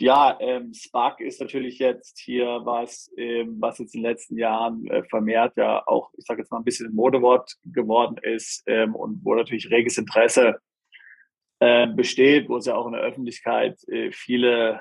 Ja, 0.00 0.36
ähm, 0.40 0.72
Spark 0.74 1.20
ist 1.20 1.40
natürlich 1.40 1.78
jetzt 1.78 2.18
hier 2.18 2.60
was, 2.64 3.10
ähm, 3.16 3.56
was 3.60 3.78
jetzt 3.78 3.94
in 3.94 4.02
den 4.02 4.10
letzten 4.10 4.36
Jahren 4.36 4.86
äh, 4.86 5.02
vermehrt 5.04 5.56
ja 5.56 5.86
auch, 5.86 6.10
ich 6.16 6.24
sage 6.24 6.40
jetzt 6.40 6.50
mal 6.50 6.58
ein 6.58 6.64
bisschen 6.64 6.88
ein 6.88 6.94
Modewort 6.94 7.56
geworden 7.64 8.16
ist 8.22 8.62
ähm, 8.66 8.94
und 8.94 9.24
wo 9.24 9.34
natürlich 9.34 9.70
reges 9.70 9.98
Interesse 9.98 10.60
äh, 11.60 11.86
besteht, 11.88 12.48
wo 12.48 12.56
es 12.56 12.66
ja 12.66 12.76
auch 12.76 12.86
in 12.86 12.92
der 12.92 13.02
Öffentlichkeit 13.02 13.78
äh, 13.88 14.12
viele 14.12 14.80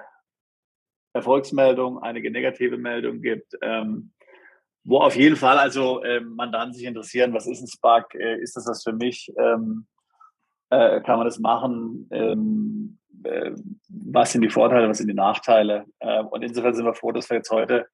Erfolgsmeldungen, 1.14 2.04
einige 2.04 2.32
negative 2.32 2.78
Meldungen 2.78 3.22
gibt, 3.22 3.58
ähm, 3.62 4.12
wo 4.84 5.00
auf 5.00 5.16
jeden 5.16 5.36
Fall 5.36 5.58
also 5.58 6.04
ähm, 6.04 6.36
Mandanten 6.36 6.74
sich 6.74 6.86
interessieren, 6.86 7.34
was 7.34 7.48
ist 7.48 7.62
ein 7.62 7.68
Spark, 7.68 8.14
äh, 8.16 8.40
ist 8.40 8.56
das 8.56 8.68
was 8.68 8.84
für 8.84 8.94
mich, 8.94 9.34
ähm, 9.38 9.88
äh, 10.70 11.02
kann 11.02 11.18
man 11.18 11.26
das 11.26 11.40
machen, 11.40 12.08
was 13.90 14.32
sind 14.32 14.42
die 14.42 14.50
Vorteile, 14.50 14.88
was 14.88 14.98
sind 14.98 15.08
die 15.08 15.14
Nachteile. 15.14 15.86
Äh, 16.00 16.24
und 16.24 16.44
insofern 16.44 16.74
sind 16.74 16.86
wir 16.86 16.94
froh, 16.94 17.12
dass 17.12 17.30
wir 17.30 17.38
jetzt 17.38 17.52
heute 17.52 17.88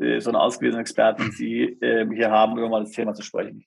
äh, 0.00 0.20
so 0.20 0.30
einen 0.30 0.36
ausgewiesenen 0.36 0.80
Experten 0.80 1.30
Sie 1.32 1.78
ähm, 1.80 2.12
hier 2.12 2.30
haben, 2.30 2.58
über 2.58 2.68
mal 2.68 2.84
das 2.84 2.92
Thema 2.92 3.14
zu 3.14 3.22
sprechen. 3.22 3.64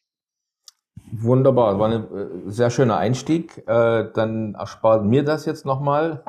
Wunderbar, 1.12 1.80
war 1.80 1.90
ein 1.90 2.52
sehr 2.52 2.70
schöner 2.70 2.98
Einstieg. 2.98 3.66
Dann 3.66 4.54
erspart 4.54 5.04
mir 5.06 5.24
das 5.24 5.48
jetzt 5.48 5.66
nochmal. 5.66 6.24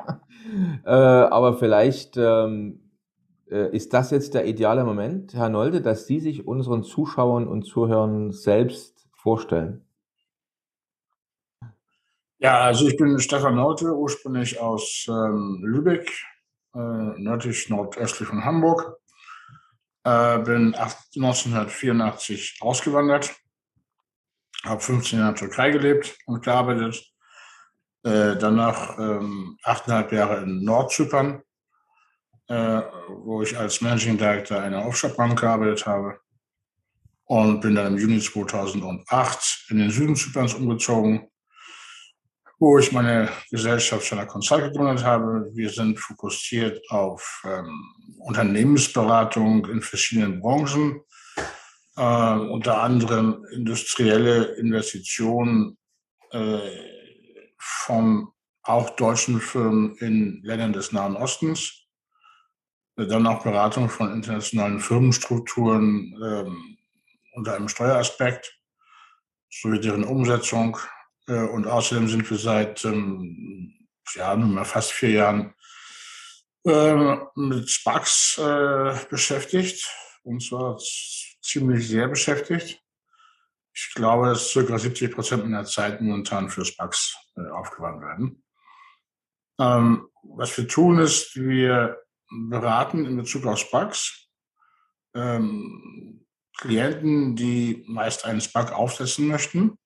Aber 0.85 1.59
vielleicht 1.59 2.17
ähm, 2.17 2.81
ist 3.47 3.93
das 3.93 4.11
jetzt 4.11 4.33
der 4.33 4.47
ideale 4.47 4.85
Moment, 4.85 5.35
Herr 5.35 5.51
Nolde, 5.51 5.83
dass 5.83 6.07
Sie 6.07 6.19
sich 6.19 6.47
unseren 6.47 6.83
Zuschauern 6.83 7.47
und 7.47 7.65
Zuhörern 7.65 8.33
selbst 8.33 9.07
vorstellen. 9.13 9.85
Ja, 12.43 12.61
also 12.61 12.89
ich 12.89 12.97
bin 12.97 13.19
Stefan 13.19 13.57
Naute, 13.57 13.95
ursprünglich 13.95 14.59
aus 14.59 15.05
ähm, 15.11 15.61
Lübeck, 15.63 16.11
äh, 16.75 16.79
nördlich 16.79 17.69
nordöstlich 17.69 18.31
von 18.31 18.47
Hamburg. 18.47 18.97
Äh, 20.05 20.39
bin 20.39 20.75
1984 20.75 22.61
ausgewandert, 22.63 23.37
habe 24.65 24.81
15 24.81 25.19
Jahre 25.19 25.33
in 25.33 25.35
der 25.35 25.49
Türkei 25.49 25.71
gelebt 25.71 26.17
und 26.25 26.43
gearbeitet. 26.43 27.13
Äh, 28.05 28.37
danach 28.37 28.99
ähm, 28.99 29.59
Jahre 29.67 30.43
in 30.43 30.65
Nordzypern, 30.65 31.43
äh, 32.49 32.81
wo 33.19 33.43
ich 33.43 33.59
als 33.59 33.83
Managing 33.83 34.17
Director 34.17 34.63
einer 34.63 34.87
Offshore-Bank 34.87 35.39
gearbeitet 35.39 35.85
habe. 35.85 36.19
Und 37.25 37.61
bin 37.61 37.75
dann 37.75 37.89
im 37.89 37.99
Juni 37.99 38.19
2008 38.19 39.67
in 39.69 39.77
den 39.77 39.91
Süden 39.91 40.17
Zyperns 40.17 40.55
umgezogen 40.55 41.30
wo 42.61 42.79
ich 42.79 42.93
meine 42.93 43.31
Gesellschaft 43.51 44.05
Scheller 44.05 44.27
Consult 44.27 44.65
gegründet 44.65 45.03
habe. 45.03 45.51
Wir 45.55 45.71
sind 45.71 45.99
fokussiert 45.99 46.79
auf 46.91 47.43
ähm, 47.47 47.95
Unternehmensberatung 48.19 49.65
in 49.67 49.81
verschiedenen 49.81 50.41
Branchen, 50.41 51.01
äh, 51.97 52.35
unter 52.35 52.83
anderem 52.83 53.47
industrielle 53.51 54.45
Investitionen 54.57 55.79
äh, 56.33 56.59
von 57.59 58.29
auch 58.63 58.91
deutschen 58.91 59.41
Firmen 59.41 59.97
in 59.97 60.43
Ländern 60.43 60.75
des 60.75 60.93
Nahen 60.93 61.17
Ostens, 61.17 61.87
dann 62.95 63.27
auch 63.27 63.43
Beratung 63.43 63.89
von 63.89 64.13
internationalen 64.13 64.81
Firmenstrukturen 64.81 66.15
äh, 66.23 67.37
unter 67.37 67.55
einem 67.55 67.69
Steueraspekt 67.69 68.55
sowie 69.49 69.81
deren 69.81 70.05
Umsetzung 70.05 70.77
und 71.35 71.67
außerdem 71.67 72.09
sind 72.09 72.29
wir 72.29 72.39
seit 72.39 72.85
ähm, 72.85 73.89
ja, 74.15 74.65
fast 74.65 74.93
vier 74.93 75.11
Jahren 75.11 75.55
äh, 76.65 77.17
mit 77.37 77.71
Sparks 77.71 78.39
äh, 78.39 78.95
beschäftigt. 79.09 79.89
Und 80.23 80.43
zwar 80.43 80.79
ziemlich 81.43 81.89
sehr 81.89 82.09
beschäftigt. 82.09 82.83
Ich 83.73 83.93
glaube, 83.95 84.27
dass 84.27 84.53
ca. 84.53 84.79
70 84.79 85.15
Prozent 85.15 85.45
meiner 85.45 85.65
Zeit 85.65 86.01
momentan 86.01 86.51
für 86.51 86.65
Sparks 86.65 87.17
äh, 87.37 87.49
aufgewandt 87.51 88.03
werden. 88.03 88.45
Ähm, 89.59 90.09
was 90.23 90.57
wir 90.59 90.69
tun, 90.69 90.99
ist, 90.99 91.37
wir 91.37 91.99
beraten 92.29 93.07
in 93.07 93.17
Bezug 93.17 93.47
auf 93.47 93.59
Sparks 93.59 94.29
ähm, 95.15 96.27
Klienten, 96.59 97.37
die 97.37 97.85
meist 97.87 98.25
einen 98.25 98.41
SPAC 98.41 98.73
aufsetzen 98.73 99.29
möchten 99.29 99.79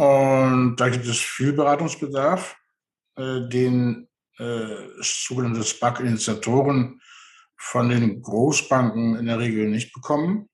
und 0.00 0.76
da 0.76 0.88
gibt 0.88 1.04
es 1.04 1.18
viel 1.18 1.52
Beratungsbedarf, 1.52 2.56
äh, 3.16 3.46
den 3.50 4.08
äh, 4.38 4.76
sogenannte 5.02 5.62
SPAC-Initiatoren 5.62 7.02
von 7.58 7.90
den 7.90 8.22
Großbanken 8.22 9.16
in 9.16 9.26
der 9.26 9.38
Regel 9.38 9.68
nicht 9.68 9.92
bekommen. 9.92 10.48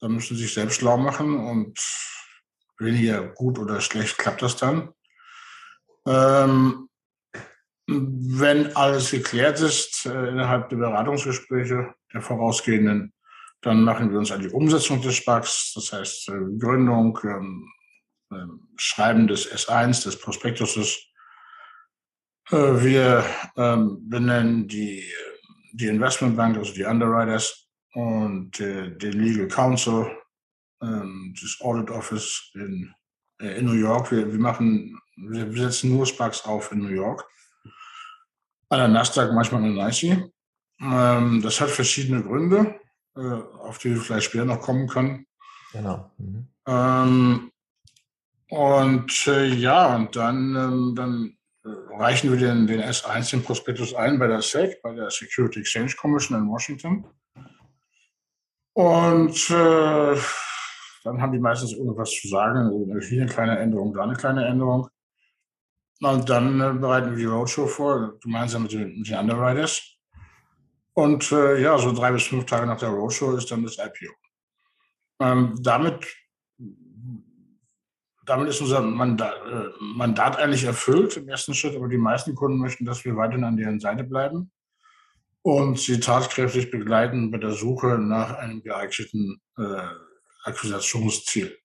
Da 0.00 0.08
müssen 0.08 0.36
sie 0.36 0.42
sich 0.42 0.54
selbst 0.54 0.80
schlau 0.80 0.96
machen 0.96 1.38
und 1.38 1.78
weniger 2.80 3.22
gut 3.28 3.56
oder 3.60 3.80
schlecht 3.80 4.18
klappt 4.18 4.42
das 4.42 4.56
dann. 4.56 4.94
Ähm, 6.08 6.88
wenn 7.86 8.74
alles 8.74 9.12
geklärt 9.12 9.60
ist 9.60 10.06
äh, 10.06 10.28
innerhalb 10.28 10.70
der 10.70 10.78
Beratungsgespräche 10.78 11.94
der 12.12 12.20
vorausgehenden, 12.20 13.12
dann 13.60 13.84
machen 13.84 14.10
wir 14.10 14.18
uns 14.18 14.32
an 14.32 14.40
die 14.40 14.48
Umsetzung 14.48 15.00
des 15.02 15.18
SPACs, 15.18 15.72
das 15.76 15.92
heißt 15.92 16.30
äh, 16.30 16.58
Gründung, 16.58 17.16
ähm, 17.22 17.70
Schreiben 18.76 19.26
des 19.26 19.50
S1, 19.50 20.04
des 20.04 20.18
Prospektuses. 20.18 21.10
Äh, 22.50 22.56
wir 22.56 23.24
ähm, 23.56 24.08
benennen 24.08 24.66
die, 24.68 25.04
die 25.72 25.86
Investmentbank, 25.86 26.56
also 26.56 26.72
die 26.72 26.84
Underwriters 26.84 27.68
und 27.94 28.58
äh, 28.60 28.90
den 28.90 29.12
Legal 29.12 29.48
Counsel, 29.48 30.10
ähm, 30.82 31.34
das 31.40 31.60
Audit 31.60 31.90
Office 31.90 32.50
in, 32.54 32.92
äh, 33.40 33.58
in 33.58 33.66
New 33.66 33.72
York. 33.72 34.10
Wir, 34.10 34.30
wir 34.30 34.38
machen, 34.38 34.98
wir 35.16 35.52
setzen 35.52 35.90
nur 35.90 36.06
Sparks 36.06 36.44
auf 36.44 36.72
in 36.72 36.80
New 36.80 36.88
York. 36.88 37.24
An 38.68 38.78
der 38.78 38.88
Nasdaq, 38.88 39.32
manchmal 39.32 39.64
in 39.64 39.74
der 39.74 39.86
NICE. 39.86 40.32
das 41.42 41.60
hat 41.60 41.70
verschiedene 41.70 42.22
Gründe, 42.22 42.78
auf 43.14 43.78
die 43.78 43.90
wir 43.90 44.00
vielleicht 44.00 44.26
später 44.26 44.44
noch 44.44 44.60
kommen 44.60 44.86
können. 44.86 45.26
Genau. 45.72 46.08
Mhm. 46.18 46.46
Ähm, 46.68 47.50
und 48.50 49.26
äh, 49.26 49.46
ja, 49.46 49.96
und 49.96 50.14
dann, 50.16 50.56
ähm, 50.56 50.94
dann 50.96 51.36
reichen 51.64 52.30
wir 52.30 52.38
den, 52.38 52.66
den 52.66 52.80
S1, 52.80 53.30
den 53.30 53.42
Prospektus 53.42 53.94
ein 53.94 54.18
bei 54.18 54.26
der 54.26 54.42
SEC, 54.42 54.82
bei 54.82 54.92
der 54.94 55.10
Security 55.10 55.60
Exchange 55.60 55.94
Commission 55.96 56.38
in 56.38 56.48
Washington. 56.48 57.04
Und 58.72 59.50
äh, 59.50 60.16
dann 61.04 61.20
haben 61.20 61.32
die 61.32 61.38
meistens 61.38 61.72
irgendwas 61.72 62.10
zu 62.10 62.28
sagen, 62.28 63.00
hier 63.00 63.22
eine 63.22 63.30
kleine 63.30 63.58
Änderung, 63.58 63.92
da 63.94 64.02
eine 64.02 64.14
kleine 64.14 64.46
Änderung. 64.46 64.88
Und 66.00 66.28
dann 66.30 66.60
äh, 66.60 66.72
bereiten 66.72 67.10
wir 67.10 67.16
die 67.16 67.24
Roadshow 67.24 67.66
vor, 67.66 68.18
gemeinsam 68.20 68.62
mit 68.62 68.72
den, 68.72 68.98
mit 68.98 69.08
den 69.08 69.18
Underwriters. 69.18 69.82
Und 70.94 71.30
äh, 71.32 71.60
ja, 71.60 71.78
so 71.78 71.92
drei 71.92 72.10
bis 72.12 72.24
fünf 72.24 72.46
Tage 72.46 72.66
nach 72.66 72.78
der 72.78 72.88
Roadshow 72.88 73.36
ist 73.36 73.50
dann 73.50 73.62
das 73.62 73.78
IPO. 73.78 74.12
Ähm, 75.20 75.58
damit 75.62 76.06
damit 78.30 78.48
ist 78.48 78.60
unser 78.60 78.80
Mandat, 78.80 79.34
äh, 79.44 79.70
Mandat, 79.80 80.38
eigentlich 80.38 80.62
erfüllt 80.62 81.16
im 81.16 81.28
ersten 81.28 81.52
Schritt, 81.52 81.74
aber 81.74 81.88
die 81.88 81.98
meisten 81.98 82.36
Kunden 82.36 82.58
möchten, 82.58 82.84
dass 82.84 83.04
wir 83.04 83.16
weiterhin 83.16 83.42
an 83.42 83.56
deren 83.56 83.80
Seite 83.80 84.04
bleiben 84.04 84.52
und 85.42 85.80
sie 85.80 85.98
tatkräftig 85.98 86.70
begleiten 86.70 87.32
bei 87.32 87.38
der 87.38 87.50
Suche 87.50 87.98
nach 87.98 88.36
einem 88.38 88.62
geeigneten 88.62 89.40
äh, 89.58 89.82
Akquisitionsziel. 90.44 91.58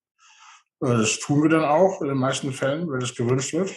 Äh, 0.81 0.87
das 0.87 1.19
tun 1.19 1.43
wir 1.43 1.49
dann 1.51 1.65
auch 1.65 2.01
in 2.01 2.07
den 2.07 2.17
meisten 2.17 2.51
Fällen, 2.51 2.91
wenn 2.91 2.99
das 2.99 3.13
gewünscht 3.13 3.53
wird. 3.53 3.71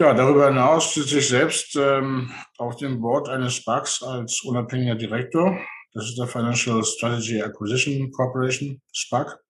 Ja, 0.00 0.14
darüber 0.14 0.46
hinaus 0.46 0.94
sitze 0.94 1.18
ich 1.18 1.26
selbst 1.26 1.74
ähm, 1.74 2.30
auf 2.58 2.76
dem 2.76 3.00
Board 3.00 3.28
eines 3.28 3.56
SPACs 3.56 4.00
als 4.00 4.42
unabhängiger 4.42 4.94
Direktor. 4.94 5.58
Das 5.92 6.04
ist 6.04 6.18
der 6.18 6.28
Financial 6.28 6.84
Strategy 6.84 7.42
Acquisition 7.42 8.12
Corporation, 8.12 8.80
SPAC. 8.94 9.40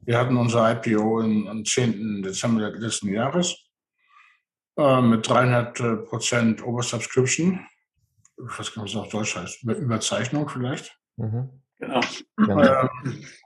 Wir 0.00 0.18
hatten 0.18 0.36
unser 0.36 0.70
IPO 0.70 1.20
am 1.20 1.64
10. 1.64 2.22
Dezember 2.22 2.70
letzten 2.70 3.08
Jahres 3.08 3.56
äh, 4.76 5.00
mit 5.00 5.28
300 5.28 5.80
äh, 5.80 5.96
Prozent 5.96 6.64
Oversubscription. 6.64 7.66
Ich 8.36 8.58
weiß 8.58 8.74
gar 8.74 8.82
nicht, 8.82 8.94
was 8.94 9.02
das 9.02 9.02
auf 9.02 9.08
Deutsch 9.08 9.36
heißt. 9.36 9.62
Überzeichnung 9.64 10.48
vielleicht. 10.48 10.96
Mhm. 11.16 11.62
Genau. 11.80 12.00
genau. 12.36 12.88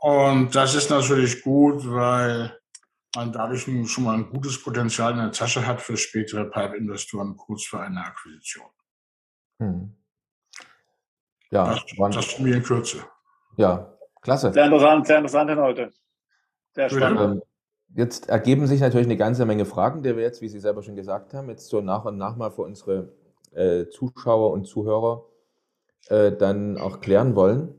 und 0.00 0.54
das 0.54 0.75
ist 0.75 0.90
natürlich 0.90 1.43
gut, 1.43 1.82
weil 1.90 2.58
man 3.14 3.32
dadurch 3.32 3.66
schon 3.90 4.05
mal 4.05 4.14
ein 4.14 4.31
gutes 4.31 4.62
Potenzial 4.62 5.12
in 5.12 5.19
der 5.19 5.32
Tasche 5.32 5.66
hat 5.66 5.82
für 5.82 5.96
spätere 5.96 6.46
Pipe-Investoren 6.46 7.37
kurz 7.37 7.64
für 7.64 7.81
eine 7.81 8.05
Akquisition. 8.05 8.66
Hm. 9.58 9.96
Ja, 11.50 11.78
das, 11.98 12.14
das 12.14 12.38
mir 12.38 12.56
in 12.56 12.62
Kürze. 12.62 13.05
Ja, 13.58 13.93
klasse. 14.22 14.52
Sehr 14.52 14.64
interessant, 14.64 15.06
sehr 15.06 15.19
interessant 15.19 15.50
heute. 15.50 15.93
Sehr 16.74 16.90
spannend. 16.90 17.20
Ähm, 17.20 17.42
jetzt 17.94 18.28
ergeben 18.28 18.66
sich 18.66 18.80
natürlich 18.80 19.06
eine 19.06 19.16
ganze 19.16 19.44
Menge 19.44 19.64
Fragen, 19.64 20.02
die 20.02 20.16
wir 20.16 20.22
jetzt, 20.22 20.40
wie 20.40 20.48
Sie 20.48 20.60
selber 20.60 20.82
schon 20.82 20.96
gesagt 20.96 21.34
haben, 21.34 21.48
jetzt 21.48 21.69
so 21.69 21.80
nach 21.80 22.04
und 22.04 22.16
nach 22.16 22.36
mal 22.36 22.50
für 22.50 22.62
unsere 22.62 23.12
äh, 23.52 23.86
Zuschauer 23.88 24.52
und 24.52 24.66
Zuhörer 24.66 25.24
äh, 26.08 26.32
dann 26.32 26.78
auch 26.78 27.00
klären 27.00 27.34
wollen. 27.36 27.78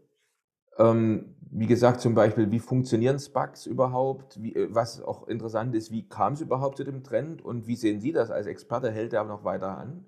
Ähm, 0.77 1.35
wie 1.55 1.67
gesagt, 1.67 2.01
zum 2.01 2.15
Beispiel, 2.15 2.49
wie 2.51 2.59
funktionieren 2.59 3.19
Spugs 3.19 3.65
überhaupt? 3.65 4.41
Wie, 4.41 4.55
äh, 4.55 4.67
was 4.71 5.01
auch 5.01 5.27
interessant 5.27 5.75
ist, 5.75 5.91
wie 5.91 6.07
kam 6.07 6.33
es 6.33 6.41
überhaupt 6.41 6.77
zu 6.77 6.83
dem 6.83 7.03
Trend 7.03 7.43
und 7.43 7.67
wie 7.67 7.75
sehen 7.75 7.99
Sie 7.99 8.11
das 8.11 8.31
als 8.31 8.47
Experte? 8.47 8.91
Hält 8.91 9.13
der 9.13 9.23
noch 9.23 9.43
weiter 9.43 9.77
an? 9.77 10.05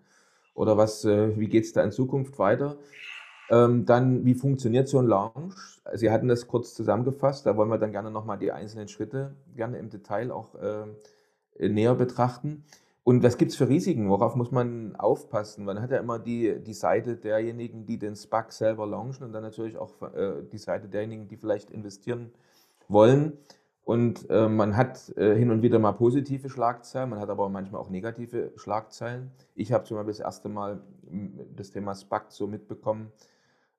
Oder 0.53 0.77
was, 0.77 1.05
äh, 1.05 1.37
wie 1.37 1.47
geht 1.47 1.65
es 1.65 1.73
da 1.73 1.83
in 1.83 1.91
Zukunft 1.91 2.39
weiter? 2.39 2.77
Ähm, 3.49 3.85
dann, 3.85 4.25
wie 4.25 4.33
funktioniert 4.33 4.87
so 4.87 4.99
ein 4.99 5.07
Launch? 5.07 5.55
Sie 5.93 6.09
hatten 6.09 6.27
das 6.27 6.47
kurz 6.47 6.73
zusammengefasst, 6.73 7.45
da 7.45 7.55
wollen 7.55 7.69
wir 7.69 7.77
dann 7.77 7.91
gerne 7.91 8.09
nochmal 8.09 8.39
die 8.39 8.51
einzelnen 8.51 8.87
Schritte 8.87 9.35
gerne 9.55 9.77
im 9.77 9.89
Detail 9.89 10.31
auch 10.31 10.55
äh, 10.55 11.69
näher 11.69 11.95
betrachten. 11.95 12.63
Und 13.03 13.21
was 13.21 13.37
gibt 13.37 13.51
es 13.51 13.57
für 13.57 13.69
Risiken? 13.69 14.09
Worauf 14.09 14.35
muss 14.35 14.51
man 14.51 14.95
aufpassen? 14.95 15.63
Man 15.63 15.79
hat 15.79 15.91
ja 15.91 15.97
immer 15.97 16.17
die, 16.17 16.59
die 16.59 16.73
Seite 16.73 17.17
derjenigen, 17.17 17.85
die 17.85 17.99
den 17.99 18.15
SPAC 18.15 18.51
selber 18.51 18.87
launchen 18.87 19.27
und 19.27 19.31
dann 19.31 19.43
natürlich 19.43 19.77
auch 19.77 20.01
äh, 20.01 20.41
die 20.51 20.57
Seite 20.57 20.87
derjenigen, 20.87 21.27
die 21.27 21.37
vielleicht 21.37 21.69
investieren 21.69 22.31
wollen. 22.87 23.33
Und 23.83 24.27
äh, 24.31 24.49
man 24.49 24.75
hat 24.75 25.15
äh, 25.17 25.35
hin 25.35 25.51
und 25.51 25.61
wieder 25.61 25.77
mal 25.77 25.91
positive 25.91 26.49
Schlagzeilen, 26.49 27.11
man 27.11 27.19
hat 27.19 27.29
aber 27.29 27.47
manchmal 27.49 27.79
auch 27.79 27.91
negative 27.91 28.51
Schlagzeilen. 28.55 29.29
Ich 29.53 29.71
habe 29.71 29.83
zum 29.83 29.97
Beispiel 29.97 30.13
das 30.13 30.21
erste 30.21 30.49
Mal 30.49 30.81
das 31.55 31.69
Thema 31.69 31.93
SPAC 31.93 32.31
so 32.31 32.47
mitbekommen, 32.47 33.11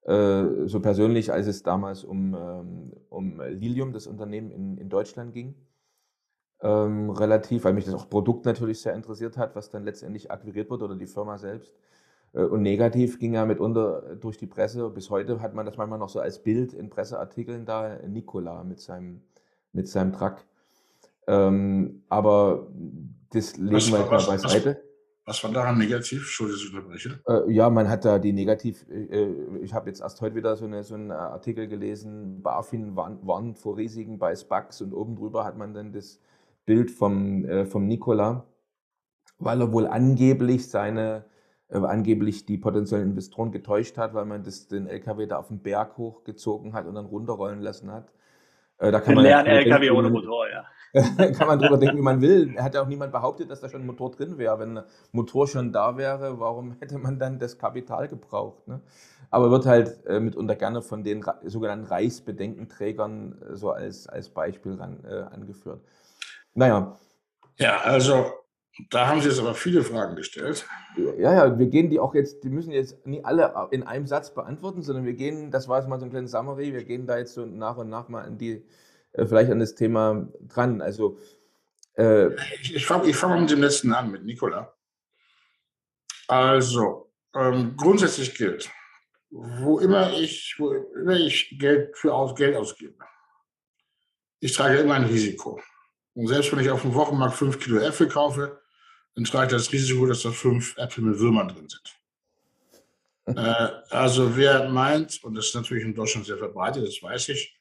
äh, 0.06 0.66
so 0.66 0.80
persönlich, 0.80 1.32
als 1.32 1.46
es 1.46 1.62
damals 1.62 2.04
um, 2.04 2.34
ähm, 2.34 2.92
um 3.08 3.40
Lilium, 3.40 3.92
das 3.92 4.06
Unternehmen 4.06 4.50
in, 4.50 4.78
in 4.78 4.88
Deutschland 4.88 5.32
ging 5.32 5.54
ähm, 6.62 7.10
relativ, 7.10 7.64
weil 7.64 7.74
mich 7.74 7.84
das 7.84 7.94
auch 7.94 8.08
Produkt 8.08 8.44
natürlich 8.44 8.80
sehr 8.80 8.94
interessiert 8.94 9.36
hat, 9.36 9.54
was 9.54 9.70
dann 9.70 9.84
letztendlich 9.84 10.30
akquiriert 10.30 10.70
wird 10.70 10.82
oder 10.82 10.96
die 10.96 11.06
Firma 11.06 11.38
selbst. 11.38 11.74
Äh, 12.32 12.42
und 12.42 12.62
negativ 12.62 13.18
ging 13.18 13.34
ja 13.34 13.44
mitunter 13.44 14.16
durch 14.16 14.38
die 14.38 14.46
Presse. 14.46 14.88
Bis 14.90 15.10
heute 15.10 15.40
hat 15.40 15.54
man 15.54 15.66
das 15.66 15.76
manchmal 15.76 15.98
noch 15.98 16.08
so 16.08 16.20
als 16.20 16.42
Bild 16.42 16.72
in 16.72 16.90
Presseartikeln 16.90 17.66
da, 17.66 17.98
Nikola 18.06 18.64
mit 18.64 18.80
seinem, 18.80 19.22
mit 19.72 19.88
seinem 19.88 20.12
Truck. 20.12 20.44
Ähm, 21.26 22.04
aber 22.08 22.68
das 23.30 23.56
legen 23.56 23.92
wir 23.92 23.98
jetzt 23.98 24.10
mal 24.10 24.26
beiseite. 24.26 24.82
Was, 25.26 25.43
war 25.43 25.50
daran 25.50 25.76
negativ? 25.76 26.20
Entschuldigung, 26.20 26.62
ich 26.62 26.73
unterbreche. 26.73 27.20
Äh, 27.26 27.52
ja, 27.52 27.69
man 27.69 27.88
hat 27.88 28.05
da 28.05 28.20
die 28.20 28.32
negativ, 28.32 28.87
äh, 28.88 29.26
ich 29.61 29.75
habe 29.75 29.88
jetzt 29.88 30.00
erst 30.00 30.20
heute 30.20 30.37
wieder 30.37 30.55
so, 30.56 30.67
eine, 30.67 30.84
so 30.84 30.94
einen 30.94 31.11
Artikel 31.11 31.67
gelesen, 31.67 32.43
BaFin 32.43 32.94
warnt 32.94 33.58
vor 33.58 33.76
Risiken 33.76 34.20
bei 34.20 34.37
SPACs 34.37 34.82
und 34.82 34.93
oben 34.93 35.17
drüber 35.17 35.44
hat 35.44 35.58
man 35.58 35.75
dann 35.75 35.93
das 35.93 36.20
Bild 36.64 36.93
vom, 36.93 37.44
äh, 37.44 37.67
vom 37.67 37.88
Nikola, 37.88 38.46
weil 39.38 39.61
er 39.61 39.73
wohl 39.73 39.88
angeblich 39.88 40.70
seine, 40.70 41.25
äh, 41.70 41.78
angeblich 41.78 42.46
die 42.46 42.56
potenziellen 42.56 43.11
Investoren 43.11 43.50
getäuscht 43.50 43.99
hat, 43.99 44.14
weil 44.14 44.26
man 44.26 44.44
das, 44.44 44.69
den 44.69 44.87
LKW 44.87 45.26
da 45.26 45.38
auf 45.38 45.49
den 45.49 45.61
Berg 45.61 45.96
hochgezogen 45.96 46.73
hat 46.73 46.87
und 46.87 46.94
dann 46.94 47.06
runterrollen 47.06 47.62
lassen 47.62 47.90
hat. 47.90 48.12
Äh, 48.78 48.93
da 48.93 49.00
kann 49.00 49.17
man 49.17 49.25
lernen 49.25 49.49
LKW 49.49 49.90
ohne 49.90 50.08
Motor, 50.08 50.49
ja. 50.49 50.67
kann 51.38 51.46
man 51.46 51.58
drüber 51.58 51.76
denken, 51.76 51.98
wie 51.98 52.02
man 52.02 52.20
will. 52.20 52.54
Er 52.56 52.64
hat 52.64 52.74
ja 52.74 52.82
auch 52.82 52.86
niemand 52.86 53.12
behauptet, 53.12 53.50
dass 53.50 53.60
da 53.60 53.68
schon 53.68 53.82
ein 53.82 53.86
Motor 53.86 54.10
drin 54.10 54.38
wäre. 54.38 54.58
Wenn 54.58 54.78
ein 54.78 54.84
Motor 55.12 55.46
schon 55.46 55.72
da 55.72 55.96
wäre, 55.96 56.40
warum 56.40 56.72
hätte 56.80 56.98
man 56.98 57.18
dann 57.18 57.38
das 57.38 57.58
Kapital 57.58 58.08
gebraucht? 58.08 58.66
Ne? 58.66 58.80
Aber 59.30 59.50
wird 59.50 59.66
halt 59.66 60.04
äh, 60.06 60.20
mitunter 60.20 60.56
gerne 60.56 60.82
von 60.82 61.04
den 61.04 61.24
sogenannten 61.44 61.86
Reichsbedenkenträgern 61.86 63.42
äh, 63.42 63.56
so 63.56 63.70
als, 63.70 64.08
als 64.08 64.28
Beispiel 64.28 64.74
ran, 64.74 65.04
äh, 65.04 65.22
angeführt. 65.34 65.80
Naja. 66.54 66.96
Ja, 67.58 67.80
also 67.80 68.26
da 68.90 69.08
haben 69.08 69.20
Sie 69.20 69.28
jetzt 69.28 69.40
aber 69.40 69.54
viele 69.54 69.82
Fragen 69.82 70.16
gestellt. 70.16 70.66
Ja, 71.18 71.32
ja, 71.32 71.58
wir 71.58 71.66
gehen 71.66 71.88
die 71.88 71.98
auch 71.98 72.14
jetzt, 72.14 72.44
die 72.44 72.50
müssen 72.50 72.72
jetzt 72.72 73.06
nie 73.06 73.24
alle 73.24 73.68
in 73.70 73.84
einem 73.84 74.06
Satz 74.06 74.34
beantworten, 74.34 74.82
sondern 74.82 75.06
wir 75.06 75.14
gehen, 75.14 75.50
das 75.50 75.66
war 75.66 75.78
jetzt 75.78 75.88
mal 75.88 75.98
so 75.98 76.04
ein 76.04 76.10
kleines 76.10 76.32
Summary, 76.32 76.74
wir 76.74 76.84
gehen 76.84 77.06
da 77.06 77.16
jetzt 77.16 77.34
so 77.34 77.46
nach 77.46 77.78
und 77.78 77.88
nach 77.88 78.08
mal 78.08 78.24
an 78.24 78.36
die, 78.36 78.62
vielleicht 79.24 79.50
an 79.50 79.60
das 79.60 79.74
Thema 79.74 80.28
dran. 80.40 80.82
Also 80.82 81.18
äh, 81.96 82.34
ich, 82.60 82.74
ich 82.76 82.86
fange 82.86 83.12
fang 83.14 83.40
mit 83.40 83.50
dem 83.50 83.62
letzten 83.62 83.92
an, 83.92 84.10
mit 84.10 84.24
Nicola. 84.24 84.72
Also, 86.28 87.10
ähm, 87.34 87.76
grundsätzlich 87.76 88.34
gilt, 88.34 88.70
wo 89.30 89.78
immer 89.78 90.12
ich, 90.12 90.56
wo 90.58 90.72
immer 90.72 91.16
ich 91.16 91.56
Geld 91.58 91.96
für 91.96 92.12
aus, 92.12 92.34
Geld 92.34 92.56
ausgebe, 92.56 93.04
ich 94.40 94.52
trage 94.52 94.78
immer 94.78 94.94
ein 94.94 95.04
Risiko. 95.04 95.60
Und 96.14 96.28
selbst 96.28 96.52
wenn 96.52 96.60
ich 96.60 96.70
auf 96.70 96.82
dem 96.82 96.94
Wochenmarkt 96.94 97.36
fünf 97.36 97.58
Kilo 97.60 97.78
Äpfel 97.78 98.08
kaufe, 98.08 98.60
dann 99.14 99.24
trage 99.24 99.46
ich 99.46 99.52
das 99.52 99.72
Risiko, 99.72 100.06
dass 100.06 100.22
da 100.22 100.30
fünf 100.30 100.76
Äpfel 100.76 101.04
mit 101.04 101.18
Würmern 101.18 101.48
drin 101.48 101.68
sind. 101.68 101.96
äh, 103.38 103.68
also 103.90 104.36
wer 104.36 104.68
meint, 104.68 105.22
und 105.24 105.34
das 105.34 105.46
ist 105.46 105.54
natürlich 105.54 105.84
in 105.84 105.94
Deutschland 105.94 106.26
sehr 106.26 106.38
verbreitet, 106.38 106.86
das 106.86 107.02
weiß 107.02 107.30
ich, 107.30 107.55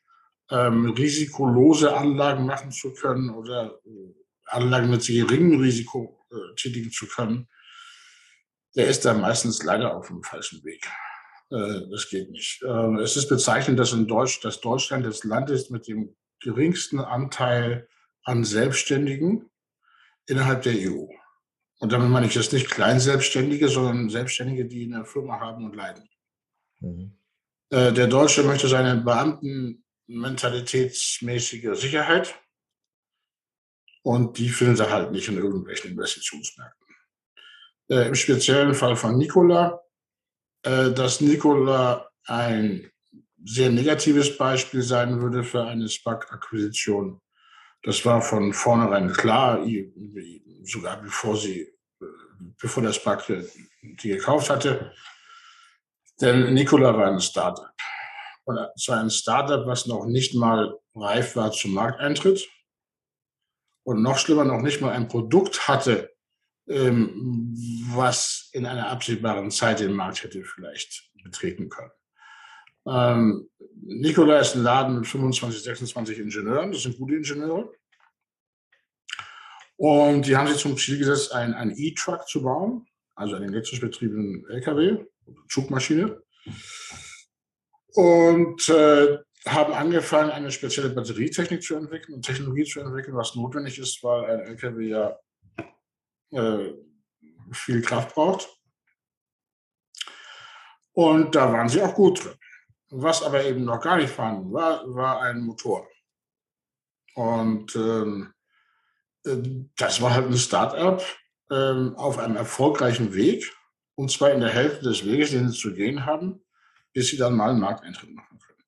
ähm, 0.51 0.92
risikolose 0.92 1.95
Anlagen 1.95 2.45
machen 2.45 2.71
zu 2.71 2.94
können 2.94 3.30
oder 3.30 3.80
äh, 3.86 4.13
Anlagen 4.45 4.89
mit 4.89 5.06
geringem 5.06 5.59
Risiko 5.59 6.25
äh, 6.31 6.56
tätigen 6.56 6.92
zu 6.92 7.07
können, 7.07 7.47
der 8.75 8.88
ist 8.88 9.06
da 9.06 9.13
meistens 9.13 9.63
leider 9.63 9.95
auf 9.95 10.07
dem 10.07 10.21
falschen 10.24 10.63
Weg. 10.63 10.86
Äh, 11.50 11.89
das 11.89 12.09
geht 12.09 12.30
nicht. 12.31 12.62
Ähm, 12.68 12.97
es 12.97 13.18
ist 13.18 13.30
bezeichnend, 13.30 13.80
dass 13.80 13.94
in 13.94 14.07
Deutsch, 14.07 14.42
dass 14.42 14.62
Deutschland 14.62 15.06
das 15.06 15.24
Land 15.24 15.50
ist 15.50 15.71
mit 15.71 15.88
dem 15.88 16.15
geringsten 16.42 17.00
Anteil 17.00 17.88
an 18.24 18.44
Selbstständigen 18.44 19.50
innerhalb 20.27 20.63
der 20.63 20.74
EU. 20.74 21.07
Und 21.80 21.92
damit 21.92 22.09
meine 22.09 22.25
ich 22.27 22.36
jetzt 22.36 22.53
nicht 22.53 22.69
Kleinselbstständige, 22.69 23.68
sondern 23.68 24.09
Selbstständige, 24.09 24.65
die 24.65 24.92
eine 24.92 25.06
Firma 25.06 25.39
haben 25.39 25.65
und 25.65 25.75
leiden. 25.75 26.09
Mhm. 26.80 27.18
Äh, 27.69 27.94
der 27.94 28.07
Deutsche 28.07 28.44
möchte 28.44 28.68
seine 28.68 28.97
Beamten 28.97 29.85
mentalitätsmäßige 30.07 31.80
Sicherheit 31.80 32.35
und 34.04 34.38
die 34.38 34.50
finden 34.50 34.76
sie 34.76 34.90
halt 34.90 35.12
nicht 35.12 35.28
in 35.28 35.38
irgendwelchen 35.38 35.92
Investitionsmärkten. 35.92 36.85
Äh, 37.90 38.07
Im 38.07 38.16
speziellen 38.16 38.76
Fall 38.76 38.95
von 38.95 39.18
Nikola, 39.18 39.81
äh, 40.64 40.92
dass 40.92 41.21
Nikola 41.21 42.09
ein 42.26 42.92
sehr 43.44 43.69
negatives 43.69 44.38
Beispiel 44.38 44.81
sein 44.81 45.21
würde 45.21 45.44
für 45.44 45.66
eine 45.66 45.88
SPAC-Akquisition, 45.88 47.21
das 47.85 48.04
war 48.04 48.21
von 48.21 48.52
vornherein 48.52 49.14
klar, 49.14 49.64
sogar 50.64 51.02
bevor 51.02 51.38
sie, 51.38 51.71
bevor 52.59 52.81
der 52.81 52.94
SPAC 52.94 53.44
die 53.81 54.09
gekauft 54.09 54.50
hatte. 54.50 54.92
Denn 56.19 56.56
Nikola 56.56 56.97
war 56.97 57.07
ein 57.07 57.19
Startup. 57.19 57.75
Und 58.45 58.59
es 58.75 58.87
war 58.87 58.99
ein 58.99 59.09
Startup, 59.09 59.66
was 59.66 59.87
noch 59.87 60.06
nicht 60.06 60.35
mal 60.35 60.80
reif 60.95 61.35
war 61.35 61.52
zum 61.52 61.73
Markteintritt. 61.73 62.47
Und 63.83 64.02
noch 64.02 64.18
schlimmer, 64.18 64.45
noch 64.45 64.61
nicht 64.61 64.81
mal 64.81 64.94
ein 64.94 65.07
Produkt 65.07 65.68
hatte, 65.68 66.11
ähm, 66.68 67.54
was 67.94 68.49
in 68.54 68.66
einer 68.66 68.90
absehbaren 68.90 69.52
Zeit 69.52 69.80
den 69.80 69.94
Markt 69.94 70.23
hätte 70.23 70.44
vielleicht 70.44 71.11
betreten 71.23 71.69
können. 71.69 71.92
Ähm, 72.87 73.49
Nikola 73.81 74.40
ist 74.40 74.56
ein 74.56 74.64
Laden 74.64 74.95
mit 74.95 75.07
25, 75.07 75.64
26 75.64 76.19
Ingenieuren. 76.19 76.71
Das 76.71 76.83
sind 76.83 76.97
gute 76.97 77.16
Ingenieure. 77.16 77.71
Und 79.78 80.25
die 80.25 80.37
haben 80.37 80.47
sich 80.47 80.57
zum 80.57 80.78
Ziel 80.78 80.97
gesetzt, 80.97 81.33
einen 81.33 81.73
E-Truck 81.75 82.28
zu 82.28 82.44
bauen, 82.44 82.87
also 83.16 83.35
einen 83.35 83.49
elektrisch 83.49 83.81
betriebenen 83.81 84.45
LKW, 84.49 85.06
Zugmaschine. 85.49 86.21
Und 87.95 88.69
äh, 88.69 89.18
haben 89.47 89.73
angefangen, 89.73 90.31
eine 90.31 90.52
spezielle 90.52 90.90
Batterietechnik 90.90 91.61
zu 91.61 91.75
entwickeln 91.75 92.16
und 92.16 92.25
Technologie 92.25 92.66
zu 92.66 92.80
entwickeln, 92.80 93.16
was 93.16 93.35
notwendig 93.35 93.78
ist, 93.80 94.04
weil 94.04 94.25
ein 94.25 94.40
LKW 94.42 94.87
ja 94.87 95.19
äh, 96.31 96.73
viel 97.52 97.81
Kraft 97.81 98.16
braucht. 98.16 98.49
Und 100.94 101.35
da 101.35 101.52
waren 101.52 101.69
sie 101.69 101.81
auch 101.81 101.94
gut 101.94 102.23
drin. 102.23 102.37
Was 102.90 103.23
aber 103.23 103.44
eben 103.44 103.66
noch 103.66 103.81
gar 103.81 103.97
nicht 103.97 104.09
vorhanden 104.09 104.54
war, 104.54 104.83
war 104.94 105.21
ein 105.21 105.42
Motor. 105.42 105.87
Und 107.16 107.75
ähm, 107.75 108.33
ähm, 109.25 109.71
das 109.78 110.02
war 110.02 110.14
halt 110.14 110.28
ein 110.28 110.37
Start-up 110.37 111.04
ähm, 111.52 111.95
auf 111.97 112.18
einem 112.18 112.35
erfolgreichen 112.35 113.14
Weg. 113.14 113.52
Und 113.95 114.11
zwar 114.11 114.31
in 114.31 114.42
der 114.42 114.49
Hälfte 114.49 114.83
des 114.83 115.06
Weges, 115.06 115.31
den 115.31 115.49
sie 115.49 115.57
zu 115.57 115.73
gehen 115.73 116.06
haben, 116.06 116.44
bis 116.95 117.09
sie 117.09 117.18
dann 117.18 117.35
mal 117.35 117.52
einen 117.52 117.59
Markteintritt 117.59 118.16
machen 118.16 118.40
können. 118.40 118.64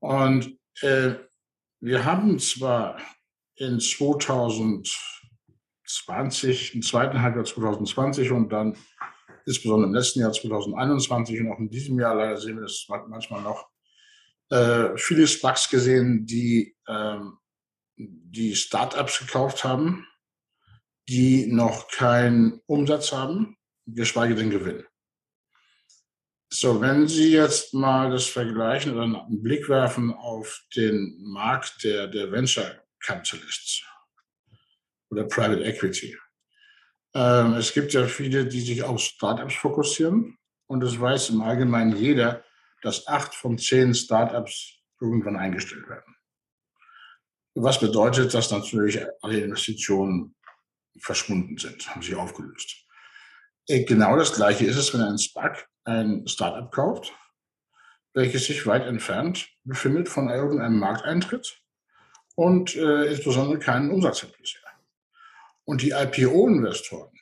Und 0.00 0.58
äh, 0.80 1.16
wir 1.80 2.06
haben 2.06 2.38
zwar 2.38 2.98
in 3.56 3.78
2020, 3.78 6.74
im 6.74 6.80
zweiten 6.82 7.20
Halbjahr 7.20 7.44
2020 7.44 8.30
und 8.32 8.50
dann 8.50 8.78
insbesondere 9.44 9.88
im 9.88 9.94
letzten 9.94 10.20
Jahr 10.20 10.32
2021 10.32 11.40
und 11.40 11.52
auch 11.52 11.58
in 11.58 11.68
diesem 11.68 12.00
Jahr, 12.00 12.14
leider 12.14 12.38
sehen 12.38 12.56
wir 12.56 12.62
das 12.62 12.86
manchmal 12.88 13.42
noch, 13.42 13.68
äh, 14.50 14.96
viele 14.96 15.26
SPACs 15.26 15.68
gesehen, 15.68 16.24
die 16.24 16.74
ähm, 16.88 17.36
die 17.96 18.54
Startups 18.54 19.18
gekauft 19.18 19.64
haben, 19.64 20.06
die 21.08 21.46
noch 21.46 21.88
keinen 21.88 22.60
Umsatz 22.66 23.12
haben, 23.12 23.56
geschweige 23.86 24.34
denn 24.34 24.50
Gewinn. 24.50 24.84
So, 26.50 26.80
wenn 26.80 27.06
Sie 27.06 27.32
jetzt 27.32 27.74
mal 27.74 28.10
das 28.10 28.26
vergleichen 28.26 28.94
oder 28.94 29.02
einen 29.02 29.42
Blick 29.42 29.68
werfen 29.68 30.14
auf 30.14 30.62
den 30.74 31.18
Markt 31.20 31.84
der, 31.84 32.06
der 32.06 32.32
Venture 32.32 32.82
Capitalists 33.00 33.84
oder 35.10 35.24
Private 35.24 35.62
Equity. 35.62 36.16
Ähm, 37.14 37.54
es 37.54 37.72
gibt 37.72 37.92
ja 37.92 38.06
viele, 38.06 38.46
die 38.46 38.60
sich 38.60 38.82
auf 38.82 39.00
Startups 39.00 39.54
fokussieren 39.54 40.38
und 40.66 40.82
es 40.82 40.98
weiß 40.98 41.30
im 41.30 41.42
Allgemeinen 41.42 41.96
jeder, 41.96 42.44
dass 42.82 43.06
acht 43.06 43.34
von 43.34 43.58
zehn 43.58 43.94
Startups 43.94 44.74
irgendwann 45.00 45.36
eingestellt 45.36 45.88
werden. 45.88 46.16
Was 47.54 47.80
bedeutet, 47.80 48.32
dass 48.32 48.50
natürlich 48.50 49.00
alle 49.20 49.40
Investitionen 49.40 50.34
verschwunden 51.00 51.58
sind, 51.58 51.88
haben 51.88 52.02
sich 52.02 52.14
aufgelöst. 52.14 52.86
Äh, 53.66 53.84
genau 53.84 54.16
das 54.16 54.32
Gleiche 54.32 54.64
ist 54.64 54.76
es, 54.76 54.94
wenn 54.94 55.02
ein 55.02 55.18
SPAC 55.18 55.68
ein 55.88 56.28
Startup 56.28 56.70
kauft, 56.70 57.12
welches 58.12 58.46
sich 58.46 58.66
weit 58.66 58.86
entfernt 58.86 59.48
befindet 59.64 60.08
von 60.08 60.28
irgendeinem 60.28 60.78
Markteintritt 60.78 61.62
und 62.34 62.76
äh, 62.76 63.06
insbesondere 63.06 63.58
keinen 63.58 63.90
Umsatz 63.90 64.22
hat 64.22 64.36
bisher. 64.38 64.60
Und 65.64 65.82
die 65.82 65.90
IPO-Investoren, 65.90 67.18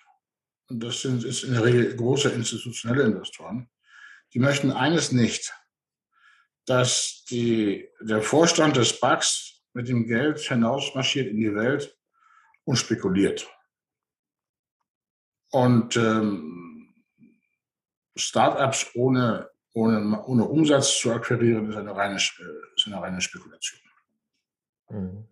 und 0.68 0.82
das 0.82 1.02
sind 1.02 1.25
ist 1.25 1.44
in 1.44 1.52
der 1.52 1.64
Regel 1.64 1.96
große 1.96 2.28
institutionelle 2.30 3.04
Investoren, 3.04 3.68
die 4.35 4.40
möchten 4.40 4.73
eines 4.73 5.12
nicht, 5.12 5.54
dass 6.64 7.25
die, 7.30 7.88
der 8.00 8.23
Vorstand 8.23 8.76
des 8.76 8.90
SPACs 8.90 9.62
mit 9.73 9.88
dem 9.88 10.06
Geld 10.06 10.40
hinausmarschiert 10.40 11.28
in 11.28 11.38
die 11.38 11.54
Welt 11.54 11.96
und 12.64 12.76
spekuliert. 12.76 13.49
Und 15.50 15.96
ähm, 15.96 16.65
Startups 18.16 18.90
ohne, 18.94 19.50
ohne, 19.73 20.25
ohne 20.25 20.44
Umsatz 20.44 20.99
zu 20.99 21.12
akquirieren, 21.12 21.70
ist 21.70 21.76
eine 21.76 21.94
reine, 21.94 22.16
ist 22.16 22.87
eine 22.87 23.00
reine 23.00 23.20
Spekulation. 23.20 23.80
Mhm. 24.88 25.28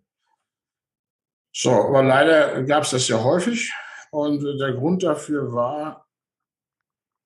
So, 1.51 1.71
aber 1.71 2.03
leider 2.03 2.63
gab 2.63 2.83
es 2.83 2.91
das 2.91 3.07
ja 3.07 3.23
häufig. 3.23 3.71
Und 4.11 4.43
der 4.59 4.73
Grund 4.73 5.03
dafür 5.03 5.53
war, 5.53 6.07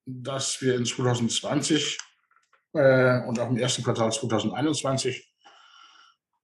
dass 0.05 0.61
wir 0.61 0.75
in 0.75 0.85
2020 0.85 1.97
äh, 2.73 3.21
und 3.25 3.39
auch 3.39 3.49
im 3.49 3.57
ersten 3.57 3.83
Quartal 3.83 4.11
2021 4.11 5.33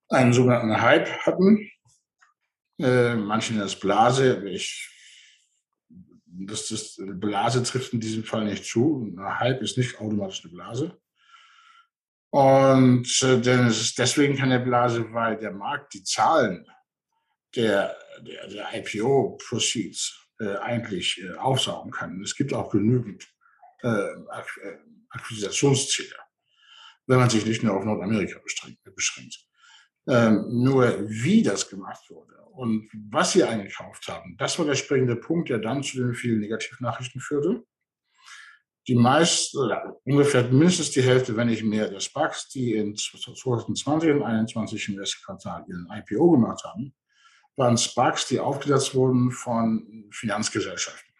einen 0.10 0.34
sogenannten 0.34 0.82
Hype 0.82 1.10
hatten. 1.26 1.70
Äh, 2.80 3.16
manche 3.16 3.54
nennen 3.54 3.66
das 3.66 3.80
Blase. 3.80 4.48
Ich 4.50 4.95
das, 6.38 6.68
das 6.68 7.00
Blase 7.00 7.64
trifft 7.64 7.94
in 7.94 8.00
diesem 8.00 8.24
Fall 8.24 8.46
nicht 8.46 8.66
zu. 8.66 9.14
Ein 9.18 9.40
Hype 9.40 9.62
ist 9.62 9.78
nicht 9.78 10.00
automatisch 10.00 10.44
eine 10.44 10.54
Blase. 10.54 10.98
Und 12.30 13.08
äh, 13.24 13.50
es 13.68 13.82
ist 13.82 13.98
deswegen 13.98 14.36
keine 14.36 14.60
Blase, 14.60 15.14
weil 15.14 15.38
der 15.38 15.52
Markt 15.52 15.94
die 15.94 16.04
Zahlen 16.04 16.68
der, 17.56 17.96
der, 18.20 18.48
der 18.50 18.68
IPO-Proceeds 18.74 20.26
äh, 20.40 20.58
eigentlich 20.58 21.22
äh, 21.22 21.34
aufsaugen 21.36 21.92
kann. 21.92 22.22
Es 22.22 22.36
gibt 22.36 22.54
auch 22.54 22.70
genügend 22.70 23.26
äh, 23.84 23.88
äh 23.88 24.78
Akquisitionsziele, 25.10 26.18
wenn 27.08 27.20
man 27.20 27.30
sich 27.30 27.46
nicht 27.46 27.64
nur 27.64 27.78
auf 27.78 27.86
Nordamerika 27.86 28.38
beschränkt. 28.44 29.48
Ähm, 30.08 30.46
nur 30.50 31.10
wie 31.10 31.42
das 31.42 31.68
gemacht 31.68 32.10
wurde 32.10 32.36
und 32.52 32.90
was 33.10 33.32
sie 33.32 33.44
eingekauft 33.44 34.08
haben, 34.08 34.36
das 34.38 34.60
war 34.60 34.66
der 34.66 34.76
springende 34.76 35.16
Punkt, 35.16 35.50
der 35.50 35.58
dann 35.58 35.82
zu 35.82 35.98
den 35.98 36.14
vielen 36.14 36.40
Negativnachrichten 36.40 37.20
führte. 37.20 37.64
Die 38.88 38.94
meisten, 38.94 39.58
ungefähr 40.04 40.44
mindestens 40.44 40.92
die 40.92 41.02
Hälfte, 41.02 41.36
wenn 41.36 41.48
nicht 41.48 41.64
mehr, 41.64 41.90
der 41.90 42.00
SPACs, 42.00 42.50
die 42.50 42.74
in 42.74 42.96
2020 42.96 43.70
und 43.70 43.78
2021 43.78 44.90
im 44.90 45.00
ersten 45.00 45.24
Quartal 45.26 45.66
ihren 45.68 45.88
IPO 45.92 46.32
gemacht 46.32 46.64
haben, 46.64 46.94
waren 47.56 47.76
SPACs, 47.76 48.28
die 48.28 48.40
aufgesetzt 48.40 48.94
wurden 48.94 49.32
von 49.32 50.06
Finanzgesellschaften. 50.12 51.16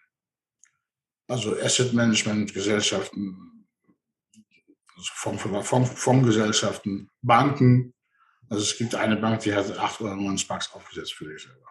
Also 1.28 1.58
Asset 1.60 1.92
Management 1.94 2.54
Gesellschaften, 2.54 3.68
also 4.96 5.64
Fondsgesellschaften, 5.96 7.10
Banken, 7.24 7.95
also 8.50 8.64
es 8.64 8.78
gibt 8.78 8.96
eine 8.96 9.18
Bank, 9.18 9.42
die 9.42 9.54
hat 9.54 9.78
acht 9.78 10.02
oder 10.02 10.16
neun 10.16 10.38
Sparks 10.38 10.74
aufgesetzt 10.74 11.14
für 11.14 11.26
sich 11.26 11.44
selber. 11.44 11.68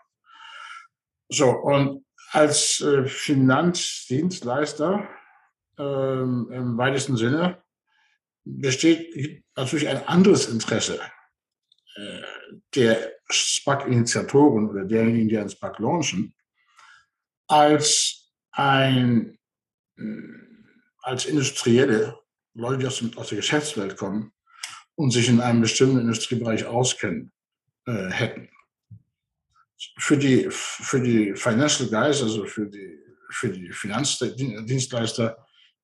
So, 1.28 1.50
und 1.50 2.04
als 2.31 2.81
äh, 2.81 3.07
Finanzdienstleister 3.07 5.09
ähm, 5.78 6.50
im 6.52 6.78
weitesten 6.78 7.16
Sinne 7.16 7.62
besteht 8.45 9.45
natürlich 9.57 9.88
ein 9.88 10.07
anderes 10.07 10.49
Interesse 10.49 11.00
äh, 11.97 12.23
der 12.75 13.14
SPAC-Initiatoren 13.31 14.69
oder 14.69 14.85
derjenigen, 14.85 15.28
die 15.28 15.38
ein 15.38 15.49
SPAC 15.49 15.78
launchen, 15.78 16.35
als 17.47 18.33
ein 18.52 19.38
äh, 19.97 20.45
als 21.04 21.26
Industrielle, 21.26 22.19
Leute, 22.54 22.78
die 22.78 22.87
aus, 22.87 22.99
dem, 22.99 23.16
aus 23.19 23.28
der 23.28 23.37
Geschäftswelt 23.37 23.97
kommen, 23.97 24.33
und 24.97 25.11
sich 25.11 25.29
in 25.29 25.41
einem 25.41 25.61
bestimmten 25.61 25.99
Industriebereich 25.99 26.67
auskennen 26.67 27.33
äh, 27.87 28.11
hätten. 28.11 28.49
Für 29.99 30.17
die, 30.17 30.47
für 30.51 31.01
die 31.01 31.35
Financial 31.35 31.89
Guys, 31.89 32.23
also 32.23 32.47
für 32.47 32.67
die, 32.67 32.99
für 33.31 33.51
die 33.51 33.71
Finanzdienstleister, 33.73 35.37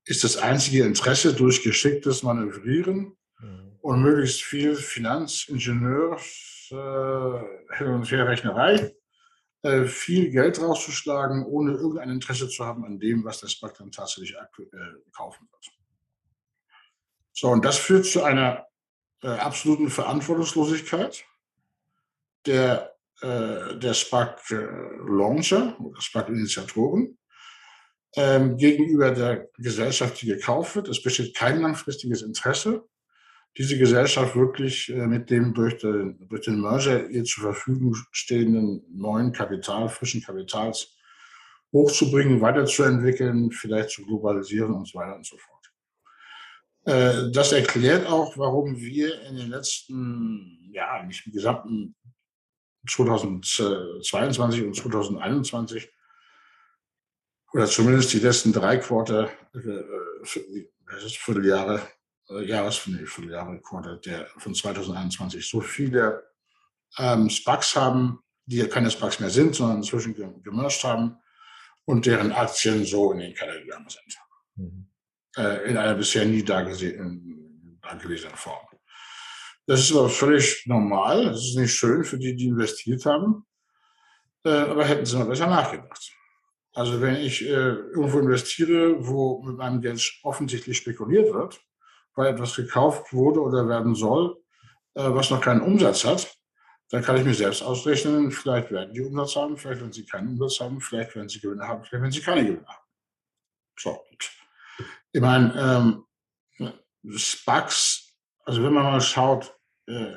ist 0.04 0.24
das 0.24 0.36
einzige 0.36 0.84
Interesse 0.84 1.34
durch 1.34 1.62
geschicktes 1.62 2.22
Manövrieren 2.22 3.16
mhm. 3.40 3.78
und 3.80 4.02
möglichst 4.02 4.42
viel 4.42 4.74
Finanzingenieurs 4.74 6.68
äh, 6.70 7.76
Hin- 7.76 7.88
und 7.88 8.10
Herrechnerei, 8.10 8.94
äh, 9.62 9.84
viel 9.84 10.30
Geld 10.30 10.60
rauszuschlagen, 10.60 11.44
ohne 11.44 11.72
irgendein 11.72 12.10
Interesse 12.10 12.48
zu 12.48 12.64
haben 12.64 12.84
an 12.84 12.98
dem, 12.98 13.24
was 13.24 13.40
der 13.40 13.50
SPAC 13.50 13.76
dann 13.76 13.90
tatsächlich 13.90 14.34
äh, 14.34 14.66
kaufen 15.12 15.46
wird. 15.50 15.66
So, 17.32 17.48
und 17.48 17.64
das 17.64 17.76
führt 17.76 18.06
zu 18.06 18.22
einer 18.22 18.69
äh, 19.22 19.28
absoluten 19.28 19.90
Verantwortungslosigkeit 19.90 21.24
der, 22.46 22.94
äh, 23.20 23.76
der 23.78 23.94
SPAC-Launcher 23.94 25.76
äh, 25.78 25.82
oder 25.82 26.00
SPAC-Initiatoren 26.00 27.18
ähm, 28.16 28.56
gegenüber 28.56 29.10
der 29.10 29.48
Gesellschaft, 29.58 30.20
die 30.22 30.26
gekauft 30.26 30.76
wird. 30.76 30.88
Es 30.88 31.02
besteht 31.02 31.34
kein 31.34 31.60
langfristiges 31.60 32.22
Interesse, 32.22 32.84
diese 33.58 33.78
Gesellschaft 33.78 34.36
wirklich 34.36 34.88
äh, 34.90 35.06
mit 35.06 35.30
dem 35.30 35.54
durch 35.54 35.78
den, 35.78 36.18
durch 36.28 36.42
den 36.42 36.60
Merger 36.60 37.08
ihr 37.08 37.24
zur 37.24 37.52
Verfügung 37.52 37.96
stehenden 38.12 38.84
neuen 38.88 39.32
Kapital, 39.32 39.88
frischen 39.88 40.22
Kapitals 40.22 40.96
hochzubringen, 41.72 42.40
weiterzuentwickeln, 42.40 43.50
vielleicht 43.50 43.90
zu 43.90 44.04
globalisieren 44.04 44.74
und 44.74 44.88
so 44.88 44.98
weiter 44.98 45.16
und 45.16 45.26
so 45.26 45.36
fort. 45.36 45.59
Äh, 46.84 47.30
das 47.32 47.52
erklärt 47.52 48.06
auch, 48.06 48.36
warum 48.38 48.78
wir 48.78 49.20
in 49.22 49.36
den 49.36 49.50
letzten, 49.50 50.70
ja, 50.72 51.02
nicht 51.02 51.26
im 51.26 51.32
gesamten 51.32 51.94
2022 52.88 54.64
und 54.64 54.74
2021 54.74 55.90
oder 57.52 57.66
zumindest 57.66 58.12
die 58.12 58.20
letzten 58.20 58.52
drei 58.52 58.78
Quarter, 58.78 59.30
äh, 59.54 59.84
das 60.22 61.04
ist 61.04 61.18
Vierteljahre, 61.18 61.82
äh, 62.30 62.44
Jahres, 62.44 62.86
nee, 62.86 63.04
Vierteljahre, 63.04 63.60
Quarter 63.60 63.96
der 63.98 64.26
von 64.38 64.54
2021 64.54 65.46
so 65.46 65.60
viele 65.60 66.24
ähm, 66.96 67.28
SPACs 67.28 67.76
haben, 67.76 68.20
die 68.46 68.56
ja 68.56 68.66
keine 68.66 68.90
SPACs 68.90 69.20
mehr 69.20 69.30
sind, 69.30 69.54
sondern 69.54 69.78
inzwischen 69.78 70.14
gemerged 70.42 70.82
haben 70.82 71.18
und 71.84 72.06
deren 72.06 72.32
Aktien 72.32 72.86
so 72.86 73.12
in 73.12 73.18
den 73.18 73.34
Keller 73.34 73.60
gegangen 73.60 73.88
sind. 73.88 74.16
Mhm 74.56 74.89
äh, 75.40 75.70
in 75.70 75.76
einer 75.76 75.94
bisher 75.94 76.24
nie 76.24 76.44
dagewesenen 76.44 77.80
Form. 78.34 78.66
Das 79.66 79.80
ist 79.80 79.92
aber 79.92 80.08
völlig 80.08 80.64
normal. 80.66 81.26
Das 81.26 81.44
ist 81.44 81.56
nicht 81.56 81.72
schön 81.72 82.04
für 82.04 82.18
die, 82.18 82.34
die 82.34 82.48
investiert 82.48 83.04
haben. 83.06 83.46
Äh, 84.44 84.50
aber 84.50 84.84
hätten 84.84 85.06
sie 85.06 85.16
mal 85.16 85.26
besser 85.26 85.46
nachgedacht. 85.46 86.12
Also 86.74 87.00
wenn 87.00 87.16
ich 87.16 87.42
äh, 87.42 87.48
irgendwo 87.48 88.20
investiere, 88.20 89.06
wo 89.06 89.42
mit 89.42 89.56
meinem 89.56 89.80
Geld 89.80 90.02
offensichtlich 90.22 90.76
spekuliert 90.76 91.32
wird, 91.32 91.60
weil 92.14 92.32
etwas 92.32 92.56
gekauft 92.56 93.12
wurde 93.12 93.40
oder 93.40 93.68
werden 93.68 93.94
soll, 93.94 94.36
äh, 94.94 95.02
was 95.02 95.30
noch 95.30 95.40
keinen 95.40 95.60
Umsatz 95.62 96.04
hat, 96.04 96.36
dann 96.90 97.02
kann 97.02 97.16
ich 97.16 97.24
mir 97.24 97.34
selbst 97.34 97.62
ausrechnen, 97.62 98.30
vielleicht 98.32 98.70
werden 98.72 98.92
die 98.92 99.02
Umsatz 99.02 99.36
haben, 99.36 99.56
vielleicht 99.56 99.80
werden 99.80 99.92
sie 99.92 100.04
keinen 100.04 100.30
Umsatz 100.30 100.60
haben, 100.60 100.80
vielleicht 100.80 101.14
werden 101.14 101.28
sie 101.28 101.40
Gewinne 101.40 101.66
haben, 101.66 101.84
vielleicht 101.84 102.02
werden 102.02 102.12
sie 102.12 102.20
keine 102.20 102.44
Gewinne 102.44 102.66
haben. 102.66 102.84
So, 103.78 104.04
ich 105.12 105.20
meine, 105.20 106.04
ähm, 106.60 106.72
SPACs, 107.16 108.14
also 108.44 108.62
wenn 108.62 108.72
man 108.72 108.84
mal 108.84 109.00
schaut, 109.00 109.54
äh, 109.86 110.16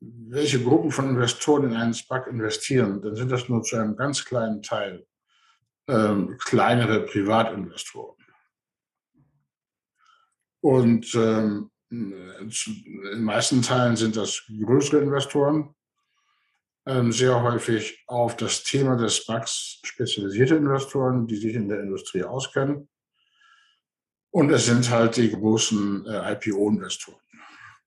welche 0.00 0.62
Gruppen 0.62 0.90
von 0.90 1.08
Investoren 1.08 1.70
in 1.70 1.76
einen 1.76 1.94
SPAC 1.94 2.26
investieren, 2.26 3.00
dann 3.00 3.16
sind 3.16 3.30
das 3.30 3.48
nur 3.48 3.62
zu 3.62 3.76
einem 3.76 3.96
ganz 3.96 4.24
kleinen 4.24 4.62
Teil 4.62 5.06
ähm, 5.88 6.36
kleinere 6.38 7.06
Privatinvestoren. 7.06 8.16
Und 10.60 11.14
ähm, 11.14 11.70
in 11.90 12.10
den 12.10 13.22
meisten 13.22 13.62
Teilen 13.62 13.96
sind 13.96 14.16
das 14.16 14.42
größere 14.64 15.00
Investoren, 15.00 15.74
ähm, 16.86 17.12
sehr 17.12 17.40
häufig 17.42 18.02
auf 18.08 18.36
das 18.36 18.64
Thema 18.64 18.96
des 18.96 19.16
SPACs 19.16 19.80
spezialisierte 19.84 20.56
Investoren, 20.56 21.26
die 21.26 21.36
sich 21.36 21.54
in 21.54 21.68
der 21.68 21.80
Industrie 21.80 22.24
auskennen. 22.24 22.88
Und 24.36 24.50
es 24.50 24.66
sind 24.66 24.90
halt 24.90 25.16
die 25.16 25.30
großen 25.30 26.04
äh, 26.04 26.34
IPO-Investoren, 26.34 27.18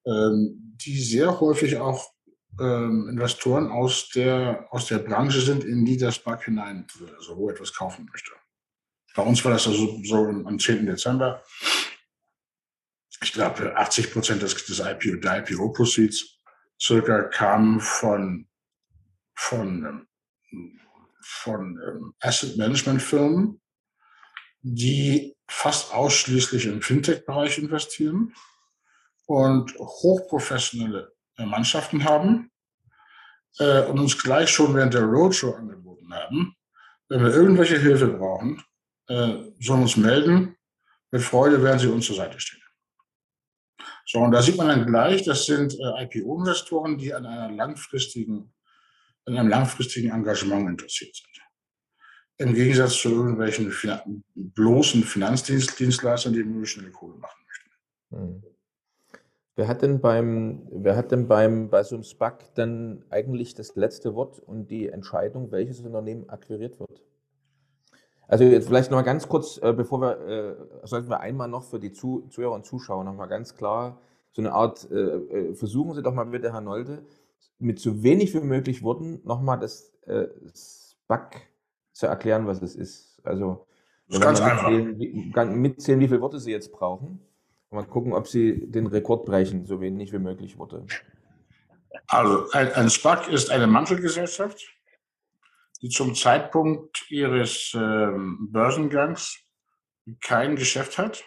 ähm, 0.08 0.76
die 0.84 1.00
sehr 1.00 1.40
häufig 1.40 1.78
auch 1.78 2.12
ähm, 2.60 3.08
Investoren 3.08 3.68
aus 3.70 4.10
der, 4.10 4.66
aus 4.72 4.88
der 4.88 4.98
Branche 4.98 5.42
sind, 5.42 5.64
in 5.64 5.86
die 5.86 5.96
das 5.96 6.16
SPAC 6.16 6.46
hinein, 6.46 6.88
also 7.16 7.38
wo 7.38 7.52
etwas 7.52 7.72
kaufen 7.72 8.10
möchte. 8.12 8.32
Bei 9.16 9.22
uns 9.22 9.46
war 9.46 9.52
das 9.52 9.68
also 9.68 10.02
so 10.04 10.26
am 10.26 10.58
10. 10.58 10.88
Dezember. 10.88 11.44
Ich 13.22 13.32
glaube, 13.32 13.78
80 13.78 14.12
Prozent 14.12 14.42
des, 14.42 14.56
des 14.66 14.80
IPO, 14.80 15.18
der 15.18 15.48
IPO-Proceeds 15.48 16.40
circa 16.82 17.26
kamen 17.26 17.80
von, 17.80 18.48
von, 19.36 20.08
von 21.22 21.80
ähm, 21.88 22.16
Asset 22.22 22.58
Management 22.58 23.04
Firmen, 23.04 23.59
die 24.62 25.36
fast 25.48 25.94
ausschließlich 25.94 26.66
im 26.66 26.82
Fintech-Bereich 26.82 27.58
investieren 27.58 28.34
und 29.26 29.74
hochprofessionelle 29.78 31.14
äh, 31.38 31.46
Mannschaften 31.46 32.04
haben 32.04 32.52
äh, 33.60 33.84
und 33.84 34.00
uns 34.00 34.22
gleich 34.22 34.50
schon 34.50 34.76
während 34.76 34.94
der 34.94 35.04
Roadshow 35.04 35.54
angeboten 35.54 36.14
haben, 36.14 36.56
wenn 37.08 37.24
wir 37.24 37.34
irgendwelche 37.34 37.78
Hilfe 37.78 38.08
brauchen, 38.08 38.64
äh, 39.08 39.52
sollen 39.60 39.82
uns 39.82 39.98
melden. 39.98 40.56
Mit 41.12 41.22
Freude 41.22 41.62
werden 41.64 41.80
sie 41.80 41.88
uns 41.88 42.06
zur 42.06 42.16
Seite 42.16 42.40
stehen. 42.40 42.62
So, 44.06 44.20
und 44.20 44.32
da 44.32 44.42
sieht 44.42 44.58
man 44.58 44.68
dann 44.68 44.86
gleich, 44.86 45.24
das 45.24 45.46
sind 45.46 45.74
äh, 45.74 46.04
IPO-Investoren, 46.04 46.98
die 46.98 47.14
an 47.14 47.26
einer 47.26 47.52
langfristigen, 47.52 48.54
an 49.26 49.38
einem 49.38 49.50
langfristigen 49.50 50.12
Engagement 50.12 50.68
interessiert 50.68 51.16
sind. 51.16 51.30
Im 52.40 52.54
Gegensatz 52.54 52.94
zu 52.96 53.10
irgendwelchen 53.10 53.70
Finan 53.70 54.24
bloßen 54.34 55.04
Finanzdienstleistern, 55.04 56.32
die 56.32 56.44
nur 56.44 56.66
schnelle 56.66 56.90
Kohle 56.90 57.16
machen 57.16 57.42
möchten. 57.46 57.70
Hm. 58.12 58.44
Wer 59.58 59.68
hat 59.68 59.82
denn 59.82 60.00
beim, 60.00 60.66
wer 60.72 60.96
hat 60.96 61.12
denn 61.12 61.28
beim, 61.28 61.70
bei 61.70 61.84
so 61.84 61.96
einem 61.96 62.06
SPAC 62.06 62.56
dann 62.56 63.04
eigentlich 63.10 63.56
das 63.56 63.76
letzte 63.76 64.16
Wort 64.16 64.40
und 64.40 64.72
die 64.72 64.88
Entscheidung, 64.88 65.52
welches 65.52 65.82
Unternehmen 65.82 66.30
akquiriert 66.30 66.80
wird? 66.80 67.04
Also 68.30 68.46
jetzt 68.46 68.68
vielleicht 68.68 68.90
noch 68.90 68.98
mal 68.98 69.04
ganz 69.04 69.28
kurz, 69.28 69.60
äh, 69.62 69.74
bevor 69.74 70.00
wir, 70.00 70.20
äh, 70.22 70.88
sollten 70.88 71.10
wir 71.10 71.20
einmal 71.20 71.50
noch 71.50 71.66
für 71.66 71.80
die 71.80 71.92
Zuhörer 71.92 72.54
und 72.54 72.66
Zuschauer 72.66 73.04
noch 73.04 73.16
mal 73.16 73.26
ganz 73.26 73.54
klar 73.54 74.00
so 74.32 74.42
eine 74.42 74.54
Art, 74.54 74.90
äh, 74.90 75.54
versuchen 75.56 75.94
Sie 75.94 76.04
doch 76.04 76.14
mal 76.14 76.24
bitte, 76.24 76.54
Herr 76.54 76.62
Nolde, 76.62 77.06
mit 77.58 77.80
so 77.80 78.02
wenig 78.02 78.34
wie 78.34 78.40
möglich 78.40 78.82
Worten 78.82 79.20
noch 79.26 79.42
mal 79.42 79.58
das 79.58 79.92
SPAC 80.54 81.49
zu 82.00 82.08
erklären, 82.08 82.48
was 82.48 82.62
es 82.62 82.76
ist. 82.76 83.22
Also 83.24 83.68
das 84.08 84.22
ganz 84.22 84.42
mitzählen, 84.42 85.62
mitzählen, 85.62 86.00
wie 86.00 86.08
viele 86.08 86.22
Worte 86.22 86.40
Sie 86.40 86.52
jetzt 86.52 86.72
brauchen. 86.72 87.20
Mal 87.70 87.86
gucken, 87.86 88.14
ob 88.14 88.28
Sie 88.28 88.66
den 88.72 88.88
Rekord 88.88 89.26
brechen, 89.26 89.66
so 89.66 89.80
wenig 89.82 90.12
wie 90.12 90.20
möglich 90.20 90.58
Worte. 90.58 90.86
Also 92.08 92.50
ein, 92.52 92.72
ein 92.74 92.90
SPAC 92.90 93.28
ist 93.28 93.52
eine 93.52 93.68
Mantelgesellschaft, 93.68 94.66
die 95.82 95.90
zum 95.90 96.16
Zeitpunkt 96.16 97.06
ihres 97.12 97.74
ähm, 97.76 98.48
Börsengangs 98.52 99.38
kein 100.22 100.56
Geschäft 100.56 100.98
hat, 100.98 101.24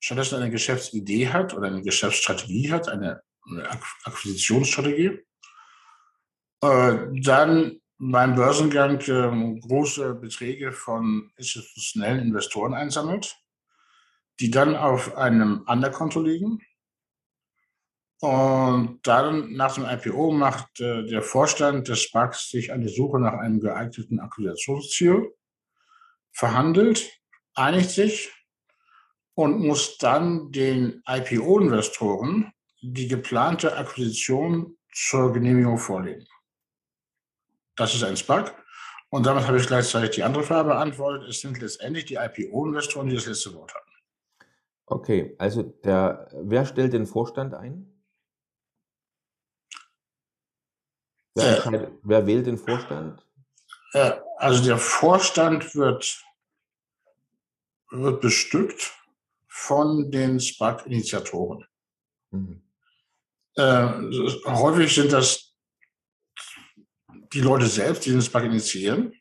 stattdessen 0.00 0.36
eine 0.36 0.50
Geschäftsidee 0.50 1.28
hat 1.28 1.54
oder 1.54 1.68
eine 1.68 1.82
Geschäftsstrategie 1.82 2.72
hat, 2.72 2.88
eine, 2.88 3.22
eine 3.48 3.70
Akquisitionsstrategie, 4.04 5.24
äh, 6.60 6.98
dann 7.22 7.80
beim 7.98 8.34
Börsengang 8.34 9.00
äh, 9.00 9.60
große 9.60 10.14
Beträge 10.14 10.72
von 10.72 11.30
institutionellen 11.36 12.20
Investoren 12.20 12.74
einsammelt 12.74 13.36
die 14.40 14.50
dann 14.50 14.76
auf 14.76 15.16
einem 15.16 15.64
Underkonto 15.66 16.20
liegen. 16.20 16.60
Und 18.20 19.00
dann 19.06 19.52
nach 19.52 19.74
dem 19.74 19.84
IPO 19.84 20.32
macht 20.32 20.80
äh, 20.80 21.04
der 21.04 21.22
Vorstand 21.22 21.88
des 21.88 22.04
SPACs 22.04 22.50
sich 22.50 22.72
an 22.72 22.80
die 22.80 22.88
Suche 22.88 23.20
nach 23.20 23.34
einem 23.34 23.60
geeigneten 23.60 24.18
Akquisitionsziel, 24.18 25.34
verhandelt, 26.32 27.10
einigt 27.54 27.90
sich 27.90 28.32
und 29.34 29.60
muss 29.60 29.98
dann 29.98 30.50
den 30.52 31.02
IPO-Investoren 31.06 32.52
die 32.80 33.08
geplante 33.08 33.76
Akquisition 33.76 34.78
zur 34.92 35.32
Genehmigung 35.32 35.76
vorlegen. 35.76 36.26
Das 37.76 37.94
ist 37.94 38.04
ein 38.04 38.16
SPAC. 38.16 38.54
Und 39.10 39.26
damit 39.26 39.46
habe 39.46 39.58
ich 39.58 39.66
gleichzeitig 39.66 40.10
die 40.10 40.22
andere 40.22 40.42
Frage 40.42 40.68
beantwortet. 40.68 41.28
Es 41.28 41.40
sind 41.40 41.60
letztendlich 41.60 42.06
die 42.06 42.14
IPO-Investoren, 42.16 43.08
die 43.08 43.14
das 43.14 43.26
letzte 43.26 43.54
Wort 43.54 43.74
haben. 43.74 43.84
Okay, 44.86 45.34
also 45.38 45.62
der 45.62 46.28
wer 46.32 46.66
stellt 46.66 46.92
den 46.92 47.06
Vorstand 47.06 47.54
ein? 47.54 47.90
Wer 51.34 51.66
Äh. 51.66 51.90
wer 52.02 52.26
wählt 52.26 52.46
den 52.46 52.58
Vorstand? 52.58 53.24
Äh, 53.92 54.12
also 54.36 54.64
der 54.64 54.78
Vorstand 54.78 55.74
wird 55.74 56.22
wird 57.90 58.20
bestückt 58.20 58.92
von 59.46 60.10
den 60.10 60.40
SPAC-Initiatoren. 60.40 61.64
Mhm. 62.30 62.62
Äh, 63.56 63.86
häufig 64.46 64.92
sind 64.92 65.12
das 65.12 65.53
die 67.34 67.40
Leute 67.40 67.66
selbst, 67.66 68.06
die 68.06 68.10
den 68.10 68.22
SPAC 68.22 68.44
initiieren. 68.44 69.12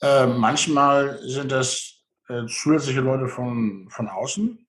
Äh, 0.00 0.26
manchmal 0.26 1.18
sind 1.28 1.50
das 1.50 2.04
äh, 2.28 2.46
zusätzliche 2.46 3.00
Leute 3.00 3.28
von, 3.28 3.88
von 3.90 4.08
außen, 4.08 4.66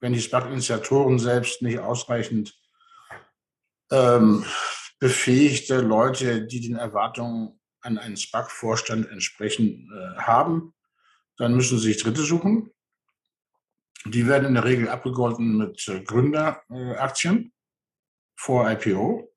wenn 0.00 0.12
die 0.12 0.20
SPAC-Initiatoren 0.20 1.18
selbst 1.18 1.60
nicht 1.62 1.78
ausreichend 1.78 2.54
ähm, 3.90 4.44
befähigte 4.98 5.80
Leute, 5.80 6.46
die 6.46 6.60
den 6.60 6.76
Erwartungen 6.76 7.60
an 7.80 7.98
einen 7.98 8.16
SPAC-Vorstand 8.16 9.08
entsprechen, 9.10 9.90
äh, 9.92 10.20
haben, 10.20 10.74
dann 11.36 11.54
müssen 11.54 11.78
sie 11.78 11.92
sich 11.92 12.02
Dritte 12.02 12.22
suchen. 12.22 12.70
Die 14.04 14.26
werden 14.26 14.46
in 14.46 14.54
der 14.54 14.64
Regel 14.64 14.88
abgegolten 14.88 15.56
mit 15.56 15.86
äh, 15.88 16.00
Gründeraktien 16.02 17.52
vor 18.36 18.70
IPO, 18.70 19.27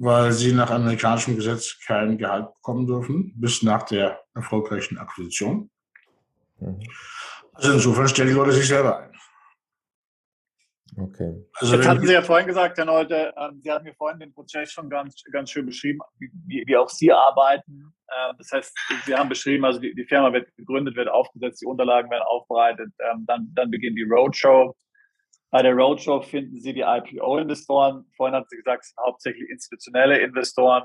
weil 0.00 0.32
sie 0.32 0.52
nach 0.52 0.70
amerikanischem 0.70 1.36
Gesetz 1.36 1.78
kein 1.86 2.16
Gehalt 2.16 2.54
bekommen 2.54 2.86
dürfen 2.86 3.34
bis 3.36 3.62
nach 3.62 3.82
der 3.82 4.18
erfolgreichen 4.34 4.96
Akquisition. 4.96 5.70
Mhm. 6.58 6.80
Also 7.52 7.72
insofern 7.74 8.08
stellen 8.08 8.28
die 8.28 8.34
Leute 8.34 8.52
sich 8.52 8.66
selber 8.66 8.98
ein. 8.98 9.10
Okay. 10.96 11.46
Also 11.54 11.76
Jetzt 11.76 11.86
hatten 11.86 12.06
Sie 12.06 12.12
ja 12.14 12.22
vorhin 12.22 12.46
gesagt, 12.46 12.78
Herr 12.78 12.86
Neute, 12.86 13.32
ähm, 13.36 13.60
Sie 13.62 13.70
hatten 13.70 13.84
mir 13.84 13.94
vorhin 13.94 14.18
den 14.18 14.32
Prozess 14.32 14.72
schon 14.72 14.88
ganz, 14.88 15.22
ganz 15.30 15.50
schön 15.50 15.66
beschrieben, 15.66 16.00
wie, 16.18 16.64
wie 16.66 16.76
auch 16.76 16.88
Sie 16.88 17.12
arbeiten. 17.12 17.92
Ähm, 18.08 18.36
das 18.38 18.50
heißt, 18.52 18.76
Sie 19.04 19.14
haben 19.14 19.28
beschrieben, 19.28 19.64
also 19.66 19.80
die, 19.80 19.94
die, 19.94 20.04
Firma 20.04 20.32
wird 20.32 20.54
gegründet, 20.56 20.96
wird 20.96 21.08
aufgesetzt, 21.08 21.60
die 21.60 21.66
Unterlagen 21.66 22.10
werden 22.10 22.24
aufbereitet, 22.24 22.90
ähm, 22.98 23.24
dann, 23.26 23.52
dann 23.54 23.70
beginnt 23.70 23.98
die 23.98 24.08
Roadshow. 24.10 24.74
Bei 25.50 25.62
der 25.62 25.74
Roadshow 25.74 26.20
finden 26.22 26.60
Sie 26.60 26.72
die 26.72 26.82
IPO-Investoren. 26.82 28.06
Vorhin 28.16 28.36
hat 28.36 28.48
Sie 28.48 28.56
gesagt, 28.56 28.84
es 28.84 28.90
sind 28.90 29.04
hauptsächlich 29.04 29.48
institutionelle 29.50 30.18
Investoren. 30.18 30.84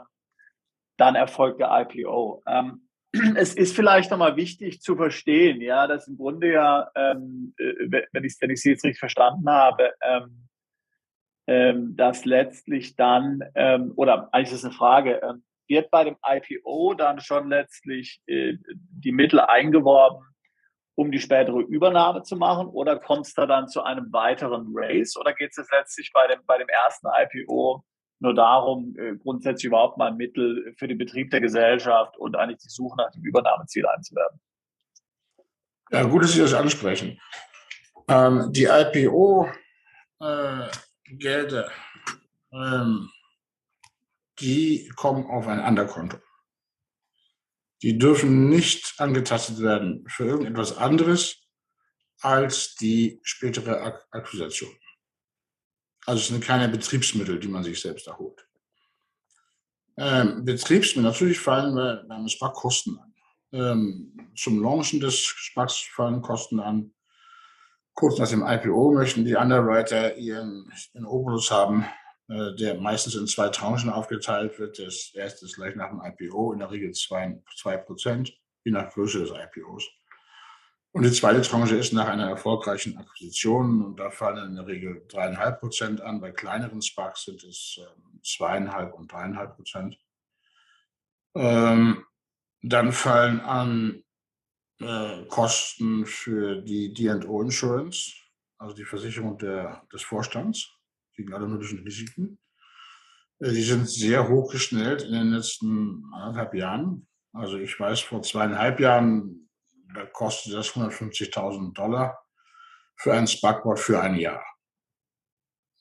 Dann 0.97 1.15
erfolgt 1.15 1.59
der 1.59 1.69
IPO. 1.71 2.41
Ähm, 2.47 2.89
es 3.35 3.53
ist 3.53 3.75
vielleicht 3.75 4.11
nochmal 4.11 4.35
wichtig 4.35 4.81
zu 4.81 4.95
verstehen, 4.95 5.61
ja, 5.61 5.87
dass 5.87 6.07
im 6.07 6.17
Grunde 6.17 6.51
ja, 6.51 6.89
ähm, 6.95 7.53
äh, 7.57 8.03
wenn, 8.11 8.23
ich, 8.23 8.35
wenn 8.39 8.49
ich 8.49 8.61
Sie 8.61 8.71
jetzt 8.71 8.83
richtig 8.83 8.99
verstanden 8.99 9.49
habe, 9.49 9.93
ähm, 10.01 10.47
ähm, 11.47 11.95
dass 11.95 12.25
letztlich 12.25 12.95
dann, 12.95 13.41
ähm, 13.53 13.93
oder 13.95 14.33
eigentlich 14.33 14.51
ist 14.51 14.59
es 14.59 14.65
eine 14.65 14.73
Frage, 14.73 15.21
ähm, 15.21 15.43
wird 15.67 15.91
bei 15.91 16.03
dem 16.03 16.17
IPO 16.25 16.95
dann 16.95 17.19
schon 17.19 17.49
letztlich 17.49 18.21
äh, 18.25 18.53
die 18.73 19.11
Mittel 19.11 19.39
eingeworben, 19.39 20.25
um 20.95 21.11
die 21.11 21.19
spätere 21.19 21.59
Übernahme 21.59 22.23
zu 22.23 22.37
machen? 22.37 22.67
Oder 22.67 22.97
kommt 22.97 23.27
es 23.27 23.33
da 23.33 23.45
dann 23.45 23.67
zu 23.67 23.83
einem 23.83 24.11
weiteren 24.11 24.71
Race? 24.73 25.17
Oder 25.17 25.33
geht 25.33 25.51
es 25.57 25.69
letztlich 25.71 26.11
bei 26.13 26.27
dem, 26.27 26.39
bei 26.45 26.57
dem 26.57 26.69
ersten 26.69 27.07
IPO 27.07 27.83
nur 28.19 28.33
darum, 28.33 28.95
äh, 28.97 29.15
grundsätzlich 29.17 29.65
überhaupt 29.65 29.97
mal 29.97 30.13
Mittel 30.13 30.73
für 30.77 30.87
den 30.87 30.97
Betrieb 30.97 31.31
der 31.31 31.41
Gesellschaft 31.41 32.17
und 32.17 32.35
eigentlich 32.35 32.59
die 32.59 32.69
Suche 32.69 32.95
nach 32.97 33.11
dem 33.11 33.23
Übernahmeziel 33.23 33.85
einzuwerben? 33.85 34.39
Ja, 35.91 36.03
gut, 36.03 36.23
dass 36.23 36.31
Sie 36.31 36.39
das 36.39 36.53
ansprechen. 36.53 37.19
Ähm, 38.07 38.51
die 38.51 38.65
IPO-Gelder, 38.65 39.51
äh, 41.65 42.57
ähm, 42.57 43.09
die 44.39 44.89
kommen 44.95 45.25
auf 45.27 45.47
ein 45.47 45.59
Underkonto. 45.59 46.17
Die 47.81 47.97
dürfen 47.97 48.49
nicht 48.49 48.95
angetastet 48.97 49.59
werden 49.59 50.05
für 50.07 50.25
irgendetwas 50.25 50.77
anderes 50.77 51.41
als 52.21 52.75
die 52.75 53.19
spätere 53.23 53.81
Ak 53.81 54.07
Akquisition. 54.11 54.71
Also 56.05 56.19
es 56.21 56.27
sind 56.27 56.43
keine 56.43 56.69
Betriebsmittel, 56.69 57.39
die 57.39 57.47
man 57.47 57.63
sich 57.63 57.81
selbst 57.81 58.07
erholt. 58.07 58.47
Ähm, 59.97 60.45
Betriebsmittel, 60.45 61.03
natürlich 61.03 61.39
fallen 61.39 61.75
beim 62.07 62.27
SPAC 62.27 62.53
Kosten 62.53 62.99
an. 62.99 63.13
Ähm, 63.51 64.31
zum 64.35 64.61
Launchen 64.61 64.99
des 64.99 65.23
SPACs 65.23 65.79
fallen 65.93 66.21
Kosten 66.21 66.59
an. 66.59 66.93
Kurz 67.93 68.19
nach 68.19 68.27
dem 68.27 68.45
IPO 68.45 68.91
möchten 68.91 69.23
die 69.23 69.35
Underwriter 69.35 70.17
ihren, 70.17 70.69
ihren 70.93 71.05
Obolus 71.05 71.49
haben, 71.49 71.85
der 72.27 72.79
meistens 72.79 73.15
in 73.15 73.27
zwei 73.27 73.49
Tranchen 73.49 73.89
aufgeteilt 73.89 74.57
wird. 74.57 74.79
Das 74.79 75.11
erste 75.13 75.45
ist 75.45 75.55
gleich 75.55 75.75
nach 75.75 75.89
dem 75.89 76.01
IPO, 76.01 76.53
in 76.53 76.59
der 76.59 76.71
Regel 76.71 76.91
zwei, 76.93 77.39
zwei 77.55 77.77
Prozent, 77.77 78.33
je 78.63 78.71
nach 78.71 78.91
Größe 78.91 79.19
des 79.19 79.31
IPOs. 79.31 79.87
Und 80.95 81.03
die 81.03 81.11
zweite 81.11 81.41
Tranche 81.41 81.75
ist 81.75 81.91
nach 81.91 82.07
einer 82.07 82.29
erfolgreichen 82.29 82.97
Akquisition 82.97 83.83
und 83.83 83.99
da 83.99 84.09
fallen 84.09 84.51
in 84.51 84.55
der 84.55 84.65
Regel 84.65 85.05
dreieinhalb 85.09 85.59
Prozent 85.59 85.99
an. 85.99 86.21
Bei 86.21 86.31
kleineren 86.31 86.81
Sparks 86.81 87.25
sind 87.25 87.43
es 87.43 87.77
ähm, 87.81 88.21
zweieinhalb 88.23 88.93
und 88.93 89.11
dreieinhalb 89.11 89.57
Prozent. 89.57 89.99
Ähm, 91.35 92.05
dann 92.61 92.93
fallen 92.93 93.41
an 93.41 94.05
äh, 94.79 95.25
Kosten 95.25 96.05
für 96.05 96.61
die 96.61 96.93
D&O 96.93 97.41
Insurance, 97.41 98.13
also 98.57 98.73
die 98.73 98.85
Versicherung 98.85 99.37
der, 99.37 99.85
des 99.91 100.01
Vorstands 100.01 100.74
gegen 101.15 101.33
alle 101.33 101.47
möglichen 101.47 101.79
Risiken. 101.79 102.39
Äh, 103.39 103.51
die 103.51 103.63
sind 103.63 103.89
sehr 103.89 104.27
hochgeschnellt 104.27 105.03
in 105.03 105.13
den 105.13 105.31
letzten 105.31 106.03
anderthalb 106.13 106.53
Jahren. 106.53 107.07
Also 107.33 107.57
ich 107.57 107.79
weiß, 107.79 108.01
vor 108.01 108.21
zweieinhalb 108.21 108.79
Jahren 108.79 109.45
da 109.95 110.05
kostet 110.05 110.53
das 110.53 110.71
150.000 110.71 111.73
Dollar 111.73 112.19
für 112.97 113.13
ein 113.13 113.27
Sparkboard 113.27 113.79
für 113.79 114.01
ein 114.01 114.15
Jahr, 114.15 114.43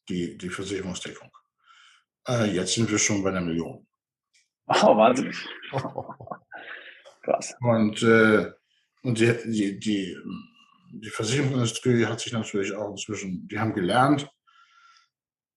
die, 0.09 0.37
die 0.39 0.51
Versicherungsdeckung. 0.51 1.31
Äh, 2.29 2.53
jetzt 2.53 2.75
sind 2.75 2.91
wir 2.91 2.99
schon 2.99 3.23
bei 3.23 3.31
einer 3.31 3.41
Million. 3.41 3.87
Oh, 4.67 4.97
wahnsinnig. 4.97 5.37
Krass. 7.23 7.55
Und, 7.61 8.03
äh, 8.03 8.53
und 9.03 9.19
die, 9.19 9.35
die, 9.45 9.79
die, 9.79 10.17
die 10.91 11.11
Versicherungsindustrie 11.11 12.07
hat 12.07 12.21
sich 12.21 12.33
natürlich 12.33 12.75
auch 12.75 12.91
inzwischen, 12.91 13.47
die 13.49 13.59
haben 13.59 13.75
gelernt. 13.75 14.29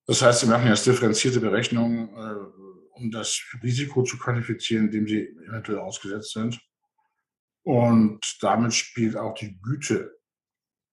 Das 0.07 0.21
heißt, 0.21 0.39
sie 0.39 0.47
machen 0.47 0.67
jetzt 0.67 0.87
differenzierte 0.87 1.41
Berechnungen, 1.41 2.09
äh, 2.15 2.97
um 2.97 3.11
das 3.11 3.39
Risiko 3.61 4.03
zu 4.03 4.17
quantifizieren, 4.17 4.89
dem 4.89 5.05
sie 5.05 5.27
eventuell 5.47 5.79
ausgesetzt 5.79 6.31
sind. 6.31 6.59
Und 7.63 8.21
damit 8.41 8.73
spielt 8.73 9.17
auch 9.17 9.33
die 9.35 9.59
Güte 9.61 10.17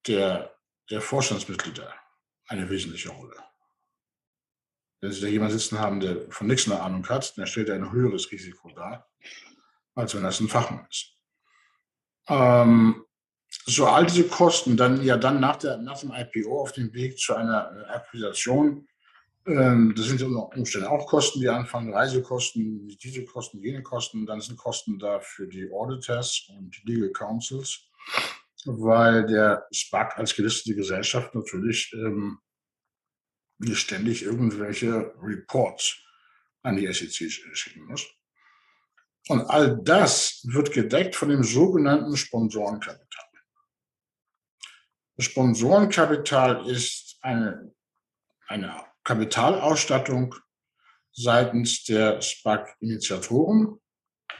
der, 0.05 0.53
der 0.89 1.01
Vorstandsmitglieder 1.01 1.93
eine 2.47 2.69
wesentliche 2.69 3.09
Rolle. 3.09 3.37
Wenn 5.01 5.11
Sie 5.11 5.21
da 5.21 5.27
jemanden 5.27 5.57
sitzen 5.57 5.79
haben, 5.79 5.99
der 5.99 6.29
von 6.31 6.47
nichts 6.47 6.69
eine 6.69 6.81
Ahnung 6.81 7.07
hat, 7.07 7.37
dann 7.37 7.47
stellt 7.47 7.69
er 7.69 7.75
ein 7.75 7.91
höheres 7.91 8.29
Risiko 8.31 8.69
dar, 8.69 9.09
als 9.95 10.13
wenn 10.13 10.23
das 10.23 10.39
ein 10.41 10.49
Fachmann 10.49 10.87
ist. 10.89 11.17
Ähm, 12.27 13.05
so 13.65 13.87
all 13.87 14.05
diese 14.05 14.27
Kosten 14.27 14.75
dann 14.77 15.01
ja 15.03 15.17
dann 15.17 15.39
nach, 15.39 15.55
der, 15.55 15.77
nach 15.77 15.99
dem 15.99 16.11
IPO 16.11 16.61
auf 16.61 16.73
dem 16.73 16.93
Weg 16.93 17.17
zu 17.17 17.33
einer 17.33 17.89
Akquisition 17.89 18.87
ähm, 19.45 19.93
das 19.95 20.07
sind 20.07 20.21
unter 20.23 20.57
Umständen 20.57 20.87
auch 20.87 21.05
Kosten, 21.07 21.39
die 21.39 21.49
anfangen, 21.49 21.93
Reisekosten, 21.93 22.87
diese 22.87 23.25
Kosten, 23.25 23.61
jene 23.61 23.83
Kosten. 23.83 24.25
Dann 24.25 24.41
sind 24.41 24.57
Kosten 24.57 24.97
da 24.97 25.19
für 25.19 25.47
die 25.47 25.71
Auditors 25.71 26.49
und 26.49 26.75
die 26.83 26.93
Legal 26.93 27.11
Councils, 27.11 27.87
weil 28.65 29.25
der 29.27 29.67
SPAC 29.71 30.17
als 30.17 30.35
gelistete 30.35 30.75
Gesellschaft 30.75 31.35
natürlich 31.35 31.93
ähm, 31.93 32.39
ständig 33.73 34.23
irgendwelche 34.23 35.13
Reports 35.21 35.97
an 36.63 36.77
die 36.77 36.91
SEC 36.91 37.31
schicken 37.53 37.85
muss. 37.85 38.05
Und 39.27 39.41
all 39.41 39.77
das 39.83 40.43
wird 40.47 40.71
gedeckt 40.71 41.15
von 41.15 41.29
dem 41.29 41.43
sogenannten 41.43 42.17
Sponsorenkapital. 42.17 43.25
Das 45.17 45.25
Sponsorenkapital 45.25 46.67
ist 46.69 47.17
eine, 47.21 47.73
eine 48.47 48.73
Kapitalausstattung 49.05 50.35
seitens 51.13 51.83
der 51.85 52.21
SPAC-Initiatoren 52.21 53.79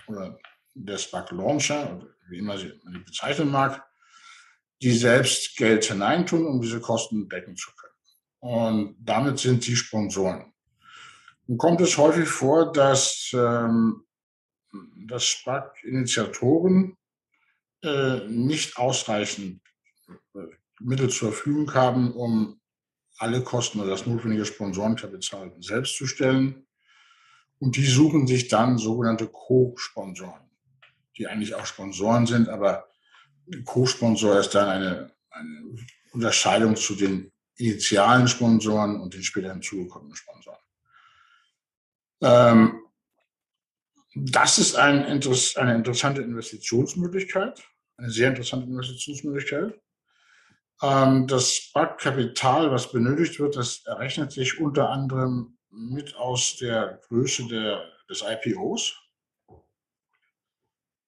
oder 0.07 0.37
der 0.73 0.97
SPAC-Launcher, 0.97 2.05
wie 2.29 2.39
immer 2.39 2.57
sie 2.57 2.73
man 2.83 2.93
die 2.93 2.99
bezeichnen 2.99 3.49
mag, 3.49 3.81
die 4.81 4.91
selbst 4.91 5.55
Geld 5.55 5.85
hineintun, 5.85 6.45
um 6.45 6.61
diese 6.61 6.81
Kosten 6.81 7.29
decken 7.29 7.55
zu 7.55 7.71
können. 7.75 7.93
Und 8.39 8.97
damit 8.99 9.39
sind 9.39 9.63
sie 9.63 9.75
Sponsoren. 9.75 10.53
Nun 11.47 11.57
kommt 11.57 11.79
es 11.81 11.97
häufig 11.97 12.27
vor, 12.27 12.71
dass, 12.71 13.31
ähm, 13.33 14.05
dass 15.07 15.29
SPAC-Initiatoren 15.29 16.97
äh, 17.83 18.27
nicht 18.27 18.77
ausreichend 18.77 19.61
äh, 20.07 20.39
Mittel 20.79 21.09
zur 21.09 21.31
Verfügung 21.31 21.73
haben, 21.73 22.11
um 22.13 22.59
alle 23.17 23.41
Kosten 23.41 23.79
oder 23.79 23.91
das 23.91 24.05
notwendige 24.05 24.45
Sponsorenkapital 24.45 25.53
selbst 25.59 25.97
zu 25.97 26.07
stellen. 26.07 26.65
Und 27.59 27.77
die 27.77 27.85
suchen 27.85 28.27
sich 28.27 28.47
dann 28.47 28.77
sogenannte 28.77 29.27
Co-Sponsoren, 29.27 30.49
die 31.17 31.27
eigentlich 31.27 31.55
auch 31.55 31.65
Sponsoren 31.65 32.25
sind, 32.25 32.49
aber 32.49 32.87
Co-Sponsor 33.63 34.39
ist 34.39 34.53
dann 34.55 34.69
eine, 34.69 35.11
eine 35.29 35.75
Unterscheidung 36.11 36.75
zu 36.75 36.95
den 36.95 37.31
initialen 37.57 38.27
Sponsoren 38.27 38.99
und 38.99 39.13
den 39.13 39.23
später 39.23 39.51
hinzugekommenen 39.51 40.15
Sponsoren. 40.15 40.59
Ähm, 42.21 42.81
das 44.15 44.57
ist 44.59 44.75
ein, 44.75 45.03
eine 45.03 45.75
interessante 45.75 46.21
Investitionsmöglichkeit, 46.21 47.61
eine 47.97 48.09
sehr 48.09 48.29
interessante 48.29 48.67
Investitionsmöglichkeit. 48.67 49.79
Ähm, 50.81 51.27
das 51.27 51.53
Sparkapital, 51.53 52.71
was 52.71 52.91
benötigt 52.91 53.39
wird, 53.39 53.55
das 53.55 53.85
errechnet 53.85 54.31
sich 54.31 54.59
unter 54.59 54.89
anderem 54.89 55.57
mit 55.69 56.15
aus 56.15 56.57
der 56.57 57.01
Größe 57.07 57.47
der, 57.47 57.81
des 58.09 58.23
IPOs. 58.23 58.93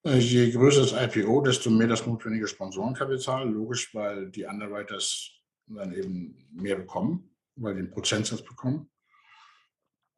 Äh, 0.05 0.17
je 0.17 0.51
größer 0.51 0.81
das 0.81 0.93
IPO, 0.93 1.41
desto 1.41 1.69
mehr 1.69 1.87
das 1.87 2.05
notwendige 2.05 2.47
Sponsorenkapital. 2.47 3.49
Logisch, 3.49 3.93
weil 3.93 4.29
die 4.29 4.45
Underwriters 4.45 5.31
dann 5.67 5.93
eben 5.93 6.47
mehr 6.51 6.77
bekommen, 6.77 7.35
weil 7.55 7.73
die 7.73 7.81
einen 7.81 7.91
Prozentsatz 7.91 8.41
bekommen. 8.41 8.89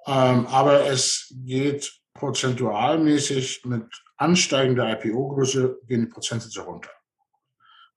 Ähm, 0.05 0.45
aber 0.47 0.85
es 0.85 1.33
geht 1.43 1.91
prozentualmäßig 2.13 3.65
mit 3.65 3.85
ansteigender 4.17 4.91
IPO-Größe 4.91 5.79
gehen 5.87 6.01
die 6.01 6.11
Prozentsätze 6.11 6.61
runter 6.61 6.91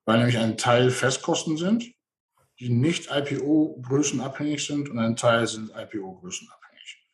weil 0.04 0.18
nämlich 0.18 0.38
ein 0.38 0.56
Teil 0.56 0.90
Festkosten 0.90 1.56
sind, 1.56 1.92
die 2.58 2.68
nicht 2.68 3.10
IPO-Größen 3.10 4.20
abhängig 4.20 4.66
sind 4.66 4.88
und 4.88 4.98
ein 4.98 5.16
Teil 5.16 5.46
sind 5.46 5.70
IPO-Größen 5.70 6.48
abhängig. 6.50 7.04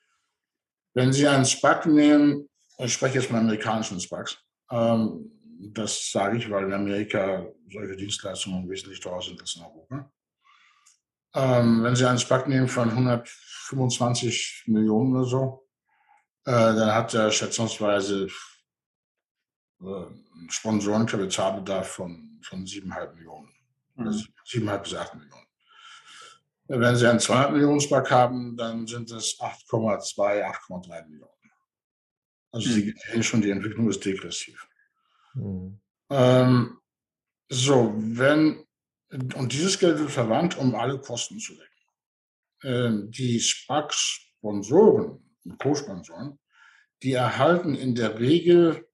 Wenn 0.95 1.13
Sie 1.13 1.27
einen 1.27 1.45
SPAC 1.45 1.87
nehmen, 1.87 2.49
ich 2.79 2.93
spreche 2.93 3.17
jetzt 3.17 3.27
von 3.29 3.37
amerikanischen 3.37 4.01
SPACs, 4.01 4.39
ähm, 4.71 5.33
das 5.61 6.11
sage 6.13 6.39
ich, 6.39 6.51
weil 6.51 6.65
in 6.65 6.73
Amerika 6.73 7.47
solche 7.71 7.97
Dienstleistungen 7.97 8.69
wesentlich 8.69 9.01
teurer 9.01 9.21
sind 9.21 9.41
als 9.41 9.57
in 9.57 9.63
Europa. 9.63 10.13
Ähm, 11.35 11.83
wenn 11.83 11.97
Sie 11.97 12.07
einen 12.07 12.19
SPAC 12.19 12.49
nehmen 12.49 12.69
von 12.69 12.91
125 12.91 14.65
Millionen 14.67 15.17
oder 15.17 15.25
so, 15.25 15.69
äh, 16.45 16.53
dann 16.53 16.95
hat 16.95 17.13
er 17.15 17.31
schätzungsweise 17.31 18.29
Sponsorenkapitalbedarf 20.49 21.89
von, 21.89 22.41
von 22.43 22.65
7,5 22.65 23.15
Millionen. 23.15 23.49
Mhm. 23.97 24.09
7,5 24.09 24.79
bis 24.79 24.95
8 24.95 25.15
Millionen. 25.15 25.47
Wenn 26.67 26.97
Sie 26.97 27.09
einen 27.09 27.21
200 27.21 27.53
Millionen 27.53 27.81
Spark 27.81 28.11
haben, 28.11 28.57
dann 28.57 28.87
sind 28.87 29.11
es 29.11 29.39
8,2, 29.41 30.45
8,3 30.45 31.07
Millionen. 31.07 31.33
Also 32.53 32.69
mhm. 32.69 32.75
Sie 32.75 32.95
sehen 33.11 33.23
schon, 33.23 33.43
die 33.43 33.51
Entwicklung 33.51 33.89
ist 33.89 34.05
degressiv. 34.05 34.69
Mhm. 35.35 35.81
Ähm, 36.11 36.79
So, 37.51 37.95
wenn, 37.97 38.67
und 39.11 39.53
dieses 39.53 39.79
Geld 39.79 39.99
wird 39.99 40.11
verwandt, 40.11 40.59
um 40.59 40.75
alle 40.75 40.99
Kosten 40.99 41.39
zu 41.39 41.55
decken. 41.55 41.65
Ähm, 42.63 43.11
die 43.11 43.39
SPAC-Sponsoren 43.41 45.23
und 45.45 45.59
Co-Sponsoren, 45.59 46.39
die 47.03 47.13
erhalten 47.13 47.75
in 47.75 47.95
der 47.95 48.19
Regel 48.19 48.88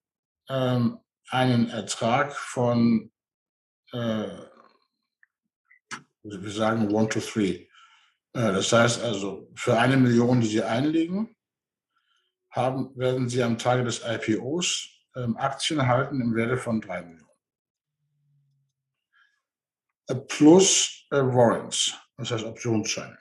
ähm, 0.48 0.98
einen 1.30 1.70
Ertrag 1.70 2.35
von, 2.35 3.11
äh, 3.92 4.28
wir 6.22 6.50
sagen 6.50 6.92
one 6.92 7.09
to 7.09 7.20
three. 7.20 7.66
Äh, 8.33 8.52
das 8.52 8.72
heißt 8.72 9.02
also, 9.02 9.50
für 9.54 9.78
eine 9.78 9.96
Million, 9.96 10.40
die 10.40 10.48
Sie 10.48 10.62
einlegen, 10.62 11.35
haben, 12.50 12.96
werden 12.96 13.28
Sie 13.28 13.42
am 13.42 13.59
Tage 13.59 13.85
des 13.85 14.02
IPOs 14.04 14.88
ähm, 15.16 15.37
Aktien 15.37 15.80
erhalten 15.80 16.20
im 16.20 16.35
Werte 16.35 16.57
von 16.57 16.80
drei 16.80 17.02
Millionen. 17.02 17.24
Äh, 20.09 20.16
plus 20.16 21.07
äh, 21.11 21.16
Warrants, 21.16 21.94
das 22.16 22.30
heißt 22.30 22.44
Optionsscheine. 22.44 23.18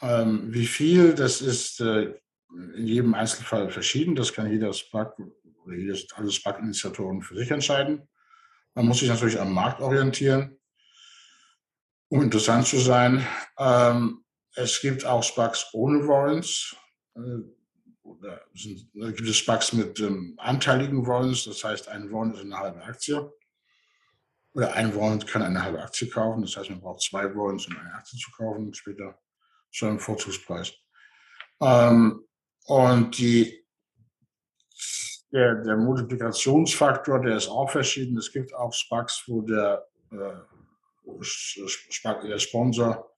Ähm, 0.00 0.52
wie 0.52 0.66
viel, 0.66 1.14
das 1.14 1.40
ist 1.40 1.80
äh, 1.80 2.14
in 2.50 2.86
jedem 2.86 3.14
Einzelfall 3.14 3.70
verschieden. 3.70 4.14
Das 4.14 4.32
kann 4.32 4.50
jeder 4.50 4.72
SPAC 4.72 5.16
oder 5.64 5.76
jedes, 5.76 6.10
alle 6.12 6.30
SPAC-Initiatoren 6.30 7.22
für 7.22 7.36
sich 7.36 7.50
entscheiden. 7.50 8.08
Man 8.74 8.86
muss 8.86 8.98
sich 8.98 9.08
natürlich 9.08 9.38
am 9.38 9.52
Markt 9.52 9.80
orientieren, 9.80 10.58
um 12.08 12.22
interessant 12.22 12.66
zu 12.66 12.78
sein. 12.78 13.26
Ähm, 13.58 14.24
es 14.54 14.80
gibt 14.80 15.04
auch 15.04 15.22
SPACs 15.22 15.68
ohne 15.72 16.06
Warrants. 16.06 16.76
Äh, 17.16 17.42
oder 18.02 18.40
sind, 18.54 18.88
da 18.94 19.10
gibt 19.10 19.28
es 19.28 19.38
SPACs 19.38 19.72
mit 19.72 20.00
ähm, 20.00 20.34
anteiligen 20.38 21.06
Warrants, 21.06 21.44
das 21.44 21.62
heißt, 21.62 21.88
ein 21.88 22.12
Warrant 22.12 22.34
ist 22.34 22.42
eine 22.42 22.58
halbe 22.58 22.82
Aktie. 22.82 23.32
Oder 24.54 24.74
ein 24.74 24.94
Warrant 24.94 25.26
kann 25.26 25.42
eine 25.42 25.62
halbe 25.62 25.82
Aktie 25.82 26.08
kaufen, 26.08 26.42
das 26.42 26.56
heißt, 26.56 26.70
man 26.70 26.80
braucht 26.80 27.02
zwei 27.02 27.24
Warrants, 27.34 27.66
um 27.66 27.76
eine 27.76 27.94
Aktie 27.94 28.18
zu 28.18 28.30
kaufen, 28.32 28.74
später 28.74 29.18
zu 29.70 29.86
einem 29.86 29.98
Vorzugspreis. 29.98 30.74
Ähm, 31.60 32.26
und 32.64 33.18
die, 33.18 33.66
der, 35.32 35.56
der 35.56 35.76
Multiplikationsfaktor, 35.76 37.20
der 37.20 37.36
ist 37.36 37.48
auch 37.48 37.70
verschieden. 37.70 38.18
Es 38.18 38.30
gibt 38.32 38.54
auch 38.54 38.72
SPACs, 38.72 39.24
wo 39.26 39.42
der, 39.42 39.86
äh, 40.10 40.32
der 42.28 42.38
Sponsor 42.38 43.10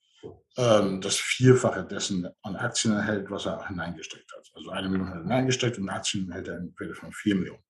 ähm, 0.56 1.00
das 1.00 1.16
Vierfache 1.16 1.84
dessen 1.84 2.28
an 2.42 2.56
Aktien 2.56 2.94
erhält, 2.94 3.30
was 3.30 3.46
er 3.46 3.66
hineingesteckt 3.66 4.32
hat. 4.32 4.50
Also 4.54 4.70
eine 4.70 4.88
Million 4.88 5.08
hat 5.08 5.16
er 5.16 5.22
hineingesteckt 5.22 5.78
und 5.78 5.88
Aktien 5.88 6.28
erhält 6.30 6.48
er 6.48 6.58
im 6.58 6.74
Werte 6.78 6.94
von 6.94 7.12
vier 7.12 7.34
Millionen. 7.34 7.62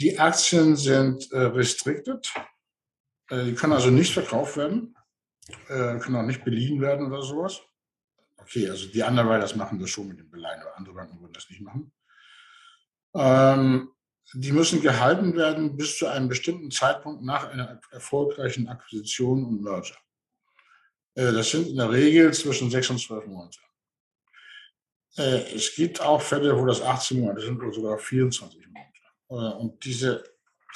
Die 0.00 0.18
Aktien 0.18 0.76
sind 0.76 1.30
äh, 1.32 1.40
restricted. 1.40 2.32
Äh, 3.28 3.44
die 3.44 3.54
können 3.54 3.72
also 3.72 3.90
nicht 3.90 4.14
verkauft 4.14 4.56
werden, 4.56 4.94
äh, 5.68 5.98
können 5.98 6.16
auch 6.16 6.22
nicht 6.22 6.44
beliehen 6.44 6.80
werden 6.80 7.06
oder 7.06 7.22
sowas. 7.22 7.60
Okay, 8.38 8.70
also 8.70 8.88
die 8.88 9.02
Underwriters 9.02 9.54
machen 9.56 9.78
das 9.78 9.90
schon 9.90 10.08
mit 10.08 10.18
den 10.18 10.30
Beleihen, 10.30 10.62
aber 10.62 10.76
andere 10.76 10.94
Banken 10.94 11.20
würden 11.20 11.32
das 11.32 11.50
nicht 11.50 11.60
machen. 11.60 11.92
Ähm, 13.14 13.90
die 14.32 14.52
müssen 14.52 14.80
gehalten 14.80 15.34
werden 15.34 15.76
bis 15.76 15.98
zu 15.98 16.06
einem 16.06 16.28
bestimmten 16.28 16.70
Zeitpunkt 16.70 17.22
nach 17.22 17.48
einer 17.48 17.80
erfolgreichen 17.90 18.68
Akquisition 18.68 19.44
und 19.44 19.62
Merger. 19.62 19.96
Äh, 21.14 21.32
das 21.32 21.50
sind 21.50 21.68
in 21.68 21.76
der 21.76 21.90
Regel 21.90 22.32
zwischen 22.32 22.70
sechs 22.70 22.88
und 22.90 23.00
zwölf 23.00 23.26
Monate. 23.26 23.58
Äh, 25.16 25.54
es 25.54 25.74
gibt 25.74 26.00
auch 26.00 26.22
Fälle, 26.22 26.56
wo 26.56 26.64
das 26.66 26.80
18 26.80 27.20
Monate 27.20 27.40
sind 27.40 27.60
oder 27.60 27.72
sogar 27.72 27.98
24 27.98 28.66
Monate. 28.68 28.90
Äh, 29.28 29.58
und 29.58 29.84
diese, 29.84 30.22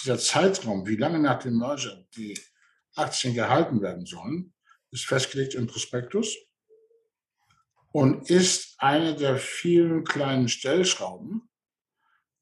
dieser 0.03 0.19
Zeitraum, 0.19 0.87
wie 0.87 0.97
lange 0.97 1.21
nach 1.21 1.39
dem 1.39 1.59
Merger 1.59 2.05
die 2.17 2.39
Aktien 2.97 3.35
gehalten 3.35 3.81
werden 3.81 4.07
sollen, 4.07 4.53
ist 4.91 5.07
festgelegt 5.07 5.55
im 5.55 5.67
Prospektus 5.67 6.37
und 7.93 8.29
ist 8.31 8.75
eine 8.79 9.15
der 9.15 9.37
vielen 9.37 10.05
kleinen 10.05 10.49
Stellschrauben, 10.49 11.49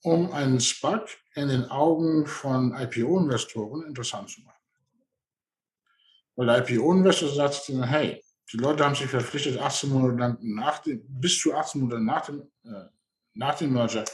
um 0.02 0.32
einen 0.32 0.60
SPAC 0.60 1.18
in 1.34 1.48
den 1.48 1.64
Augen 1.66 2.26
von 2.26 2.74
IPO-Investoren 2.74 3.86
interessant 3.86 4.30
zu 4.30 4.42
machen. 4.42 4.58
Weil 6.36 6.46
der 6.46 6.68
IPO-Investor 6.68 7.28
sagt 7.28 7.68
ihnen, 7.68 7.84
hey, 7.84 8.22
die 8.52 8.56
Leute 8.58 8.84
haben 8.84 8.94
sich 8.94 9.06
verpflichtet, 9.06 9.58
18 9.58 9.90
Monate 9.90 10.18
lang 10.18 10.38
nach 10.40 10.80
dem, 10.80 11.02
bis 11.08 11.38
zu 11.38 11.54
18 11.54 11.80
Monate 11.80 12.02
nach 12.02 12.26
dem, 12.26 12.42
äh, 12.64 12.88
nach 13.34 13.54
dem 13.54 13.72
Merger 13.72 14.04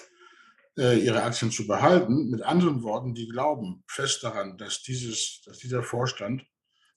äh, 0.76 0.98
ihre 0.98 1.22
Aktien 1.22 1.50
zu 1.50 1.66
behalten. 1.66 2.30
Mit 2.30 2.42
anderen 2.42 2.82
Worten, 2.82 3.14
die 3.14 3.28
glauben 3.28 3.82
fest 3.88 4.22
daran, 4.22 4.56
dass, 4.58 4.82
dieses, 4.82 5.42
dass 5.44 5.58
dieser 5.58 5.82
Vorstand 5.82 6.44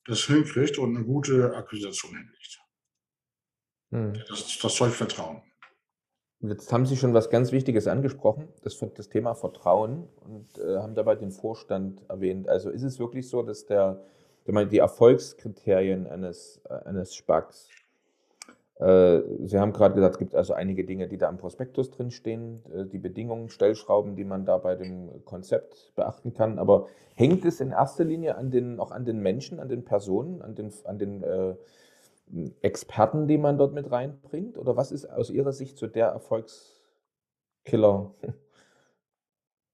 das 0.06 0.22
hinkriegt 0.26 0.78
und 0.78 0.96
eine 0.96 1.06
gute 1.06 1.56
Akquisition 1.56 2.16
hinlegt. 2.16 2.60
Hm. 3.92 4.14
Das, 4.28 4.58
das 4.60 4.76
soll 4.76 4.92
Vertrauen. 4.92 5.42
Jetzt 6.42 6.74
haben 6.74 6.88
Sie 6.88 6.98
schon 6.98 7.14
was 7.14 7.30
ganz 7.30 7.52
Wichtiges 7.52 7.88
angesprochen, 7.88 8.48
das, 8.64 8.84
das 8.96 9.10
Thema 9.10 9.36
Vertrauen 9.36 10.08
und 10.26 10.58
äh, 10.58 10.78
haben 10.78 10.96
dabei 10.96 11.16
den 11.16 11.32
Vorstand 11.32 12.02
erwähnt. 12.10 12.50
Also 12.50 12.72
ist 12.72 12.84
es 12.84 13.00
wirklich 13.00 13.30
so, 13.30 13.44
dass 13.44 13.68
der, 13.68 14.02
die 14.48 14.80
Erfolgskriterien 14.80 16.08
eines, 16.08 16.60
eines 16.66 17.14
SPACs, 17.14 17.70
äh, 18.82 19.22
Sie 19.46 19.60
haben 19.60 19.74
gerade 19.74 19.94
gesagt, 19.94 20.16
es 20.16 20.20
gibt 20.20 20.34
also 20.34 20.54
einige 20.54 20.84
Dinge, 20.84 21.08
die 21.08 21.20
da 21.20 21.30
im 21.30 21.38
Prospektus 21.38 21.92
drinstehen, 21.92 22.64
äh, 22.74 22.86
die 22.86 22.98
Bedingungen, 22.98 23.50
Stellschrauben, 23.50 24.16
die 24.16 24.26
man 24.26 24.44
da 24.44 24.58
bei 24.58 24.76
dem 24.76 25.24
Konzept 25.26 25.94
beachten 25.96 26.34
kann. 26.34 26.58
Aber 26.58 26.88
hängt 27.14 27.46
es 27.46 27.62
in 27.62 27.70
erster 27.70 28.04
Linie 28.04 28.36
an 28.36 28.50
den, 28.50 28.80
auch 28.80 28.90
an 28.90 29.06
den 29.06 29.20
Menschen, 29.20 29.60
an 29.60 29.70
den 29.70 29.86
Personen, 29.86 30.42
an 30.42 30.56
den, 30.56 30.74
an 30.86 30.98
den 30.98 31.22
äh, 31.22 31.54
Experten, 32.62 33.28
die 33.28 33.38
man 33.38 33.58
dort 33.58 33.74
mit 33.74 33.92
reinbringt? 33.92 34.58
Oder 34.58 34.78
was 34.78 34.92
ist 34.92 35.06
aus 35.06 35.30
Ihrer 35.30 35.54
Sicht 35.54 35.78
so 35.78 35.88
der 35.88 36.08
Erfolgskiller 36.08 38.16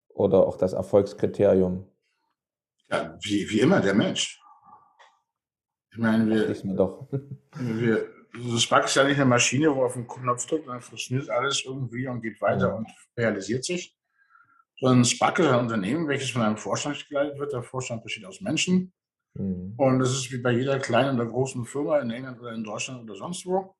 oder 0.09 0.47
auch 0.47 0.57
das 0.57 0.73
Erfolgskriterium? 0.73 1.87
Ja, 2.89 3.17
wie, 3.21 3.49
wie 3.49 3.59
immer 3.59 3.81
der 3.81 3.93
Mensch. 3.93 4.41
Ich 5.91 5.97
meine, 5.97 6.27
wir, 6.27 6.49
ich 6.49 6.63
mir 6.63 6.75
doch. 6.75 7.07
wir, 7.55 8.07
das 8.33 8.61
Spark 8.61 8.85
ist 8.85 8.95
ja 8.95 9.03
nicht 9.03 9.17
eine 9.17 9.25
Maschine, 9.25 9.75
wo 9.75 9.83
auf 9.83 9.93
den 9.93 10.07
Knopf 10.07 10.45
drückt, 10.45 10.67
dann 10.67 10.81
funktioniert 10.81 11.29
alles 11.29 11.63
irgendwie 11.65 12.07
und 12.07 12.21
geht 12.21 12.39
weiter 12.41 12.67
ja. 12.67 12.75
und 12.75 12.87
realisiert 13.17 13.65
sich. 13.65 13.95
Sondern 14.79 15.05
Spark 15.05 15.39
ist 15.39 15.47
ein 15.47 15.59
Unternehmen, 15.59 16.07
welches 16.07 16.29
von 16.29 16.43
einem 16.43 16.57
Vorstand 16.57 17.07
geleitet 17.07 17.39
wird. 17.39 17.53
Der 17.53 17.63
Vorstand 17.63 18.03
besteht 18.03 18.25
aus 18.25 18.41
Menschen, 18.41 18.93
Mhm. 19.37 19.73
Und 19.77 20.01
es 20.01 20.11
ist 20.11 20.31
wie 20.31 20.39
bei 20.39 20.51
jeder 20.51 20.79
kleinen 20.79 21.19
oder 21.19 21.29
großen 21.29 21.65
Firma 21.65 21.99
in 21.99 22.09
England 22.09 22.39
oder 22.39 22.51
in 22.53 22.63
Deutschland 22.63 23.03
oder 23.03 23.15
sonst 23.15 23.45
wo. 23.45 23.75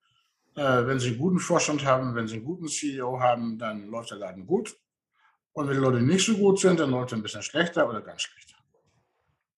Äh, 0.56 0.88
wenn 0.88 1.00
Sie 1.00 1.10
einen 1.10 1.20
guten 1.20 1.40
Vorstand 1.40 1.86
haben, 1.86 2.16
wenn 2.16 2.28
Sie 2.28 2.36
einen 2.36 2.46
guten 2.46 2.68
CEO 2.68 3.20
haben, 3.20 3.58
dann 3.58 3.88
läuft 3.88 4.12
der 4.12 4.18
Laden 4.18 4.46
gut. 4.46 4.76
Und 5.54 5.68
wenn 5.68 5.76
die 5.76 5.82
Leute 5.82 6.02
nicht 6.02 6.26
so 6.26 6.36
gut 6.36 6.60
sind, 6.60 6.80
dann 6.80 6.92
läuft 6.92 7.12
er 7.12 7.18
ein 7.18 7.24
bisschen 7.24 7.42
schlechter 7.42 7.90
oder 7.90 8.02
ganz 8.02 8.22
schlechter. 8.22 8.58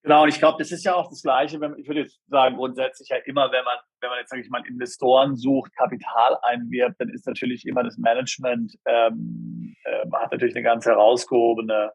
Genau, 0.02 0.24
und 0.24 0.30
ich 0.30 0.40
glaube, 0.40 0.58
das 0.58 0.72
ist 0.72 0.86
ja 0.86 0.96
auch 0.96 1.10
das 1.10 1.22
Gleiche, 1.22 1.60
wenn, 1.60 1.78
ich 1.78 1.88
würde 1.88 2.02
jetzt 2.02 2.22
sagen, 2.30 2.56
grundsätzlich 2.56 3.10
ja 3.10 3.18
immer, 3.26 3.52
wenn 3.52 3.66
man, 3.66 3.78
wenn 4.00 4.10
man 4.10 4.20
jetzt, 4.20 4.30
sage 4.30 4.42
ich 4.42 4.50
mal, 4.50 4.66
Investoren 4.66 5.36
sucht, 5.36 5.76
Kapital 5.76 6.38
einwirbt, 6.44 6.96
dann 7.00 7.10
ist 7.10 7.28
natürlich 7.28 7.66
immer 7.68 7.84
das 7.84 7.98
Management, 7.98 8.78
ähm, 8.86 9.76
äh, 9.84 10.06
hat 10.14 10.32
natürlich 10.32 10.56
eine 10.56 10.64
ganz 10.64 10.86
herausgehobene 10.86 11.92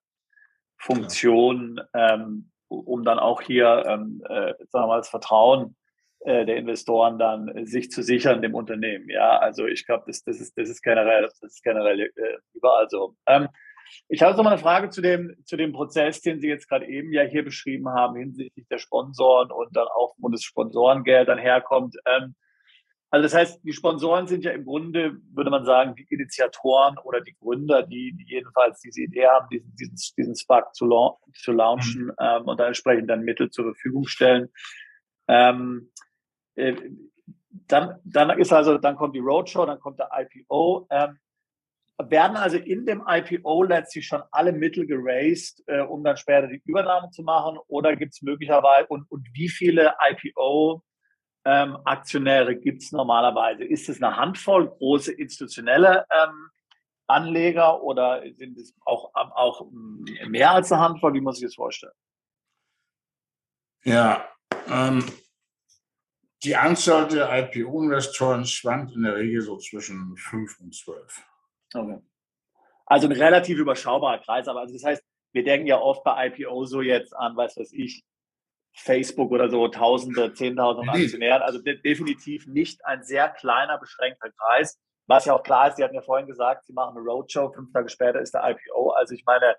Funktion, 0.76 1.80
ähm, 1.94 2.50
um 2.74 3.04
dann 3.04 3.18
auch 3.18 3.40
hier, 3.40 3.84
ähm, 3.86 4.22
äh, 4.28 4.54
sagen 4.70 4.84
wir 4.84 4.86
mal, 4.86 4.98
das 4.98 5.08
Vertrauen 5.08 5.76
äh, 6.20 6.46
der 6.46 6.56
Investoren 6.56 7.18
dann 7.18 7.48
äh, 7.48 7.66
sich 7.66 7.90
zu 7.90 8.02
sichern 8.02 8.42
dem 8.42 8.54
Unternehmen. 8.54 9.08
Ja, 9.10 9.38
also 9.38 9.66
ich 9.66 9.86
glaube, 9.86 10.04
das, 10.06 10.24
das, 10.24 10.40
ist, 10.40 10.56
das 10.56 10.68
ist 10.68 10.82
generell, 10.82 11.22
das 11.22 11.42
ist 11.42 11.62
generell 11.62 12.00
äh, 12.00 12.10
überall 12.54 12.88
so. 12.88 13.14
Ähm, 13.26 13.48
ich 14.08 14.22
habe 14.22 14.36
noch 14.36 14.42
mal 14.42 14.50
eine 14.50 14.58
Frage 14.58 14.90
zu 14.90 15.02
dem, 15.02 15.34
zu 15.44 15.56
dem 15.56 15.72
Prozess, 15.72 16.20
den 16.22 16.40
Sie 16.40 16.48
jetzt 16.48 16.68
gerade 16.68 16.86
eben 16.86 17.12
ja 17.12 17.22
hier 17.22 17.44
beschrieben 17.44 17.90
haben, 17.90 18.16
hinsichtlich 18.16 18.66
der 18.68 18.78
Sponsoren 18.78 19.50
und 19.50 19.76
dann 19.76 19.86
auch, 19.88 20.14
wo 20.18 20.28
das 20.28 20.42
Sponsorengeld 20.42 21.28
dann 21.28 21.38
herkommt. 21.38 21.96
Ähm, 22.06 22.34
also 23.14 23.22
das 23.22 23.34
heißt, 23.34 23.62
die 23.62 23.72
Sponsoren 23.72 24.26
sind 24.26 24.42
ja 24.42 24.50
im 24.50 24.64
Grunde, 24.64 25.18
würde 25.32 25.48
man 25.48 25.64
sagen, 25.64 25.94
die 25.94 26.04
Initiatoren 26.12 26.98
oder 26.98 27.20
die 27.20 27.36
Gründer, 27.40 27.84
die, 27.84 28.12
die 28.12 28.24
jedenfalls 28.26 28.80
diese 28.80 29.02
Idee 29.02 29.28
haben, 29.28 29.46
diesen, 29.50 29.72
diesen, 29.76 29.96
diesen 30.18 30.34
Spark 30.34 30.74
zu, 30.74 30.84
la 30.84 31.14
zu 31.32 31.52
launchen 31.52 32.06
mhm. 32.06 32.12
ähm, 32.18 32.42
und 32.46 32.58
dann 32.58 32.66
entsprechend 32.66 33.08
dann 33.08 33.22
Mittel 33.22 33.50
zur 33.50 33.66
Verfügung 33.66 34.08
stellen. 34.08 34.48
Ähm, 35.28 35.92
äh, 36.56 36.74
dann, 37.68 38.00
dann 38.02 38.36
ist 38.36 38.52
also, 38.52 38.78
dann 38.78 38.96
kommt 38.96 39.14
die 39.14 39.20
Roadshow, 39.20 39.64
dann 39.64 39.78
kommt 39.78 40.00
der 40.00 40.10
IPO. 40.12 40.88
Ähm, 40.90 41.16
werden 42.02 42.36
also 42.36 42.56
in 42.56 42.84
dem 42.84 43.04
IPO 43.06 43.62
letztlich 43.62 44.08
schon 44.08 44.24
alle 44.32 44.52
Mittel 44.52 44.88
geraced, 44.88 45.62
äh, 45.68 45.82
um 45.82 46.02
dann 46.02 46.16
später 46.16 46.48
die 46.48 46.60
Übernahme 46.64 47.10
zu 47.10 47.22
machen? 47.22 47.58
Oder 47.68 47.94
gibt 47.94 48.14
es 48.14 48.22
möglicherweise, 48.22 48.88
und, 48.88 49.08
und 49.08 49.28
wie 49.34 49.48
viele 49.48 49.94
IPO 50.10 50.82
ähm, 51.44 51.76
Aktionäre 51.84 52.56
gibt 52.56 52.82
es 52.82 52.92
normalerweise? 52.92 53.64
Ist 53.64 53.88
es 53.88 54.02
eine 54.02 54.16
Handvoll 54.16 54.68
große 54.68 55.12
institutionelle 55.12 56.06
ähm, 56.10 56.50
Anleger 57.06 57.82
oder 57.82 58.22
sind 58.36 58.58
es 58.58 58.74
auch, 58.84 59.10
auch 59.14 59.66
mehr 60.26 60.52
als 60.52 60.72
eine 60.72 60.82
Handvoll? 60.82 61.14
Wie 61.14 61.20
muss 61.20 61.38
ich 61.38 61.44
das 61.44 61.54
vorstellen? 61.54 61.92
Ja, 63.84 64.26
ähm, 64.68 65.04
die 66.42 66.56
Anzahl 66.56 67.08
der 67.08 67.30
IPO-Investoren 67.30 68.44
schwankt 68.46 68.94
in 68.94 69.02
der 69.02 69.16
Regel 69.16 69.42
so 69.42 69.58
zwischen 69.58 70.16
fünf 70.16 70.58
und 70.60 70.74
zwölf. 70.74 71.22
Okay. 71.74 72.00
Also 72.86 73.08
ein 73.08 73.12
relativ 73.12 73.58
überschaubarer 73.58 74.18
Kreis, 74.18 74.48
aber 74.48 74.60
also 74.60 74.74
das 74.74 74.84
heißt, 74.84 75.02
wir 75.32 75.42
denken 75.42 75.66
ja 75.66 75.78
oft 75.78 76.04
bei 76.04 76.28
IPO 76.28 76.64
so 76.66 76.80
jetzt 76.80 77.14
an, 77.14 77.36
was 77.36 77.56
weiß 77.56 77.72
ich, 77.72 78.04
Facebook 78.74 79.30
oder 79.30 79.48
so, 79.48 79.68
Tausende, 79.68 80.32
Zehntausende 80.34 80.90
Aktionären. 80.90 81.42
Also 81.42 81.60
de 81.60 81.80
definitiv 81.80 82.46
nicht 82.46 82.84
ein 82.84 83.02
sehr 83.02 83.28
kleiner, 83.28 83.78
beschränkter 83.78 84.30
Kreis. 84.30 84.80
Was 85.06 85.26
ja 85.26 85.34
auch 85.34 85.42
klar 85.42 85.68
ist, 85.68 85.76
Sie 85.76 85.84
hatten 85.84 85.94
ja 85.94 86.02
vorhin 86.02 86.26
gesagt, 86.26 86.64
Sie 86.66 86.72
machen 86.72 86.96
eine 86.96 87.06
Roadshow, 87.06 87.52
fünf 87.52 87.72
Tage 87.72 87.88
später 87.88 88.20
ist 88.20 88.34
der 88.34 88.48
IPO. 88.48 88.90
Also 88.90 89.14
ich 89.14 89.24
meine, 89.24 89.54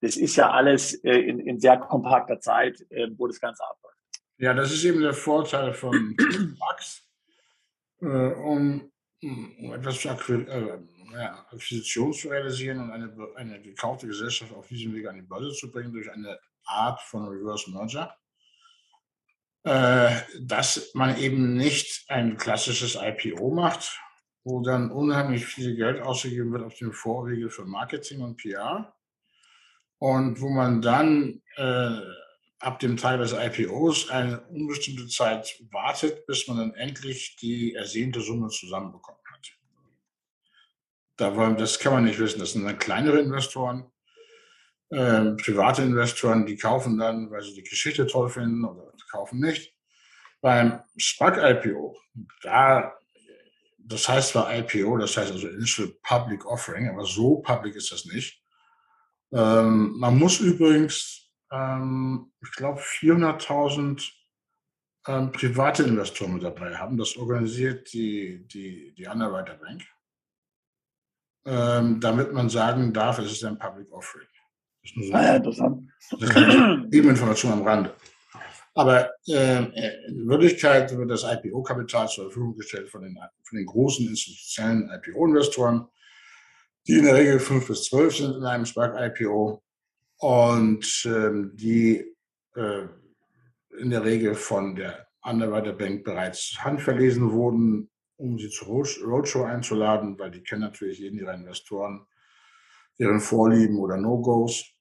das 0.00 0.16
ist 0.16 0.36
ja 0.36 0.50
alles 0.50 0.94
äh, 1.04 1.16
in, 1.16 1.40
in, 1.40 1.60
sehr 1.60 1.78
kompakter 1.78 2.40
Zeit, 2.40 2.80
äh, 2.90 3.08
wo 3.16 3.26
das 3.26 3.40
Ganze 3.40 3.64
abläuft. 3.64 3.96
Ja, 4.38 4.52
das 4.52 4.72
ist 4.72 4.84
eben 4.84 5.00
der 5.00 5.14
Vorteil 5.14 5.72
von 5.72 6.16
Max, 6.58 7.08
äh, 8.00 8.06
um, 8.06 8.92
um, 9.22 9.72
etwas 9.72 10.00
zu 10.00 10.08
äh, 10.08 10.78
ja, 11.12 11.46
Akquisition 11.50 12.12
zu 12.12 12.28
realisieren 12.28 12.80
und 12.80 12.90
eine, 12.90 13.14
eine 13.36 13.60
gekaufte 13.60 14.06
Gesellschaft 14.06 14.52
auf 14.54 14.66
diesem 14.66 14.94
Weg 14.94 15.06
an 15.06 15.16
die 15.16 15.22
Börse 15.22 15.52
zu 15.52 15.70
bringen 15.70 15.92
durch 15.92 16.10
eine 16.10 16.38
Art 16.64 17.00
von 17.00 17.28
Reverse 17.28 17.70
Merger 17.70 18.14
dass 19.64 20.90
man 20.94 21.16
eben 21.18 21.54
nicht 21.54 22.04
ein 22.08 22.36
klassisches 22.36 22.98
IPO 23.00 23.52
macht, 23.52 23.98
wo 24.44 24.60
dann 24.60 24.90
unheimlich 24.90 25.46
viel 25.46 25.76
Geld 25.76 26.02
ausgegeben 26.02 26.52
wird 26.52 26.64
auf 26.64 26.74
dem 26.74 26.92
Vorwege 26.92 27.48
für 27.48 27.64
Marketing 27.64 28.22
und 28.22 28.38
PR 28.38 28.92
und 29.98 30.40
wo 30.40 30.48
man 30.48 30.82
dann 30.82 31.42
äh, 31.56 32.00
ab 32.58 32.80
dem 32.80 32.96
Teil 32.96 33.18
des 33.18 33.32
IPOs 33.32 34.10
eine 34.10 34.40
unbestimmte 34.48 35.06
Zeit 35.06 35.62
wartet, 35.70 36.26
bis 36.26 36.48
man 36.48 36.56
dann 36.56 36.74
endlich 36.74 37.36
die 37.36 37.74
ersehnte 37.74 38.20
Summe 38.20 38.48
zusammenbekommen 38.48 39.20
hat. 39.32 39.52
Das 41.16 41.78
kann 41.78 41.92
man 41.92 42.04
nicht 42.04 42.18
wissen. 42.18 42.40
Das 42.40 42.52
sind 42.52 42.64
dann 42.64 42.78
kleinere 42.78 43.20
Investoren, 43.20 43.91
äh, 44.92 45.32
private 45.32 45.82
Investoren, 45.82 46.46
die 46.46 46.56
kaufen 46.56 46.98
dann, 46.98 47.30
weil 47.30 47.42
sie 47.42 47.54
die 47.54 47.62
Geschichte 47.62 48.06
toll 48.06 48.28
finden 48.28 48.64
oder 48.64 48.92
kaufen 49.12 49.40
nicht. 49.40 49.74
Beim 50.40 50.80
SPAC-IPO, 50.98 51.96
da, 52.42 52.92
das 53.78 54.08
heißt 54.08 54.30
zwar 54.30 54.52
IPO, 54.52 54.98
das 54.98 55.16
heißt 55.16 55.32
also 55.32 55.48
Initial 55.48 55.88
Public 56.02 56.44
Offering, 56.46 56.88
aber 56.88 57.04
so 57.04 57.36
public 57.36 57.76
ist 57.76 57.92
das 57.92 58.06
nicht. 58.06 58.42
Ähm, 59.32 59.94
man 59.98 60.18
muss 60.18 60.40
übrigens, 60.40 61.30
ähm, 61.50 62.32
ich 62.42 62.52
glaube, 62.52 62.80
400.000 62.80 64.10
ähm, 65.06 65.32
private 65.32 65.84
Investoren 65.84 66.34
mit 66.34 66.42
dabei 66.42 66.76
haben. 66.76 66.96
Das 66.96 67.16
organisiert 67.16 67.92
die, 67.92 68.46
die, 68.48 68.92
die 68.94 69.06
Underwriter 69.06 69.54
Bank, 69.54 69.82
ähm, 71.44 72.00
damit 72.00 72.32
man 72.32 72.48
sagen 72.48 72.92
darf, 72.92 73.18
es 73.18 73.32
ist 73.32 73.44
ein 73.44 73.58
Public 73.58 73.90
Offering. 73.92 74.28
Das 74.82 74.90
ist 74.90 74.96
nur 74.96 75.06
so 75.06 75.14
ah, 75.14 75.24
ja, 75.24 75.36
interessant. 75.36 75.90
Das 76.10 76.30
ist 76.30 76.36
eben 76.92 77.08
Information 77.10 77.52
am 77.52 77.62
Rande. 77.62 77.94
Aber 78.74 79.10
ähm, 79.28 79.70
äh, 79.74 80.06
in 80.08 80.28
Wirklichkeit 80.28 80.96
wird 80.96 81.10
das 81.10 81.24
IPO-Kapital 81.24 82.08
zur 82.08 82.24
Verfügung 82.24 82.56
gestellt 82.56 82.88
von 82.88 83.02
den, 83.02 83.18
von 83.42 83.58
den 83.58 83.66
großen 83.66 84.08
institutionellen 84.08 84.90
IPO-Investoren, 84.90 85.86
die 86.86 86.98
in 86.98 87.04
der 87.04 87.14
Regel 87.14 87.38
fünf 87.38 87.68
bis 87.68 87.84
zwölf 87.84 88.16
sind 88.16 88.34
in 88.34 88.44
einem 88.44 88.64
Spark-IPO 88.64 89.62
und 90.18 91.02
ähm, 91.04 91.52
die 91.54 92.14
äh, 92.54 92.86
in 93.78 93.90
der 93.90 94.04
Regel 94.04 94.34
von 94.34 94.74
der 94.74 95.06
Underwriter 95.22 95.72
Bank 95.72 96.04
bereits 96.04 96.56
handverlesen 96.58 97.30
wurden, 97.30 97.90
um 98.16 98.38
sie 98.38 98.50
zur 98.50 98.84
Roadshow 99.04 99.44
einzuladen, 99.44 100.18
weil 100.18 100.30
die 100.30 100.42
kennen 100.42 100.62
natürlich 100.62 100.98
jeden 100.98 101.18
ihrer 101.18 101.34
Investoren, 101.34 102.06
deren 102.98 103.20
Vorlieben 103.20 103.78
oder 103.78 103.96
No-Gos. 103.96 104.71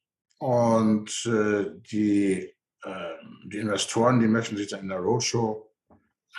Und 0.42 1.26
äh, 1.28 1.72
die 1.92 2.52
ähm, 2.84 3.42
die 3.46 3.60
Investoren, 3.60 4.20
die 4.20 4.28
möchten 4.28 4.58
sich 4.58 4.68
dann 4.68 4.82
in 4.82 4.90
der 4.90 4.98
Roadshow 4.98 5.72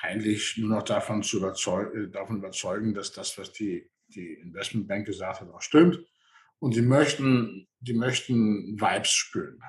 eigentlich 0.00 0.56
nur 0.56 0.70
noch 0.70 0.82
davon, 0.82 1.22
zu 1.22 1.38
überzeugen, 1.38 2.06
äh, 2.06 2.10
davon 2.10 2.38
überzeugen, 2.38 2.94
dass 2.94 3.12
das, 3.12 3.38
was 3.38 3.52
die, 3.52 3.88
die 4.08 4.34
Investmentbank 4.34 5.06
gesagt 5.06 5.40
hat, 5.40 5.50
auch 5.50 5.62
stimmt. 5.62 6.00
Und 6.58 6.72
sie 6.72 6.82
möchten, 6.82 7.68
die 7.80 7.94
möchten 7.94 8.80
Vibes 8.80 9.10
spüren 9.10 9.60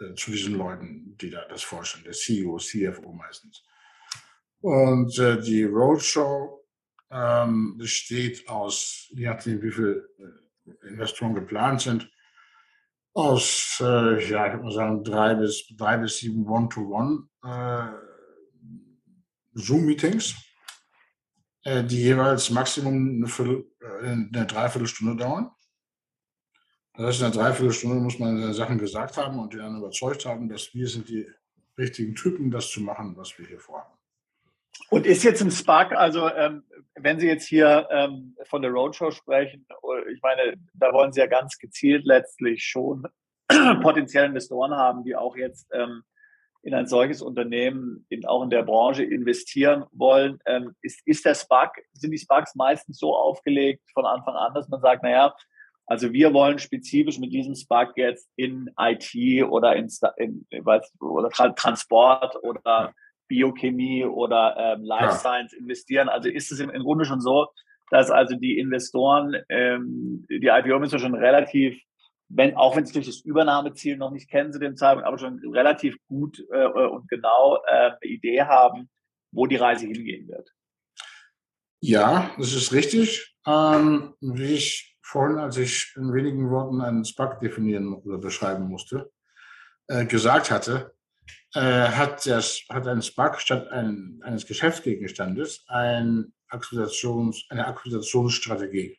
äh, 0.00 0.14
zu 0.14 0.30
diesen 0.30 0.56
Leuten, 0.56 1.16
die 1.18 1.30
da 1.30 1.46
das 1.48 1.62
vorstellen, 1.62 2.04
der 2.04 2.12
CEO, 2.12 2.58
CFO 2.58 3.12
meistens. 3.12 3.64
Und 4.60 5.18
äh, 5.18 5.40
die 5.40 5.64
Roadshow 5.64 6.66
ähm, 7.10 7.78
besteht 7.78 8.46
aus, 8.48 9.08
je 9.10 9.26
nachdem, 9.26 9.62
wie 9.62 9.70
viele 9.70 10.08
äh, 10.18 10.88
Investoren 10.88 11.34
geplant 11.34 11.80
sind, 11.80 12.10
aus, 13.14 13.78
äh, 13.80 14.28
ja, 14.30 14.46
ich 14.46 14.52
würde 14.52 14.64
mal 14.64 14.72
sagen, 14.72 15.04
drei 15.04 15.34
bis, 15.34 15.66
drei 15.76 15.98
bis 15.98 16.18
sieben 16.18 16.46
One-to-One 16.46 17.28
äh, 17.44 17.92
Zoom-Meetings, 19.54 20.34
äh, 21.64 21.84
die 21.84 22.02
jeweils 22.02 22.50
Maximum 22.50 23.16
eine, 23.16 23.26
Viertel, 23.26 23.66
äh, 23.80 24.08
eine 24.08 24.46
Dreiviertelstunde 24.46 25.16
dauern. 25.16 25.50
Das 26.94 27.06
heißt, 27.06 27.20
in 27.20 27.26
einer 27.26 27.34
Dreiviertelstunde 27.34 27.96
muss 27.96 28.18
man 28.18 28.40
seine 28.40 28.54
Sachen 28.54 28.78
gesagt 28.78 29.16
haben 29.16 29.38
und 29.38 29.52
die 29.52 29.58
dann 29.58 29.76
überzeugt 29.76 30.26
haben, 30.26 30.48
dass 30.48 30.72
wir 30.74 30.88
sind 30.88 31.08
die 31.08 31.26
richtigen 31.78 32.14
Typen, 32.14 32.50
das 32.50 32.70
zu 32.70 32.80
machen, 32.80 33.16
was 33.16 33.38
wir 33.38 33.46
hier 33.46 33.60
vorhaben. 33.60 33.96
Und 34.90 35.06
ist 35.06 35.22
jetzt 35.22 35.40
im 35.40 35.50
Spark, 35.50 35.92
also 35.92 36.28
ähm, 36.28 36.64
wenn 36.94 37.18
Sie 37.18 37.26
jetzt 37.26 37.46
hier 37.46 37.88
ähm, 37.90 38.36
von 38.44 38.62
der 38.62 38.70
Roadshow 38.70 39.10
sprechen, 39.10 39.66
ich 40.12 40.20
meine, 40.22 40.54
da 40.74 40.92
wollen 40.92 41.12
Sie 41.12 41.20
ja 41.20 41.26
ganz 41.26 41.58
gezielt 41.58 42.04
letztlich 42.04 42.64
schon 42.64 43.06
potenzielle 43.82 44.26
Investoren 44.26 44.74
haben, 44.74 45.04
die 45.04 45.16
auch 45.16 45.36
jetzt 45.36 45.68
ähm, 45.72 46.02
in 46.62 46.74
ein 46.74 46.86
solches 46.86 47.22
Unternehmen, 47.22 48.06
in, 48.08 48.24
auch 48.24 48.42
in 48.42 48.50
der 48.50 48.62
Branche 48.62 49.02
investieren 49.02 49.84
wollen. 49.92 50.38
Ähm, 50.46 50.74
ist, 50.80 51.00
ist 51.06 51.24
der 51.24 51.34
Spark, 51.34 51.76
sind 51.92 52.12
die 52.12 52.18
Sparks 52.18 52.54
meistens 52.54 52.98
so 52.98 53.16
aufgelegt 53.16 53.82
von 53.92 54.06
Anfang 54.06 54.34
an, 54.34 54.54
dass 54.54 54.68
man 54.68 54.80
sagt, 54.80 55.02
naja, 55.02 55.34
also 55.86 56.12
wir 56.12 56.32
wollen 56.32 56.58
spezifisch 56.58 57.18
mit 57.18 57.32
diesem 57.32 57.56
Spark 57.56 57.96
jetzt 57.96 58.30
in 58.36 58.70
IT 58.78 59.12
oder 59.44 59.74
in, 59.74 59.88
in, 60.16 60.46
in 60.50 60.64
oder 61.00 61.30
Transport 61.30 62.36
oder 62.42 62.94
Biochemie 63.32 64.04
oder 64.04 64.54
ähm, 64.58 64.84
Life 64.84 65.16
Science 65.16 65.54
investieren. 65.54 66.10
Also 66.10 66.28
ist 66.28 66.52
es 66.52 66.60
im, 66.60 66.68
im 66.68 66.82
Grunde 66.82 67.06
schon 67.06 67.22
so, 67.22 67.48
dass 67.90 68.10
also 68.10 68.36
die 68.36 68.58
Investoren, 68.58 69.36
ähm, 69.48 70.26
die 70.28 70.48
IPO-Investoren 70.48 71.00
schon 71.00 71.14
relativ, 71.14 71.80
wenn, 72.28 72.54
auch 72.56 72.76
wenn 72.76 72.84
sie 72.84 72.92
durch 72.92 73.06
das 73.06 73.20
Übernahmeziel 73.20 73.96
noch 73.96 74.10
nicht 74.10 74.28
kennen 74.28 74.52
zu 74.52 74.58
dem 74.58 74.76
Zeitpunkt, 74.76 75.06
aber 75.06 75.18
schon 75.18 75.40
relativ 75.50 75.96
gut 76.08 76.44
äh, 76.52 76.66
und 76.66 77.08
genau 77.08 77.56
äh, 77.66 77.70
eine 77.70 77.96
Idee 78.02 78.42
haben, 78.42 78.90
wo 79.32 79.46
die 79.46 79.56
Reise 79.56 79.86
hingehen 79.86 80.28
wird. 80.28 80.50
Ja, 81.80 82.30
das 82.36 82.52
ist 82.52 82.72
richtig. 82.72 83.34
Ähm, 83.46 84.14
wie 84.20 84.54
ich 84.54 84.98
vorhin, 85.02 85.38
als 85.38 85.56
ich 85.56 85.94
in 85.96 86.12
wenigen 86.12 86.50
Worten 86.50 86.82
einen 86.82 87.04
SPAC 87.04 87.40
definieren 87.40 87.94
oder 87.94 88.18
beschreiben 88.18 88.68
musste, 88.68 89.10
äh, 89.88 90.04
gesagt 90.04 90.50
hatte, 90.50 90.94
äh, 91.00 91.01
hat, 91.60 92.26
das, 92.26 92.62
hat 92.70 92.86
ein 92.86 93.02
SPAC 93.02 93.40
statt 93.40 93.68
ein, 93.68 94.20
eines 94.22 94.46
Geschäftsgegenstandes 94.46 95.64
ein 95.68 96.32
Akquisitions, 96.48 97.44
eine 97.50 97.66
Akquisitionsstrategie. 97.66 98.98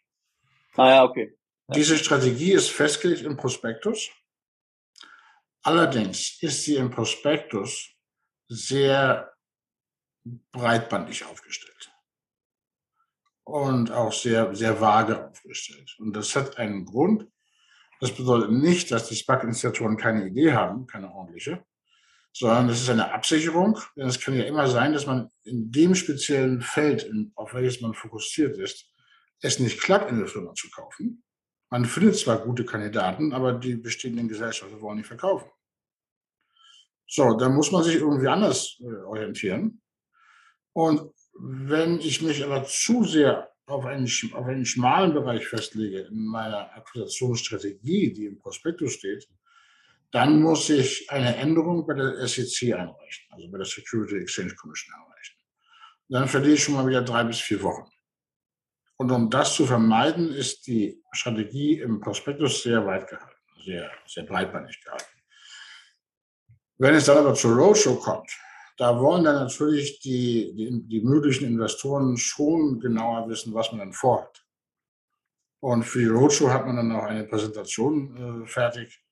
Ah 0.76 0.90
ja, 0.90 1.04
okay. 1.04 1.38
Diese 1.74 1.98
Strategie 1.98 2.52
ist 2.52 2.70
festgelegt 2.70 3.22
im 3.24 3.38
Prospektus. 3.38 4.10
Allerdings 5.64 6.42
ist 6.42 6.64
sie 6.64 6.76
im 6.76 6.92
Prospektus 6.92 7.90
sehr 8.50 9.34
breitbandig 10.52 11.26
aufgestellt 11.26 11.92
und 13.46 13.92
auch 13.92 14.14
sehr, 14.14 14.54
sehr 14.56 14.80
vage 14.80 15.30
aufgestellt. 15.30 15.96
Und 16.00 16.14
das 16.14 16.36
hat 16.36 16.58
einen 16.58 16.86
Grund. 16.86 17.28
Das 18.00 18.12
bedeutet 18.12 18.52
nicht, 18.52 18.92
dass 18.92 19.08
die 19.08 19.16
SPAC-Initiatoren 19.16 19.98
keine 19.98 20.28
Idee 20.28 20.54
haben, 20.54 20.88
keine 20.88 21.14
ordentliche, 21.14 21.64
sondern 22.34 22.68
das 22.68 22.82
ist 22.82 22.90
eine 22.90 23.14
Absicherung. 23.14 23.80
Denn 23.96 24.08
es 24.08 24.20
kann 24.20 24.34
ja 24.34 24.44
immer 24.44 24.68
sein, 24.68 24.94
dass 24.94 25.06
man 25.06 25.30
in 25.44 25.72
dem 25.72 25.96
speziellen 25.96 26.62
Feld, 26.62 27.10
auf 27.36 27.54
welches 27.54 27.80
man 27.82 27.94
fokussiert 27.94 28.58
ist, 28.58 28.90
es 29.42 29.60
nicht 29.60 29.80
klappt, 29.80 30.12
eine 30.12 30.28
Firma 30.28 30.54
zu 30.54 30.70
kaufen. 30.70 31.24
Man 31.70 31.86
findet 31.86 32.18
zwar 32.18 32.40
gute 32.40 32.66
Kandidaten, 32.66 33.34
aber 33.34 33.54
die 33.54 33.76
bestehenden 33.76 34.28
Gesellschaften 34.28 34.82
wollen 34.82 34.98
nicht 34.98 35.08
verkaufen. 35.08 35.50
So, 37.08 37.36
dann 37.36 37.54
muss 37.54 37.72
man 37.72 37.84
sich 37.84 37.96
irgendwie 37.96 38.28
anders 38.28 38.78
äh, 38.80 39.04
orientieren. 39.06 39.82
Und 40.74 41.12
wenn 41.40 42.00
ich 42.00 42.22
mich 42.22 42.44
aber 42.44 42.64
zu 42.66 43.04
sehr 43.04 43.52
auf 43.66 43.86
einen, 43.86 44.10
auf 44.34 44.46
einen 44.46 44.66
schmalen 44.66 45.14
Bereich 45.14 45.48
festlege 45.48 46.02
in 46.02 46.26
meiner 46.26 46.76
Akquisitionsstrategie, 46.76 48.14
die 48.14 48.26
im 48.26 48.40
Prospektus 48.40 48.94
steht, 48.94 49.28
dann 50.14 50.42
muss 50.42 50.70
ich 50.70 51.10
eine 51.10 51.36
Änderung 51.38 51.88
bei 51.88 51.96
der 51.96 52.28
SEC 52.28 52.72
einreichen, 52.74 53.26
also 53.32 53.50
bei 53.50 53.58
der 53.58 53.66
Security 53.66 54.18
Exchange 54.18 54.54
Commission 54.54 54.94
einreichen. 54.94 55.36
Dann 56.08 56.28
verliere 56.28 56.54
ich 56.54 56.64
schon 56.64 56.76
mal 56.76 56.86
wieder 56.86 57.02
drei 57.02 57.24
bis 57.24 57.40
vier 57.40 57.64
Wochen. 57.64 57.90
Und 58.98 59.10
um 59.10 59.32
das 59.32 59.56
zu 59.56 59.66
vermeiden, 59.66 60.32
ist 60.32 60.68
die 60.68 61.02
Strategie 61.14 61.80
im 61.80 62.00
Prospektus 62.00 62.62
sehr 62.62 62.86
weit 62.86 63.08
gehalten, 63.08 63.36
sehr, 63.66 63.92
sehr 64.06 64.24
breitbeinig 64.24 64.80
gehalten. 64.84 65.20
Wenn 66.78 66.94
es 66.94 67.06
dann 67.06 67.18
aber 67.18 67.34
zur 67.34 67.56
Roadshow 67.56 67.96
kommt, 67.96 68.32
da 68.78 69.00
wollen 69.00 69.24
dann 69.24 69.36
natürlich 69.36 70.00
die, 70.00 70.54
die, 70.56 70.88
die 70.90 71.02
möglichen 71.02 71.46
Investoren 71.46 72.18
schon 72.18 72.80
genauer 72.80 73.28
wissen, 73.30 73.52
was 73.56 73.72
man 73.72 73.80
dann 73.80 73.94
vorhat. 73.94 74.46
Und 75.60 75.84
für 75.84 76.00
die 76.00 76.06
Roadshow 76.06 76.52
hat 76.52 76.68
man 76.68 76.76
dann 76.76 76.92
auch 76.92 77.06
eine 77.06 77.24
Präsentation 77.24 78.44
äh, 78.44 78.48
fertig, 78.48 79.03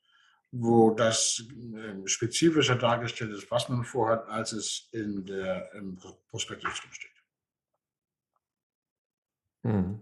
wo 0.51 0.91
das 0.91 1.43
äh, 1.75 2.07
spezifischer 2.07 2.75
dargestellt 2.75 3.31
ist, 3.31 3.49
was 3.49 3.69
man 3.69 3.83
vorhat, 3.83 4.27
als 4.27 4.51
es 4.51 4.89
in 4.91 5.25
der, 5.25 5.71
im 5.73 5.97
Prospektus 6.29 6.73
steht. 6.75 7.11
Mhm. 9.63 10.01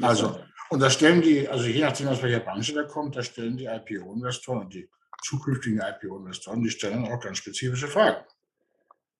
Also, 0.00 0.38
und 0.70 0.80
da 0.80 0.90
stellen 0.90 1.22
die, 1.22 1.48
also 1.48 1.64
je 1.64 1.80
nachdem, 1.80 2.08
aus 2.08 2.22
welcher 2.22 2.40
Branche 2.40 2.74
da 2.74 2.84
kommt, 2.84 3.16
da 3.16 3.22
stellen 3.22 3.56
die 3.56 3.64
IPO-Investoren 3.64 4.60
und 4.60 4.74
die 4.74 4.88
zukünftigen 5.22 5.80
IPO-Investoren, 5.80 6.62
die 6.62 6.70
stellen 6.70 7.06
auch 7.06 7.18
ganz 7.18 7.38
spezifische 7.38 7.88
Fragen. 7.88 8.24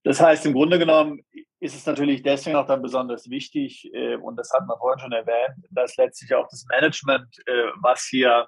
Das 0.04 0.20
heißt, 0.20 0.46
im 0.46 0.52
Grunde 0.52 0.78
genommen 0.78 1.24
ist 1.58 1.74
es 1.74 1.84
natürlich 1.86 2.22
deswegen 2.22 2.56
auch 2.56 2.66
dann 2.66 2.82
besonders 2.82 3.28
wichtig, 3.28 3.90
äh, 3.92 4.16
und 4.16 4.36
das 4.36 4.52
hat 4.52 4.66
man 4.66 4.78
vorhin 4.78 5.00
schon 5.00 5.12
erwähnt, 5.12 5.66
dass 5.70 5.96
letztlich 5.96 6.32
auch 6.34 6.46
das 6.48 6.64
Management, 6.68 7.36
äh, 7.46 7.72
was 7.80 8.04
hier 8.04 8.46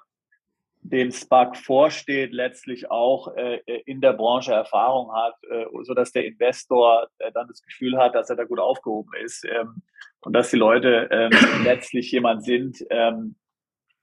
dem 0.83 1.11
SPAC 1.11 1.57
vorsteht, 1.57 2.33
letztlich 2.33 2.89
auch 2.89 3.35
äh, 3.35 3.61
in 3.85 4.01
der 4.01 4.13
Branche 4.13 4.51
Erfahrung 4.51 5.13
hat, 5.13 5.35
äh, 5.49 5.65
sodass 5.83 6.11
der 6.11 6.25
Investor 6.25 7.07
äh, 7.19 7.31
dann 7.31 7.47
das 7.47 7.61
Gefühl 7.61 7.97
hat, 7.97 8.15
dass 8.15 8.29
er 8.29 8.35
da 8.35 8.43
gut 8.43 8.59
aufgehoben 8.59 9.11
ist 9.23 9.45
ähm, 9.45 9.83
und 10.21 10.33
dass 10.33 10.49
die 10.49 10.57
Leute 10.57 11.07
ähm, 11.11 11.31
letztlich 11.63 12.11
jemand 12.11 12.43
sind, 12.43 12.83
ähm, 12.89 13.35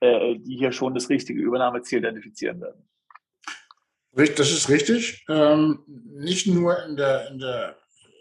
äh, 0.01 0.37
die 0.39 0.57
hier 0.57 0.73
schon 0.73 0.95
das 0.95 1.09
richtige 1.09 1.41
Übernahmeziel 1.41 1.99
identifizieren 1.99 2.61
werden. 2.61 2.89
Das 4.13 4.51
ist 4.51 4.69
richtig. 4.69 5.25
Ähm, 5.29 5.85
nicht 5.87 6.47
nur 6.47 6.85
in 6.85 6.97
der, 6.97 7.29
in 7.31 7.39
der, 7.39 7.77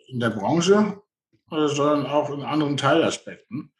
in 0.07 0.19
der 0.19 0.29
Branche, 0.31 1.01
äh, 1.51 1.67
sondern 1.67 2.05
auch 2.05 2.29
in 2.31 2.41
anderen 2.41 2.77
Teilaspekten. 2.77 3.71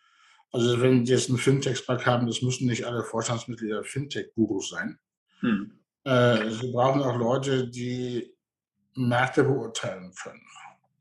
Also 0.51 0.81
wenn 0.81 1.03
die 1.03 1.11
jetzt 1.11 1.29
einen 1.29 1.37
Fintech-Park 1.37 2.05
haben, 2.05 2.27
das 2.27 2.41
müssen 2.41 2.67
nicht 2.67 2.85
alle 2.85 3.03
Vorstandsmitglieder 3.03 3.83
Fintech-Gurus 3.83 4.69
sein. 4.69 4.97
Hm. 5.41 5.79
Äh, 6.03 6.49
sie 6.51 6.71
brauchen 6.71 7.01
auch 7.01 7.17
Leute, 7.17 7.67
die 7.67 8.33
Märkte 8.95 9.43
beurteilen 9.43 10.13
können, 10.15 10.41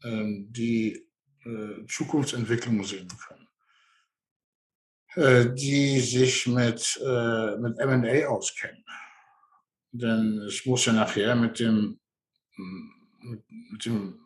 äh, 0.03 0.47
die 0.51 1.07
äh, 1.45 1.87
Zukunftsentwicklungen 1.87 2.85
sehen 2.85 3.09
können, 3.27 3.49
äh, 5.15 5.55
die 5.55 6.01
sich 6.01 6.47
mit, 6.49 7.01
äh, 7.05 7.57
mit 7.57 7.79
M&A 7.79 8.27
auskennen. 8.27 8.85
Denn 9.93 10.41
es 10.41 10.67
muss 10.67 10.85
ja 10.85 10.93
nachher 10.93 11.35
mit 11.37 11.59
dem, 11.61 12.01
mit, 13.21 13.45
mit 13.49 13.85
dem 13.87 14.21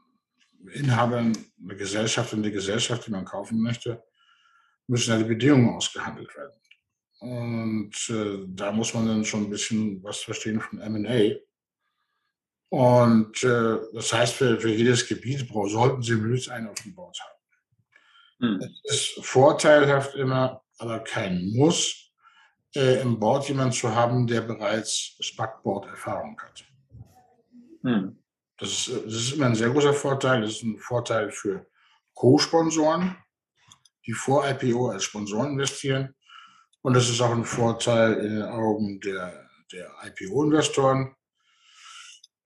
Inhaber 0.73 1.19
eine 1.19 1.77
Gesellschaft 1.77 2.33
und 2.33 2.43
die 2.43 2.51
Gesellschaft, 2.51 3.07
die 3.07 3.11
man 3.11 3.25
kaufen 3.25 3.61
möchte, 3.61 4.03
müssen 4.91 5.11
ja 5.11 5.19
die 5.19 5.25
Bedingungen 5.25 5.77
ausgehandelt 5.77 6.35
werden. 6.37 6.61
Und 7.21 7.95
äh, 8.11 8.45
da 8.49 8.73
muss 8.73 8.93
man 8.93 9.07
dann 9.07 9.25
schon 9.25 9.45
ein 9.45 9.51
bisschen 9.51 10.03
was 10.03 10.19
verstehen 10.19 10.61
von 10.61 10.79
MA. 10.79 11.37
Und 12.71 13.43
äh, 13.45 13.79
das 13.93 14.13
heißt, 14.13 14.35
für, 14.35 14.61
für 14.61 14.71
jedes 14.71 15.07
Gebiet 15.07 15.49
sollten 15.49 16.03
Sie 16.03 16.15
mindestens 16.15 16.53
einen 16.53 16.69
auf 16.69 16.81
dem 16.83 16.95
Board 16.95 17.19
haben. 17.21 17.41
Hm. 18.61 18.75
Es 18.85 19.17
ist 19.17 19.25
vorteilhaft 19.25 20.15
immer, 20.15 20.63
aber 20.79 21.01
kein 21.01 21.51
Muss, 21.51 22.11
äh, 22.75 23.01
im 23.01 23.19
Board 23.19 23.49
jemanden 23.49 23.73
zu 23.73 23.95
haben, 23.95 24.27
der 24.27 24.41
bereits 24.41 25.17
Spackboard-Erfahrung 25.21 26.41
hat. 26.41 26.65
Hm. 27.83 28.19
Das, 28.57 28.71
ist, 28.71 28.89
das 29.05 29.15
ist 29.15 29.33
immer 29.35 29.47
ein 29.47 29.55
sehr 29.55 29.71
großer 29.71 29.95
Vorteil. 29.95 30.41
Das 30.41 30.51
ist 30.51 30.63
ein 30.63 30.79
Vorteil 30.79 31.31
für 31.31 31.67
Co-Sponsoren, 32.15 33.17
die 34.11 34.15
vor 34.15 34.45
IPO 34.45 34.89
als 34.89 35.05
Sponsoren 35.05 35.53
investieren. 35.53 36.17
Und 36.83 36.95
das 36.95 37.09
ist 37.09 37.21
auch 37.21 37.31
ein 37.31 37.45
Vorteil 37.45 38.15
in 38.15 38.35
den 38.35 38.43
Augen 38.43 39.01
der, 39.01 39.49
der 39.73 39.89
IPO-Investoren, 40.05 41.15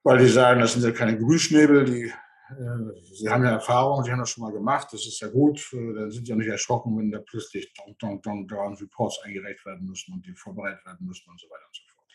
weil 0.03 0.19
die 0.19 0.27
sagen, 0.27 0.61
das 0.61 0.73
sind 0.73 0.83
ja 0.83 0.91
keine 0.91 1.17
Grünschnäbel, 1.17 1.85
die, 1.85 2.03
äh, 2.03 3.01
sie 3.13 3.29
haben 3.29 3.43
ja 3.43 3.51
Erfahrung, 3.51 4.03
sie 4.03 4.11
haben 4.11 4.19
das 4.19 4.29
schon 4.29 4.43
mal 4.43 4.51
gemacht, 4.51 4.89
das 4.91 5.07
ist 5.07 5.19
ja 5.21 5.27
gut, 5.29 5.59
äh, 5.73 5.93
dann 5.95 6.11
sind 6.11 6.25
sie 6.25 6.29
ja 6.29 6.35
nicht 6.35 6.49
erschrocken, 6.49 6.95
wenn 6.99 7.09
da 7.09 7.19
plötzlich 7.19 7.73
dong, 7.73 7.95
dong, 7.97 8.21
dong, 8.21 8.47
dong 8.47 8.75
Reports 8.75 9.21
eingereicht 9.23 9.65
werden 9.65 9.87
müssen 9.87 10.13
und 10.13 10.23
die 10.23 10.35
vorbereitet 10.35 10.85
werden 10.85 11.07
müssen 11.07 11.27
und 11.31 11.39
so 11.39 11.47
weiter 11.47 11.65
und 11.65 11.75
so 11.75 11.81
fort. 11.87 12.05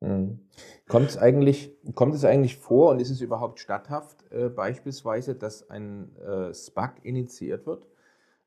Mhm. 0.00 0.48
Kommt 0.86 1.10
es 1.10 1.18
eigentlich, 1.18 1.76
kommt 1.94 2.14
es 2.14 2.24
eigentlich 2.24 2.56
vor 2.56 2.92
und 2.92 3.00
ist 3.00 3.10
es 3.10 3.20
überhaupt 3.20 3.60
statthaft, 3.60 4.24
äh, 4.30 4.48
beispielsweise, 4.48 5.34
dass 5.34 5.68
ein 5.68 6.16
äh, 6.16 6.54
SPAC 6.54 7.04
initiiert 7.04 7.66
wird? 7.66 7.84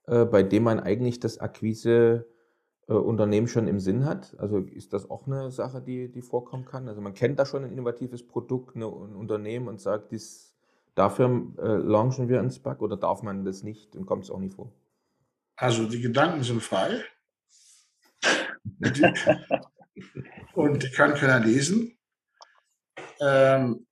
Äh, 0.07 0.25
bei 0.25 0.43
dem 0.43 0.63
man 0.63 0.79
eigentlich 0.79 1.19
das 1.19 1.39
Akquise-Unternehmen 1.39 3.47
schon 3.47 3.67
im 3.67 3.79
Sinn 3.79 4.05
hat? 4.05 4.35
Also 4.39 4.59
ist 4.59 4.93
das 4.93 5.09
auch 5.09 5.27
eine 5.27 5.51
Sache, 5.51 5.81
die, 5.81 6.11
die 6.11 6.21
vorkommen 6.21 6.65
kann? 6.65 6.87
Also 6.87 7.01
man 7.01 7.13
kennt 7.13 7.39
da 7.39 7.45
schon 7.45 7.63
ein 7.63 7.71
innovatives 7.71 8.25
Produkt, 8.25 8.75
ein 8.75 8.83
Unternehmen 8.83 9.67
und 9.67 9.79
sagt, 9.79 10.11
dies, 10.11 10.55
dafür 10.95 11.53
äh, 11.57 11.77
launchen 11.77 12.29
wir 12.29 12.39
ein 12.39 12.49
SPAC 12.49 12.81
oder 12.81 12.97
darf 12.97 13.23
man 13.23 13.45
das 13.45 13.63
nicht 13.63 13.95
und 13.95 14.05
kommt 14.05 14.23
es 14.23 14.31
auch 14.31 14.39
nie 14.39 14.49
vor? 14.49 14.71
Also 15.55 15.87
die 15.87 16.01
Gedanken 16.01 16.43
sind 16.43 16.63
frei. 16.63 17.03
Die, 18.63 19.03
und 20.53 20.83
die 20.83 20.89
kann 20.89 21.13
keiner 21.13 21.39
lesen. 21.39 21.97
Ähm, 23.19 23.85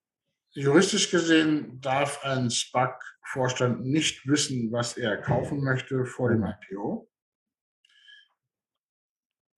juristisch 0.51 1.12
gesehen 1.12 1.80
darf 1.80 2.24
ein 2.24 2.49
SPAC-Vorstand 3.30 3.86
nicht 3.86 4.27
wissen, 4.27 4.71
was 4.71 4.97
er 4.97 5.17
kaufen 5.17 5.63
möchte 5.63 6.05
vor 6.05 6.30
dem 6.30 6.43
IPO. 6.43 7.09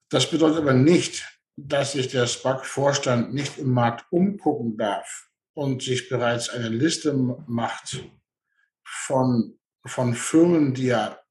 Das 0.09 0.29
bedeutet 0.29 0.59
aber 0.59 0.73
nicht, 0.73 1.25
dass 1.55 1.93
sich 1.93 2.09
der 2.09 2.27
SPAC-Vorstand 2.27 3.33
nicht 3.33 3.57
im 3.57 3.71
Markt 3.71 4.05
umgucken 4.11 4.77
darf 4.77 5.29
und 5.53 5.81
sich 5.81 6.09
bereits 6.09 6.49
eine 6.49 6.69
Liste 6.69 7.13
macht 7.13 8.03
von, 8.83 9.57
von 9.85 10.13
Firmen, 10.15 10.73
die 10.73 10.89
er 10.89 11.23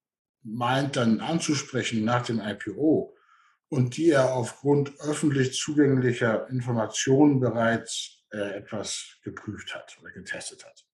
meint 0.42 0.96
dann 0.96 1.20
anzusprechen 1.20 2.04
nach 2.04 2.24
dem 2.24 2.40
IPO 2.40 3.14
und 3.68 3.98
die 3.98 4.10
er 4.10 4.32
aufgrund 4.32 4.98
öffentlich 5.00 5.54
zugänglicher 5.54 6.48
Informationen 6.48 7.38
bereits 7.40 8.24
äh, 8.32 8.56
etwas 8.56 9.18
geprüft 9.22 9.74
hat 9.74 9.98
oder 10.00 10.10
getestet 10.12 10.64
hat. 10.64 10.89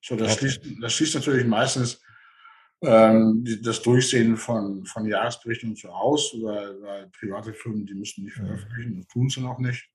So, 0.00 0.16
das, 0.16 0.32
okay. 0.32 0.48
schließt, 0.48 0.82
das 0.82 0.92
schließt 0.92 1.14
natürlich 1.16 1.46
meistens 1.46 2.00
ähm, 2.82 3.44
das 3.62 3.82
Durchsehen 3.82 4.36
von, 4.36 4.84
von 4.84 5.06
Jahresberichten 5.06 5.70
und 5.70 5.78
so 5.78 5.88
aus, 5.88 6.32
weil, 6.40 6.80
weil 6.80 7.10
private 7.10 7.52
Firmen, 7.52 7.86
die 7.86 7.94
müssen 7.94 8.24
nicht 8.24 8.38
mhm. 8.38 8.46
veröffentlichen, 8.46 8.96
das 8.98 9.06
tun 9.08 9.28
sie 9.28 9.40
noch 9.40 9.58
nicht. 9.58 9.88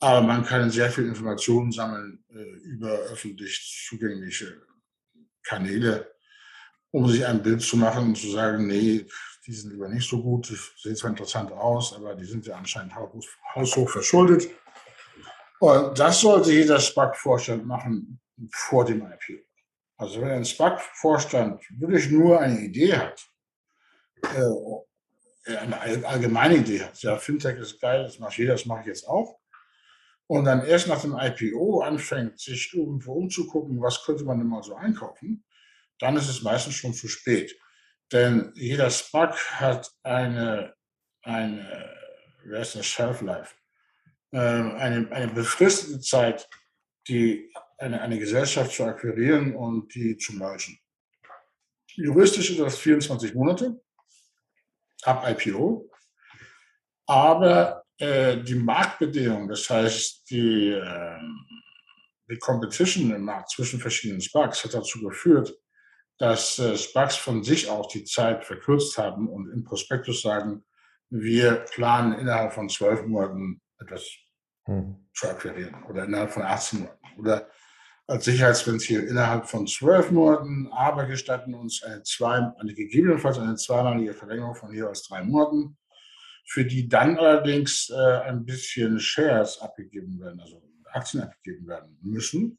Aber 0.00 0.20
man 0.20 0.44
kann 0.44 0.70
sehr 0.70 0.90
viel 0.90 1.06
Informationen 1.06 1.72
sammeln 1.72 2.24
äh, 2.28 2.42
über 2.64 2.90
öffentlich 2.90 3.86
zugängliche 3.88 4.60
Kanäle, 5.42 6.12
um 6.90 7.08
sich 7.08 7.24
ein 7.24 7.42
Bild 7.42 7.62
zu 7.62 7.76
machen 7.76 8.08
und 8.08 8.18
zu 8.18 8.30
sagen, 8.30 8.66
nee, 8.66 9.06
die 9.46 9.52
sind 9.52 9.70
lieber 9.72 9.88
nicht 9.88 10.08
so 10.08 10.20
gut, 10.20 10.50
die 10.50 10.58
sehen 10.76 10.96
zwar 10.96 11.10
interessant 11.10 11.52
aus, 11.52 11.94
aber 11.94 12.14
die 12.14 12.24
sind 12.24 12.44
ja 12.46 12.56
anscheinend 12.56 12.94
haushoch 13.54 13.88
verschuldet. 13.88 14.50
Und 15.60 15.98
das 15.98 16.20
sollte 16.20 16.52
jeder 16.52 16.80
SPAC-Vorstand 16.80 17.64
machen 17.64 18.20
vor 18.52 18.84
dem 18.84 19.02
IPO. 19.02 19.42
Also 19.98 20.20
wenn 20.20 20.30
ein 20.30 20.44
SPAC-Vorstand 20.44 21.64
wirklich 21.78 22.10
nur 22.10 22.40
eine 22.40 22.60
Idee 22.60 22.96
hat, 22.96 23.28
äh, 24.22 25.56
eine 25.56 26.06
allgemeine 26.06 26.56
Idee 26.56 26.82
hat, 26.82 27.00
ja, 27.02 27.16
Fintech 27.18 27.58
ist 27.58 27.80
geil, 27.80 28.02
das 28.02 28.18
macht 28.18 28.36
jeder, 28.36 28.52
das 28.52 28.66
mache 28.66 28.80
ich 28.80 28.86
jetzt 28.86 29.08
auch, 29.08 29.38
und 30.26 30.44
dann 30.44 30.66
erst 30.66 30.88
nach 30.88 31.00
dem 31.00 31.16
IPO 31.16 31.82
anfängt, 31.82 32.40
sich 32.40 32.74
irgendwo 32.74 33.14
umzugucken, 33.14 33.80
was 33.80 34.04
könnte 34.04 34.24
man 34.24 34.38
denn 34.38 34.48
mal 34.48 34.62
so 34.62 34.74
einkaufen, 34.74 35.44
dann 35.98 36.16
ist 36.16 36.28
es 36.28 36.42
meistens 36.42 36.74
schon 36.74 36.94
zu 36.94 37.08
spät. 37.08 37.56
Denn 38.12 38.52
jeder 38.54 38.90
SPAC 38.90 39.36
hat 39.60 39.90
eine, 40.02 40.74
eine 41.22 41.94
wer 42.44 42.60
ist 42.60 42.74
das, 42.74 42.86
Shelf-Life, 42.86 43.54
äh, 44.32 44.38
eine, 44.38 45.10
eine 45.10 45.32
befristete 45.32 46.00
Zeit, 46.00 46.48
die 47.08 47.52
eine, 47.78 48.00
eine 48.00 48.18
Gesellschaft 48.18 48.72
zu 48.72 48.84
akquirieren 48.84 49.54
und 49.54 49.94
die 49.94 50.16
zu 50.16 50.34
mergen. 50.34 50.78
Juristisch 51.94 52.50
ist 52.50 52.60
das 52.60 52.78
24 52.78 53.34
Monate 53.34 53.80
ab 55.02 55.24
IPO, 55.28 55.90
aber 57.06 57.84
äh, 57.98 58.42
die 58.42 58.54
Marktbedingungen, 58.54 59.48
das 59.48 59.68
heißt 59.70 60.28
die, 60.30 60.70
äh, 60.70 61.18
die 62.28 62.38
Competition 62.38 63.10
im 63.12 63.22
Markt 63.22 63.50
zwischen 63.50 63.80
verschiedenen 63.80 64.20
Sparks 64.20 64.64
hat 64.64 64.74
dazu 64.74 65.00
geführt, 65.00 65.56
dass 66.18 66.58
äh, 66.58 66.76
Sparks 66.76 67.16
von 67.16 67.42
sich 67.42 67.68
auch 67.68 67.88
die 67.88 68.04
Zeit 68.04 68.44
verkürzt 68.44 68.98
haben 68.98 69.28
und 69.28 69.50
im 69.50 69.64
Prospektus 69.64 70.22
sagen, 70.22 70.64
wir 71.08 71.64
planen 71.72 72.18
innerhalb 72.18 72.52
von 72.52 72.68
zwölf 72.68 73.04
Monaten 73.06 73.62
etwas 73.78 74.08
hm. 74.64 75.08
zu 75.14 75.28
akquirieren 75.28 75.84
oder 75.84 76.04
innerhalb 76.04 76.30
von 76.32 76.42
18 76.42 76.80
Monaten. 76.80 77.18
Oder 77.18 77.48
als 78.06 78.24
Sicherheitsventil 78.24 79.02
innerhalb 79.02 79.48
von 79.48 79.66
zwölf 79.66 80.10
Monaten, 80.10 80.68
aber 80.72 81.06
gestatten 81.06 81.54
uns 81.54 81.82
eine, 81.82 82.02
zwei, 82.04 82.52
eine 82.58 82.74
gegebenenfalls 82.74 83.38
eine 83.38 83.56
zweimalige 83.56 84.14
Verlängerung 84.14 84.54
von 84.54 84.72
jeweils 84.72 85.02
drei 85.02 85.22
Monaten, 85.22 85.76
für 86.44 86.64
die 86.64 86.88
dann 86.88 87.18
allerdings 87.18 87.90
äh, 87.90 88.18
ein 88.20 88.44
bisschen 88.44 89.00
Shares 89.00 89.60
abgegeben 89.60 90.20
werden, 90.20 90.40
also 90.40 90.62
Aktien 90.92 91.24
abgegeben 91.24 91.66
werden 91.66 91.98
müssen, 92.00 92.58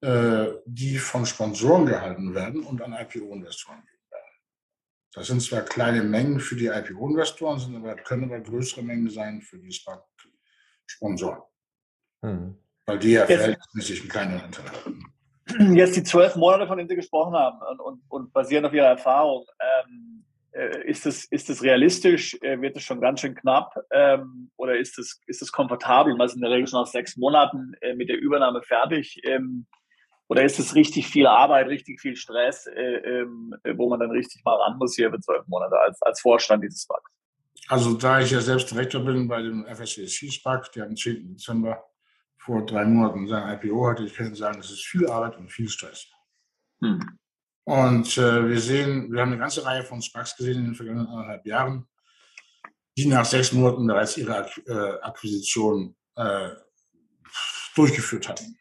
äh, 0.00 0.46
die 0.66 0.98
von 0.98 1.24
Sponsoren 1.26 1.86
gehalten 1.86 2.34
werden 2.34 2.64
und 2.64 2.82
an 2.82 2.92
IPO-Investoren 2.92 3.82
gegeben 3.82 4.10
werden. 4.10 4.34
Das 5.12 5.28
sind 5.28 5.42
zwar 5.42 5.62
kleine 5.62 6.02
Mengen 6.02 6.40
für 6.40 6.56
die 6.56 6.66
IPO-Investoren, 6.66 7.60
sind 7.60 7.76
aber, 7.76 7.94
können 7.94 8.24
aber 8.24 8.40
größere 8.40 8.82
Mengen 8.82 9.10
sein 9.10 9.40
für 9.42 9.58
die 9.58 9.78
Sponsoren. 10.86 11.42
Hm 12.24 12.56
weil 12.86 12.98
die 12.98 13.12
ja 13.12 13.26
verhältnismäßig 13.26 14.00
einen 14.00 14.08
kleinen 14.08 14.40
Anteil 14.40 14.64
haben. 14.66 15.76
Jetzt 15.76 15.96
die 15.96 16.04
zwölf 16.04 16.36
Monate, 16.36 16.66
von 16.66 16.78
denen 16.78 16.88
Sie 16.88 16.96
gesprochen 16.96 17.34
haben 17.34 17.58
und, 17.70 17.80
und, 17.80 18.02
und 18.08 18.32
basierend 18.32 18.66
auf 18.66 18.72
Ihrer 18.72 18.88
Erfahrung, 18.88 19.44
ähm, 19.60 20.24
äh, 20.52 20.88
ist, 20.88 21.06
es, 21.06 21.24
ist 21.26 21.50
es 21.50 21.62
realistisch? 21.62 22.36
Äh, 22.42 22.60
wird 22.60 22.76
es 22.76 22.82
schon 22.82 23.00
ganz 23.00 23.20
schön 23.20 23.34
knapp? 23.34 23.74
Ähm, 23.92 24.50
oder 24.56 24.78
ist 24.78 24.98
es, 24.98 25.20
ist 25.26 25.42
es 25.42 25.52
komfortabel? 25.52 26.14
Man 26.16 26.26
ist 26.26 26.34
in 26.34 26.40
der 26.40 26.50
Regel 26.50 26.66
schon 26.66 26.80
nach 26.80 26.88
sechs 26.88 27.16
Monaten 27.16 27.74
äh, 27.80 27.94
mit 27.94 28.08
der 28.08 28.18
Übernahme 28.18 28.62
fertig. 28.62 29.20
Ähm, 29.24 29.66
oder 30.28 30.44
ist 30.44 30.58
es 30.58 30.74
richtig 30.74 31.08
viel 31.08 31.26
Arbeit, 31.26 31.68
richtig 31.68 32.00
viel 32.00 32.16
Stress, 32.16 32.66
äh, 32.66 32.80
ähm, 32.80 33.54
wo 33.74 33.88
man 33.88 33.98
dann 33.98 34.10
richtig 34.10 34.44
mal 34.44 34.54
ran 34.54 34.78
muss 34.78 34.94
hier 34.94 35.10
für 35.10 35.20
zwölf 35.20 35.46
Monate 35.48 35.78
als, 35.78 36.00
als 36.02 36.20
Vorstand 36.20 36.62
dieses 36.62 36.86
Banks? 36.86 37.10
Also 37.68 37.94
da 37.94 38.20
ich 38.20 38.30
ja 38.30 38.40
selbst 38.40 38.70
Direktor 38.70 39.04
bin 39.04 39.28
bei 39.28 39.42
dem 39.42 39.64
FSCSC 39.66 40.30
SPAC, 40.30 40.72
der 40.72 40.86
am 40.86 40.96
10. 40.96 41.34
Dezember 41.34 41.84
vor 42.50 42.66
drei 42.66 42.84
Monaten 42.84 43.28
sein 43.28 43.60
IPO 43.62 43.86
hatte, 43.86 44.04
ich 44.04 44.14
kann 44.14 44.34
sagen, 44.34 44.58
es 44.58 44.72
ist 44.72 44.84
viel 44.84 45.08
Arbeit 45.08 45.36
und 45.36 45.52
viel 45.52 45.68
Stress. 45.68 46.08
Hm. 46.82 47.18
Und 47.64 48.18
äh, 48.18 48.48
wir 48.48 48.60
sehen, 48.60 49.12
wir 49.12 49.20
haben 49.20 49.30
eine 49.30 49.38
ganze 49.38 49.64
Reihe 49.64 49.84
von 49.84 50.02
SPACs 50.02 50.36
gesehen 50.36 50.58
in 50.58 50.64
den 50.64 50.74
vergangenen 50.74 51.06
anderthalb 51.06 51.46
Jahren, 51.46 51.88
die 52.96 53.06
nach 53.06 53.24
sechs 53.24 53.52
Monaten 53.52 53.86
bereits 53.86 54.16
ihre 54.16 54.50
äh, 54.66 55.00
Akquisition 55.00 55.94
äh, 56.16 56.50
durchgeführt 57.76 58.28
hatten. 58.28 58.58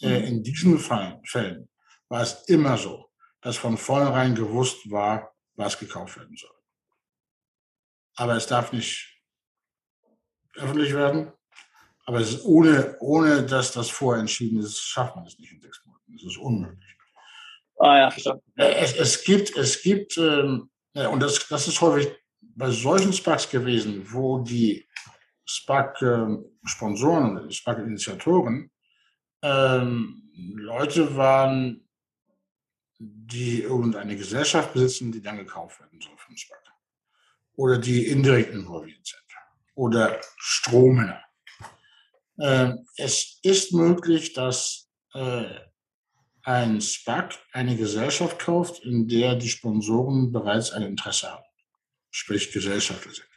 Äh, 0.00 0.20
hm. 0.20 0.24
in 0.24 0.42
diesen 0.42 0.78
Fall, 0.78 1.20
Fällen 1.26 1.68
war 2.08 2.22
es 2.22 2.44
immer 2.46 2.78
so, 2.78 3.10
dass 3.42 3.58
von 3.58 3.76
vornherein 3.76 4.34
gewusst 4.34 4.90
war, 4.90 5.34
was 5.56 5.78
gekauft 5.78 6.16
werden 6.16 6.36
soll. 6.36 6.56
Aber 8.16 8.34
es 8.36 8.46
darf 8.46 8.72
nicht 8.72 9.20
öffentlich 10.54 10.94
werden. 10.94 11.32
Aber 12.06 12.22
ohne, 12.44 12.96
ohne 13.00 13.42
dass 13.44 13.72
das 13.72 13.88
vorher 13.88 14.20
entschieden 14.20 14.60
ist, 14.60 14.78
schafft 14.78 15.16
man 15.16 15.26
es 15.26 15.38
nicht 15.38 15.52
in 15.52 15.60
sechs 15.60 15.84
Monaten. 15.86 16.12
Das 16.12 16.24
ist 16.24 16.38
unmöglich. 16.38 16.96
Ah 17.78 17.98
ja, 17.98 18.10
verstanden. 18.10 18.42
Äh, 18.56 18.74
es, 18.74 18.94
es 18.94 19.24
gibt, 19.24 19.56
es 19.56 19.82
gibt, 19.82 20.16
ähm, 20.18 20.70
ja, 20.92 21.08
und 21.08 21.20
das, 21.20 21.48
das 21.48 21.66
ist 21.66 21.80
häufig 21.80 22.12
bei 22.40 22.70
solchen 22.70 23.12
SPACs 23.12 23.50
gewesen, 23.50 24.06
wo 24.12 24.38
die 24.38 24.86
SPAC-Sponsoren 25.46 27.36
oder 27.36 27.46
die 27.46 27.54
SPAC-Initiatoren 27.54 28.70
ähm, 29.42 30.30
Leute 30.54 31.16
waren, 31.16 31.88
die 32.98 33.62
irgendeine 33.62 34.16
Gesellschaft 34.16 34.72
besitzen, 34.72 35.10
die 35.10 35.20
dann 35.20 35.38
gekauft 35.38 35.80
werden 35.80 36.00
soll 36.00 36.16
vom 36.16 36.36
SPAC. 36.36 36.58
Oder 37.56 37.78
die 37.78 38.06
indirekt 38.06 38.52
involviert 38.52 39.06
sind. 39.06 39.20
Oder 39.74 40.20
Strommänner 40.36 41.16
ähm, 41.18 41.23
es 42.36 43.38
ist 43.42 43.72
möglich, 43.72 44.32
dass 44.32 44.88
äh, 45.14 45.44
ein 46.42 46.80
SPAC 46.80 47.38
eine 47.52 47.76
Gesellschaft 47.76 48.38
kauft, 48.38 48.84
in 48.84 49.08
der 49.08 49.34
die 49.34 49.48
Sponsoren 49.48 50.30
bereits 50.30 50.72
ein 50.72 50.82
Interesse 50.82 51.30
haben, 51.30 51.44
sprich 52.10 52.52
Gesellschafter 52.52 53.10
sind. 53.10 53.28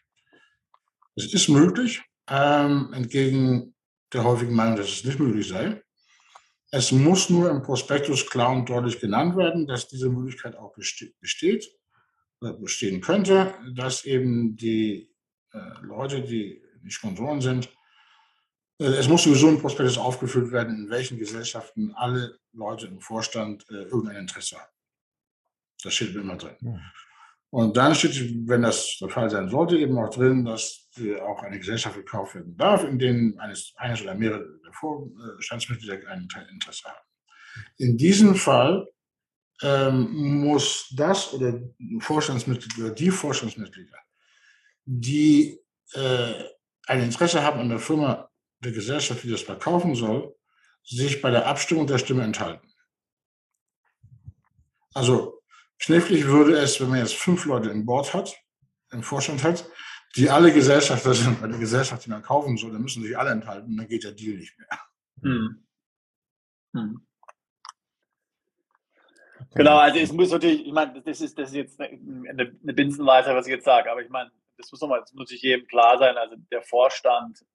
Es 1.15 1.33
ist 1.33 1.47
möglich, 1.47 2.01
ähm, 2.29 2.91
entgegen 2.93 3.73
der 4.13 4.23
häufigen 4.23 4.55
Meinung, 4.55 4.75
dass 4.75 4.89
es 4.89 5.03
nicht 5.03 5.19
möglich 5.19 5.47
sei. 5.47 5.81
Es 6.71 6.91
muss 6.91 7.29
nur 7.29 7.49
im 7.49 7.63
Prospektus 7.63 8.29
klar 8.29 8.51
und 8.51 8.69
deutlich 8.69 8.99
genannt 8.99 9.37
werden, 9.37 9.67
dass 9.67 9.87
diese 9.87 10.09
Möglichkeit 10.09 10.55
auch 10.57 10.73
besteht 10.73 11.71
oder 12.41 12.53
bestehen 12.53 12.99
könnte, 12.99 13.53
dass 13.73 14.05
eben 14.05 14.57
die 14.57 15.09
äh, 15.53 15.59
Leute, 15.81 16.21
die 16.21 16.61
die 16.83 16.91
Sponsoren 16.91 17.41
sind, 17.41 17.65
äh, 17.65 17.76
es 18.79 19.07
muss 19.07 19.23
sowieso 19.23 19.49
im 19.49 19.59
Prospektus 19.59 19.97
aufgeführt 19.97 20.51
werden, 20.51 20.75
in 20.75 20.89
welchen 20.89 21.17
Gesellschaften 21.17 21.93
alle 21.95 22.37
Leute 22.53 22.87
im 22.87 22.99
Vorstand 22.99 23.65
äh, 23.69 23.83
irgendein 23.83 24.17
Interesse 24.17 24.57
haben. 24.57 24.71
Das 25.83 25.93
steht 25.93 26.15
immer 26.15 26.37
drin. 26.37 26.55
Ja. 26.61 26.79
Und 27.49 27.77
dann 27.77 27.95
steht, 27.95 28.13
wenn 28.47 28.61
das 28.61 28.97
der 28.99 29.09
Fall 29.09 29.29
sein 29.29 29.49
sollte, 29.49 29.77
eben 29.77 29.97
auch 29.97 30.09
drin, 30.09 30.43
dass 30.43 30.89
äh, 30.97 31.19
auch 31.21 31.41
eine 31.43 31.57
Gesellschaft 31.57 31.95
gekauft 31.95 32.35
werden 32.35 32.55
darf, 32.57 32.83
in 32.83 32.99
denen 32.99 33.39
eines, 33.39 33.73
eines 33.77 34.01
oder 34.01 34.15
mehrere 34.15 34.45
der 34.63 34.73
Vorstandsmitglieder 34.73 36.07
ein 36.09 36.27
Interesse 36.51 36.89
haben. 36.89 37.05
In 37.77 37.97
diesem 37.97 38.35
Fall 38.35 38.87
ähm, 39.63 40.43
muss 40.43 40.93
das 40.95 41.33
oder 41.33 41.59
Vorstandsmitglied 41.99 42.77
oder 42.77 42.93
die 42.93 43.09
Vorstandsmitglieder, 43.09 43.97
die 44.85 45.59
äh, 45.93 46.33
ein 46.85 47.01
Interesse 47.01 47.41
haben 47.41 47.61
an 47.61 47.69
der 47.69 47.79
Firma 47.79 48.29
der 48.59 48.71
Gesellschaft, 48.71 49.23
die 49.23 49.31
das 49.31 49.41
verkaufen 49.41 49.95
soll, 49.95 50.35
sich 50.83 51.21
bei 51.21 51.31
der 51.31 51.47
Abstimmung 51.47 51.87
der 51.87 51.97
Stimme 51.97 52.23
enthalten. 52.23 52.67
Also 54.93 55.41
knifflig 55.79 56.25
würde 56.25 56.57
es, 56.57 56.79
wenn 56.79 56.89
man 56.89 56.99
jetzt 56.99 57.15
fünf 57.15 57.45
Leute 57.45 57.69
im 57.69 57.85
Board 57.85 58.13
hat, 58.13 58.35
im 58.91 59.03
Vorstand 59.03 59.43
hat, 59.43 59.69
die 60.15 60.29
alle 60.29 60.51
Gesellschafter 60.51 61.13
sind 61.13 61.41
bei 61.41 61.47
der 61.47 61.59
Gesellschaft, 61.59 62.05
die 62.05 62.09
man 62.09 62.23
kaufen 62.23 62.57
soll, 62.57 62.71
dann 62.71 62.81
müssen 62.81 63.03
sich 63.03 63.17
alle 63.17 63.31
enthalten, 63.31 63.77
dann 63.77 63.87
geht 63.87 64.03
der 64.03 64.13
Deal 64.13 64.37
nicht 64.37 64.57
mehr. 64.57 64.67
Hm. 65.21 65.67
Hm. 66.73 67.07
Genau, 69.53 69.77
also 69.77 69.99
es 69.99 70.11
muss 70.11 70.31
natürlich, 70.31 70.65
ich 70.65 70.73
meine, 70.73 71.01
das 71.01 71.21
ist, 71.21 71.37
das 71.37 71.49
ist 71.49 71.55
jetzt 71.55 71.79
eine, 71.79 72.57
eine 72.61 72.73
Binsenweisheit, 72.73 73.35
was 73.35 73.47
ich 73.47 73.53
jetzt 73.53 73.65
sage, 73.65 73.91
aber 73.91 74.01
ich 74.01 74.09
meine, 74.09 74.31
das 74.57 74.71
muss 74.71 74.81
nochmal, 74.81 75.01
das 75.01 75.13
muss 75.13 75.29
sich 75.29 75.41
jedem 75.41 75.67
klar 75.67 75.97
sein, 75.97 76.17
also 76.17 76.35
der 76.51 76.61
Vorstand 76.63 77.45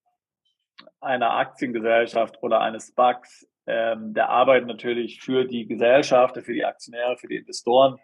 einer 1.00 1.32
Aktiengesellschaft 1.32 2.42
oder 2.42 2.60
eines 2.60 2.88
SPACs, 2.88 3.46
ähm, 3.66 4.14
der 4.14 4.28
arbeitet 4.28 4.68
natürlich 4.68 5.20
für 5.20 5.44
die 5.44 5.66
Gesellschaft, 5.66 6.36
für 6.36 6.52
die 6.52 6.64
Aktionäre, 6.64 7.16
für 7.16 7.28
die 7.28 7.36
Investoren. 7.36 7.98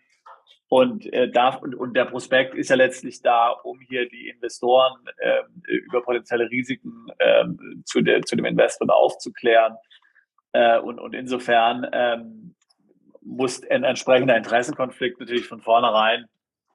Und, 0.69 1.11
äh, 1.13 1.31
darf, 1.31 1.63
und, 1.63 1.75
und 1.75 1.95
der 1.95 2.05
Prospekt 2.05 2.55
ist 2.55 2.69
ja 2.69 2.77
letztlich 2.77 3.23
da, 3.23 3.51
um 3.51 3.81
hier 3.81 4.09
die 4.09 4.29
Investoren 4.29 4.95
äh, 5.17 5.41
über 5.67 6.03
potenzielle 6.03 6.51
Risiken 6.51 7.07
äh, 7.19 7.45
zu, 7.85 8.03
de, 8.03 8.21
zu 8.21 8.37
dem 8.37 8.45
Investment 8.45 8.93
aufzuklären. 8.93 9.77
Äh, 10.53 10.79
und, 10.79 10.99
und 10.99 11.15
insofern 11.15 11.87
ähm, 11.93 12.55
muss 13.23 13.63
ein 13.69 13.85
entsprechender 13.85 14.37
Interessenkonflikt 14.37 15.21
natürlich 15.21 15.47
von 15.47 15.61
vornherein 15.61 16.27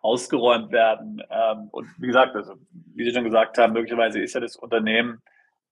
ausgeräumt 0.01 0.72
werden. 0.72 1.22
Ähm, 1.30 1.70
und 1.72 1.88
wie 1.97 2.08
gesagt, 2.08 2.36
also, 2.36 2.56
wie 2.95 3.06
Sie 3.06 3.14
schon 3.14 3.24
gesagt 3.24 3.58
haben, 3.58 3.74
möglicherweise 3.74 4.20
ist 4.20 4.34
ja 4.34 4.41
das 4.41 4.56
Unternehmen 4.56 5.22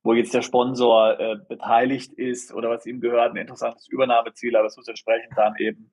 wo 0.04 0.14
jetzt 0.14 0.34
der 0.34 0.42
Sponsor 0.42 1.20
äh, 1.20 1.36
beteiligt 1.48 2.14
ist 2.14 2.54
oder 2.54 2.70
was 2.70 2.86
ihm 2.86 3.02
gehört, 3.02 3.32
ein 3.32 3.38
interessantes 3.38 3.88
Übernahmeziel, 3.88 4.56
aber 4.56 4.68
es 4.68 4.78
muss 4.78 4.88
entsprechend 4.88 5.38
dann 5.38 5.56
eben 5.58 5.92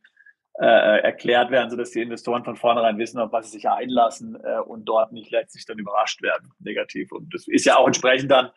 äh, 0.61 1.03
erklärt 1.03 1.51
werden, 1.51 1.71
sodass 1.71 1.91
die 1.91 2.01
Investoren 2.01 2.45
von 2.45 2.57
vornherein 2.57 2.99
wissen, 2.99 3.21
auf 3.21 3.33
was 3.33 3.47
sie 3.47 3.59
sich 3.59 3.69
einlassen 3.69 4.37
äh, 4.43 4.61
und 4.61 4.87
dort 4.87 5.13
nicht 5.13 5.31
letztlich 5.31 5.67
dann 5.67 5.79
überrascht 5.79 6.23
werden, 6.23 6.51
negativ. 6.59 7.13
Und 7.13 7.33
das 7.33 7.47
ist 7.47 7.67
ja 7.67 7.77
auch 7.77 7.87
entsprechend 7.87 8.31
dann, 8.31 8.51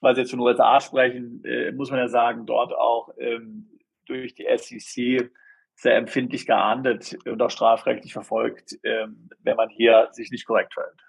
weil 0.00 0.14
Sie 0.14 0.22
jetzt 0.22 0.30
von 0.30 0.40
USA 0.40 0.80
sprechen, 0.80 1.42
äh, 1.44 1.72
muss 1.72 1.90
man 1.90 2.00
ja 2.00 2.08
sagen, 2.08 2.44
dort 2.46 2.74
auch 2.74 3.10
ähm, 3.18 3.70
durch 4.06 4.34
die 4.34 4.46
SEC 4.54 5.30
sehr 5.76 5.96
empfindlich 5.96 6.46
geahndet 6.46 7.16
und 7.24 7.40
auch 7.40 7.50
strafrechtlich 7.50 8.12
verfolgt, 8.12 8.78
ähm, 8.82 9.30
wenn 9.40 9.56
man 9.56 9.68
hier 9.68 10.08
sich 10.12 10.30
nicht 10.30 10.46
korrekt 10.46 10.74
verhält. 10.74 11.00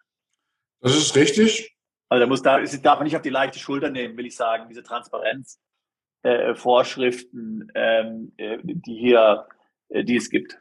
Das 0.82 0.96
ist 0.96 1.16
richtig. 1.16 1.75
Also 2.10 2.22
da 2.22 2.28
muss 2.28 2.42
da, 2.42 2.60
darf 2.62 3.00
man 3.00 3.06
nicht 3.06 3.16
auf 3.16 3.22
die 3.22 3.30
leichte 3.30 3.60
Schulter 3.60 3.90
nehmen, 3.90 4.18
will 4.18 4.26
ich 4.26 4.36
sagen, 4.36 4.68
diese 4.70 4.84
Transparenzvorschriften, 4.84 7.72
äh, 7.74 8.02
ähm, 8.02 8.34
äh, 8.38 8.58
die 8.64 8.98
hier, 8.98 9.48
äh, 9.90 10.04
die 10.04 10.18
es 10.18 10.30
gibt. 10.30 10.60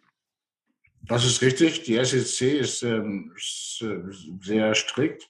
Das 1.02 1.26
ist 1.26 1.42
richtig. 1.42 1.82
Die 1.82 2.02
SEC 2.02 2.58
ist, 2.58 2.82
ähm, 2.82 3.34
äh, 3.80 3.98
sehr 4.40 4.74
strikt. 4.74 5.28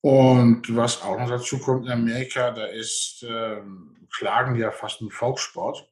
Und 0.00 0.76
was 0.76 1.02
auch 1.02 1.18
noch 1.18 1.28
dazu 1.28 1.58
kommt 1.58 1.86
in 1.86 1.92
Amerika, 1.92 2.50
da 2.50 2.66
ist 2.66 3.26
ähm, 3.28 4.06
Klagen 4.12 4.54
ja 4.54 4.70
fast 4.70 5.00
ein 5.00 5.10
Volkssport. 5.10 5.90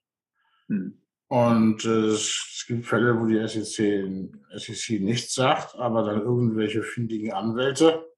Hm. 0.68 0.98
Und 1.28 1.84
äh, 1.86 1.88
es 1.88 2.64
gibt 2.68 2.86
Fälle, 2.86 3.18
wo 3.18 3.26
die 3.26 3.44
SEC, 3.48 4.30
SEC 4.54 5.00
nichts 5.00 5.34
sagt, 5.34 5.74
aber 5.76 6.02
dann 6.02 6.20
irgendwelche 6.20 6.82
findigen 6.82 7.32
Anwälte 7.32 8.11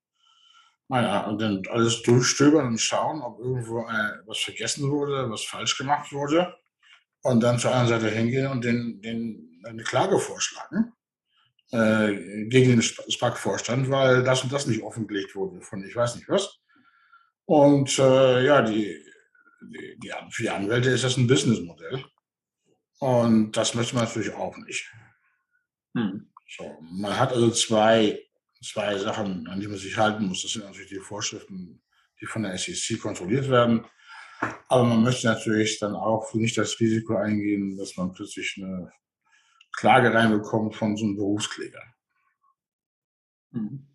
naja, 0.89 1.27
und 1.27 1.41
dann 1.41 1.63
alles 1.71 2.03
durchstöbern 2.03 2.67
und 2.67 2.81
schauen, 2.81 3.23
ob 3.23 3.39
irgendwo 3.41 3.81
äh, 3.81 4.19
was 4.27 4.39
vergessen 4.39 4.91
wurde, 4.91 5.31
was 5.31 5.45
falsch 5.45 5.79
gemacht 5.79 6.13
wurde. 6.13 6.55
Und 7.23 7.43
dann 7.43 7.59
zur 7.59 7.75
anderen 7.75 8.01
Seite 8.01 8.15
hingehen 8.15 8.49
und 8.49 8.65
den, 8.65 9.01
den 9.01 9.63
eine 9.65 9.83
Klage 9.83 10.19
vorschlagen 10.19 10.93
äh, 11.73 12.45
gegen 12.47 12.71
den 12.71 12.83
SPAC-Vorstand, 12.83 13.91
weil 13.91 14.23
das 14.23 14.45
und 14.45 14.53
das 14.53 14.67
nicht 14.67 14.83
offengelegt 14.83 15.35
wurde 15.35 15.63
von 15.63 15.83
ich 15.85 15.97
weiß 15.97 16.17
nicht 16.17 16.29
was. 16.29 16.59
Und 17.47 17.99
äh, 17.99 18.45
ja, 18.45 18.63
die, 18.63 19.03
die, 19.63 19.99
die, 19.99 20.13
für 20.31 20.43
die 20.43 20.51
Anwälte 20.51 20.91
ist 20.91 21.05
das 21.05 21.17
ein 21.17 21.27
Businessmodell. 21.27 22.05
Und 22.99 23.53
das 23.53 23.75
möchte 23.75 23.95
man 23.95 24.05
natürlich 24.05 24.35
auch 24.35 24.57
nicht. 24.59 24.91
Hm. 25.97 26.31
So, 26.57 26.79
man 26.81 27.19
hat 27.19 27.33
also 27.33 27.51
zwei 27.51 28.21
zwei 28.65 28.97
Sachen, 28.99 29.47
an 29.49 29.61
die 29.61 29.69
man 29.69 29.77
sich 29.77 29.97
halten 29.97 30.27
muss. 30.27 30.43
Das 30.43 30.53
sind 30.53 30.65
natürlich 30.65 30.89
die 30.89 31.01
Vorschriften, 31.01 31.83
die 32.21 32.27
von 32.27 32.43
der 32.43 32.57
SEC 32.57 33.01
kontrolliert 33.01 33.49
werden. 33.51 33.85
Aber 34.69 34.85
man 34.85 35.03
möchte 35.03 35.27
natürlich 35.27 35.79
dann 35.79 35.95
auch 35.95 36.35
nicht 36.35 36.59
das 36.59 36.79
Risiko 36.81 37.17
eingehen, 37.17 37.77
dass 37.77 37.97
man 37.97 38.13
plötzlich 38.13 38.57
eine 38.59 38.93
Klage 39.73 40.13
reinbekommt 40.13 40.75
von 40.75 40.97
so 40.97 41.05
einem 41.05 41.17
Berufskläger. 41.17 41.83
Mhm. 43.51 43.89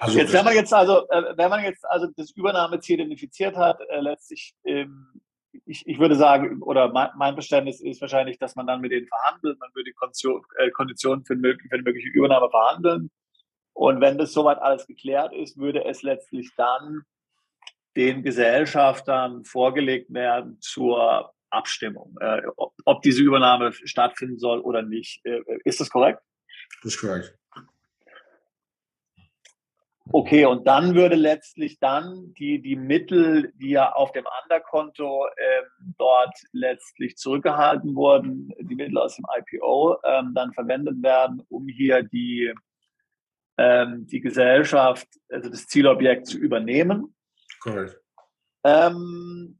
Also 0.00 0.18
jetzt, 0.18 0.32
wenn 0.32 0.44
man 0.44 0.54
jetzt 0.54 0.72
also, 0.72 1.08
äh, 1.08 1.36
wenn 1.36 1.50
man 1.50 1.64
jetzt 1.64 1.84
also 1.86 2.06
das 2.16 2.30
Übernahmeziel 2.32 3.00
identifiziert 3.00 3.56
hat, 3.56 3.80
äh, 3.88 4.00
letztlich, 4.00 4.54
ähm, 4.64 5.20
ich, 5.64 5.86
ich 5.86 5.98
würde 5.98 6.14
sagen, 6.14 6.62
oder 6.62 6.92
mein, 6.92 7.10
mein 7.16 7.34
Verständnis 7.34 7.80
ist 7.80 8.00
wahrscheinlich, 8.00 8.38
dass 8.38 8.56
man 8.56 8.66
dann 8.66 8.80
mit 8.80 8.92
denen 8.92 9.06
verhandelt, 9.06 9.58
man 9.58 9.70
würde 9.74 9.90
die 9.90 9.94
Kondition, 9.94 10.42
äh, 10.58 10.70
Konditionen 10.70 11.24
für, 11.24 11.34
für 11.34 11.74
eine 11.74 11.82
mögliche 11.82 12.08
Übernahme 12.10 12.50
verhandeln. 12.50 13.10
Und 13.78 14.00
wenn 14.00 14.18
das 14.18 14.32
soweit 14.32 14.58
alles 14.58 14.88
geklärt 14.88 15.32
ist, 15.32 15.56
würde 15.56 15.84
es 15.84 16.02
letztlich 16.02 16.50
dann 16.56 17.02
den 17.96 18.24
Gesellschaftern 18.24 19.44
vorgelegt 19.44 20.12
werden 20.12 20.58
zur 20.60 21.32
Abstimmung, 21.48 22.16
äh, 22.20 22.42
ob, 22.56 22.74
ob, 22.84 23.02
diese 23.02 23.22
Übernahme 23.22 23.72
stattfinden 23.72 24.36
soll 24.36 24.58
oder 24.58 24.82
nicht. 24.82 25.24
Äh, 25.24 25.42
ist 25.64 25.78
das 25.78 25.90
korrekt? 25.90 26.20
Das 26.82 26.92
ist 26.94 27.00
korrekt. 27.00 27.38
Okay, 30.10 30.44
und 30.44 30.66
dann 30.66 30.96
würde 30.96 31.14
letztlich 31.14 31.78
dann 31.78 32.34
die, 32.34 32.60
die 32.60 32.74
Mittel, 32.74 33.52
die 33.60 33.70
ja 33.70 33.92
auf 33.92 34.10
dem 34.10 34.24
Underkonto 34.42 35.24
äh, 35.36 35.62
dort 35.98 36.34
letztlich 36.50 37.16
zurückgehalten 37.16 37.94
wurden, 37.94 38.52
die 38.58 38.74
Mittel 38.74 38.98
aus 38.98 39.14
dem 39.14 39.26
IPO, 39.38 39.98
ähm, 40.04 40.32
dann 40.34 40.52
verwendet 40.52 41.00
werden, 41.00 41.46
um 41.48 41.68
hier 41.68 42.02
die 42.02 42.52
ähm, 43.58 44.06
die 44.06 44.20
Gesellschaft, 44.20 45.08
also 45.28 45.50
das 45.50 45.66
Zielobjekt 45.66 46.26
zu 46.26 46.38
übernehmen. 46.38 47.14
Ähm, 48.64 49.58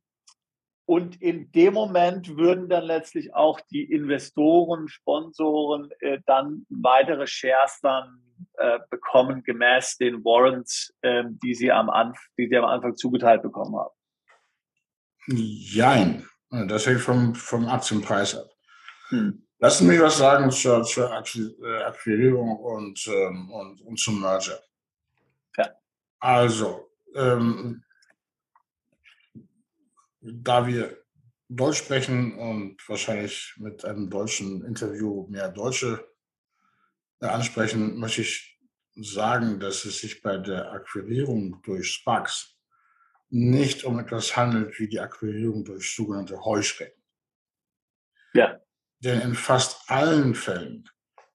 und 0.87 1.21
in 1.21 1.53
dem 1.53 1.75
Moment 1.75 2.37
würden 2.37 2.69
dann 2.69 2.85
letztlich 2.85 3.35
auch 3.35 3.61
die 3.61 3.85
Investoren, 3.85 4.89
Sponsoren 4.89 5.91
äh, 6.01 6.19
dann 6.25 6.65
weitere 6.71 7.27
Shares 7.27 7.79
dann 7.83 8.23
äh, 8.55 8.79
bekommen, 8.89 9.43
gemäß 9.43 9.99
den 9.99 10.25
Warrants, 10.25 10.95
äh, 11.03 11.25
die, 11.27 11.55
sie 11.55 11.73
am 11.73 11.91
Anf 11.91 12.19
die 12.39 12.49
sie 12.49 12.57
am 12.57 12.65
Anfang 12.65 12.97
zugeteilt 12.97 13.43
bekommen 13.43 13.77
haben. 13.77 13.95
Jein. 15.27 16.27
Das 16.51 16.87
hängt 16.87 17.01
vom, 17.01 17.35
vom 17.35 17.69
Aktienpreis 17.69 18.37
ab. 18.37 18.47
Hm. 19.11 19.47
Lassen 19.61 19.87
Sie 19.87 19.93
mich 19.93 20.01
was 20.01 20.19
sagen 20.19 20.51
zur, 20.51 20.85
zur 20.85 21.11
äh, 21.11 21.83
Akquirierung 21.83 22.59
und, 22.59 23.07
ähm, 23.09 23.51
und, 23.51 23.81
und 23.81 23.99
zum 23.99 24.21
Merger. 24.21 24.61
Ja. 25.57 25.75
Also, 26.21 26.91
ähm, 27.15 27.83
da 30.21 30.67
wir 30.67 30.97
Deutsch 31.49 31.79
sprechen 31.79 32.39
und 32.39 32.89
wahrscheinlich 32.89 33.55
mit 33.59 33.85
einem 33.85 34.09
deutschen 34.09 34.65
Interview 34.65 35.27
mehr 35.29 35.49
Deutsche 35.49 36.07
äh, 37.21 37.27
ansprechen, 37.27 37.99
möchte 37.99 38.21
ich 38.21 38.61
sagen, 38.95 39.59
dass 39.59 39.85
es 39.85 40.01
sich 40.01 40.23
bei 40.23 40.39
der 40.39 40.71
Akquirierung 40.71 41.61
durch 41.63 41.95
SPACs 41.95 42.57
nicht 43.31 43.85
um 43.85 43.99
etwas 43.99 44.37
handelt 44.37 44.79
wie 44.79 44.89
die 44.89 45.01
Akquirierung 45.01 45.65
durch 45.65 45.95
sogenannte 45.95 46.45
Heuschrecken. 46.45 47.03
Ja. 48.35 48.61
Denn 49.01 49.21
in 49.21 49.35
fast 49.35 49.91
allen 49.91 50.35
Fällen 50.35 50.89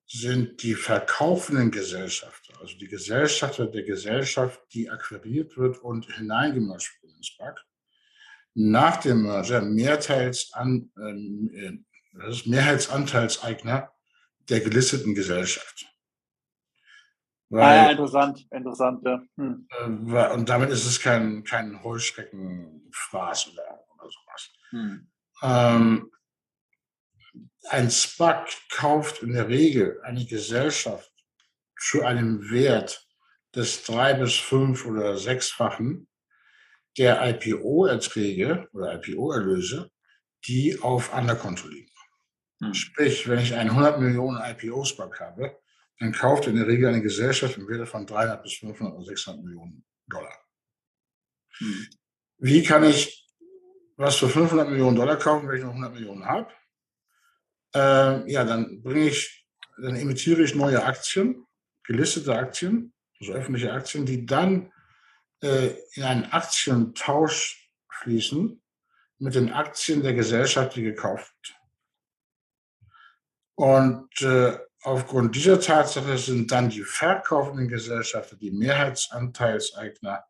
sind 0.06 0.62
die 0.62 0.76
verkaufenden 0.76 1.72
Gesellschafter, 1.72 2.60
also 2.62 2.78
die 2.78 2.88
Gesellschafter 2.88 3.68
der 3.68 3.84
Gesellschaft, 3.84 4.62
die 4.74 4.90
akquiriert 4.90 5.58
wird 5.58 5.80
und 5.80 6.12
hineingemischt 6.14 7.02
wird 7.02 7.16
ins 7.16 7.36
BAC, 7.38 7.66
nach 8.54 8.98
dem 8.98 9.24
Merger 9.24 9.62
Mehrteilsan, 9.62 10.92
äh, 10.98 11.72
das 12.14 12.38
ist 12.38 12.48
Mehrheitsanteilseigner 12.48 13.92
der 14.50 14.60
gelisteten 14.60 15.16
Gesellschaft. 15.16 15.88
Weil, 17.50 17.64
ah, 17.64 17.76
ja, 17.76 17.92
interessant, 17.92 18.48
interessant, 18.52 19.04
ja. 19.06 19.22
Hm. 19.38 19.68
Äh, 19.70 20.34
und 20.34 20.50
damit 20.50 20.70
ist 20.70 20.86
es 20.86 21.00
kein, 21.00 21.44
kein 21.44 21.84
Heuschreckenfraß 21.84 23.52
oder, 23.54 23.86
oder 23.94 24.10
sowas. 24.10 24.54
Hm. 24.70 25.12
Ähm, 25.42 26.12
ein 27.70 27.90
SPAC 27.90 28.50
kauft 28.70 29.24
in 29.24 29.34
der 29.34 29.48
Regel 29.48 30.02
eine 30.04 30.26
Gesellschaft 30.26 31.12
zu 31.80 32.04
einem 32.04 32.50
Wert 32.52 33.08
des 33.56 33.84
drei 33.84 34.14
bis 34.14 34.36
fünf 34.36 34.86
oder 34.86 35.18
sechsfachen 35.18 36.08
der 36.98 37.22
IPO-Erträge 37.28 38.68
oder 38.74 38.96
IPO-Erlöse, 38.96 39.90
die 40.46 40.80
auf 40.82 41.14
Underkonto 41.14 41.68
liegen. 41.68 41.92
Hm. 42.62 42.74
Sprich, 42.74 43.28
wenn 43.28 43.40
ich 43.40 43.54
einen 43.56 43.72
100 43.72 44.00
Millionen 44.00 44.40
IPO-SPAC 44.42 45.20
habe, 45.20 45.58
dann 46.00 46.12
kauft 46.12 46.48
in 46.48 46.56
der 46.56 46.68
Regel 46.68 46.90
eine 46.90 47.02
Gesellschaft 47.02 47.58
im 47.58 47.68
Wert 47.68 47.88
von 47.88 48.06
300 48.06 48.44
bis 48.44 48.54
500 48.56 48.96
oder 48.96 49.06
600 49.06 49.44
Millionen 49.44 49.86
Dollar. 50.08 50.38
Hm. 51.58 51.88
Wie 52.38 52.64
kann 52.64 52.84
ich 52.84 53.30
was 53.96 54.18
für 54.18 54.30
500 54.30 54.70
Millionen 54.70 54.96
Dollar 54.96 55.18
kaufen, 55.18 55.48
wenn 55.48 55.58
ich 55.58 55.64
noch 55.64 55.70
100 55.70 55.94
Millionen 55.94 56.26
habe? 56.26 56.52
Äh, 57.76 58.32
ja, 58.32 58.44
dann 58.44 58.82
bringe 58.82 59.10
ich, 59.10 59.46
dann 59.82 59.96
emittiere 59.96 60.44
ich 60.44 60.56
neue 60.56 60.84
Aktien, 60.84 61.46
gelistete 61.84 62.36
Aktien, 62.36 62.94
also 63.20 63.34
öffentliche 63.34 63.72
Aktien, 63.72 64.06
die 64.06 64.26
dann 64.26 64.72
äh, 65.42 65.72
in 65.94 66.04
einen 66.04 66.26
Aktientausch 66.26 67.70
fließen 67.90 68.62
mit 69.20 69.36
den 69.36 69.52
Aktien 69.52 70.04
der 70.04 70.14
Gesellschaft, 70.14 70.76
die 70.76 70.84
gekauft 70.84 71.34
wird. 71.34 71.60
Und 73.56 74.22
äh, 74.22 74.58
aufgrund 74.82 75.36
dieser 75.36 75.60
Tatsache 75.60 76.18
sind 76.18 76.52
dann 76.52 76.70
die 76.70 76.84
verkaufenden 76.84 77.68
Gesellschaften 77.68 78.40
die 78.40 78.52
Mehrheitsanteilseigner 78.52 80.26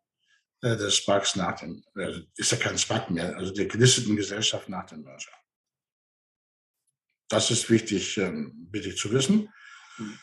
äh, 0.61 0.75
des 0.75 0.97
SPACs 0.97 1.35
nach 1.35 1.59
dem, 1.59 1.83
also 1.95 2.21
ist 2.35 2.51
ja 2.51 2.57
kein 2.57 2.77
SPAC 2.77 3.09
mehr, 3.09 3.35
also 3.37 3.53
der 3.53 3.65
gelisteten 3.65 4.15
Gesellschaft 4.15 4.69
nach 4.69 4.85
dem 4.85 5.03
Merger. 5.03 5.31
Das 7.33 7.49
ist 7.49 7.67
wichtig, 7.71 8.15
ähm, 8.19 8.67
wichtig 8.69 8.95
zu 8.95 9.11
wissen. 9.11 9.49
Mhm. 9.97 10.19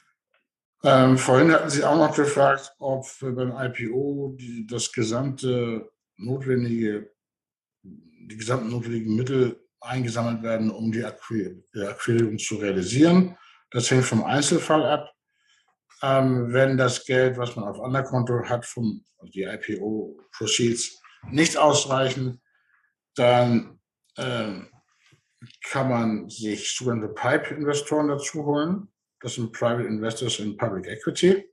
Ähm, 0.84 1.18
vorhin 1.18 1.50
hatten 1.50 1.68
Sie 1.68 1.82
auch 1.82 1.96
noch 1.96 2.14
gefragt, 2.14 2.72
ob 2.78 3.04
beim 3.20 3.50
IPO 3.50 4.36
die, 4.38 4.64
das 4.64 4.92
gesamte 4.92 5.90
notwendige, 6.16 7.10
die 7.82 8.36
gesamten 8.36 8.70
notwendigen 8.70 9.16
Mittel 9.16 9.60
eingesammelt 9.80 10.44
werden, 10.44 10.70
um 10.70 10.92
die 10.92 11.04
Akquirierung 11.04 12.38
zu 12.38 12.56
realisieren. 12.56 13.36
Das 13.72 13.90
hängt 13.90 14.04
vom 14.04 14.22
Einzelfall 14.22 14.86
ab. 14.86 15.12
Ähm, 16.02 16.52
wenn 16.52 16.76
das 16.76 17.04
Geld, 17.04 17.38
was 17.38 17.56
man 17.56 17.64
auf 17.64 17.78
Underkonto 17.78 18.44
hat, 18.44 18.64
vom 18.64 19.04
also 19.18 19.32
die 19.32 19.42
IPO-Proceeds 19.42 21.02
nicht 21.32 21.56
ausreichen, 21.56 22.40
dann 23.16 23.80
ähm, 24.16 24.70
kann 25.64 25.88
man 25.88 26.28
sich 26.28 26.74
sogenannte 26.74 27.08
Pipe-Investoren 27.08 28.08
dazu 28.08 28.44
holen. 28.44 28.88
Das 29.20 29.34
sind 29.34 29.52
Private 29.52 29.86
Investors 29.86 30.38
in 30.38 30.56
Public 30.56 30.86
Equity. 30.86 31.50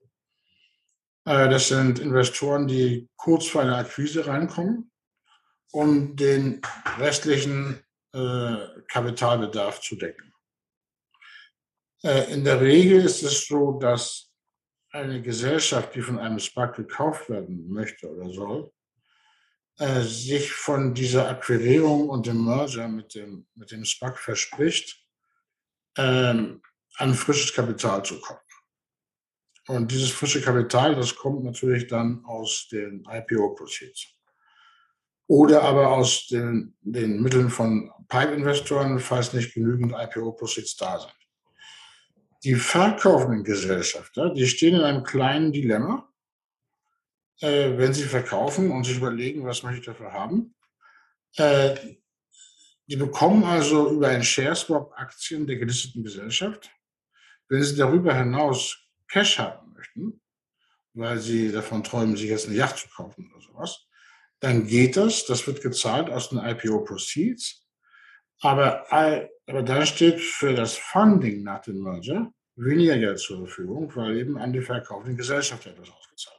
Äh, 1.25 1.49
das 1.49 1.67
sind 1.67 1.99
Investoren, 1.99 2.67
die 2.67 3.09
kurz 3.15 3.47
vor 3.47 3.61
einer 3.61 3.77
Akquise 3.77 4.25
reinkommen, 4.25 4.91
um 5.71 6.15
den 6.15 6.61
restlichen 6.97 7.83
äh, 8.13 8.57
Kapitalbedarf 8.87 9.81
zu 9.81 9.95
decken. 9.95 10.33
Äh, 12.03 12.33
in 12.33 12.43
der 12.43 12.61
Regel 12.61 13.03
ist 13.03 13.23
es 13.23 13.47
so, 13.47 13.73
dass 13.79 14.31
eine 14.91 15.21
Gesellschaft, 15.21 15.93
die 15.95 16.01
von 16.01 16.17
einem 16.17 16.39
SPAC 16.39 16.75
gekauft 16.75 17.29
werden 17.29 17.69
möchte 17.69 18.09
oder 18.09 18.29
soll, 18.29 18.71
äh, 19.79 20.01
sich 20.01 20.51
von 20.51 20.93
dieser 20.93 21.29
Akquirierung 21.29 22.09
und 22.09 22.25
dem 22.25 22.43
Merger 22.43 22.87
mit 22.87 23.13
dem, 23.13 23.45
mit 23.55 23.71
dem 23.71 23.85
SPAC 23.85 24.17
verspricht, 24.17 25.03
ähm, 25.97 26.61
an 26.95 27.13
frisches 27.13 27.53
Kapital 27.53 28.03
zu 28.03 28.19
kommen. 28.19 28.39
Und 29.67 29.91
dieses 29.91 30.11
frische 30.11 30.41
Kapital, 30.41 30.95
das 30.95 31.15
kommt 31.15 31.43
natürlich 31.43 31.87
dann 31.87 32.23
aus 32.25 32.67
den 32.71 33.05
IPO-Proceeds. 33.07 34.07
Oder 35.27 35.61
aber 35.61 35.91
aus 35.91 36.27
den, 36.27 36.73
den 36.81 37.21
Mitteln 37.21 37.49
von 37.49 37.91
Pipe-Investoren, 38.07 38.97
falls 38.99 39.33
nicht 39.33 39.53
genügend 39.53 39.93
IPO-Proceeds 39.93 40.77
da 40.77 40.99
sind. 40.99 41.13
Die 42.43 42.55
verkaufenden 42.55 43.43
Gesellschafter, 43.43 44.29
die 44.33 44.47
stehen 44.47 44.75
in 44.75 44.81
einem 44.81 45.03
kleinen 45.03 45.51
Dilemma, 45.51 46.07
äh, 47.41 47.77
wenn 47.77 47.93
sie 47.93 48.03
verkaufen 48.03 48.71
und 48.71 48.85
sich 48.85 48.97
überlegen, 48.97 49.45
was 49.45 49.63
möchte 49.63 49.79
ich 49.79 49.85
dafür 49.85 50.13
haben. 50.13 50.55
Äh, 51.35 51.75
die 52.87 52.95
bekommen 52.95 53.43
also 53.43 53.91
über 53.91 54.07
einen 54.07 54.23
Share 54.23 54.55
Swap 54.55 54.93
Aktien 54.95 55.45
der 55.45 55.57
gelisteten 55.57 56.03
Gesellschaft. 56.03 56.71
Wenn 57.49 57.63
sie 57.63 57.75
darüber 57.75 58.13
hinaus 58.13 58.77
Cash 59.09 59.39
haben 59.39 59.73
möchten, 59.73 60.21
weil 60.93 61.19
sie 61.19 61.51
davon 61.51 61.83
träumen, 61.83 62.15
sich 62.15 62.29
jetzt 62.29 62.47
eine 62.47 62.55
Yacht 62.55 62.77
zu 62.77 62.87
kaufen 62.89 63.29
oder 63.31 63.41
sowas, 63.41 63.87
dann 64.39 64.67
geht 64.67 64.97
das. 64.97 65.25
Das 65.25 65.45
wird 65.47 65.61
gezahlt 65.61 66.09
aus 66.09 66.29
den 66.29 66.39
IPO 66.39 66.83
Proceeds. 66.83 67.67
Aber, 68.41 68.91
aber 68.91 69.63
da 69.63 69.85
steht 69.85 70.21
für 70.21 70.53
das 70.53 70.77
Funding 70.77 71.43
nach 71.43 71.61
dem 71.61 71.81
Merger 71.81 72.31
weniger 72.55 72.97
Geld 72.97 73.19
zur 73.19 73.39
Verfügung, 73.39 73.93
weil 73.95 74.17
eben 74.17 74.37
an 74.37 74.53
die 74.53 74.61
verkaufenden 74.61 75.17
Gesellschaft 75.17 75.65
etwas 75.65 75.89
ausgezahlt 75.89 76.35
wird. 76.35 76.36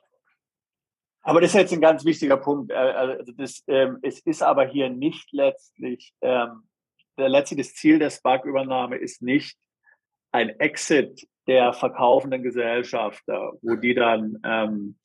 Aber 1.29 1.43
das 1.43 1.51
ist 1.51 1.57
jetzt 1.57 1.72
ein 1.74 1.83
ganz 1.83 2.07
wichtiger 2.07 2.39
Punkt. 2.39 2.70
Äh, 2.70 2.74
also 2.74 3.33
das, 3.33 3.62
ähm, 3.66 3.99
es 4.01 4.20
ist 4.20 4.43
aber 4.43 4.64
hier 4.64 4.89
nicht 4.89 5.31
letztlich, 5.33 6.14
ähm, 6.22 6.62
der 7.18 7.29
letztlich 7.29 7.66
das 7.66 7.74
Ziel 7.74 7.99
der 7.99 8.09
SPAC-Übernahme 8.09 8.97
ist 8.97 9.20
nicht 9.20 9.59
ein 10.33 10.49
Exit 10.59 11.29
der 11.47 11.74
verkaufenden 11.74 12.43
Gesellschafter, 12.43 13.53
wo 13.61 13.74
die 13.74 13.95
dann, 13.95 14.39
ähm, 14.43 14.99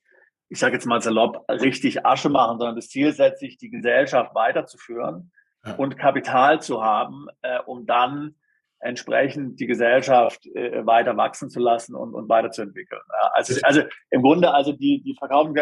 ich 0.48 0.60
sage 0.60 0.76
jetzt 0.76 0.86
mal 0.86 1.02
salopp, 1.02 1.44
richtig 1.50 2.06
Asche 2.06 2.30
machen, 2.30 2.58
sondern 2.58 2.78
das 2.78 2.88
Ziel 2.88 3.12
setzt 3.12 3.42
sich, 3.42 3.58
die 3.58 3.70
Gesellschaft 3.70 4.34
weiterzuführen 4.34 5.34
ja. 5.66 5.76
und 5.76 5.98
Kapital 5.98 6.62
zu 6.62 6.82
haben, 6.82 7.28
äh, 7.42 7.60
um 7.66 7.86
dann 7.86 8.36
entsprechend 8.84 9.60
die 9.60 9.68
Gesellschaft 9.68 10.46
äh, 10.48 10.86
weiter 10.86 11.16
wachsen 11.18 11.50
zu 11.50 11.60
lassen 11.60 11.96
und, 11.96 12.14
und 12.14 12.30
weiterzuentwickeln. 12.30 13.02
Ja, 13.10 13.32
also, 13.34 13.60
also 13.64 13.82
im 14.10 14.22
Grunde, 14.22 14.54
also 14.54 14.74
die, 14.74 15.02
die 15.04 15.16
verkauften 15.18 15.56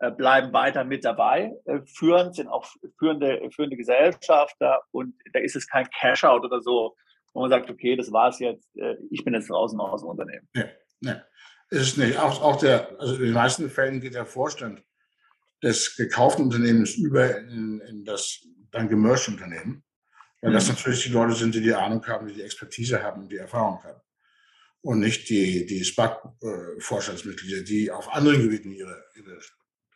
äh, 0.00 0.10
bleiben 0.10 0.52
weiter 0.52 0.84
mit 0.84 1.04
dabei, 1.04 1.52
äh, 1.66 1.80
führen, 1.86 2.32
sind 2.32 2.48
auch 2.48 2.66
führende, 2.98 3.50
führende 3.54 3.76
Gesellschafter 3.76 4.80
und 4.92 5.14
da 5.32 5.40
ist 5.40 5.56
es 5.56 5.68
kein 5.68 5.86
Cash-out 5.90 6.44
oder 6.44 6.60
so, 6.62 6.96
wo 7.34 7.42
man 7.42 7.50
sagt, 7.50 7.70
okay, 7.70 7.96
das 7.96 8.10
war's 8.10 8.38
jetzt, 8.38 8.74
äh, 8.76 8.96
ich 9.10 9.24
bin 9.24 9.34
jetzt 9.34 9.50
draußen 9.50 9.78
aus 9.78 10.00
dem 10.00 10.10
Unternehmen. 10.10 10.48
Nee, 10.54 10.64
nee. 11.00 11.14
Ist 11.68 11.82
es 11.82 11.96
nicht. 11.96 12.18
Auch, 12.18 12.42
auch 12.42 12.56
der, 12.56 12.98
also 12.98 13.14
in 13.14 13.22
den 13.22 13.32
meisten 13.32 13.70
Fällen 13.70 14.00
geht 14.00 14.14
der 14.14 14.26
Vorstand 14.26 14.82
des 15.62 15.94
gekauften 15.96 16.46
Unternehmens 16.46 16.96
über 16.96 17.38
in, 17.38 17.80
in 17.88 18.04
das 18.04 18.44
dann 18.72 18.88
gemerged 18.88 19.28
Unternehmen, 19.28 19.84
weil 20.40 20.52
das 20.52 20.68
natürlich 20.68 21.02
die 21.02 21.10
Leute 21.10 21.34
sind, 21.34 21.54
die 21.54 21.60
die 21.60 21.74
Ahnung 21.74 22.06
haben, 22.06 22.26
die 22.26 22.34
die 22.34 22.42
Expertise 22.42 23.02
haben, 23.02 23.28
die 23.28 23.36
Erfahrung 23.36 23.82
haben. 23.84 24.00
Und 24.82 25.00
nicht 25.00 25.28
die, 25.28 25.66
die 25.66 25.84
SPAC-Vorstandsmitglieder, 25.84 27.62
die 27.62 27.90
auf 27.90 28.08
anderen 28.14 28.42
Gebieten 28.42 28.72
ihre, 28.72 29.04
ihre, 29.14 29.38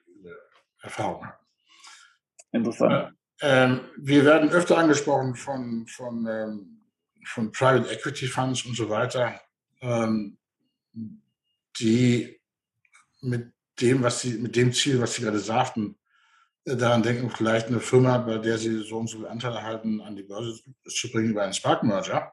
ihre 0.07 0.37
Erfahrung 0.83 1.25
haben. 1.25 1.39
Interessant. 2.53 3.15
Äh, 3.41 3.65
ähm, 3.65 3.81
wir 3.97 4.25
werden 4.25 4.51
öfter 4.51 4.77
angesprochen 4.77 5.35
von, 5.35 5.87
von 5.87 6.27
ähm, 6.27 6.75
von 7.27 7.53
Private 7.53 7.91
Equity 7.91 8.27
Funds 8.27 8.65
und 8.65 8.77
so 8.77 8.89
weiter, 8.89 9.41
ähm, 9.81 10.39
die 11.79 12.41
mit 13.21 13.53
dem, 13.81 14.03
was 14.03 14.21
sie, 14.21 14.39
mit 14.39 14.55
dem 14.57 14.73
Ziel, 14.73 15.01
was 15.01 15.15
Sie 15.15 15.23
gerade 15.23 15.41
sagten, 15.41 15.97
äh, 15.97 16.04
daran 16.65 17.03
denken, 17.03 17.31
vielleicht 17.31 17.69
eine 17.69 17.81
Firma, 17.81 18.19
bei 18.19 18.39
der 18.39 18.59
Sie 18.59 18.83
so 18.83 18.99
und 18.99 19.09
so 19.09 19.19
viele 19.19 19.31
Anteile 19.31 19.63
halten, 19.63 20.01
an 20.01 20.17
die 20.17 20.23
Börse 20.23 20.61
zu 20.87 21.11
bringen 21.11 21.31
über 21.31 21.43
einen 21.43 21.53
Spark-Merger. 21.53 22.33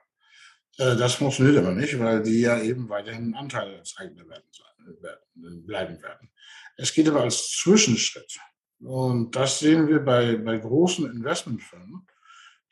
Äh, 0.77 0.95
das 0.95 1.15
funktioniert 1.15 1.57
aber 1.57 1.73
nicht, 1.73 1.99
weil 1.99 2.23
die 2.23 2.41
ja 2.41 2.59
eben 2.61 2.89
weiterhin 2.89 3.35
Anteile 3.35 3.77
als 3.77 3.95
eigene 3.97 4.27
werden, 4.27 5.65
bleiben 5.65 6.01
werden. 6.01 6.29
Es 6.77 6.93
geht 6.93 7.07
aber 7.09 7.21
als 7.21 7.49
Zwischenschritt. 7.51 8.39
Und 8.79 9.35
das 9.35 9.59
sehen 9.59 9.87
wir 9.87 9.99
bei, 9.99 10.37
bei 10.37 10.57
großen 10.57 11.05
Investmentfirmen, 11.11 12.07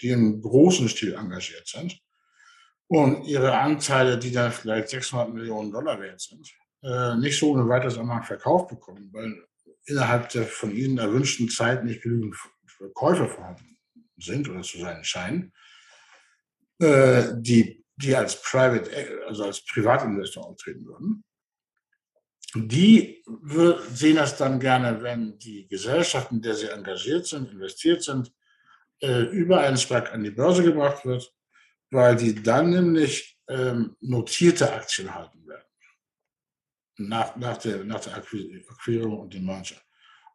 die 0.02 0.10
im 0.10 0.42
großen 0.42 0.90
Stil 0.90 1.14
engagiert 1.14 1.68
sind 1.68 2.00
und 2.88 3.26
ihre 3.26 3.56
Anteile, 3.56 4.18
die 4.18 4.32
dann 4.32 4.52
vielleicht 4.52 4.90
600 4.90 5.32
Millionen 5.32 5.72
Dollar 5.72 6.00
wert 6.00 6.22
sind, 6.22 6.50
äh, 6.82 7.16
nicht 7.16 7.38
so 7.38 7.52
ohne 7.52 7.68
weiteres 7.68 7.98
am 7.98 8.08
Markt 8.08 8.26
verkauft 8.26 8.70
bekommen, 8.70 9.10
weil 9.12 9.46
innerhalb 9.90 10.30
der 10.30 10.44
von 10.46 10.72
ihnen 10.72 10.98
erwünschten 10.98 11.50
Zeit 11.50 11.84
nicht 11.84 12.02
genügend 12.02 12.36
Käufer 12.94 13.28
vorhanden 13.28 13.78
sind 14.18 14.50
oder 14.50 14.62
zu 14.62 14.80
sein 14.80 15.04
scheinen, 15.04 15.54
äh, 16.80 17.24
die, 17.36 17.84
die 17.96 18.16
als 18.16 18.42
Private, 18.42 18.90
also 19.28 19.46
als 19.46 19.66
Privatinvestor 19.66 20.46
auftreten 20.46 20.86
würden. 20.86 21.24
Die 22.56 23.24
sehen 23.94 24.16
das 24.16 24.38
dann 24.38 24.60
gerne, 24.60 25.04
wenn 25.04 25.38
die 25.38 25.68
Gesellschaften, 25.68 26.36
in 26.36 26.42
der 26.42 26.56
sie 26.56 26.68
engagiert 26.68 27.28
sind, 27.28 27.52
investiert 27.52 28.02
sind, 28.02 28.34
äh, 29.02 29.24
über 29.24 29.60
einen 29.62 29.78
SPAC 29.78 30.12
an 30.14 30.24
die 30.24 30.32
Börse 30.32 30.64
gebracht 30.64 31.06
wird 31.06 31.32
weil 31.92 32.16
die 32.16 32.42
dann 32.42 32.70
nämlich 32.70 33.38
ähm, 33.48 33.96
notierte 34.00 34.72
Aktien 34.72 35.14
halten 35.14 35.48
werden. 35.48 35.66
Nach, 37.00 37.36
nach, 37.38 37.58
der, 37.58 37.84
nach 37.86 38.02
der 38.02 38.18
Akquirierung 38.18 39.20
und 39.20 39.34
dem 39.34 39.46
Merger. 39.46 39.78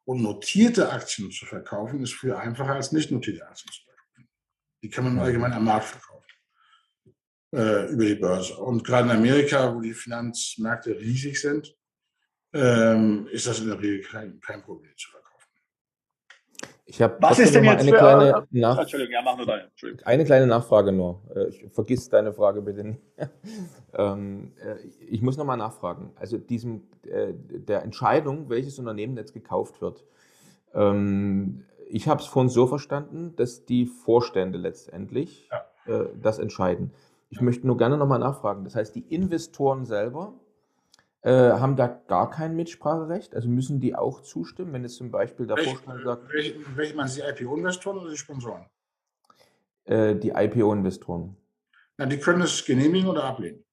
Und 0.05 0.23
notierte 0.23 0.91
Aktien 0.91 1.31
zu 1.31 1.47
verkaufen 1.47 2.03
ist 2.03 2.15
viel 2.15 2.33
einfacher 2.33 2.75
als 2.75 2.93
nicht 2.93 3.11
notierte 3.11 3.47
Aktien 3.47 3.73
zu 3.73 3.83
verkaufen. 3.83 4.29
Die 4.83 4.91
kann 4.91 5.05
man 5.05 5.19
allgemein 5.19 5.53
am 5.53 5.65
Markt 5.65 5.87
verkaufen. 5.87 6.15
Äh, 7.55 7.93
über 7.93 8.05
die 8.05 8.17
Börse. 8.17 8.57
Und 8.57 8.83
gerade 8.83 9.09
in 9.09 9.17
Amerika, 9.17 9.73
wo 9.73 9.81
die 9.81 9.95
Finanzmärkte 9.95 10.99
riesig 10.99 11.41
sind, 11.41 11.73
ähm, 12.53 13.29
ist 13.31 13.47
das 13.47 13.61
in 13.61 13.69
der 13.69 13.81
Regel 13.81 14.01
kein, 14.03 14.41
kein 14.41 14.61
Problem 14.61 14.93
zu 14.97 15.09
verkaufen. 15.09 15.24
Ich 16.87 17.01
habe 17.01 17.17
Was 17.21 17.39
ist 17.39 17.55
denn 17.55 17.65
jetzt 17.65 17.81
eine, 17.81 17.91
für, 17.91 17.97
kleine 17.97 18.47
Nach 18.51 18.79
Entschuldigung, 18.79 19.15
ja, 19.15 19.23
mach 19.23 19.37
nur 19.37 19.47
deine. 19.47 19.71
Eine 20.05 20.25
kleine 20.25 20.47
Nachfrage 20.47 20.93
nur. 20.93 21.23
Äh, 21.35 21.49
ich 21.49 21.67
vergiss 21.71 22.11
deine 22.11 22.33
Frage 22.35 22.61
bitte 22.61 22.85
nicht. 22.85 23.01
ähm, 23.95 24.53
äh, 24.63 24.87
ich 25.09 25.23
muss 25.23 25.39
nochmal 25.39 25.57
nachfragen. 25.57 26.13
Also 26.17 26.37
diesem, 26.37 26.83
äh, 27.07 27.33
der 27.33 27.83
Entscheidung, 27.83 28.51
welches 28.51 28.79
Unternehmen 28.79 29.17
jetzt 29.17 29.33
gekauft 29.33 29.81
wird. 29.81 30.05
Ähm, 30.75 31.65
ich 31.89 32.07
habe 32.07 32.21
es 32.21 32.27
vorhin 32.27 32.51
so 32.51 32.67
verstanden, 32.67 33.35
dass 33.37 33.65
die 33.65 33.87
Vorstände 33.87 34.59
letztendlich 34.59 35.49
ja. 35.51 35.95
äh, 35.95 36.09
das 36.21 36.39
entscheiden. 36.39 36.93
Ich 37.31 37.41
möchte 37.41 37.67
nur 37.67 37.79
gerne 37.79 37.97
nochmal 37.97 38.19
nachfragen. 38.19 38.65
Das 38.65 38.75
heißt, 38.75 38.95
die 38.95 39.15
Investoren 39.15 39.87
selber 39.87 40.35
äh, 41.25 41.53
haben 41.53 41.75
da 41.75 41.87
gar 41.89 42.31
kein 42.31 42.55
Mitspracherecht? 42.55 43.35
Also 43.35 43.49
müssen 43.49 43.81
die 43.81 43.95
auch 43.95 44.21
zustimmen, 44.21 44.75
wenn 44.75 44.83
jetzt 44.83 44.97
zum 44.97 45.11
Beispiel 45.11 45.47
der 45.47 45.57
Vorstand 45.57 46.05
sagt. 46.05 46.31
Welche, 46.31 46.55
welche 46.77 46.95
man 46.95 47.09
die 47.09 47.21
IPO-Investoren 47.21 47.99
oder 47.99 48.11
die 48.11 48.17
Sponsoren? 48.19 48.67
Äh, 49.85 50.17
die 50.17 50.31
IPO-Investoren. 50.31 51.35
Na, 51.97 52.05
die 52.05 52.19
können 52.19 52.43
es 52.43 52.65
genehmigen 52.67 53.09
oder 53.09 53.25
ablehnen. 53.25 53.65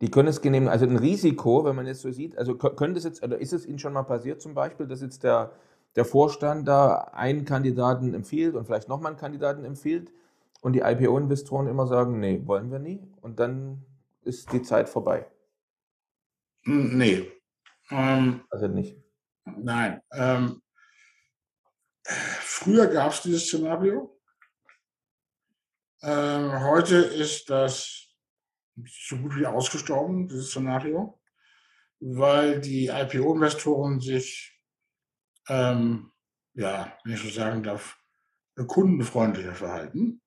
Die 0.00 0.10
können 0.10 0.28
es 0.28 0.40
genehmigen. 0.40 0.70
Also 0.70 0.86
ein 0.86 0.96
Risiko, 0.96 1.66
wenn 1.66 1.76
man 1.76 1.86
jetzt 1.86 2.00
so 2.00 2.10
sieht, 2.10 2.36
also 2.38 2.56
könnte 2.56 2.96
es 2.96 3.04
jetzt, 3.04 3.22
oder 3.22 3.38
ist 3.38 3.52
es 3.52 3.66
Ihnen 3.66 3.78
schon 3.78 3.92
mal 3.92 4.04
passiert 4.04 4.40
zum 4.40 4.54
Beispiel, 4.54 4.86
dass 4.86 5.02
jetzt 5.02 5.22
der, 5.22 5.52
der 5.96 6.06
Vorstand 6.06 6.66
da 6.66 7.10
einen 7.12 7.44
Kandidaten 7.44 8.14
empfiehlt 8.14 8.54
und 8.54 8.64
vielleicht 8.64 8.88
nochmal 8.88 9.12
einen 9.12 9.20
Kandidaten 9.20 9.66
empfiehlt 9.66 10.12
und 10.62 10.72
die 10.72 10.80
IPO-Investoren 10.80 11.66
immer 11.66 11.86
sagen, 11.86 12.20
nee, 12.20 12.40
wollen 12.46 12.70
wir 12.70 12.78
nie 12.78 13.02
und 13.20 13.38
dann 13.38 13.82
ist 14.22 14.50
die 14.52 14.62
Zeit 14.62 14.88
vorbei. 14.88 15.26
Nee. 16.66 17.32
Ähm, 17.90 18.44
also 18.50 18.66
nicht. 18.66 18.96
Nein. 19.44 20.02
Ähm, 20.12 20.62
früher 22.04 22.88
gab 22.88 23.12
es 23.12 23.22
dieses 23.22 23.46
Szenario. 23.46 24.20
Ähm, 26.02 26.60
heute 26.60 26.96
ist 26.96 27.48
das 27.50 28.08
so 29.08 29.16
gut 29.16 29.36
wie 29.36 29.46
ausgestorben, 29.46 30.28
dieses 30.28 30.50
Szenario, 30.50 31.20
weil 32.00 32.60
die 32.60 32.88
IPO-Investoren 32.88 34.00
sich, 34.00 34.60
ähm, 35.48 36.12
ja, 36.54 36.98
wenn 37.04 37.14
ich 37.14 37.22
so 37.22 37.30
sagen 37.30 37.62
darf, 37.62 37.96
kundenfreundlicher 38.66 39.54
verhalten. 39.54 40.20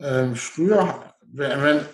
Ähm, 0.00 0.34
früher, 0.34 1.14
wenn, 1.32 1.86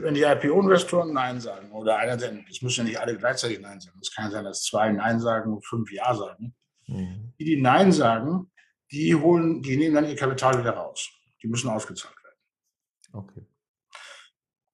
wenn 0.00 0.14
die 0.14 0.22
IPO-Investoren 0.22 1.12
Nein 1.12 1.40
sagen 1.40 1.70
oder 1.72 1.96
einer, 1.96 2.16
denn 2.16 2.44
es 2.50 2.62
müssen 2.62 2.80
ja 2.80 2.84
nicht 2.84 3.00
alle 3.00 3.16
gleichzeitig 3.16 3.60
Nein 3.60 3.80
sagen. 3.80 3.98
Es 4.00 4.14
kann 4.14 4.30
sein, 4.30 4.44
dass 4.44 4.62
zwei 4.64 4.90
Nein 4.90 5.20
sagen 5.20 5.52
und 5.52 5.66
fünf 5.66 5.90
Ja 5.92 6.14
sagen. 6.14 6.54
Mhm. 6.86 7.32
Die, 7.38 7.44
die 7.44 7.60
Nein 7.60 7.92
sagen, 7.92 8.50
die 8.90 9.14
holen, 9.14 9.62
die 9.62 9.76
nehmen 9.76 9.94
dann 9.94 10.08
ihr 10.08 10.16
Kapital 10.16 10.58
wieder 10.58 10.72
raus. 10.72 11.10
Die 11.42 11.48
müssen 11.48 11.70
ausgezahlt 11.70 12.16
werden. 12.22 13.24
Okay. 13.24 13.46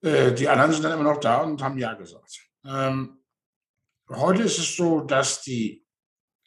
Äh, 0.02 0.34
die 0.34 0.48
anderen 0.48 0.72
sind 0.72 0.82
dann 0.82 0.92
immer 0.92 1.10
noch 1.10 1.20
da 1.20 1.42
und 1.42 1.62
haben 1.62 1.78
Ja 1.78 1.94
gesagt. 1.94 2.40
Ähm, 2.64 3.22
heute 4.08 4.42
ist 4.42 4.58
es 4.58 4.76
so, 4.76 5.00
dass 5.00 5.42
die, 5.42 5.86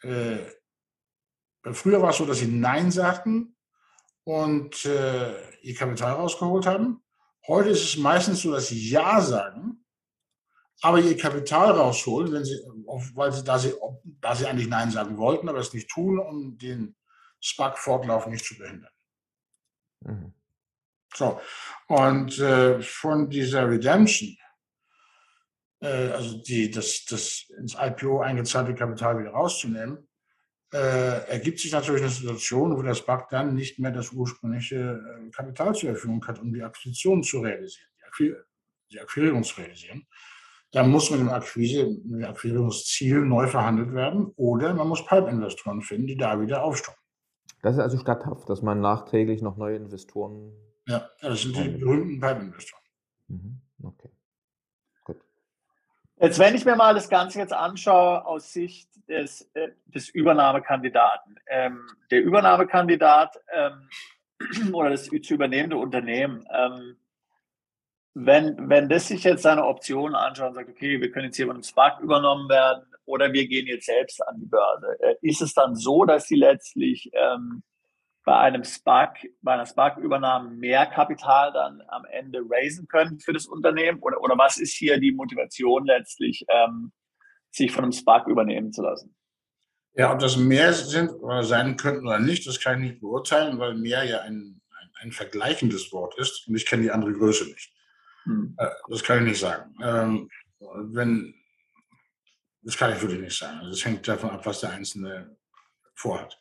äh, 0.01 0.39
früher 1.71 2.01
war 2.01 2.09
es 2.09 2.17
so, 2.17 2.25
dass 2.25 2.39
sie 2.39 2.47
Nein 2.47 2.91
sagten 2.91 3.55
und 4.23 4.85
äh, 4.85 5.59
ihr 5.61 5.75
Kapital 5.75 6.13
rausgeholt 6.13 6.65
haben. 6.65 7.00
Heute 7.47 7.69
ist 7.69 7.83
es 7.83 7.97
meistens 7.97 8.41
so, 8.41 8.51
dass 8.51 8.67
sie 8.67 8.89
Ja 8.89 9.19
sagen, 9.21 9.83
aber 10.81 10.99
ihr 10.99 11.17
Kapital 11.17 11.71
rausholen, 11.71 12.31
wenn 12.31 12.45
sie, 12.45 12.59
weil 13.13 13.31
sie, 13.31 13.43
da 13.43 13.57
sie, 13.57 13.73
da 14.19 14.35
sie 14.35 14.47
eigentlich 14.47 14.67
Nein 14.67 14.91
sagen 14.91 15.17
wollten, 15.17 15.47
aber 15.49 15.59
es 15.59 15.73
nicht 15.73 15.89
tun, 15.89 16.19
um 16.19 16.57
den 16.57 16.95
SPAC-Fortlauf 17.41 18.27
nicht 18.27 18.45
zu 18.45 18.57
behindern. 18.57 18.91
Mhm. 20.01 20.33
So, 21.13 21.41
und 21.87 22.39
äh, 22.39 22.81
von 22.81 23.29
dieser 23.29 23.69
Redemption, 23.69 24.37
äh, 25.81 26.09
also 26.11 26.37
die, 26.41 26.71
das, 26.71 27.05
das 27.05 27.49
ins 27.57 27.75
IPO 27.79 28.21
eingezahlte 28.21 28.73
Kapital 28.73 29.19
wieder 29.19 29.31
rauszunehmen, 29.31 30.07
äh, 30.73 31.27
ergibt 31.29 31.59
sich 31.59 31.71
natürlich 31.71 32.01
eine 32.01 32.11
Situation, 32.11 32.77
wo 32.77 32.81
das 32.81 33.05
BAC 33.05 33.29
dann 33.29 33.55
nicht 33.55 33.79
mehr 33.79 33.91
das 33.91 34.11
ursprüngliche 34.11 35.01
äh, 35.01 35.29
Kapital 35.31 35.75
zur 35.75 35.89
Verfügung 35.89 36.25
hat, 36.25 36.39
um 36.39 36.53
die 36.53 36.63
Akquisition 36.63 37.23
zu 37.23 37.39
realisieren, 37.39 37.89
die, 37.97 38.03
Akquir 38.05 38.45
die 38.91 38.99
Akquirierung 38.99 39.43
zu 39.43 39.59
realisieren. 39.59 40.07
Dann 40.71 40.89
muss 40.89 41.11
mit 41.11 41.19
dem, 41.19 41.29
Akquise, 41.29 41.85
mit 42.05 42.21
dem 42.21 42.29
Akquirierungsziel 42.29 43.19
neu 43.19 43.47
verhandelt 43.47 43.93
werden 43.93 44.31
oder 44.37 44.73
man 44.73 44.87
muss 44.87 45.05
Pipe-Investoren 45.05 45.81
finden, 45.81 46.07
die 46.07 46.15
da 46.15 46.39
wieder 46.39 46.63
aufstocken. 46.63 47.01
Das 47.61 47.75
ist 47.75 47.81
also 47.81 47.97
statthaft, 47.97 48.49
dass 48.49 48.61
man 48.61 48.79
nachträglich 48.79 49.41
noch 49.41 49.57
neue 49.57 49.75
Investoren. 49.75 50.53
Ja, 50.87 51.09
das 51.21 51.41
sind 51.41 51.57
die 51.57 51.67
berühmten 51.69 52.19
Pipe-Investoren. 52.19 52.83
Mhm. 53.27 53.61
Jetzt, 56.21 56.37
wenn 56.37 56.53
ich 56.53 56.65
mir 56.65 56.75
mal 56.75 56.93
das 56.93 57.09
Ganze 57.09 57.39
jetzt 57.39 57.51
anschaue 57.51 58.23
aus 58.27 58.53
Sicht 58.53 58.87
des, 59.09 59.49
äh, 59.55 59.69
des 59.87 60.07
Übernahmekandidaten. 60.09 61.35
Ähm, 61.47 61.87
der 62.11 62.21
Übernahmekandidat 62.21 63.39
ähm, 63.51 63.89
oder 64.73 64.91
das 64.91 65.05
zu 65.05 65.33
übernehmende 65.33 65.77
Unternehmen, 65.77 66.45
ähm, 66.53 66.97
wenn, 68.13 68.69
wenn 68.69 68.87
das 68.87 69.07
sich 69.07 69.23
jetzt 69.23 69.41
seine 69.41 69.65
Optionen 69.65 70.13
anschaut 70.13 70.49
und 70.49 70.55
sagt, 70.55 70.69
okay, 70.69 71.01
wir 71.01 71.11
können 71.11 71.25
jetzt 71.25 71.37
hier 71.37 71.47
von 71.47 71.55
einem 71.55 71.63
Spark 71.63 71.99
übernommen 72.01 72.49
werden 72.49 72.85
oder 73.05 73.33
wir 73.33 73.47
gehen 73.47 73.65
jetzt 73.65 73.87
selbst 73.87 74.21
an 74.27 74.37
die 74.37 74.45
Börse, 74.45 74.97
äh, 74.99 75.15
ist 75.21 75.41
es 75.41 75.55
dann 75.55 75.75
so, 75.75 76.05
dass 76.05 76.27
sie 76.27 76.35
letztlich 76.35 77.09
ähm, 77.13 77.63
bei 78.23 78.37
einem 78.37 78.63
Spark, 78.63 79.17
bei 79.41 79.53
einer 79.53 79.65
Spark-Übernahme 79.65 80.51
mehr 80.51 80.85
Kapital 80.85 81.51
dann 81.53 81.81
am 81.87 82.05
Ende 82.05 82.41
raisen 82.47 82.87
können 82.87 83.19
für 83.19 83.33
das 83.33 83.47
Unternehmen? 83.47 83.99
Oder, 83.99 84.21
oder 84.21 84.37
was 84.37 84.57
ist 84.57 84.73
hier 84.73 84.99
die 84.99 85.11
Motivation 85.11 85.85
letztlich, 85.85 86.45
ähm, 86.49 86.91
sich 87.49 87.71
von 87.71 87.83
einem 87.83 87.93
Spark 87.93 88.27
übernehmen 88.27 88.71
zu 88.71 88.83
lassen? 88.83 89.15
Ja, 89.93 90.13
ob 90.13 90.19
das 90.19 90.37
mehr 90.37 90.71
sind 90.73 91.09
oder 91.09 91.43
sein 91.43 91.75
könnten 91.75 92.07
oder 92.07 92.19
nicht, 92.19 92.47
das 92.47 92.59
kann 92.59 92.81
ich 92.81 92.91
nicht 92.91 93.01
beurteilen, 93.01 93.59
weil 93.59 93.73
mehr 93.73 94.03
ja 94.05 94.21
ein, 94.21 94.61
ein, 94.79 94.89
ein 95.01 95.11
vergleichendes 95.11 95.91
Wort 95.91 96.17
ist 96.17 96.47
und 96.47 96.55
ich 96.55 96.65
kenne 96.65 96.83
die 96.83 96.91
andere 96.91 97.11
Größe 97.13 97.45
nicht. 97.45 97.73
Hm. 98.23 98.55
Äh, 98.57 98.69
das 98.87 99.03
kann 99.03 99.19
ich 99.19 99.31
nicht 99.31 99.39
sagen. 99.39 99.75
Ähm, 99.83 100.29
wenn, 100.59 101.33
das 102.61 102.77
kann 102.77 102.93
ich 102.93 103.01
wirklich 103.01 103.19
nicht 103.19 103.37
sagen. 103.37 103.61
Das 103.67 103.83
hängt 103.83 104.07
davon 104.07 104.29
ab, 104.29 104.45
was 104.45 104.61
der 104.61 104.69
Einzelne 104.69 105.35
vorhat. 105.95 106.39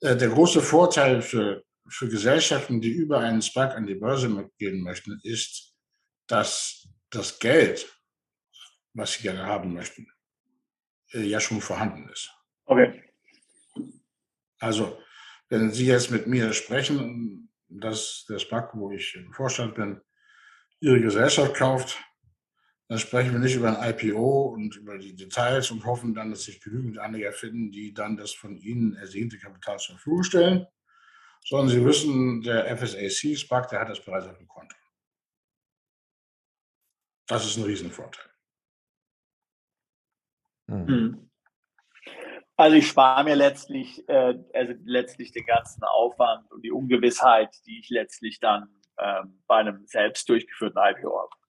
Äh, 0.00 0.16
der 0.16 0.28
große 0.28 0.62
Vorteil 0.62 1.22
für, 1.22 1.64
für 1.88 2.08
Gesellschaften, 2.08 2.80
die 2.80 2.90
über 2.90 3.20
einen 3.20 3.42
SPAC 3.42 3.74
an 3.74 3.86
die 3.86 3.94
Börse 3.94 4.50
gehen 4.58 4.82
möchten, 4.82 5.20
ist, 5.22 5.74
dass 6.26 6.88
das 7.10 7.38
Geld, 7.38 7.86
was 8.94 9.14
sie 9.14 9.22
gerne 9.22 9.44
haben 9.46 9.74
möchten, 9.74 10.06
äh, 11.12 11.22
ja 11.22 11.40
schon 11.40 11.60
vorhanden 11.60 12.08
ist. 12.08 12.30
Okay. 12.64 13.04
Also, 14.58 14.98
wenn 15.48 15.72
Sie 15.72 15.86
jetzt 15.86 16.10
mit 16.10 16.26
mir 16.26 16.52
sprechen, 16.52 17.50
dass 17.68 18.26
der 18.28 18.38
SPAC, 18.38 18.70
wo 18.74 18.90
ich 18.90 19.14
im 19.16 19.32
Vorstand 19.32 19.74
bin, 19.74 20.00
Ihre 20.80 21.00
Gesellschaft 21.00 21.54
kauft, 21.54 21.98
dann 22.90 22.98
sprechen 22.98 23.30
wir 23.30 23.38
nicht 23.38 23.54
über 23.54 23.80
ein 23.80 23.88
IPO 23.88 24.46
und 24.46 24.74
über 24.74 24.98
die 24.98 25.14
Details 25.14 25.70
und 25.70 25.86
hoffen 25.86 26.12
dann, 26.12 26.30
dass 26.30 26.42
sich 26.42 26.60
genügend 26.60 26.98
Anleger 26.98 27.32
finden, 27.32 27.70
die 27.70 27.94
dann 27.94 28.16
das 28.16 28.32
von 28.32 28.56
Ihnen 28.56 28.96
ersehnte 28.96 29.38
Kapital 29.38 29.78
zur 29.78 29.94
Verfügung 29.94 30.24
stellen, 30.24 30.66
sondern 31.44 31.68
Sie 31.68 31.84
wissen, 31.84 32.42
der 32.42 32.76
FSAC 32.76 33.38
SPAC, 33.38 33.68
der 33.68 33.80
hat 33.80 33.90
das 33.90 34.04
bereits 34.04 34.26
auf 34.26 34.36
dem 34.36 34.48
Konto. 34.48 34.74
Das 37.28 37.46
ist 37.46 37.58
ein 37.58 37.62
Riesenvorteil. 37.62 38.28
Mhm. 40.66 41.30
Also 42.56 42.76
ich 42.76 42.88
spare 42.88 43.22
mir 43.22 43.36
letztlich, 43.36 44.02
äh, 44.08 44.34
also 44.52 44.74
letztlich 44.82 45.30
den 45.30 45.46
ganzen 45.46 45.84
Aufwand 45.84 46.50
und 46.50 46.62
die 46.62 46.72
Ungewissheit, 46.72 47.54
die 47.66 47.78
ich 47.78 47.88
letztlich 47.88 48.40
dann 48.40 48.68
ähm, 48.98 49.44
bei 49.46 49.58
einem 49.58 49.86
selbst 49.86 50.28
durchgeführten 50.28 50.82
IPO 50.82 51.20
habe. 51.20 51.39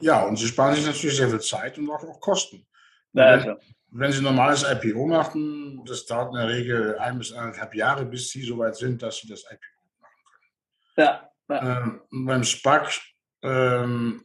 Ja, 0.00 0.24
und 0.24 0.36
Sie 0.36 0.46
sparen 0.46 0.74
sich 0.74 0.86
natürlich 0.86 1.16
sehr 1.16 1.28
viel 1.28 1.40
Zeit 1.40 1.78
und 1.78 1.88
auch, 1.90 2.02
auch 2.02 2.20
Kosten. 2.20 2.66
Ja, 3.12 3.44
wenn, 3.44 3.56
wenn, 3.90 4.12
Sie 4.12 4.18
ein 4.18 4.24
normales 4.24 4.64
IPO 4.64 5.06
machen, 5.06 5.84
das 5.84 6.04
dauert 6.06 6.34
in 6.34 6.40
der 6.40 6.48
Regel 6.48 6.98
ein 6.98 7.18
bis 7.18 7.32
eineinhalb 7.32 7.74
Jahre, 7.74 8.04
bis 8.04 8.30
Sie 8.30 8.42
so 8.42 8.58
weit 8.58 8.76
sind, 8.76 9.02
dass 9.02 9.18
Sie 9.18 9.28
das 9.28 9.42
IPO 9.42 10.00
machen 10.00 10.14
können. 10.26 11.08
Ja. 11.08 11.30
ja. 11.48 11.82
Ähm, 11.82 12.02
beim 12.26 12.42
SPAC 12.42 13.00
ähm, 13.42 14.24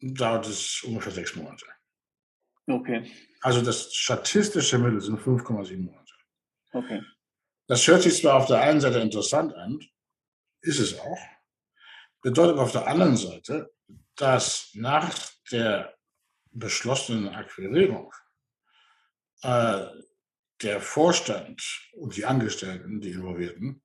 dauert 0.00 0.46
es 0.48 0.82
ungefähr 0.82 1.12
sechs 1.12 1.36
Monate. 1.36 1.66
Okay. 2.66 3.10
Also 3.40 3.62
das 3.62 3.92
statistische 3.94 4.78
Mittel 4.78 5.00
sind 5.00 5.18
5,7 5.20 5.78
Monate. 5.78 6.14
Okay. 6.72 7.02
Das 7.66 7.86
hört 7.86 8.02
sich 8.02 8.20
zwar 8.20 8.34
auf 8.34 8.46
der 8.46 8.60
einen 8.60 8.80
Seite 8.80 8.98
interessant 8.98 9.54
an, 9.54 9.78
ist 10.62 10.80
es 10.80 10.98
auch, 10.98 11.18
bedeutet 12.22 12.58
auf 12.58 12.72
der 12.72 12.86
anderen 12.86 13.16
Seite, 13.16 13.72
dass 14.20 14.70
nach 14.74 15.16
der 15.50 15.96
beschlossenen 16.52 17.34
Akquirierung 17.34 18.12
äh, 19.42 19.86
der 20.60 20.80
Vorstand 20.80 21.62
und 21.94 22.16
die 22.16 22.26
Angestellten, 22.26 23.00
die 23.00 23.12
Involvierten, 23.12 23.82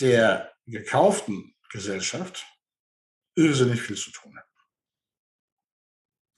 der 0.00 0.52
gekauften 0.66 1.54
Gesellschaft 1.70 2.44
irrsinnig 3.36 3.80
viel 3.80 3.96
zu 3.96 4.10
tun 4.10 4.36
haben. 4.36 4.48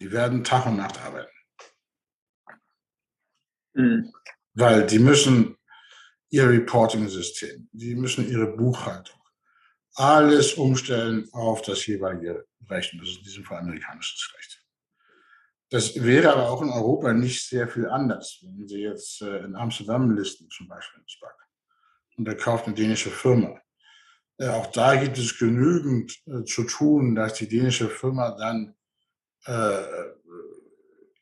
Die 0.00 0.12
werden 0.12 0.44
Tag 0.44 0.66
und 0.66 0.76
Nacht 0.76 0.98
arbeiten. 1.00 1.36
Mhm. 3.72 4.12
Weil 4.54 4.86
die 4.86 4.98
müssen 4.98 5.56
ihr 6.28 6.48
Reporting-System, 6.48 7.68
die 7.72 7.94
müssen 7.96 8.28
ihre 8.28 8.56
Buchhaltung, 8.56 9.20
alles 10.01 10.55
umstellen 10.55 11.28
auf 11.32 11.61
das 11.61 11.86
jeweilige 11.86 12.46
Recht. 12.70 12.94
Das 12.98 13.09
ist 13.09 13.18
in 13.18 13.24
diesem 13.24 13.44
Fall 13.44 13.59
amerikanisches 13.59 14.32
Recht. 14.34 14.64
Das 15.68 16.03
wäre 16.03 16.32
aber 16.32 16.51
auch 16.51 16.62
in 16.62 16.70
Europa 16.70 17.12
nicht 17.12 17.46
sehr 17.46 17.68
viel 17.68 17.86
anders. 17.86 18.40
Wenn 18.42 18.66
Sie 18.66 18.80
jetzt 18.80 19.20
äh, 19.20 19.44
in 19.44 19.55
Amsterdam 19.55 20.11
listen, 20.16 20.48
zum 20.51 20.68
Beispiel 20.68 21.01
in 21.01 21.09
SPAC, 21.09 21.34
und 22.16 22.26
er 22.26 22.36
kauft 22.36 22.66
eine 22.66 22.74
dänische 22.74 23.11
Firma. 23.11 23.61
Äh, 24.38 24.48
auch 24.48 24.66
da 24.68 24.96
gibt 24.96 25.18
es 25.18 25.38
genügend 25.38 26.18
äh, 26.26 26.44
zu 26.44 26.64
tun, 26.64 27.14
dass 27.14 27.34
die 27.34 27.48
dänische 27.48 27.88
Firma 27.88 28.36
dann 28.36 28.74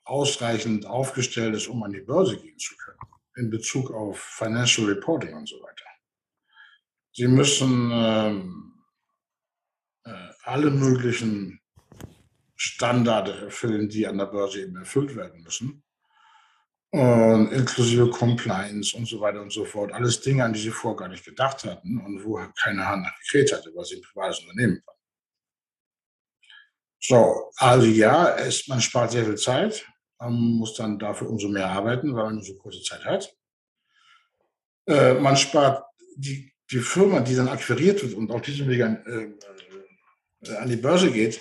ausreichend 0.02 0.84
aufgestellt 0.84 1.54
ist, 1.54 1.68
um 1.68 1.84
an 1.84 1.92
die 1.92 2.00
Börse 2.00 2.36
gehen 2.36 2.58
zu 2.58 2.76
können, 2.76 2.98
in 3.36 3.48
Bezug 3.48 3.92
auf 3.92 4.18
Financial 4.18 4.88
Reporting 4.88 5.36
und 5.36 5.48
so 5.48 5.54
weiter. 5.62 5.87
Sie 7.18 7.26
müssen 7.26 7.90
ähm, 7.92 8.74
äh, 10.04 10.12
alle 10.44 10.70
möglichen 10.70 11.60
Standards 12.54 13.30
erfüllen, 13.42 13.88
die 13.88 14.06
an 14.06 14.18
der 14.18 14.26
Börse 14.26 14.60
eben 14.62 14.76
erfüllt 14.76 15.16
werden 15.16 15.42
müssen. 15.42 15.82
Und 16.90 17.50
inklusive 17.50 18.08
Compliance 18.10 18.96
und 18.96 19.08
so 19.08 19.20
weiter 19.20 19.42
und 19.42 19.52
so 19.52 19.64
fort. 19.64 19.92
Alles 19.92 20.20
Dinge, 20.20 20.44
an 20.44 20.52
die 20.52 20.60
sie 20.60 20.70
vorher 20.70 20.96
gar 20.96 21.08
nicht 21.08 21.24
gedacht 21.24 21.64
hatten 21.64 21.98
und 21.98 22.24
wo 22.24 22.40
keine 22.54 22.86
Hand 22.86 23.02
nachgekriegt 23.02 23.52
hatte, 23.52 23.72
weil 23.74 23.84
sie 23.84 23.96
ein 23.96 24.02
privates 24.02 24.38
Unternehmen 24.38 24.80
waren. 24.86 24.96
So, 27.00 27.50
also 27.56 27.86
ja, 27.86 28.36
es, 28.36 28.68
man 28.68 28.80
spart 28.80 29.10
sehr 29.10 29.24
viel 29.24 29.38
Zeit. 29.38 29.84
Man 30.20 30.34
muss 30.34 30.74
dann 30.74 31.00
dafür 31.00 31.28
umso 31.30 31.48
mehr 31.48 31.68
arbeiten, 31.68 32.14
weil 32.14 32.26
man 32.26 32.36
nur 32.36 32.44
so 32.44 32.54
kurze 32.54 32.80
Zeit 32.82 33.04
hat. 33.04 33.36
Äh, 34.86 35.14
man 35.14 35.36
spart 35.36 35.84
die, 36.14 36.52
die 36.70 36.80
Firma, 36.80 37.20
die 37.20 37.34
dann 37.34 37.48
akquiriert 37.48 38.02
wird 38.02 38.14
und 38.14 38.30
auf 38.30 38.42
diesem 38.42 38.68
Weg 38.68 38.82
an, 38.82 39.04
äh, 39.06 40.50
äh, 40.50 40.56
an 40.56 40.68
die 40.68 40.76
Börse 40.76 41.10
geht, 41.10 41.40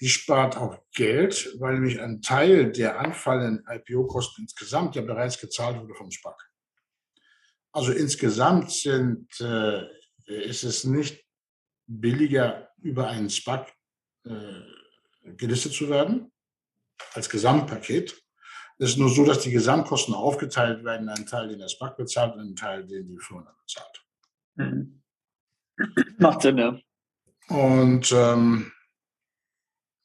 die 0.00 0.08
spart 0.08 0.56
auch 0.56 0.78
Geld, 0.94 1.56
weil 1.58 1.74
nämlich 1.74 2.00
ein 2.00 2.22
Teil 2.22 2.72
der 2.72 2.98
anfallenden 2.98 3.64
IPO-Kosten 3.68 4.42
insgesamt 4.42 4.96
ja 4.96 5.02
bereits 5.02 5.38
gezahlt 5.38 5.78
wurde 5.78 5.94
vom 5.94 6.10
SPAC. 6.10 6.50
Also 7.72 7.92
insgesamt 7.92 8.70
sind, 8.70 9.28
äh, 9.40 9.82
ist 10.26 10.64
es 10.64 10.84
nicht 10.84 11.24
billiger, 11.86 12.70
über 12.78 13.08
einen 13.08 13.28
SPAC 13.28 13.72
äh, 14.24 14.32
gelistet 15.36 15.72
zu 15.74 15.90
werden, 15.90 16.32
als 17.12 17.28
Gesamtpaket. 17.28 18.16
Es 18.78 18.90
ist 18.90 18.98
nur 18.98 19.10
so, 19.10 19.24
dass 19.26 19.40
die 19.40 19.50
Gesamtkosten 19.50 20.14
aufgeteilt 20.14 20.84
werden, 20.84 21.08
ein 21.10 21.26
Teil, 21.26 21.48
den 21.48 21.58
der 21.58 21.68
SPAC 21.68 21.96
bezahlt 21.98 22.34
und 22.34 22.40
ein 22.40 22.56
Teil, 22.56 22.86
den 22.86 23.08
die 23.08 23.18
Firma 23.18 23.54
bezahlt. 23.60 23.99
Mhm. 24.60 25.02
Macht 26.18 26.42
Sinn, 26.42 26.58
ja. 26.58 26.78
Und 27.48 28.12
ähm, 28.12 28.70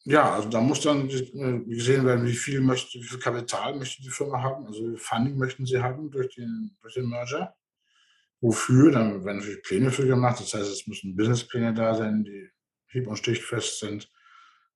ja, 0.05 0.33
also 0.33 0.49
da 0.49 0.61
muss 0.61 0.81
dann 0.81 1.09
äh, 1.09 1.59
gesehen 1.65 2.05
werden, 2.05 2.25
wie 2.25 2.33
viel 2.33 2.61
möchte, 2.61 2.99
wie 2.99 3.03
viel 3.03 3.19
Kapital 3.19 3.75
möchte 3.75 4.01
die 4.03 4.09
Firma 4.09 4.41
haben, 4.41 4.65
also 4.65 4.83
wie 4.83 4.89
viel 4.89 4.97
Funding 4.97 5.37
möchten 5.37 5.65
sie 5.65 5.81
haben 5.81 6.11
durch 6.11 6.35
den, 6.35 6.77
durch 6.81 6.93
den 6.93 7.09
Merger. 7.09 7.55
Wofür? 8.41 8.91
Dann 8.91 9.25
werden 9.25 9.37
natürlich 9.37 9.63
Pläne 9.63 9.91
für 9.91 10.05
gemacht. 10.05 10.39
Das 10.39 10.53
heißt, 10.53 10.71
es 10.71 10.87
müssen 10.87 11.15
Businesspläne 11.15 11.73
da 11.73 11.95
sein, 11.95 12.23
die 12.23 12.49
hieb- 12.91 13.07
und 13.07 13.17
stichfest 13.17 13.79
sind. 13.79 14.11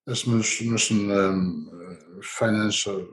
Es 0.05 0.25
müssen, 0.25 0.71
müssen 0.71 1.09
ähm, 1.11 1.69
äh, 1.71 2.21
Financial 2.21 3.07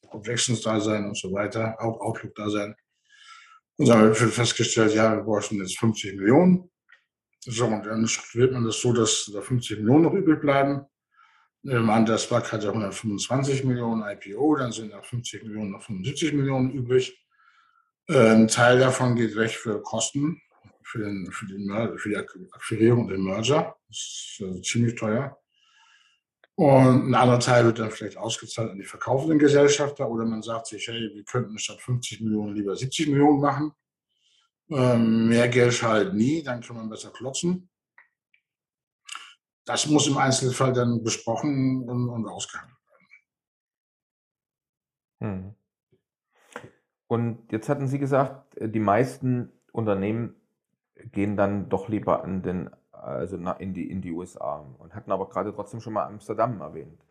Projections 0.00 0.62
da 0.62 0.80
sein 0.80 1.04
und 1.06 1.18
so 1.18 1.32
weiter, 1.32 1.76
auch 1.80 2.00
Outlook 2.00 2.34
da 2.34 2.48
sein. 2.48 2.74
Und 3.78 3.88
dann 3.88 3.98
haben 3.98 4.08
wir 4.08 4.28
festgestellt, 4.28 4.94
ja, 4.94 5.16
wir 5.16 5.22
brauchen 5.22 5.58
jetzt 5.58 5.78
50 5.78 6.16
Millionen. 6.16 6.68
So, 7.40 7.66
und 7.66 7.86
dann 7.86 8.06
strukturiert 8.08 8.52
man 8.52 8.64
das 8.64 8.80
so, 8.80 8.92
dass 8.92 9.30
da 9.32 9.40
50 9.40 9.78
Millionen 9.78 10.02
noch 10.02 10.12
übrig 10.12 10.40
bleiben. 10.40 10.84
Im 11.62 11.88
Anders 11.88 12.24
SPAC 12.24 12.52
hat 12.52 12.64
ja 12.64 12.70
125 12.70 13.64
Millionen 13.64 14.02
IPO, 14.02 14.56
dann 14.56 14.72
sind 14.72 14.90
nach 14.90 15.04
50 15.04 15.44
Millionen 15.44 15.70
noch 15.70 15.82
75 15.82 16.32
Millionen 16.32 16.70
übrig. 16.70 17.24
Äh, 18.08 18.30
ein 18.30 18.48
Teil 18.48 18.80
davon 18.80 19.14
geht 19.14 19.36
weg 19.36 19.50
für 19.50 19.80
Kosten, 19.82 20.40
für, 20.82 20.98
den, 20.98 21.30
für, 21.30 21.46
den, 21.46 21.98
für 21.98 22.08
die 22.08 22.16
Akquirierung 22.16 23.02
und 23.02 23.08
den 23.08 23.22
Merger. 23.22 23.76
Das 23.88 23.98
ist 23.98 24.42
also 24.42 24.60
ziemlich 24.60 24.96
teuer. 24.96 25.38
Und 26.58 27.10
ein 27.10 27.14
anderer 27.14 27.38
Teil 27.38 27.64
wird 27.64 27.78
dann 27.78 27.92
vielleicht 27.92 28.16
ausgezahlt 28.16 28.72
an 28.72 28.78
die 28.78 28.84
verkaufenden 28.84 29.38
Gesellschafter 29.38 30.08
oder 30.08 30.24
man 30.24 30.42
sagt 30.42 30.66
sich, 30.66 30.88
hey, 30.88 31.10
wir 31.14 31.22
könnten 31.24 31.58
statt 31.58 31.80
50 31.80 32.20
Millionen 32.20 32.56
lieber 32.56 32.74
70 32.74 33.08
Millionen 33.08 33.40
machen. 33.40 33.72
Ähm, 34.70 35.28
mehr 35.28 35.48
Geld 35.48 35.82
halt 35.82 36.14
nie, 36.14 36.42
dann 36.42 36.60
kann 36.60 36.76
man 36.76 36.90
besser 36.90 37.10
klotzen 37.10 37.70
das 39.68 39.86
muss 39.86 40.08
im 40.08 40.16
Einzelfall 40.16 40.72
dann 40.72 41.04
besprochen 41.04 41.86
und, 41.86 42.08
und 42.08 42.26
ausgehandelt 42.26 42.78
werden. 45.20 45.44
Hm. 45.44 45.54
Und 47.06 47.52
jetzt 47.52 47.68
hatten 47.68 47.86
Sie 47.86 47.98
gesagt, 47.98 48.56
äh, 48.56 48.68
die 48.68 48.80
meisten 48.80 49.52
Unternehmen 49.72 50.34
gehen 51.12 51.36
dann 51.36 51.68
doch 51.68 51.88
lieber 51.88 52.24
an 52.24 52.42
den, 52.42 52.70
also 53.02 53.36
in 53.58 53.74
die, 53.74 53.90
in 53.90 54.00
die 54.00 54.12
USA 54.12 54.64
und 54.78 54.94
hatten 54.94 55.12
aber 55.12 55.28
gerade 55.28 55.54
trotzdem 55.54 55.80
schon 55.80 55.92
mal 55.92 56.06
Amsterdam 56.06 56.60
erwähnt. 56.60 57.04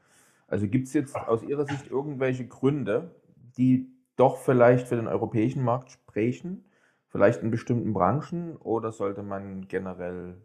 Also 0.47 0.67
gibt 0.67 0.87
es 0.87 0.93
jetzt 0.93 1.15
aus 1.15 1.43
Ihrer 1.43 1.65
Sicht 1.65 1.87
irgendwelche 1.91 2.47
Gründe, 2.47 3.11
die 3.57 3.91
doch 4.15 4.37
vielleicht 4.37 4.87
für 4.87 4.95
den 4.95 5.07
europäischen 5.07 5.63
Markt 5.63 5.91
sprechen, 5.91 6.65
vielleicht 7.09 7.43
in 7.43 7.51
bestimmten 7.51 7.93
Branchen 7.93 8.55
oder 8.57 8.91
sollte 8.91 9.23
man 9.23 9.67
generell 9.67 10.37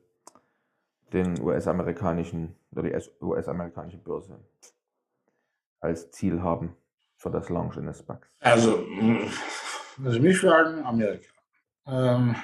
den 1.12 1.40
US-amerikanischen 1.40 2.57
oder 2.72 2.82
die 2.82 2.97
US-amerikanische 3.20 3.99
Börse 3.99 4.38
als 5.80 6.11
Ziel 6.11 6.43
haben 6.43 6.76
für 7.16 7.30
das 7.30 7.49
Launch 7.49 7.76
in 7.76 7.93
SPACs? 7.93 8.28
Also, 8.40 8.78
wenn 9.99 10.12
Sie 10.12 10.20
mich 10.20 10.38
fragen, 10.38 10.84
Amerika. 10.84 11.28
Ähm, 11.86 12.34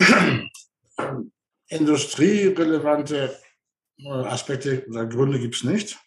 industrierelevante 1.68 3.36
äh, 3.98 4.08
Aspekte 4.08 4.86
oder 4.88 5.06
Gründe 5.06 5.38
gibt 5.38 5.56
es 5.56 5.64
nicht. 5.64 5.98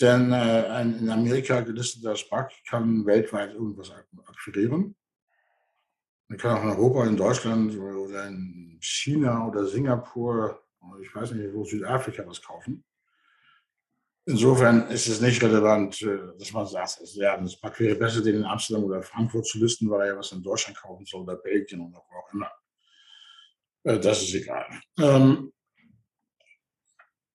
Denn 0.00 0.32
äh, 0.32 0.34
ein 0.34 0.98
in 0.98 1.10
Amerika 1.10 1.60
gelisteter 1.60 2.16
SPAC 2.16 2.52
kann 2.68 3.06
weltweit 3.06 3.54
irgendwas 3.54 3.92
akquirieren. 4.26 4.96
Man 6.28 6.38
kann 6.38 6.56
auch 6.56 6.62
in 6.62 6.70
Europa, 6.70 7.06
in 7.06 7.16
Deutschland 7.16 7.78
oder 7.78 8.26
in 8.26 8.78
China 8.80 9.46
oder 9.46 9.66
Singapur 9.66 10.64
ich 11.00 11.14
weiß 11.14 11.32
nicht, 11.32 11.52
wo 11.54 11.64
Südafrika 11.64 12.26
was 12.26 12.42
kaufen. 12.42 12.84
Insofern 14.26 14.88
ist 14.88 15.06
es 15.06 15.20
nicht 15.20 15.42
relevant, 15.42 16.00
äh, 16.02 16.18
dass 16.38 16.52
man 16.52 16.66
sagt, 16.66 17.00
ja, 17.14 17.36
das 17.36 17.62
wäre 17.62 17.94
besser, 17.94 18.22
den 18.22 18.36
in 18.36 18.44
Amsterdam 18.44 18.84
oder 18.84 19.02
Frankfurt 19.02 19.46
zu 19.46 19.58
listen, 19.58 19.90
weil 19.90 20.02
er 20.02 20.14
ja 20.14 20.18
was 20.18 20.32
in 20.32 20.42
Deutschland 20.42 20.78
kaufen 20.78 21.04
soll 21.04 21.22
oder 21.22 21.36
Belgien 21.36 21.80
oder 21.82 21.98
wo 21.98 22.18
auch 22.18 22.32
immer. 22.32 22.50
Äh, 23.84 24.00
das 24.00 24.22
ist 24.22 24.34
egal. 24.34 24.66
Ähm, 24.98 25.52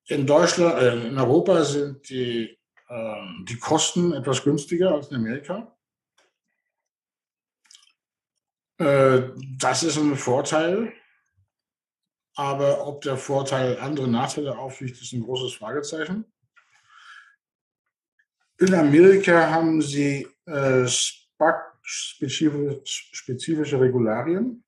in 0.08 0.28
Deutschland, 0.28 0.82
äh, 0.82 1.08
in 1.08 1.18
Europa 1.18 1.64
sind 1.64 2.10
die, 2.10 2.60
ähm, 2.90 3.46
die 3.48 3.58
Kosten 3.58 4.12
etwas 4.14 4.44
günstiger 4.44 4.94
als 4.94 5.10
in 5.10 5.18
Amerika. 5.18 5.76
Das 8.82 9.84
ist 9.84 9.98
ein 9.98 10.16
Vorteil. 10.16 10.94
Aber 12.36 12.88
ob 12.88 13.02
der 13.02 13.18
Vorteil 13.18 13.78
andere 13.80 14.08
Nachteile 14.08 14.58
aufwiegt, 14.58 15.02
ist 15.02 15.12
ein 15.12 15.24
großes 15.24 15.56
Fragezeichen. 15.56 16.24
In 18.60 18.74
Amerika 18.74 19.52
haben 19.52 19.82
sie 19.82 20.26
äh, 20.46 20.88
SPAC-spezifische 20.88 23.82
Regularien. 23.82 24.64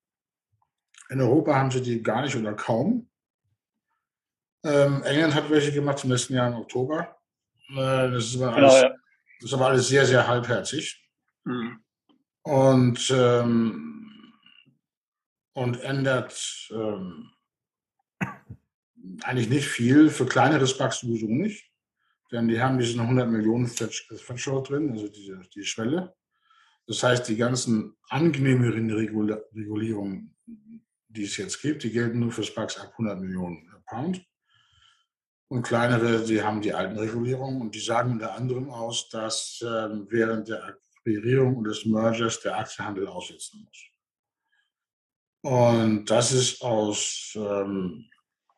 In 1.12 1.20
Europa 1.20 1.54
haben 1.54 1.70
sie 1.70 1.82
die 1.82 2.02
gar 2.02 2.22
nicht 2.22 2.34
oder 2.36 2.54
kaum. 2.54 3.08
Ähm, 4.64 5.02
England 5.02 5.34
hat 5.34 5.50
welche 5.50 5.72
gemacht 5.72 6.02
im 6.04 6.10
letzten 6.10 6.34
Jahr 6.34 6.48
im 6.48 6.54
Oktober. 6.54 7.16
Äh, 7.70 8.10
das, 8.10 8.26
ist 8.26 8.40
aber 8.40 8.54
genau, 8.54 8.68
alles, 8.68 8.82
ja. 8.82 8.88
das 9.40 9.50
ist 9.50 9.54
aber 9.54 9.66
alles 9.66 9.88
sehr, 9.88 10.06
sehr 10.06 10.26
halbherzig. 10.26 11.06
Mhm. 11.44 11.80
Und, 12.42 13.12
ähm, 13.14 14.32
und 15.52 15.80
ändert 15.82 16.70
ähm, 16.72 17.30
eigentlich 19.22 19.50
nicht 19.50 19.68
viel. 19.68 20.08
Für 20.08 20.26
kleinere 20.26 20.66
Sparks 20.66 21.00
sowieso 21.00 21.26
nicht. 21.26 21.70
Denn 22.30 22.48
die 22.48 22.60
haben 22.60 22.78
diesen 22.78 23.00
100 23.00 23.28
Millionen 23.28 23.66
Threshold 23.66 24.70
drin, 24.70 24.92
also 24.92 25.08
diese, 25.08 25.40
die 25.54 25.64
Schwelle. 25.64 26.14
Das 26.86 27.02
heißt, 27.02 27.28
die 27.28 27.36
ganzen 27.36 27.96
angenehmeren 28.08 28.90
Regulierungen, 28.90 30.34
die 31.12 31.24
es 31.24 31.36
jetzt 31.36 31.60
gibt, 31.60 31.82
die 31.82 31.90
gelten 31.90 32.20
nur 32.20 32.32
für 32.32 32.42
Sparks 32.42 32.78
ab 32.78 32.90
100 32.92 33.20
Millionen 33.20 33.70
Pound. 33.86 34.24
Und 35.48 35.62
kleinere, 35.62 36.24
die 36.24 36.42
haben 36.42 36.62
die 36.62 36.72
alten 36.72 36.98
Regulierungen 36.98 37.60
und 37.60 37.74
die 37.74 37.80
sagen 37.80 38.12
unter 38.12 38.34
anderem 38.34 38.70
aus, 38.70 39.08
dass 39.10 39.60
äh, 39.60 39.88
während 40.08 40.48
der 40.48 40.64
Akquirierung 40.64 41.56
und 41.56 41.64
des 41.64 41.84
Mergers 41.84 42.40
der 42.40 42.56
Aktienhandel 42.58 43.06
aussetzen 43.06 43.66
muss. 43.66 43.90
Und 45.42 46.06
das 46.06 46.32
ist 46.32 46.62
aus 46.62 47.32
ähm, 47.36 48.08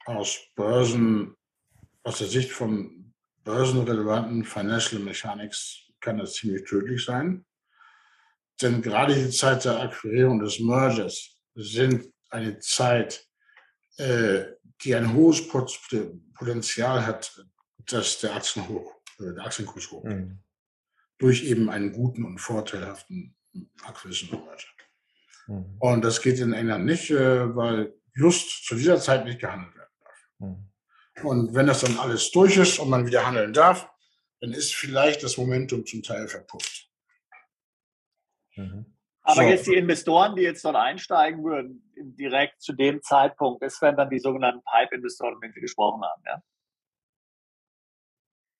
aus 0.04 0.38
Börsen, 0.54 1.34
aus 2.02 2.18
der 2.18 2.26
Sicht 2.26 2.50
von 2.50 3.14
börsenrelevanten 3.44 4.44
Financial 4.44 5.00
Mechanics 5.00 5.90
kann 6.00 6.18
das 6.18 6.34
ziemlich 6.34 6.64
tödlich 6.64 7.04
sein. 7.04 7.44
Denn 8.60 8.82
gerade 8.82 9.14
die 9.14 9.30
Zeit 9.30 9.64
der 9.64 9.80
Akquirierung 9.80 10.40
des 10.40 10.60
Mergers 10.60 11.36
sind 11.54 12.12
eine 12.34 12.58
Zeit, 12.58 13.26
äh, 13.96 14.44
die 14.82 14.94
ein 14.94 15.14
hohes 15.14 15.48
Potenzial 15.48 17.06
hat, 17.06 17.44
dass 17.86 18.20
der, 18.20 18.34
Aktien 18.34 18.68
hoch, 18.68 18.92
äh, 19.20 19.32
der 19.32 19.44
Aktienkurs 19.44 19.90
hoch 19.90 20.04
mhm. 20.04 20.40
durch 21.18 21.44
eben 21.44 21.70
einen 21.70 21.92
guten 21.92 22.24
und 22.24 22.38
vorteilhaften 22.38 23.36
Acquisition 23.84 24.44
Merger. 24.44 24.66
Mhm. 25.46 25.76
Und 25.78 26.04
das 26.04 26.20
geht 26.20 26.38
in 26.40 26.52
England 26.52 26.84
nicht, 26.84 27.10
äh, 27.10 27.54
weil 27.54 27.94
just 28.14 28.66
zu 28.66 28.74
dieser 28.74 29.00
Zeit 29.00 29.24
nicht 29.24 29.40
gehandelt 29.40 29.74
wird. 29.76 29.90
Mhm. 30.38 30.70
Und 31.22 31.54
wenn 31.54 31.66
das 31.66 31.82
dann 31.82 31.98
alles 31.98 32.30
durch 32.32 32.56
ist 32.56 32.78
und 32.78 32.90
man 32.90 33.06
wieder 33.06 33.24
handeln 33.24 33.52
darf, 33.52 33.88
dann 34.40 34.52
ist 34.52 34.74
vielleicht 34.74 35.22
das 35.22 35.36
Momentum 35.36 35.86
zum 35.86 36.02
Teil 36.02 36.26
verpufft. 36.26 36.90
Mhm. 38.56 38.93
Aber 39.24 39.42
so. 39.42 39.48
jetzt 39.48 39.66
die 39.66 39.74
Investoren, 39.74 40.36
die 40.36 40.42
jetzt 40.42 40.64
dort 40.64 40.76
einsteigen 40.76 41.42
würden, 41.42 41.82
direkt 41.96 42.60
zu 42.60 42.74
dem 42.74 43.02
Zeitpunkt, 43.02 43.62
das 43.62 43.80
wären 43.80 43.96
dann 43.96 44.10
die 44.10 44.18
sogenannten 44.18 44.62
Pipe-Investoren, 44.64 45.36
wenn 45.40 45.52
Sie 45.52 45.60
gesprochen 45.60 46.02
haben, 46.02 46.22
ja? 46.26 46.42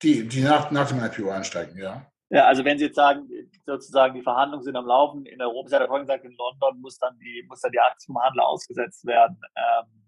Die, 0.02 0.26
die 0.26 0.40
nach, 0.40 0.70
nach 0.70 0.88
dem 0.88 1.04
IPO 1.04 1.30
einsteigen, 1.30 1.78
ja. 1.78 2.10
Ja, 2.30 2.46
also 2.46 2.64
wenn 2.64 2.78
Sie 2.78 2.86
jetzt 2.86 2.96
sagen, 2.96 3.28
sozusagen 3.66 4.14
die 4.14 4.22
Verhandlungen 4.22 4.64
sind 4.64 4.76
am 4.76 4.86
Laufen, 4.86 5.26
in 5.26 5.40
Europa, 5.40 5.68
Sie 5.68 5.74
hat 5.74 5.82
ja 5.82 5.86
vorhin 5.86 6.06
gesagt, 6.06 6.24
in 6.24 6.34
London 6.36 6.80
muss 6.80 6.98
dann 6.98 7.18
die, 7.18 7.44
muss 7.46 7.60
dann 7.60 7.70
die 7.70 7.80
Aktienhandel 7.80 8.40
ausgesetzt 8.40 9.04
werden. 9.06 9.38
Ähm, 9.54 10.03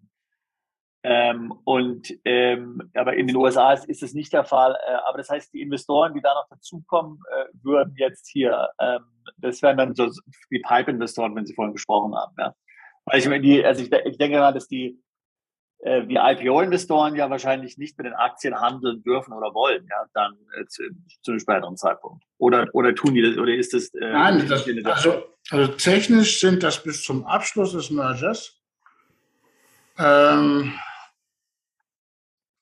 Ähm, 1.08 1.52
und 1.62 2.12
ähm, 2.24 2.90
aber 2.94 3.14
in 3.14 3.28
den 3.28 3.36
USA 3.36 3.72
ist, 3.72 3.84
ist 3.84 4.02
das 4.02 4.12
nicht 4.12 4.32
der 4.32 4.44
Fall. 4.44 4.76
Äh, 4.88 4.94
aber 5.06 5.18
das 5.18 5.30
heißt, 5.30 5.54
die 5.54 5.62
Investoren, 5.62 6.14
die 6.14 6.20
da 6.20 6.34
noch 6.34 6.48
dazukommen, 6.48 7.20
äh, 7.30 7.44
würden 7.62 7.94
jetzt 7.96 8.26
hier, 8.28 8.70
ähm, 8.80 9.04
das 9.36 9.62
wären 9.62 9.76
dann 9.76 9.94
so 9.94 10.10
die 10.50 10.58
Pipe-Investoren, 10.66 11.36
wenn 11.36 11.46
Sie 11.46 11.54
vorhin 11.54 11.74
gesprochen 11.74 12.12
haben. 12.16 12.34
Ja. 12.36 12.54
Weil 13.04 13.20
ich 13.20 13.42
die, 13.42 13.64
also 13.64 13.84
ich, 13.84 13.92
ich 13.92 14.18
denke 14.18 14.38
mal, 14.38 14.52
dass 14.52 14.66
die 14.66 15.00
äh, 15.78 16.04
die 16.06 16.16
IPO-Investoren 16.16 17.14
ja 17.14 17.30
wahrscheinlich 17.30 17.78
nicht 17.78 17.96
mit 17.98 18.06
den 18.06 18.14
Aktien 18.14 18.60
handeln 18.60 19.04
dürfen 19.04 19.32
oder 19.32 19.54
wollen, 19.54 19.86
ja, 19.88 20.06
dann 20.12 20.36
äh, 20.58 20.66
zu, 20.66 20.82
zu, 21.22 21.30
einem 21.30 21.38
späteren 21.38 21.76
Zeitpunkt. 21.76 22.24
Oder, 22.38 22.66
oder 22.72 22.92
tun 22.96 23.14
die 23.14 23.22
das, 23.22 23.36
oder 23.36 23.54
ist 23.54 23.74
das? 23.74 23.94
Äh, 23.94 24.10
Nein, 24.10 24.48
das, 24.48 24.66
also, 24.86 25.22
also 25.50 25.72
technisch 25.74 26.40
sind 26.40 26.64
das 26.64 26.82
bis 26.82 27.04
zum 27.04 27.24
Abschluss 27.26 27.72
des 27.72 27.90
Mergers 27.90 28.60
ähm, 29.98 30.72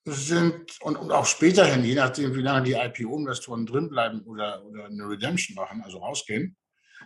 sind 0.04 0.80
und, 0.82 0.96
und 0.96 1.10
auch 1.12 1.26
späterhin, 1.26 1.84
je 1.84 1.94
nachdem, 1.94 2.34
wie 2.34 2.42
lange 2.42 2.62
die 2.62 2.72
IPO-Investoren 2.74 3.66
drinbleiben 3.66 4.22
oder, 4.22 4.64
oder 4.64 4.86
eine 4.86 5.08
Redemption 5.08 5.54
machen, 5.54 5.82
also 5.82 5.98
rausgehen, 5.98 6.56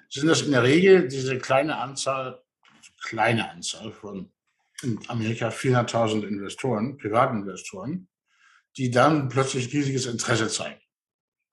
sind 0.09 0.27
das 0.27 0.43
in 0.43 0.51
der 0.51 0.63
Regel 0.63 1.09
diese 1.09 1.39
kleine 1.39 1.77
Anzahl, 1.77 2.43
kleine 3.03 3.51
Anzahl 3.51 3.93
von 3.93 4.33
in 4.83 4.99
Amerika 5.09 5.49
400.000 5.49 6.27
Investoren, 6.27 6.99
Privatinvestoren, 6.99 8.09
die 8.77 8.91
dann 8.91 9.29
plötzlich 9.29 9.73
riesiges 9.73 10.07
Interesse 10.07 10.49
zeigen. 10.49 10.81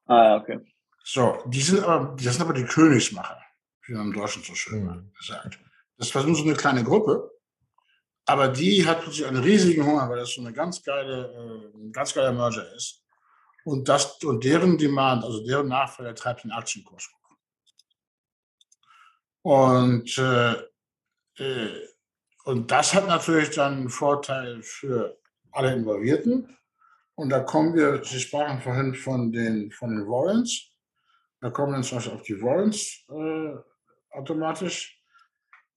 Ah, 0.05 0.35
okay. 0.37 0.59
So, 1.03 1.43
die 1.47 1.61
sind 1.61 1.83
aber, 1.83 2.15
das 2.15 2.35
sind 2.35 2.41
aber 2.41 2.53
die 2.53 2.65
Königsmacher, 2.65 3.41
wie 3.85 3.93
man 3.93 4.07
im 4.07 4.13
Deutschen 4.13 4.43
so 4.43 4.53
schön 4.53 4.85
mhm. 4.85 5.11
gesagt. 5.17 5.59
Das 5.97 6.13
war 6.13 6.23
nur 6.23 6.35
so 6.35 6.43
eine 6.43 6.53
kleine 6.53 6.83
Gruppe, 6.83 7.31
aber 8.25 8.47
die 8.47 8.85
hat 8.85 9.01
plötzlich 9.01 9.25
einen 9.25 9.43
riesigen 9.43 9.85
Hunger, 9.85 10.09
weil 10.09 10.17
das 10.17 10.33
so 10.33 10.41
eine 10.41 10.53
ganz 10.53 10.81
geile, 10.83 11.71
äh, 11.73 11.77
ein 11.77 11.91
ganz 11.91 12.13
geiler 12.13 12.33
Merger 12.33 12.73
ist. 12.73 13.03
Und 13.63 13.87
das, 13.87 14.23
und 14.23 14.43
deren 14.43 14.77
Demand, 14.77 15.23
also 15.23 15.45
deren 15.45 15.67
Nachfrage 15.67 16.13
treibt 16.13 16.43
den 16.43 16.51
Aktienkurs 16.51 17.07
hoch. 17.07 17.25
Und, 19.41 20.17
äh, 20.17 20.53
äh, 21.37 21.87
und 22.45 22.71
das 22.71 22.93
hat 22.93 23.07
natürlich 23.07 23.51
dann 23.51 23.73
einen 23.73 23.89
Vorteil 23.89 24.61
für 24.63 25.19
alle 25.51 25.73
Involvierten. 25.73 26.57
Und 27.15 27.29
da 27.29 27.41
kommen 27.41 27.75
wir, 27.75 28.03
Sie 28.03 28.19
sprachen 28.19 28.59
vorhin 28.59 28.93
von 28.93 29.31
den, 29.31 29.71
von 29.71 29.91
den 29.91 30.07
Warrants. 30.07 30.71
Da 31.41 31.49
kommen 31.49 31.73
wir 31.73 31.81
zum 31.83 31.99
Beispiel 31.99 32.13
auf 32.13 32.23
die 32.23 32.41
Warrants 32.41 33.05
äh, 33.09 34.17
automatisch. 34.17 34.94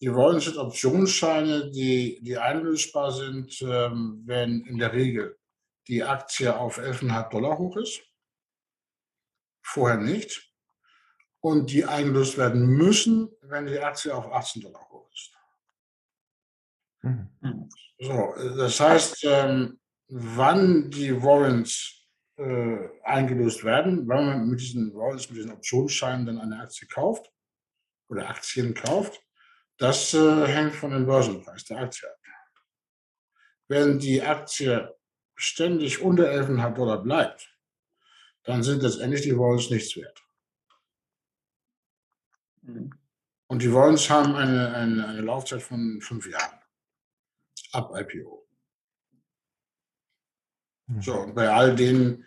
Die 0.01 0.07
Rollen 0.07 0.41
sind 0.41 0.57
Optionsscheine, 0.57 1.71
die, 1.71 2.21
die 2.23 2.39
einlösbar 2.39 3.11
sind, 3.11 3.61
ähm, 3.63 4.23
wenn 4.25 4.65
in 4.67 4.79
der 4.79 4.93
Regel 4.93 5.39
die 5.89 6.05
Aktie 6.05 6.57
auf 6.57 6.79
11,5 6.79 7.31
Dollar 7.31 7.59
hoch 7.59 7.77
ist. 7.77 8.03
Vorher 9.63 9.99
nicht. 9.99 10.53
Und 11.41 11.71
die 11.71 11.85
eingelöst 11.85 12.37
werden 12.39 12.67
müssen, 12.67 13.31
wenn 13.43 13.67
die 13.67 13.79
Aktie 13.79 14.15
auf 14.15 14.31
18 14.33 14.63
Dollar 14.63 14.89
hoch 14.91 15.11
ist. 15.13 15.33
Mhm. 17.03 17.69
So, 17.99 18.35
das 18.57 18.79
heißt, 18.79 19.25
ähm, 19.25 19.81
wann 20.09 20.91
die 20.91 21.21
Warrants 21.23 22.07
äh, 22.37 22.89
eingelöst 23.03 23.65
werden, 23.65 24.09
wenn 24.09 24.27
man 24.27 24.49
mit 24.49 24.61
diesen 24.61 24.95
Warrants, 24.95 25.29
mit 25.29 25.39
diesen 25.39 25.53
Optionsscheinen 25.53 26.27
dann 26.27 26.39
eine 26.39 26.61
Aktie 26.61 26.87
kauft 26.87 27.33
oder 28.09 28.29
Aktien 28.29 28.75
kauft, 28.75 29.21
das 29.79 30.13
äh, 30.13 30.47
hängt 30.47 30.75
von 30.75 30.91
dem 30.91 31.07
Börsenpreis 31.07 31.65
der 31.65 31.79
Aktie 31.79 32.09
ab. 32.09 32.19
Wenn 33.69 33.99
die 33.99 34.23
Aktie 34.23 34.95
ständig 35.37 36.01
unter 36.01 36.25
11,5 36.25 36.75
Dollar 36.75 37.03
bleibt, 37.03 37.55
dann 38.43 38.63
sind 38.63 38.83
letztendlich 38.83 39.23
die 39.23 39.37
Warrants 39.37 39.71
nichts 39.71 39.97
wert. 39.97 40.23
Mhm. 42.63 42.93
Und 43.47 43.63
die 43.63 43.73
Warrants 43.73 44.11
haben 44.11 44.35
eine, 44.35 44.75
eine, 44.75 45.07
eine 45.07 45.21
Laufzeit 45.21 45.63
von 45.63 46.01
fünf 46.01 46.29
Jahren 46.29 46.59
ab 47.73 47.93
IPO. 47.95 48.47
Mhm. 50.87 51.03
So, 51.03 51.15
und 51.21 51.35
bei 51.35 51.49
all 51.49 51.75
den 51.77 52.27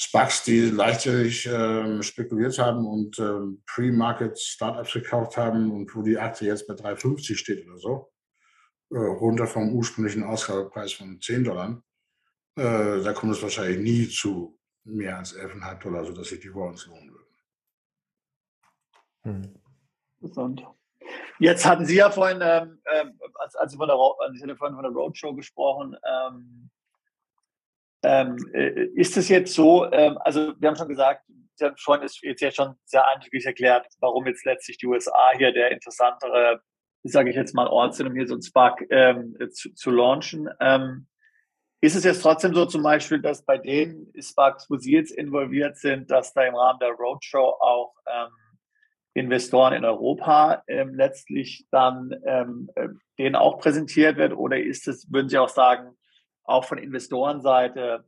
SPACs, 0.00 0.44
die 0.44 0.70
leichtsinnig 0.70 1.46
äh, 1.46 2.02
spekuliert 2.02 2.58
haben 2.58 2.86
und 2.86 3.18
äh, 3.18 3.54
Pre-Market 3.66 4.38
Startups 4.40 4.94
gekauft 4.94 5.36
haben 5.36 5.70
und 5.70 5.94
wo 5.94 6.00
die 6.00 6.16
Aktie 6.16 6.48
jetzt 6.48 6.66
bei 6.66 6.72
3,50 6.72 7.36
steht 7.36 7.66
oder 7.66 7.76
so, 7.76 8.12
äh, 8.92 8.96
runter 8.96 9.46
vom 9.46 9.74
ursprünglichen 9.74 10.24
Ausgabepreis 10.24 10.94
von 10.94 11.20
10 11.20 11.44
Dollar, 11.44 11.82
äh, 12.56 13.02
da 13.02 13.12
kommt 13.12 13.34
es 13.34 13.42
wahrscheinlich 13.42 13.78
nie 13.78 14.08
zu 14.08 14.58
mehr 14.84 15.18
als 15.18 15.36
11,5 15.36 15.82
Dollar, 15.82 16.04
sodass 16.06 16.28
sich 16.28 16.40
die 16.40 16.54
Warrants 16.54 16.86
lohnen 16.86 17.12
würden. 17.12 17.34
Hm. 19.24 19.54
Interessant. 20.22 20.66
Jetzt 21.38 21.66
hatten 21.66 21.84
Sie 21.84 21.96
ja 21.96 22.10
vorhin, 22.10 22.40
ähm, 22.42 22.80
ähm 22.90 23.20
als, 23.34 23.54
als 23.54 23.72
Sie 23.72 23.76
von 23.76 23.88
der, 23.88 23.98
Sie 24.32 24.56
vorhin 24.56 24.76
von 24.76 24.82
der 24.82 24.92
Roadshow 24.92 25.34
gesprochen, 25.34 25.94
ähm, 26.04 26.70
ähm, 28.02 28.36
äh, 28.52 28.86
ist 28.94 29.16
es 29.16 29.28
jetzt 29.28 29.54
so, 29.54 29.90
ähm, 29.92 30.18
also 30.18 30.54
wir 30.58 30.68
haben 30.68 30.76
schon 30.76 30.88
gesagt, 30.88 31.22
Sie 31.60 31.66
haben 31.66 31.76
schon, 31.76 32.02
ist 32.02 32.22
jetzt 32.22 32.40
ja 32.40 32.50
schon 32.50 32.74
sehr 32.86 33.06
eindrücklich 33.06 33.44
erklärt, 33.44 33.86
warum 34.00 34.26
jetzt 34.26 34.46
letztlich 34.46 34.78
die 34.78 34.86
USA 34.86 35.30
hier 35.36 35.52
der 35.52 35.70
interessantere, 35.70 36.62
sage 37.02 37.28
ich 37.28 37.36
jetzt 37.36 37.54
mal, 37.54 37.66
Ort 37.66 37.94
sind, 37.94 38.06
um 38.06 38.14
hier 38.14 38.26
so 38.26 38.34
ein 38.34 38.42
Spark 38.42 38.82
ähm, 38.88 39.36
zu, 39.52 39.74
zu 39.74 39.90
launchen. 39.90 40.48
Ähm, 40.58 41.06
ist 41.82 41.96
es 41.96 42.04
jetzt 42.04 42.22
trotzdem 42.22 42.54
so 42.54 42.64
zum 42.64 42.82
Beispiel, 42.82 43.20
dass 43.20 43.44
bei 43.44 43.58
den 43.58 44.10
Sparks, 44.18 44.70
wo 44.70 44.76
Sie 44.76 44.92
jetzt 44.92 45.12
involviert 45.12 45.76
sind, 45.76 46.10
dass 46.10 46.32
da 46.32 46.44
im 46.44 46.54
Rahmen 46.54 46.78
der 46.78 46.92
Roadshow 46.92 47.56
auch 47.60 47.94
ähm, 48.06 48.32
Investoren 49.12 49.74
in 49.74 49.84
Europa 49.84 50.62
ähm, 50.66 50.94
letztlich 50.94 51.66
dann 51.70 52.12
äh, 52.12 52.46
denen 53.18 53.36
auch 53.36 53.58
präsentiert 53.58 54.16
wird? 54.16 54.32
Oder 54.32 54.58
ist 54.60 54.88
es, 54.88 55.10
würden 55.12 55.28
Sie 55.28 55.38
auch 55.38 55.48
sagen, 55.50 55.94
auch 56.50 56.64
von 56.64 56.78
Investorenseite 56.78 58.04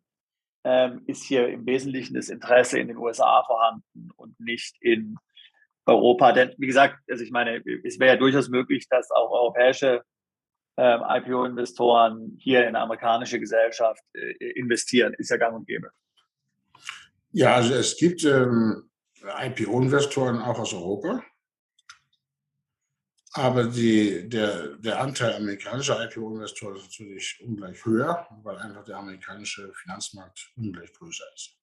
ähm, 0.65 1.03
ist 1.07 1.25
hier 1.25 1.49
im 1.49 1.67
Wesentlichen 1.67 2.15
das 2.15 2.29
Interesse 2.29 2.79
in 2.79 2.89
den 2.89 2.97
USA 2.97 3.43
vorhanden 3.45 4.11
und 4.17 4.39
nicht 4.39 4.77
in 4.81 5.17
Europa. 5.87 6.33
Denn 6.33 6.55
wie 6.59 6.67
gesagt, 6.67 6.99
also 7.11 7.25
ich 7.25 7.31
meine, 7.31 7.63
es 7.85 7.99
wäre 7.99 8.15
ja 8.15 8.17
durchaus 8.17 8.49
möglich, 8.49 8.89
dass 8.89 9.11
auch 9.11 9.31
europäische 9.31 10.03
ähm, 10.77 11.03
IPO-Investoren 11.07 12.37
hier 12.39 12.61
in 12.61 12.69
eine 12.69 12.81
amerikanische 12.81 13.39
Gesellschaft 13.39 14.03
äh, 14.15 14.51
investieren. 14.53 15.15
Ist 15.19 15.31
ja 15.31 15.37
gang 15.37 15.57
und 15.57 15.67
gäbe. 15.67 15.91
Ja, 17.33 17.57
also 17.57 17.75
es 17.75 17.97
gibt 17.97 18.25
ähm, 18.25 18.91
IPO-Investoren 19.23 20.39
auch 20.41 20.59
aus 20.59 20.73
Europa. 20.73 21.23
Aber 23.35 23.65
die, 23.65 24.29
der, 24.29 24.77
der 24.77 25.01
Anteil 25.01 25.35
amerikanischer 25.35 26.05
IPO-Investoren 26.05 26.77
ist 26.77 26.83
natürlich 26.83 27.41
ungleich 27.43 27.83
höher, 27.85 28.27
weil 28.43 28.59
einfach 28.59 28.85
der 28.85 28.99
amerikanische 28.99 29.73
Finanzmarkt 29.73 30.53
ungleich 30.57 30.93
größer 30.93 31.25
ist. 31.35 31.57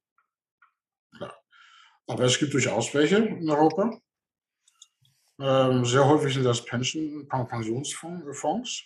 Klar. 1.15 1.35
Aber 2.07 2.23
es 2.23 2.39
gibt 2.39 2.53
durchaus 2.53 2.91
welche 2.95 3.17
in 3.17 3.47
Europa. 3.49 4.01
Ähm, 5.39 5.85
sehr 5.85 6.05
häufig 6.05 6.33
sind 6.33 6.43
das 6.43 6.65
Pension, 6.65 7.27
Pensionsfonds, 7.27 8.83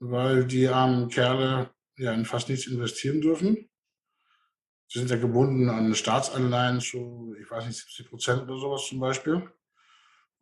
weil 0.00 0.46
die 0.46 0.66
armen 0.66 1.08
Kerle 1.08 1.74
ja 1.96 2.12
in 2.12 2.24
fast 2.24 2.48
nichts 2.48 2.66
investieren 2.66 3.20
dürfen. 3.20 3.68
Sie 4.88 4.98
sind 4.98 5.10
ja 5.10 5.16
gebunden 5.16 5.68
an 5.68 5.94
Staatsanleihen 5.94 6.80
zu, 6.80 7.36
ich 7.38 7.50
weiß 7.50 7.66
nicht, 7.66 7.78
70 7.78 8.08
Prozent 8.08 8.42
oder 8.42 8.58
sowas 8.58 8.86
zum 8.88 9.00
Beispiel. 9.00 9.52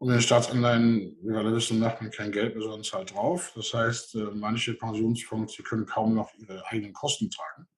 Und 0.02 0.08
in 0.08 0.14
den 0.14 0.20
Staatsanleihen, 0.20 1.16
wie 1.22 1.28
wir 1.28 1.38
alle 1.38 1.54
wissen, 1.54 1.78
macht 1.78 2.02
man 2.02 2.10
kein 2.10 2.32
Geld 2.32 2.56
mehr, 2.56 2.64
sondern 2.64 2.82
zahlt 2.82 3.14
drauf. 3.14 3.52
Das 3.54 3.72
heißt, 3.72 4.16
äh, 4.16 4.32
manche 4.34 4.74
Pensionsfonds, 4.74 5.54
die 5.54 5.62
können 5.62 5.86
kaum 5.86 6.16
noch 6.16 6.34
ihre 6.34 6.66
eigenen 6.66 6.92
Kosten 6.92 7.30
tragen. 7.30 7.68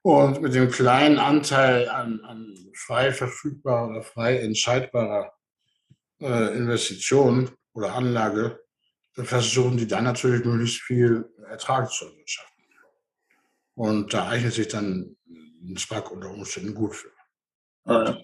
Und 0.00 0.40
mit 0.40 0.54
dem 0.54 0.70
kleinen 0.70 1.18
Anteil 1.18 1.90
an, 1.90 2.20
an 2.20 2.56
frei 2.74 3.12
verfügbarer 3.12 3.90
oder 3.90 4.02
frei 4.02 4.38
entscheidbarer 4.38 5.34
äh, 6.22 6.56
Investition 6.56 7.50
oder 7.74 7.94
Anlage 7.94 8.64
versuchen 9.16 9.76
die 9.76 9.86
dann 9.86 10.04
natürlich 10.04 10.46
möglichst 10.46 10.80
viel 10.80 11.28
Ertrag 11.50 11.90
zu 11.90 12.06
erwirtschaften. 12.06 12.64
Und 13.74 14.14
da 14.14 14.30
eignet 14.30 14.54
sich 14.54 14.68
dann 14.68 15.14
ein 15.26 15.76
SPAC 15.76 16.10
unter 16.10 16.30
Umständen 16.30 16.72
gut 16.72 16.94
für. 16.94 17.12
Ja. 17.84 18.18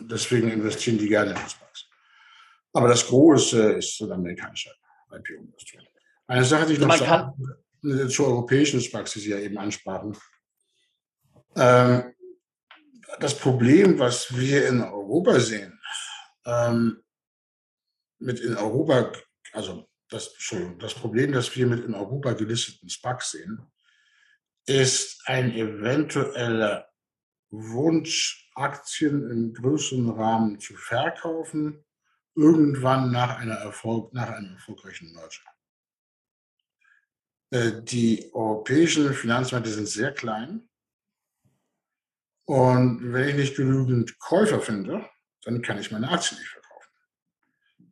Deswegen 0.00 0.50
investieren 0.50 0.98
die 0.98 1.08
gerne 1.08 1.30
in 1.30 1.36
SPACs. 1.38 1.87
Aber 2.78 2.86
das 2.86 3.08
Große 3.08 3.72
ist 3.72 3.98
südamerikanische 3.98 4.72
IPO-Industrie. 5.10 5.80
Eine 6.28 6.44
Sache, 6.44 6.66
die 6.66 6.74
ich 6.74 6.78
noch 6.78 6.96
sagen, 6.96 7.34
zur 8.08 8.28
europäischen 8.28 8.80
Sparks, 8.80 9.14
die 9.14 9.18
Sie 9.18 9.30
ja 9.30 9.38
eben 9.40 9.58
ansprachen. 9.58 10.16
Ähm, 11.56 12.14
das 13.18 13.36
Problem, 13.36 13.98
was 13.98 14.32
wir 14.38 14.68
in 14.68 14.80
Europa 14.80 15.40
sehen, 15.40 15.80
ähm, 16.46 17.02
mit 18.20 18.38
in 18.38 18.56
Europa, 18.56 19.10
also 19.54 19.88
das, 20.08 20.36
das 20.78 20.94
Problem, 20.94 21.32
das 21.32 21.56
wir 21.56 21.66
mit 21.66 21.84
in 21.84 21.96
Europa 21.96 22.34
gelisteten 22.34 22.88
SPACs 22.88 23.32
sehen, 23.32 23.60
ist 24.66 25.20
ein 25.26 25.50
eventueller 25.50 26.88
Wunsch, 27.50 28.48
Aktien 28.54 29.28
im 29.32 29.52
größeren 29.52 30.10
Rahmen 30.10 30.60
zu 30.60 30.76
verkaufen, 30.76 31.84
irgendwann 32.38 33.10
nach, 33.10 33.38
einer 33.38 33.56
Erfolg, 33.56 34.14
nach 34.14 34.30
einem 34.30 34.52
erfolgreichen 34.52 35.12
Merger. 35.12 35.42
Äh, 37.50 37.82
die 37.82 38.30
europäischen 38.32 39.12
Finanzmärkte 39.12 39.70
sind 39.70 39.88
sehr 39.88 40.12
klein. 40.12 40.68
Und 42.44 43.12
wenn 43.12 43.30
ich 43.30 43.34
nicht 43.34 43.56
genügend 43.56 44.18
Käufer 44.20 44.60
finde, 44.60 45.04
dann 45.42 45.62
kann 45.62 45.78
ich 45.78 45.90
meine 45.90 46.08
Aktien 46.08 46.38
nicht 46.38 46.50
verkaufen. 46.50 46.92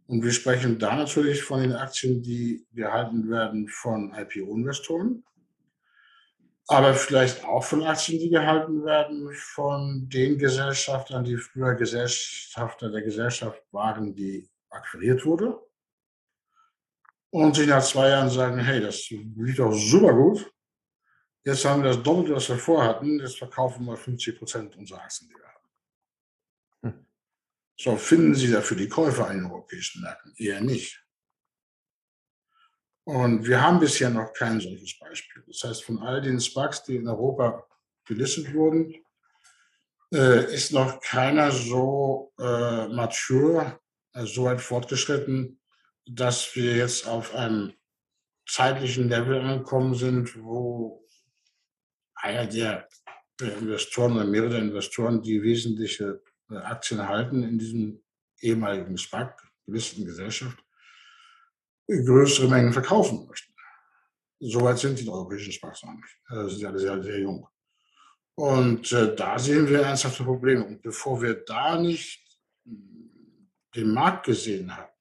Und 0.06 0.22
wir 0.22 0.32
sprechen 0.32 0.78
da 0.78 0.94
natürlich 0.94 1.42
von 1.42 1.60
den 1.60 1.72
Aktien, 1.72 2.22
die 2.22 2.66
gehalten 2.72 3.28
werden 3.28 3.68
von 3.68 4.14
IPO-Investoren 4.14 5.24
aber 6.68 6.94
vielleicht 6.94 7.44
auch 7.44 7.62
von 7.62 7.84
Aktien, 7.84 8.18
die 8.18 8.30
gehalten 8.30 8.84
werden 8.84 9.32
von 9.32 10.08
den 10.08 10.36
Gesellschaftern, 10.36 11.24
die 11.24 11.36
früher 11.36 11.74
Gesellschafter 11.74 12.90
der 12.90 13.02
Gesellschaft 13.02 13.62
waren, 13.70 14.14
die 14.14 14.48
akquiriert 14.70 15.24
wurde. 15.24 15.60
Und 17.30 17.54
sich 17.54 17.68
nach 17.68 17.84
zwei 17.84 18.08
Jahren 18.08 18.30
sagen, 18.30 18.58
hey, 18.58 18.80
das 18.80 19.08
lief 19.10 19.56
doch 19.56 19.72
super 19.72 20.12
gut. 20.12 20.52
Jetzt 21.44 21.64
haben 21.64 21.82
wir 21.82 21.90
das 21.90 22.02
Doppelte, 22.02 22.34
was 22.34 22.48
wir 22.48 22.58
vorhatten. 22.58 23.20
Jetzt 23.20 23.38
verkaufen 23.38 23.84
wir 23.84 23.96
50 23.96 24.38
Prozent 24.38 24.76
unserer 24.76 25.02
Aktien, 25.02 25.28
die 25.28 25.34
wir 25.36 25.46
haben. 25.46 25.68
Hm. 26.82 27.06
So, 27.78 27.96
finden 27.96 28.34
Sie 28.34 28.50
dafür 28.50 28.76
die 28.76 28.88
Käufer 28.88 29.28
an 29.28 29.36
den 29.36 29.46
europäischen 29.46 30.02
Märkten? 30.02 30.34
Eher 30.36 30.60
nicht. 30.60 31.05
Und 33.06 33.46
wir 33.46 33.62
haben 33.62 33.78
bisher 33.78 34.10
noch 34.10 34.32
kein 34.32 34.60
solches 34.60 34.98
Beispiel. 34.98 35.44
Das 35.46 35.62
heißt, 35.62 35.84
von 35.84 36.00
all 36.00 36.20
den 36.20 36.40
SPACs, 36.40 36.82
die 36.82 36.96
in 36.96 37.06
Europa 37.06 37.64
gelistet 38.04 38.52
wurden, 38.52 38.96
äh, 40.12 40.52
ist 40.52 40.72
noch 40.72 41.00
keiner 41.00 41.52
so 41.52 42.32
äh, 42.36 42.88
mature, 42.88 43.78
also 44.12 44.32
so 44.32 44.44
weit 44.46 44.60
fortgeschritten, 44.60 45.60
dass 46.04 46.56
wir 46.56 46.76
jetzt 46.76 47.06
auf 47.06 47.32
einem 47.32 47.74
zeitlichen 48.48 49.08
Level 49.08 49.40
angekommen 49.40 49.94
sind, 49.94 50.42
wo 50.42 51.06
einer 52.16 52.46
der 52.46 52.88
Investoren 53.40 54.16
oder 54.16 54.24
mehrere 54.24 54.58
Investoren, 54.58 55.22
die 55.22 55.40
wesentliche 55.44 56.22
äh, 56.50 56.56
Aktien 56.56 57.06
halten 57.06 57.44
in 57.44 57.56
diesem 57.56 58.02
ehemaligen 58.40 58.98
SPAC, 58.98 59.48
gelisteten 59.64 60.06
Gesellschaft, 60.06 60.58
größere 61.88 62.48
Mengen 62.48 62.72
verkaufen 62.72 63.26
möchten. 63.26 63.52
Soweit 64.40 64.78
sind 64.78 64.98
die 64.98 65.08
europäischen 65.08 65.52
Sparkassen 65.52 65.94
nicht. 65.96 66.18
Das 66.28 66.52
sind 66.52 66.66
alle 66.66 66.78
sehr, 66.78 67.02
sehr 67.02 67.20
jung. 67.20 67.48
Und 68.34 68.92
äh, 68.92 69.14
da 69.16 69.38
sehen 69.38 69.66
wir 69.68 69.80
ernsthafte 69.80 70.24
Probleme. 70.24 70.64
Und 70.64 70.82
bevor 70.82 71.22
wir 71.22 71.34
da 71.34 71.80
nicht 71.80 72.22
den 73.74 73.92
Markt 73.92 74.26
gesehen 74.26 74.76
haben, 74.76 74.92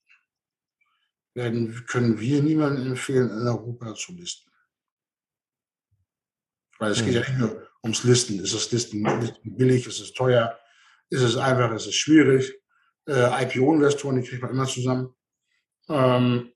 werden, 1.34 1.86
können 1.86 2.20
wir 2.20 2.42
niemandem 2.42 2.88
empfehlen, 2.88 3.30
in 3.30 3.48
Europa 3.48 3.94
zu 3.94 4.14
listen. 4.14 4.50
Weil 6.80 6.92
es 6.92 7.04
geht 7.04 7.14
ja 7.14 7.20
nicht 7.20 7.38
nur 7.38 7.70
ums 7.84 8.04
Listen. 8.04 8.40
Ist 8.40 8.54
das 8.54 8.72
Listen 8.72 9.04
billig? 9.44 9.86
Ist 9.86 10.00
es 10.00 10.14
teuer? 10.14 10.58
Ist 11.10 11.22
es 11.22 11.36
einfach? 11.38 11.74
Ist 11.74 11.88
es 11.88 11.96
schwierig? 11.96 12.54
Äh, 13.08 13.44
IPO-Investoren, 13.44 14.16
die 14.16 14.28
kriegt 14.28 14.42
man 14.42 14.52
immer 14.52 14.66
zusammen. 14.66 15.14
Ähm, 15.90 16.52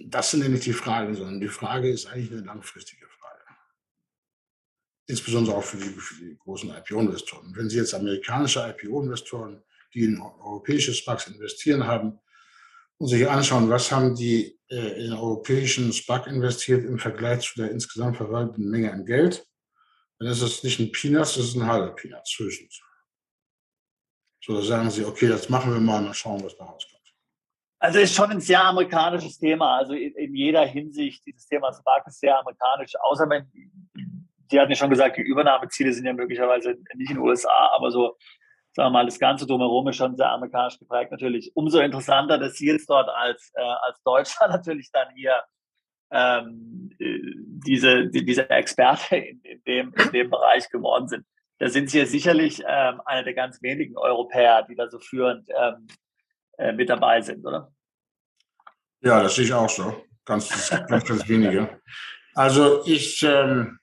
das 0.00 0.30
sind 0.30 0.42
ja 0.42 0.48
nicht 0.48 0.66
die 0.66 0.72
Fragen, 0.72 1.14
sondern 1.14 1.40
die 1.40 1.48
Frage 1.48 1.90
ist 1.90 2.06
eigentlich 2.06 2.32
eine 2.32 2.42
langfristige 2.42 3.06
Frage. 3.06 3.42
Insbesondere 5.06 5.56
auch 5.56 5.64
für 5.64 5.76
die, 5.76 5.90
für 5.90 6.24
die 6.24 6.36
großen 6.38 6.70
IPO-Investoren. 6.70 7.54
Wenn 7.54 7.68
Sie 7.68 7.76
jetzt 7.76 7.94
amerikanische 7.94 8.60
IPO-Investoren, 8.60 9.62
die 9.94 10.04
in 10.04 10.20
europäische 10.20 10.94
SPACs 10.94 11.26
investieren 11.28 11.86
haben, 11.86 12.18
und 12.98 13.08
sich 13.08 13.28
anschauen, 13.28 13.68
was 13.68 13.90
haben 13.90 14.14
die 14.14 14.56
äh, 14.68 15.04
in 15.04 15.12
europäischen 15.12 15.92
SPAC 15.92 16.28
investiert 16.28 16.84
im 16.84 17.00
Vergleich 17.00 17.40
zu 17.40 17.60
der 17.60 17.72
insgesamt 17.72 18.16
verwalteten 18.16 18.70
Menge 18.70 18.92
an 18.92 19.04
Geld, 19.04 19.44
dann 20.20 20.28
ist 20.28 20.40
es 20.40 20.62
nicht 20.62 20.78
ein 20.78 20.92
Peanuts, 20.92 21.34
das 21.34 21.46
ist 21.46 21.56
ein 21.56 21.66
halber 21.66 21.96
Peanuts 21.96 22.38
höchstens. 22.38 22.80
So, 24.44 24.54
da 24.54 24.62
sagen 24.62 24.88
sie, 24.88 25.04
okay, 25.04 25.26
das 25.26 25.48
machen 25.48 25.72
wir 25.72 25.80
mal, 25.80 26.00
mal 26.00 26.14
schauen, 26.14 26.44
was 26.44 26.56
da 26.56 26.64
rauskommt. 26.64 27.01
Also 27.82 27.98
ist 27.98 28.14
schon 28.14 28.30
ein 28.30 28.40
sehr 28.40 28.64
amerikanisches 28.64 29.38
Thema. 29.38 29.78
Also 29.78 29.94
in, 29.94 30.14
in 30.14 30.36
jeder 30.36 30.64
Hinsicht, 30.64 31.26
dieses 31.26 31.48
Thema 31.48 31.72
Spark 31.72 32.06
ist 32.06 32.20
sehr 32.20 32.38
amerikanisch. 32.38 32.92
Außer 33.00 33.28
wenn, 33.28 33.50
Sie 34.48 34.60
hatten 34.60 34.70
ja 34.70 34.76
schon 34.76 34.90
gesagt, 34.90 35.16
die 35.16 35.22
Übernahmeziele 35.22 35.92
sind 35.92 36.06
ja 36.06 36.12
möglicherweise 36.12 36.76
nicht 36.94 37.10
in 37.10 37.16
den 37.16 37.18
USA, 37.18 37.70
aber 37.74 37.90
so, 37.90 38.16
sagen 38.72 38.86
wir 38.86 38.90
mal, 38.90 39.04
das 39.04 39.18
Ganze 39.18 39.48
drumherum 39.48 39.88
ist 39.88 39.96
schon 39.96 40.16
sehr 40.16 40.30
amerikanisch 40.30 40.78
geprägt 40.78 41.10
natürlich. 41.10 41.50
Umso 41.56 41.80
interessanter, 41.80 42.38
dass 42.38 42.54
Sie 42.54 42.68
jetzt 42.68 42.88
dort 42.88 43.08
als, 43.08 43.50
äh, 43.56 43.60
als 43.60 44.00
Deutscher 44.04 44.46
natürlich 44.48 44.92
dann 44.92 45.08
hier 45.16 45.42
ähm, 46.12 46.90
diese, 47.66 48.10
die, 48.10 48.24
diese 48.24 48.48
Experte 48.48 49.16
in, 49.16 49.40
in, 49.40 49.62
dem, 49.64 49.94
in 49.94 50.12
dem 50.12 50.30
Bereich 50.30 50.70
geworden 50.70 51.08
sind. 51.08 51.26
Da 51.58 51.68
sind 51.68 51.90
Sie 51.90 51.98
ja 51.98 52.06
sicherlich 52.06 52.62
ähm, 52.64 53.00
einer 53.06 53.24
der 53.24 53.34
ganz 53.34 53.60
wenigen 53.60 53.96
Europäer, 53.96 54.62
die 54.70 54.76
da 54.76 54.88
so 54.88 55.00
führend 55.00 55.48
ähm, 55.48 55.88
äh, 56.58 56.72
mit 56.72 56.88
dabei 56.88 57.20
sind, 57.20 57.44
oder? 57.44 57.71
Ja, 59.02 59.22
das 59.22 59.34
sehe 59.34 59.44
ich 59.44 59.52
auch 59.52 59.68
so. 59.68 60.04
Ganz, 60.24 60.70
ganz, 60.88 61.04
ganz 61.04 61.28
wenige. 61.28 61.80
Also 62.34 62.84
ich, 62.86 63.22
ähm, 63.22 63.78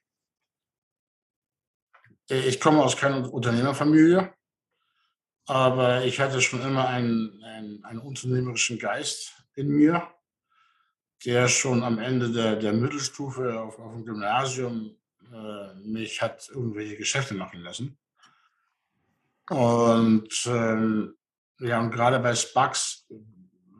ich 2.27 2.59
komme 2.59 2.81
aus 2.81 2.95
keiner 2.95 3.31
Unternehmerfamilie, 3.31 4.33
aber 5.45 6.05
ich 6.05 6.19
hatte 6.19 6.41
schon 6.41 6.61
immer 6.61 6.87
einen, 6.87 7.43
einen, 7.43 7.83
einen 7.83 7.99
unternehmerischen 7.99 8.79
Geist 8.79 9.33
in 9.55 9.67
mir, 9.69 10.07
der 11.25 11.49
schon 11.49 11.83
am 11.83 11.99
Ende 11.99 12.31
der, 12.31 12.55
der 12.55 12.71
Mittelstufe 12.71 13.59
auf, 13.59 13.77
auf 13.77 13.91
dem 13.93 14.05
Gymnasium 14.05 14.95
äh, 15.31 15.73
mich 15.75 16.21
hat 16.21 16.49
irgendwelche 16.49 16.95
Geschäfte 16.95 17.33
machen 17.33 17.61
lassen. 17.61 17.97
Und 19.49 20.29
ähm, 20.45 21.15
ja, 21.59 21.79
und 21.79 21.91
gerade 21.91 22.19
bei 22.19 22.33
SPACs, 22.33 22.98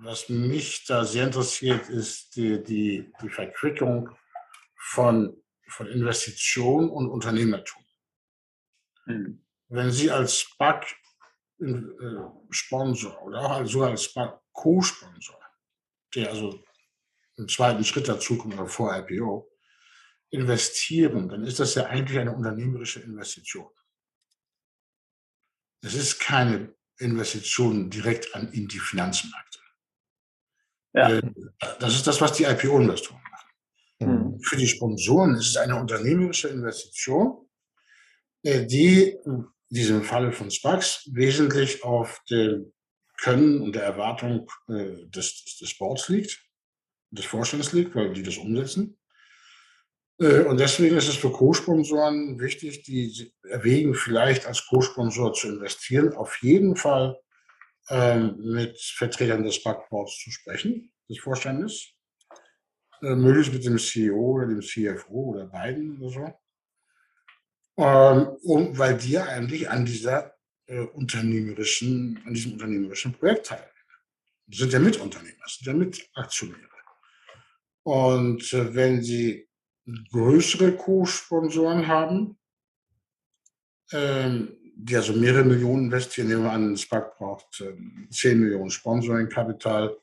was 0.02 0.30
mich 0.30 0.86
da 0.86 1.04
sehr 1.04 1.26
interessiert, 1.26 1.90
ist 1.90 2.36
die, 2.36 2.64
die, 2.64 3.12
die 3.22 3.30
Verquickung 3.30 4.10
von, 4.76 5.42
von 5.68 5.88
Investition 5.88 6.90
und 6.90 7.10
Unternehmertum. 7.10 7.84
Mhm. 9.06 9.46
Wenn 9.68 9.92
Sie 9.92 10.10
als 10.10 10.40
SPAC 10.40 10.96
äh, 11.60 11.82
Sponsor 12.50 13.22
oder 13.24 13.42
auch 13.42 13.52
als, 13.52 13.72
sogar 13.72 13.90
als 13.90 14.04
SPAC 14.04 14.40
Co-Sponsor, 14.54 15.40
der 16.16 16.30
also 16.30 16.64
im 17.36 17.48
zweiten 17.48 17.84
Schritt 17.84 18.08
dazu 18.08 18.38
kommt 18.38 18.54
oder 18.54 18.68
vor 18.68 18.96
IPO, 18.96 19.52
investieren, 20.32 21.28
dann 21.30 21.44
ist 21.44 21.60
das 21.60 21.76
ja 21.76 21.86
eigentlich 21.88 22.20
eine 22.20 22.36
unternehmerische 22.36 23.02
Investition. 23.02 23.70
Es 25.82 25.94
ist 25.94 26.20
keine 26.20 26.74
Investitionen 26.98 27.90
direkt 27.90 28.36
an, 28.36 28.52
in 28.52 28.68
die 28.68 28.80
Finanzmärkte. 28.80 29.59
Ja. 30.94 31.10
Äh, 31.10 31.22
das 31.80 31.96
ist 31.96 32.08
das, 32.08 32.20
was 32.22 32.34
die 32.34 32.44
IPO-Investoren 32.44 33.22
machen. 33.32 33.50
Mhm. 34.00 34.40
Für 34.42 34.58
die 34.58 34.68
Sponsoren 34.68 35.36
ist 35.36 35.50
es 35.50 35.58
eine 35.58 35.76
unternehmerische 35.76 36.50
Investition, 36.50 37.50
äh, 38.44 38.66
die 38.66 39.18
in 39.26 39.46
diesem 39.70 40.04
Falle 40.04 40.32
von 40.32 40.50
SPACs 40.50 41.10
wesentlich 41.14 41.84
auf 41.84 42.22
dem 42.30 42.74
Können 43.18 43.62
und 43.62 43.76
der 43.76 43.84
Erwartung 43.84 44.50
äh, 44.70 45.06
des, 45.08 45.58
des 45.60 45.78
Boards 45.78 46.10
liegt, 46.10 46.42
des 47.12 47.26
Vorstands 47.26 47.74
liegt, 47.74 47.94
weil 47.96 48.14
die 48.14 48.24
das 48.24 48.38
umsetzen. 48.38 48.96
Und 50.22 50.60
deswegen 50.60 50.98
ist 50.98 51.08
es 51.08 51.16
für 51.16 51.32
Co-Sponsoren 51.32 52.42
wichtig, 52.42 52.84
die 52.84 53.32
erwägen, 53.44 53.96
vielleicht 53.96 54.48
als 54.48 54.68
Co-Sponsor 54.68 55.32
zu 55.32 55.48
investieren, 55.48 56.12
auf 56.12 56.42
jeden 56.42 56.76
Fall 56.76 57.18
mit 57.90 58.80
Vertretern 58.80 59.44
des 59.44 59.64
Backboards 59.64 60.20
zu 60.24 60.32
sprechen, 60.32 60.92
des 61.10 61.20
Vorstandes, 61.20 61.94
äh, 63.02 63.16
möglichst 63.16 63.54
mit 63.54 63.66
dem 63.66 63.78
CEO 63.78 64.36
oder 64.36 64.48
dem 64.48 64.62
CFO 64.62 65.32
oder 65.32 65.46
beiden 65.48 66.00
oder 66.00 66.10
so. 66.10 66.34
Ähm, 67.78 68.28
um, 68.44 68.78
weil 68.78 68.98
die 68.98 69.12
ja 69.12 69.24
eigentlich 69.24 69.70
an 69.70 69.86
dieser 69.86 70.36
äh, 70.68 70.82
unternehmerischen, 70.82 72.22
an 72.26 72.34
diesem 72.34 72.54
unternehmerischen 72.54 73.14
Projekt 73.14 73.48
teilnehmen. 73.48 73.70
Sind 74.52 74.74
ja 74.74 74.80
Mitunternehmer, 74.80 75.46
sind 75.48 75.68
ja 75.68 75.74
Mitaktionäre. 75.74 76.70
Und 77.84 78.54
äh, 78.54 78.76
wenn 78.76 79.02
sie 79.02 79.48
größere 80.12 80.76
Co-Sponsoren 80.76 81.88
haben, 81.88 82.38
ähm, 83.92 84.59
die 84.82 84.96
also 84.96 85.14
mehrere 85.14 85.44
Millionen 85.44 85.86
investieren. 85.86 86.30
Nehmen 86.30 86.44
wir 86.44 86.52
an, 86.52 86.78
SPAC 86.78 87.18
braucht 87.18 87.62
ähm, 87.62 88.08
10 88.10 88.40
Millionen 88.40 88.70
Sponsoring-Kapital. 88.70 89.98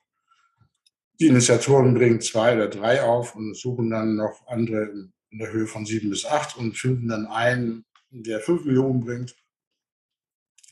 Die 1.18 1.28
Initiatoren 1.28 1.94
bringen 1.94 2.20
zwei 2.20 2.54
oder 2.54 2.68
drei 2.68 3.02
auf 3.02 3.34
und 3.34 3.56
suchen 3.56 3.88
dann 3.88 4.16
noch 4.16 4.46
andere 4.46 5.10
in 5.30 5.38
der 5.38 5.50
Höhe 5.50 5.66
von 5.66 5.86
sieben 5.86 6.10
bis 6.10 6.26
acht 6.26 6.56
und 6.58 6.76
finden 6.76 7.08
dann 7.08 7.26
einen, 7.26 7.86
der 8.10 8.40
fünf 8.40 8.64
Millionen 8.64 9.00
bringt. 9.00 9.34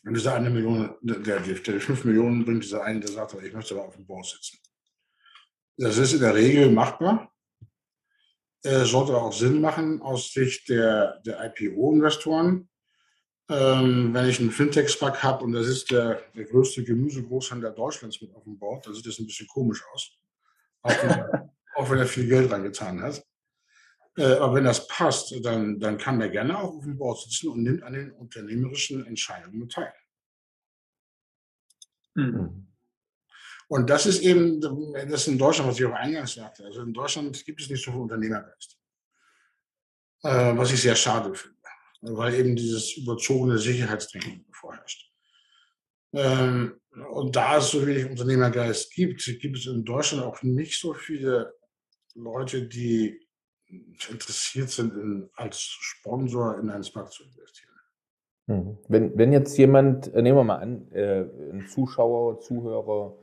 Und 0.04 0.14
dieser 0.14 0.34
eine 0.34 0.50
Million, 0.50 0.94
der, 1.00 1.40
der 1.40 1.80
fünf 1.80 2.04
Millionen 2.04 2.44
bringt, 2.44 2.62
dieser 2.62 2.84
eine, 2.84 3.00
der 3.00 3.10
sagt, 3.10 3.34
ich 3.42 3.54
möchte 3.54 3.74
aber 3.74 3.86
auf 3.86 3.96
dem 3.96 4.04
Board 4.04 4.26
sitzen. 4.26 4.58
Das 5.78 5.96
ist 5.96 6.12
in 6.12 6.20
der 6.20 6.34
Regel 6.34 6.70
machbar. 6.70 7.32
Äh, 8.62 8.84
sollte 8.84 9.16
auch 9.16 9.32
Sinn 9.32 9.62
machen 9.62 10.02
aus 10.02 10.30
Sicht 10.30 10.68
der, 10.68 11.20
der 11.24 11.42
IPO-Investoren. 11.42 12.68
Ähm, 13.50 14.14
wenn 14.14 14.28
ich 14.28 14.40
einen 14.40 14.50
Fintech-Spack 14.50 15.22
habe 15.22 15.44
und 15.44 15.52
das 15.52 15.66
ist 15.66 15.90
der, 15.90 16.22
der 16.34 16.44
größte 16.44 16.82
Gemüsegroßhändler 16.82 17.72
Deutschlands 17.72 18.20
mit 18.22 18.34
auf 18.34 18.44
dem 18.44 18.58
Board, 18.58 18.86
dann 18.86 18.94
sieht 18.94 19.06
das 19.06 19.18
ein 19.18 19.26
bisschen 19.26 19.46
komisch 19.46 19.84
aus. 19.92 20.16
Auch 20.82 21.02
wenn, 21.02 21.10
er, 21.10 21.54
auch 21.74 21.90
wenn 21.90 21.98
er 21.98 22.06
viel 22.06 22.26
Geld 22.26 22.50
reingetan 22.50 23.02
hat. 23.02 23.22
Äh, 24.16 24.36
aber 24.36 24.54
wenn 24.54 24.64
das 24.64 24.88
passt, 24.88 25.34
dann, 25.44 25.78
dann 25.78 25.98
kann 25.98 26.20
er 26.22 26.30
gerne 26.30 26.58
auch 26.58 26.76
auf 26.76 26.84
dem 26.84 26.96
Board 26.96 27.20
sitzen 27.20 27.48
und 27.48 27.62
nimmt 27.62 27.82
an 27.82 27.92
den 27.92 28.12
unternehmerischen 28.12 29.04
Entscheidungen 29.06 29.68
teil. 29.68 29.92
Mhm. 32.14 32.68
Und 33.68 33.90
das 33.90 34.06
ist 34.06 34.22
eben, 34.22 34.60
das 34.60 35.22
ist 35.22 35.28
in 35.28 35.38
Deutschland, 35.38 35.70
was 35.70 35.78
ich 35.78 35.84
auch 35.84 35.92
eingangs 35.92 36.34
sagte. 36.34 36.64
Also 36.64 36.82
in 36.82 36.92
Deutschland 36.92 37.44
gibt 37.44 37.60
es 37.60 37.68
nicht 37.68 37.84
so 37.84 37.90
viel 37.90 38.00
Unternehmergeist. 38.00 38.78
Äh, 40.22 40.56
was 40.56 40.72
ich 40.72 40.80
sehr 40.80 40.96
schade 40.96 41.34
finde, 41.34 41.53
weil 42.04 42.34
eben 42.34 42.56
dieses 42.56 42.96
überzogene 42.96 43.58
Sicherheitsdenken 43.58 44.44
vorherrscht. 44.52 45.10
Ähm, 46.12 46.80
und 47.12 47.34
da 47.34 47.58
es 47.58 47.70
so 47.70 47.84
wenig 47.86 48.08
Unternehmergeist 48.08 48.92
gibt, 48.92 49.24
gibt 49.40 49.58
es 49.58 49.66
in 49.66 49.84
Deutschland 49.84 50.24
auch 50.24 50.42
nicht 50.42 50.80
so 50.80 50.94
viele 50.94 51.54
Leute, 52.14 52.68
die 52.68 53.20
interessiert 54.08 54.70
sind, 54.70 54.94
in, 54.94 55.28
als 55.34 55.58
Sponsor 55.58 56.58
in 56.58 56.70
einen 56.70 56.84
Spark 56.84 57.10
zu 57.10 57.24
investieren. 57.24 57.74
Mhm. 58.46 58.78
Wenn, 58.88 59.18
wenn 59.18 59.32
jetzt 59.32 59.56
jemand, 59.58 60.12
äh, 60.14 60.22
nehmen 60.22 60.38
wir 60.38 60.44
mal 60.44 60.58
an, 60.58 60.90
äh, 60.92 61.22
ein 61.22 61.66
Zuschauer, 61.66 62.40
Zuhörer 62.40 63.16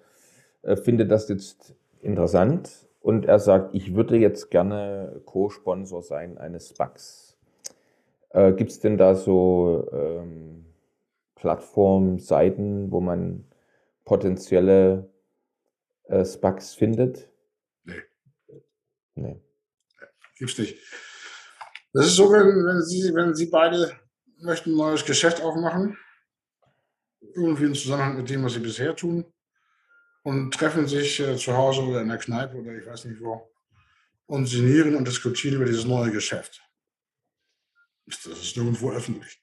äh, 0.63 0.75
findet 0.75 1.11
das 1.11 1.29
jetzt 1.29 1.75
interessant 2.01 2.89
und 2.99 3.25
er 3.25 3.39
sagt, 3.39 3.73
ich 3.75 3.95
würde 3.95 4.17
jetzt 4.17 4.49
gerne 4.51 5.21
Co-Sponsor 5.25 6.01
sein 6.01 6.37
eines 6.37 6.69
SPACs. 6.69 7.30
Äh, 8.33 8.53
Gibt 8.53 8.71
es 8.71 8.79
denn 8.79 8.97
da 8.97 9.15
so 9.15 9.89
ähm, 9.91 10.65
Plattformen, 11.35 12.19
Seiten, 12.19 12.91
wo 12.91 13.01
man 13.01 13.45
potenzielle 14.05 15.09
äh, 16.03 16.23
SPACs 16.23 16.73
findet? 16.73 17.29
Nee. 17.83 18.01
Nee. 19.15 19.41
Gibt's 20.37 20.57
nicht. 20.57 20.77
Das 21.93 22.05
ist 22.05 22.15
so, 22.15 22.31
wenn, 22.31 22.65
wenn, 22.65 22.81
Sie, 22.81 23.13
wenn 23.13 23.35
Sie 23.35 23.47
beide 23.47 23.91
möchten 24.39 24.71
ein 24.71 24.77
neues 24.77 25.05
Geschäft 25.05 25.41
aufmachen, 25.41 25.97
irgendwie 27.35 27.65
im 27.65 27.75
Zusammenhang 27.75 28.17
mit 28.17 28.29
dem, 28.29 28.43
was 28.43 28.53
Sie 28.53 28.59
bisher 28.59 28.95
tun, 28.95 29.25
und 30.23 30.53
treffen 30.53 30.87
sich 30.87 31.19
äh, 31.19 31.35
zu 31.35 31.55
Hause 31.55 31.81
oder 31.81 32.01
in 32.01 32.09
der 32.09 32.17
Kneipe 32.17 32.55
oder 32.55 32.75
ich 32.75 32.85
weiß 32.85 33.05
nicht 33.05 33.21
wo 33.21 33.49
und 34.27 34.45
sinnieren 34.45 34.95
und 34.95 35.07
diskutieren 35.07 35.55
über 35.55 35.65
dieses 35.65 35.85
neue 35.85 36.11
Geschäft. 36.11 36.61
Das 38.25 38.39
ist 38.41 38.57
nirgendwo 38.57 38.91
öffentlich. 38.91 39.41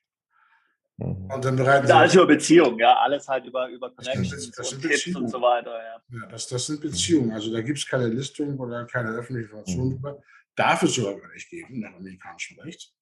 Mhm. 0.98 1.30
Und 1.30 1.44
dann 1.44 1.56
bereiten 1.56 1.86
sie. 1.86 1.92
Alles 1.94 2.14
über 2.14 2.26
Beziehungen, 2.26 2.78
ja, 2.78 2.96
alles 2.96 3.28
halt 3.28 3.46
über, 3.46 3.68
über 3.68 3.90
Connections 3.94 4.50
das, 4.50 4.72
und 4.72 4.82
Tipps 4.82 5.14
und 5.14 5.28
so 5.28 5.40
weiter. 5.40 5.70
Ja, 5.70 6.02
ja 6.20 6.26
das, 6.26 6.48
das 6.48 6.66
sind 6.66 6.80
Beziehungen. 6.80 7.32
Also 7.32 7.52
da 7.52 7.60
gibt 7.60 7.78
es 7.78 7.86
keine 7.86 8.08
Listung 8.08 8.58
oder 8.58 8.84
keine 8.86 9.10
öffentliche 9.10 9.48
Information 9.48 9.86
mhm. 9.86 9.92
drüber. 9.92 10.22
Darf 10.56 10.82
es 10.82 10.94
sogar 10.94 11.14
gar 11.20 11.32
nicht 11.32 11.48
geben, 11.48 11.80
nach 11.80 11.94
amerikanischem 11.94 12.58
Recht. 12.60 12.92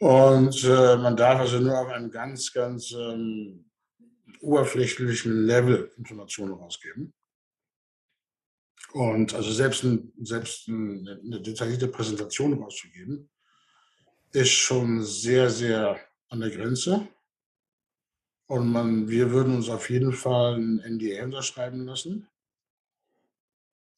Und 0.00 0.64
äh, 0.64 0.96
man 0.96 1.16
darf 1.16 1.38
also 1.38 1.60
nur 1.60 1.78
auf 1.78 1.88
einem 1.88 2.10
ganz, 2.10 2.52
ganz 2.52 2.90
ähm, 2.90 3.70
oberflächlichen 4.40 5.46
Level 5.46 5.92
Informationen 5.96 6.54
rausgeben. 6.54 7.14
Und 8.92 9.32
also 9.32 9.52
selbst, 9.52 9.84
ein, 9.84 10.12
selbst 10.20 10.68
eine, 10.68 11.20
eine 11.24 11.40
detaillierte 11.40 11.86
Präsentation 11.86 12.52
rauszugeben, 12.54 13.30
ist 14.32 14.50
schon 14.50 15.02
sehr, 15.02 15.50
sehr 15.50 16.00
an 16.28 16.40
der 16.40 16.50
Grenze. 16.50 17.08
Und 18.46 18.70
man, 18.70 19.08
wir 19.08 19.30
würden 19.30 19.54
uns 19.56 19.68
auf 19.68 19.88
jeden 19.88 20.12
Fall 20.12 20.56
ein 20.56 20.82
NDA 20.96 21.24
unterschreiben 21.24 21.86
lassen. 21.86 22.28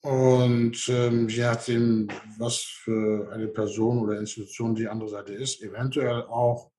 Und 0.02 0.86
ähm, 0.88 1.28
je 1.28 1.42
nachdem, 1.42 2.08
was 2.38 2.58
für 2.58 3.32
eine 3.32 3.48
Person 3.48 4.00
oder 4.00 4.18
Institution 4.18 4.74
die 4.74 4.86
andere 4.86 5.08
Seite 5.08 5.32
ist, 5.32 5.62
eventuell 5.62 6.22
auch 6.24 6.70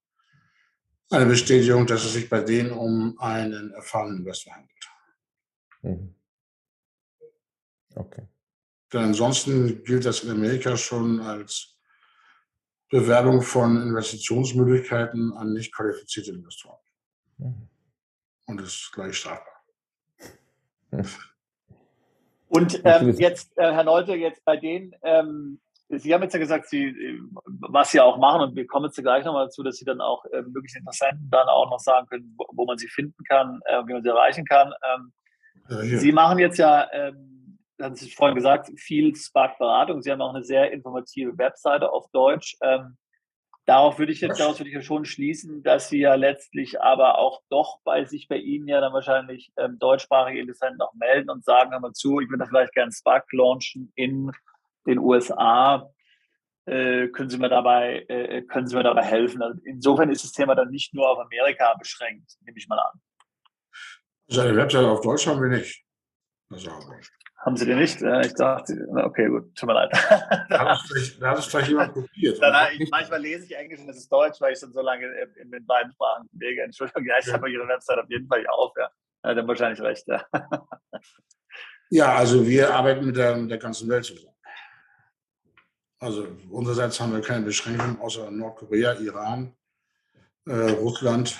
eine 1.10 1.26
Bestätigung, 1.26 1.86
dass 1.86 2.04
es 2.04 2.12
sich 2.12 2.28
bei 2.28 2.40
denen 2.40 2.70
um 2.70 3.18
einen 3.18 3.72
erfahrenen 3.72 4.18
Investor 4.18 4.54
handelt. 4.54 4.88
Mhm. 5.82 6.14
Okay. 7.94 8.28
Denn 8.92 9.00
ansonsten 9.02 9.82
gilt 9.82 10.04
das 10.04 10.22
in 10.22 10.30
Amerika 10.30 10.76
schon 10.76 11.20
als 11.20 11.75
Bewerbung 12.88 13.42
von 13.42 13.82
Investitionsmöglichkeiten 13.82 15.32
an 15.32 15.52
nicht 15.52 15.74
qualifizierte 15.74 16.30
Investoren. 16.30 16.78
Mhm. 17.38 17.68
Und 18.46 18.60
ist 18.60 18.92
gleich 18.92 19.16
strafbar. 19.16 19.64
Und 22.48 22.80
ähm, 22.84 23.10
jetzt, 23.18 23.58
äh, 23.58 23.72
Herr 23.72 23.84
Neute, 23.84 24.14
jetzt 24.14 24.44
bei 24.44 24.56
denen, 24.56 24.94
ähm, 25.02 25.60
Sie 25.88 26.12
haben 26.12 26.22
jetzt 26.22 26.32
ja 26.32 26.40
gesagt, 26.40 26.68
Sie, 26.68 27.20
was 27.44 27.92
Sie 27.92 28.00
auch 28.00 28.18
machen, 28.18 28.40
und 28.42 28.56
wir 28.56 28.66
kommen 28.66 28.86
jetzt 28.86 28.96
gleich 28.96 29.24
nochmal 29.24 29.46
dazu, 29.46 29.62
dass 29.62 29.76
Sie 29.76 29.84
dann 29.84 30.00
auch 30.00 30.24
äh, 30.26 30.42
möglichen 30.42 30.78
Interessenten 30.78 31.28
dann 31.30 31.46
auch 31.48 31.70
noch 31.70 31.78
sagen 31.78 32.08
können, 32.08 32.34
wo, 32.36 32.46
wo 32.52 32.66
man 32.66 32.76
sie 32.76 32.88
finden 32.88 33.22
kann, 33.24 33.60
äh, 33.66 33.82
wie 33.86 33.92
man 33.92 34.02
sie 34.02 34.08
erreichen 34.08 34.44
kann. 34.44 34.72
Ähm, 34.82 35.12
ja, 35.68 35.98
Sie 35.98 36.12
machen 36.12 36.38
jetzt 36.38 36.58
ja, 36.58 36.88
ähm, 36.92 37.35
haben 37.80 37.94
Sie 37.94 38.10
vorhin 38.10 38.34
gesagt, 38.34 38.70
viel 38.78 39.14
Spark-Beratung. 39.14 40.02
Sie 40.02 40.10
haben 40.10 40.20
auch 40.20 40.34
eine 40.34 40.44
sehr 40.44 40.72
informative 40.72 41.36
Webseite 41.36 41.90
auf 41.90 42.10
Deutsch. 42.10 42.56
Ähm, 42.62 42.96
darauf 43.66 43.98
würde 43.98 44.12
ich 44.12 44.20
jetzt, 44.20 44.40
daraus 44.40 44.58
würde 44.58 44.70
ich 44.70 44.74
ja 44.76 44.82
schon 44.82 45.04
schließen, 45.04 45.62
dass 45.62 45.88
Sie 45.88 45.98
ja 45.98 46.14
letztlich 46.14 46.80
aber 46.80 47.18
auch 47.18 47.42
doch 47.50 47.80
bei 47.84 48.04
sich 48.04 48.28
bei 48.28 48.38
Ihnen 48.38 48.68
ja 48.68 48.80
dann 48.80 48.92
wahrscheinlich 48.92 49.52
ähm, 49.56 49.78
deutschsprachige 49.78 50.40
Interessenten 50.40 50.80
auch 50.80 50.94
melden 50.94 51.30
und 51.30 51.44
sagen, 51.44 51.72
hör 51.72 51.80
mal 51.80 51.92
zu, 51.92 52.20
ich 52.20 52.28
würde 52.28 52.44
da 52.44 52.46
vielleicht 52.46 52.72
gerne 52.72 52.92
Spark 52.92 53.30
launchen 53.32 53.92
in 53.94 54.32
den 54.86 54.98
USA, 54.98 55.90
äh, 56.66 57.08
können 57.08 57.30
Sie 57.30 57.38
mir 57.38 57.48
dabei, 57.48 58.04
äh, 58.08 58.42
können 58.42 58.66
Sie 58.66 58.76
mir 58.76 58.82
dabei 58.82 59.02
helfen? 59.02 59.42
Also 59.42 59.60
insofern 59.64 60.10
ist 60.10 60.24
das 60.24 60.32
Thema 60.32 60.54
dann 60.54 60.70
nicht 60.70 60.94
nur 60.94 61.08
auf 61.08 61.18
Amerika 61.18 61.74
beschränkt, 61.78 62.36
nehme 62.40 62.58
ich 62.58 62.68
mal 62.68 62.78
an. 62.78 63.00
Seine 64.28 64.56
Webseite 64.56 64.88
auf 64.88 65.00
Deutsch 65.00 65.26
haben 65.26 65.40
wir 65.40 65.56
nicht. 65.56 65.84
Also 66.50 66.70
haben 67.38 67.56
Sie 67.56 67.66
den 67.66 67.78
nicht? 67.78 68.00
Ich 68.00 68.34
dachte, 68.34 68.88
okay, 69.04 69.28
gut, 69.28 69.54
tut 69.54 69.66
mir 69.68 69.74
leid. 69.74 69.92
da 70.50 70.78
hat 70.78 71.38
es 71.38 71.46
vielleicht 71.46 71.68
jemand 71.68 71.92
kopiert. 71.92 72.40
Manchmal 72.90 73.20
lese 73.20 73.44
ich 73.44 73.56
Englisch 73.56 73.80
und 73.80 73.88
es 73.88 73.98
ist 73.98 74.10
Deutsch, 74.10 74.40
weil 74.40 74.52
ich 74.52 74.58
schon 74.58 74.72
so 74.72 74.80
lange 74.80 75.06
in 75.40 75.50
den 75.50 75.64
beiden 75.66 75.92
Sprachen 75.92 76.28
bewege. 76.32 76.62
Entschuldigung, 76.62 77.04
ja, 77.06 77.14
ich 77.20 77.26
ja. 77.26 77.34
habe 77.34 77.50
Ihre 77.50 77.68
Website 77.68 77.98
auf 77.98 78.10
jeden 78.10 78.26
Fall 78.26 78.44
auf. 78.48 78.72
Ja. 78.76 78.90
Ja, 79.26 79.34
dann 79.34 79.48
wahrscheinlich 79.48 79.80
recht. 79.80 80.06
Ja. 80.06 80.24
ja, 81.90 82.14
also 82.14 82.46
wir 82.46 82.72
arbeiten 82.72 83.06
mit 83.06 83.16
der, 83.16 83.36
mit 83.36 83.50
der 83.50 83.58
ganzen 83.58 83.88
Welt 83.88 84.04
zusammen. 84.04 84.36
Also 85.98 86.28
unsererseits 86.50 87.00
haben 87.00 87.12
wir 87.12 87.20
keine 87.20 87.44
Beschränkungen 87.44 87.98
außer 87.98 88.30
Nordkorea, 88.30 88.94
Iran, 89.00 89.56
äh, 90.46 90.70
Russland. 90.70 91.36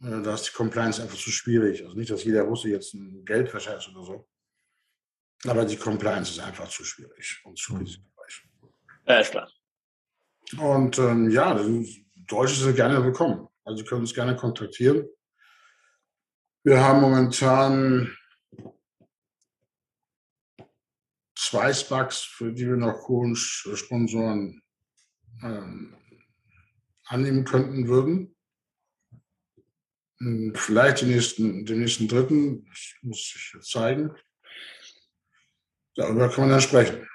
Äh, 0.00 0.22
da 0.22 0.34
ist 0.34 0.44
die 0.44 0.52
Compliance 0.52 1.02
einfach 1.02 1.18
zu 1.18 1.30
schwierig. 1.30 1.84
Also 1.84 1.96
nicht, 1.96 2.10
dass 2.10 2.24
jeder 2.24 2.42
Russe 2.42 2.68
jetzt 2.70 2.94
ein 2.94 3.24
Geldwäscher 3.26 3.76
ist 3.76 3.88
oder 3.88 4.04
so. 4.04 4.28
Aber 5.44 5.64
die 5.64 5.76
Compliance 5.76 6.32
ist 6.32 6.40
einfach 6.40 6.68
zu 6.68 6.84
schwierig 6.84 7.40
und 7.44 7.58
zu 7.58 7.74
risikoreich. 7.76 8.42
Ja, 9.06 9.18
ist 9.20 9.30
klar. 9.30 9.50
Und 10.58 10.98
ähm, 10.98 11.30
ja, 11.30 11.54
Deutsche 12.26 12.54
sind 12.54 12.76
gerne 12.76 13.04
willkommen. 13.04 13.48
Also 13.64 13.78
Sie 13.78 13.84
können 13.84 14.00
uns 14.00 14.14
gerne 14.14 14.34
kontaktieren. 14.34 15.06
Wir 16.64 16.80
haben 16.80 17.00
momentan 17.00 18.16
zwei 21.36 21.72
Sparks, 21.72 22.22
für 22.22 22.52
die 22.52 22.66
wir 22.66 22.76
noch 22.76 22.98
Kohlen-Sponsoren 23.00 24.60
ähm, 25.42 25.94
annehmen 27.06 27.44
könnten 27.44 27.86
würden. 27.88 28.36
Hm, 30.18 30.52
vielleicht 30.54 31.02
den 31.02 31.10
nächsten, 31.10 31.64
den 31.64 31.80
nächsten 31.80 32.08
dritten, 32.08 32.66
das 32.66 32.94
muss 33.02 33.18
sich 33.18 33.52
jetzt 33.54 33.70
zeigen. 33.70 34.14
Darüber 35.98 36.28
kann 36.28 36.42
man 36.42 36.50
dann 36.50 36.60
sprechen. 36.60 37.08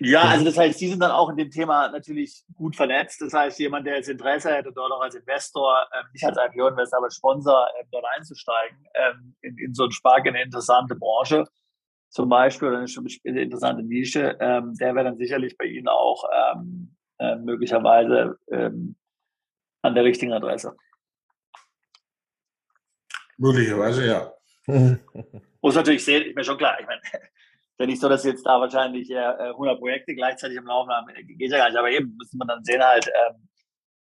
Ja, 0.00 0.22
also 0.22 0.46
das 0.46 0.56
heißt, 0.56 0.78
Sie 0.78 0.88
sind 0.88 1.00
dann 1.00 1.10
auch 1.10 1.28
in 1.28 1.36
dem 1.36 1.50
Thema 1.50 1.88
natürlich 1.90 2.42
gut 2.56 2.74
vernetzt. 2.74 3.20
Das 3.20 3.34
heißt, 3.34 3.58
jemand, 3.58 3.86
der 3.86 3.96
jetzt 3.96 4.08
Interesse 4.08 4.50
hätte, 4.50 4.72
dort 4.72 4.90
auch 4.90 5.02
als 5.02 5.14
Investor, 5.14 5.86
ähm, 5.94 6.06
nicht 6.12 6.24
als 6.24 6.38
IPO-Investor, 6.38 6.96
aber 6.96 7.04
als 7.04 7.16
Sponsor 7.16 7.68
ähm, 7.78 7.86
dort 7.92 8.06
einzusteigen, 8.16 8.78
ähm, 8.94 9.36
in, 9.42 9.58
in 9.58 9.74
so 9.74 9.84
ein 9.84 9.92
Spark, 9.92 10.24
in 10.24 10.34
eine 10.34 10.42
interessante 10.42 10.96
Branche 10.96 11.44
zum 12.08 12.30
Beispiel 12.30 12.68
oder 12.68 12.78
eine 12.78 13.42
interessante 13.42 13.82
Nische, 13.82 14.36
ähm, 14.40 14.74
der 14.74 14.94
wäre 14.94 15.04
dann 15.04 15.18
sicherlich 15.18 15.58
bei 15.58 15.66
Ihnen 15.66 15.88
auch 15.88 16.24
ähm, 16.32 16.96
äh, 17.18 17.36
möglicherweise 17.36 18.38
ähm, 18.50 18.96
an 19.82 19.94
der 19.94 20.04
richtigen 20.04 20.32
Adresse. 20.32 20.74
Möglicherweise, 23.36 24.06
ja. 24.06 24.32
Muss 25.64 25.76
natürlich 25.76 26.04
sehen, 26.04 26.26
ist 26.26 26.36
mir 26.36 26.44
schon 26.44 26.58
klar. 26.58 26.78
Ich 26.78 26.86
meine, 26.86 27.00
ist 27.00 27.80
ja 27.80 27.86
nicht 27.86 28.00
so, 28.02 28.06
dass 28.06 28.22
jetzt 28.22 28.44
da 28.44 28.60
wahrscheinlich 28.60 29.10
äh, 29.10 29.16
100 29.16 29.78
Projekte 29.78 30.14
gleichzeitig 30.14 30.58
im 30.58 30.66
Laufen 30.66 30.90
haben. 30.90 31.06
Geht 31.14 31.50
ja 31.50 31.56
gar 31.56 31.70
nicht. 31.70 31.78
Aber 31.78 31.90
eben 31.90 32.14
müssen 32.18 32.36
wir 32.36 32.44
dann 32.44 32.62
sehen 32.62 32.82
halt, 32.82 33.06
ähm, 33.06 33.48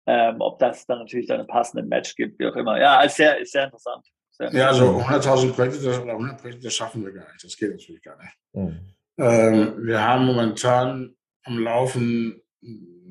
ähm, 0.06 0.36
ob 0.40 0.60
das 0.60 0.86
dann 0.86 1.00
natürlich 1.00 1.28
dann 1.28 1.40
einen 1.40 1.50
passenden 1.50 1.90
Match 1.90 2.16
gibt, 2.16 2.40
wie 2.40 2.48
auch 2.48 2.56
immer. 2.56 2.80
Ja, 2.80 3.02
ist 3.02 3.18
sehr, 3.18 3.38
ist 3.38 3.52
sehr 3.52 3.66
interessant. 3.66 4.08
Sehr 4.30 4.50
ja, 4.54 4.70
also 4.70 4.98
100.000 4.98 5.52
Projekte 5.52 6.02
oder 6.02 6.14
100 6.14 6.42
Projekte, 6.42 6.64
das 6.64 6.74
schaffen 6.74 7.04
wir 7.04 7.12
gar 7.12 7.30
nicht. 7.34 7.44
Das 7.44 7.58
geht 7.58 7.72
natürlich 7.72 8.02
gar 8.02 8.18
nicht. 8.18 8.34
Mhm. 8.54 8.94
Ähm, 9.18 9.86
wir 9.86 10.02
haben 10.02 10.26
momentan 10.26 11.18
am 11.44 11.60
Laufen, 11.60 12.42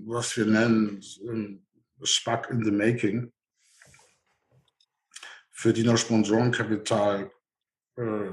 was 0.07 0.35
wir 0.39 0.47
nennen, 0.47 1.03
Spark 2.03 2.49
in 2.49 2.65
the 2.65 2.71
Making, 2.71 3.31
für 5.51 5.75
die 5.75 5.85
noch 5.85 5.99
Sponsorenkapital 5.99 7.31
äh, 7.97 8.31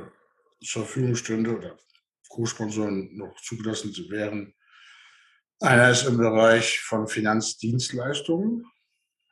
zur 0.64 0.84
Verfügung 0.84 1.16
stünde 1.16 1.56
oder 1.56 1.78
Co-Sponsoren 2.30 3.16
noch 3.16 3.40
zugelassen 3.42 3.94
zu 3.94 4.10
wären. 4.10 4.54
Einer 5.60 5.90
ist 5.90 6.06
im 6.06 6.18
Bereich 6.18 6.80
von 6.82 7.08
Finanzdienstleistungen, 7.08 8.66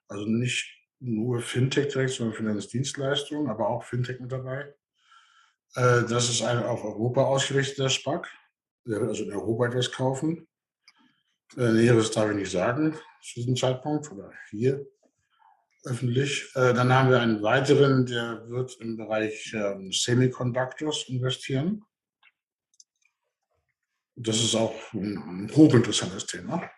also 0.07 0.25
nicht 0.25 0.71
nur 0.99 1.41
Fintech 1.41 1.89
direkt, 1.89 2.13
sondern 2.13 2.35
Finanzdienstleistungen, 2.35 3.49
aber 3.49 3.69
auch 3.69 3.83
Fintech 3.83 4.19
mit 4.19 4.31
dabei. 4.31 4.73
Äh, 5.75 6.03
das 6.03 6.29
ist 6.29 6.41
ein 6.41 6.63
auf 6.63 6.83
Europa 6.83 7.23
ausgerichteter 7.23 7.89
SPAC. 7.89 8.27
Der 8.87 8.99
wird 8.99 9.09
also 9.09 9.23
in 9.23 9.33
Europa 9.33 9.67
etwas 9.67 9.91
kaufen. 9.91 10.47
Äh, 11.57 11.71
Näheres 11.71 12.11
darf 12.11 12.29
ich 12.29 12.37
nicht 12.37 12.51
sagen 12.51 12.97
zu 13.21 13.35
diesem 13.35 13.55
Zeitpunkt 13.55 14.11
oder 14.11 14.31
hier 14.49 14.85
öffentlich. 15.85 16.51
Äh, 16.55 16.73
dann 16.73 16.93
haben 16.93 17.09
wir 17.09 17.21
einen 17.21 17.41
weiteren, 17.41 18.05
der 18.05 18.47
wird 18.49 18.75
im 18.81 18.97
Bereich 18.97 19.53
ähm, 19.53 19.89
Semiconductors 19.91 21.07
investieren. 21.07 21.85
Das 24.15 24.37
ist 24.37 24.55
auch 24.55 24.75
ein 24.93 25.51
hochinteressantes 25.53 26.25
Thema, 26.25 26.69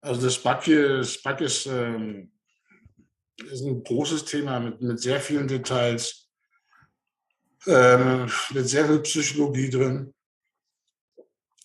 Also 0.00 0.22
das 0.22 0.36
Spark, 0.36 0.62
Spark 0.62 1.40
ist, 1.40 1.66
ähm, 1.66 2.30
ist 3.50 3.64
ein 3.64 3.82
großes 3.82 4.26
Thema 4.26 4.60
mit, 4.60 4.80
mit 4.80 5.00
sehr 5.00 5.20
vielen 5.20 5.48
Details, 5.48 6.30
ähm, 7.66 8.30
mit 8.54 8.68
sehr 8.68 8.86
viel 8.86 9.00
Psychologie 9.00 9.68
drin 9.68 10.14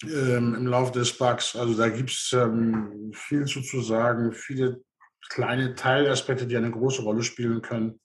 ähm, 0.04 0.56
im 0.56 0.68
Laufe 0.68 0.92
des 0.92 1.18
Bugs. 1.18 1.56
Also 1.56 1.76
da 1.76 1.90
gibt 1.90 2.12
es 2.12 2.32
ähm, 2.34 3.12
viel 3.14 3.46
zu, 3.46 3.62
zu 3.62 3.82
sagen, 3.82 4.32
viele 4.34 4.82
kleine 5.30 5.76
Teilaspekte, 5.76 6.48
die 6.48 6.58
eine 6.58 6.72
große 6.72 7.02
Rolle 7.02 7.24
spielen 7.24 7.62
können. 7.62 8.00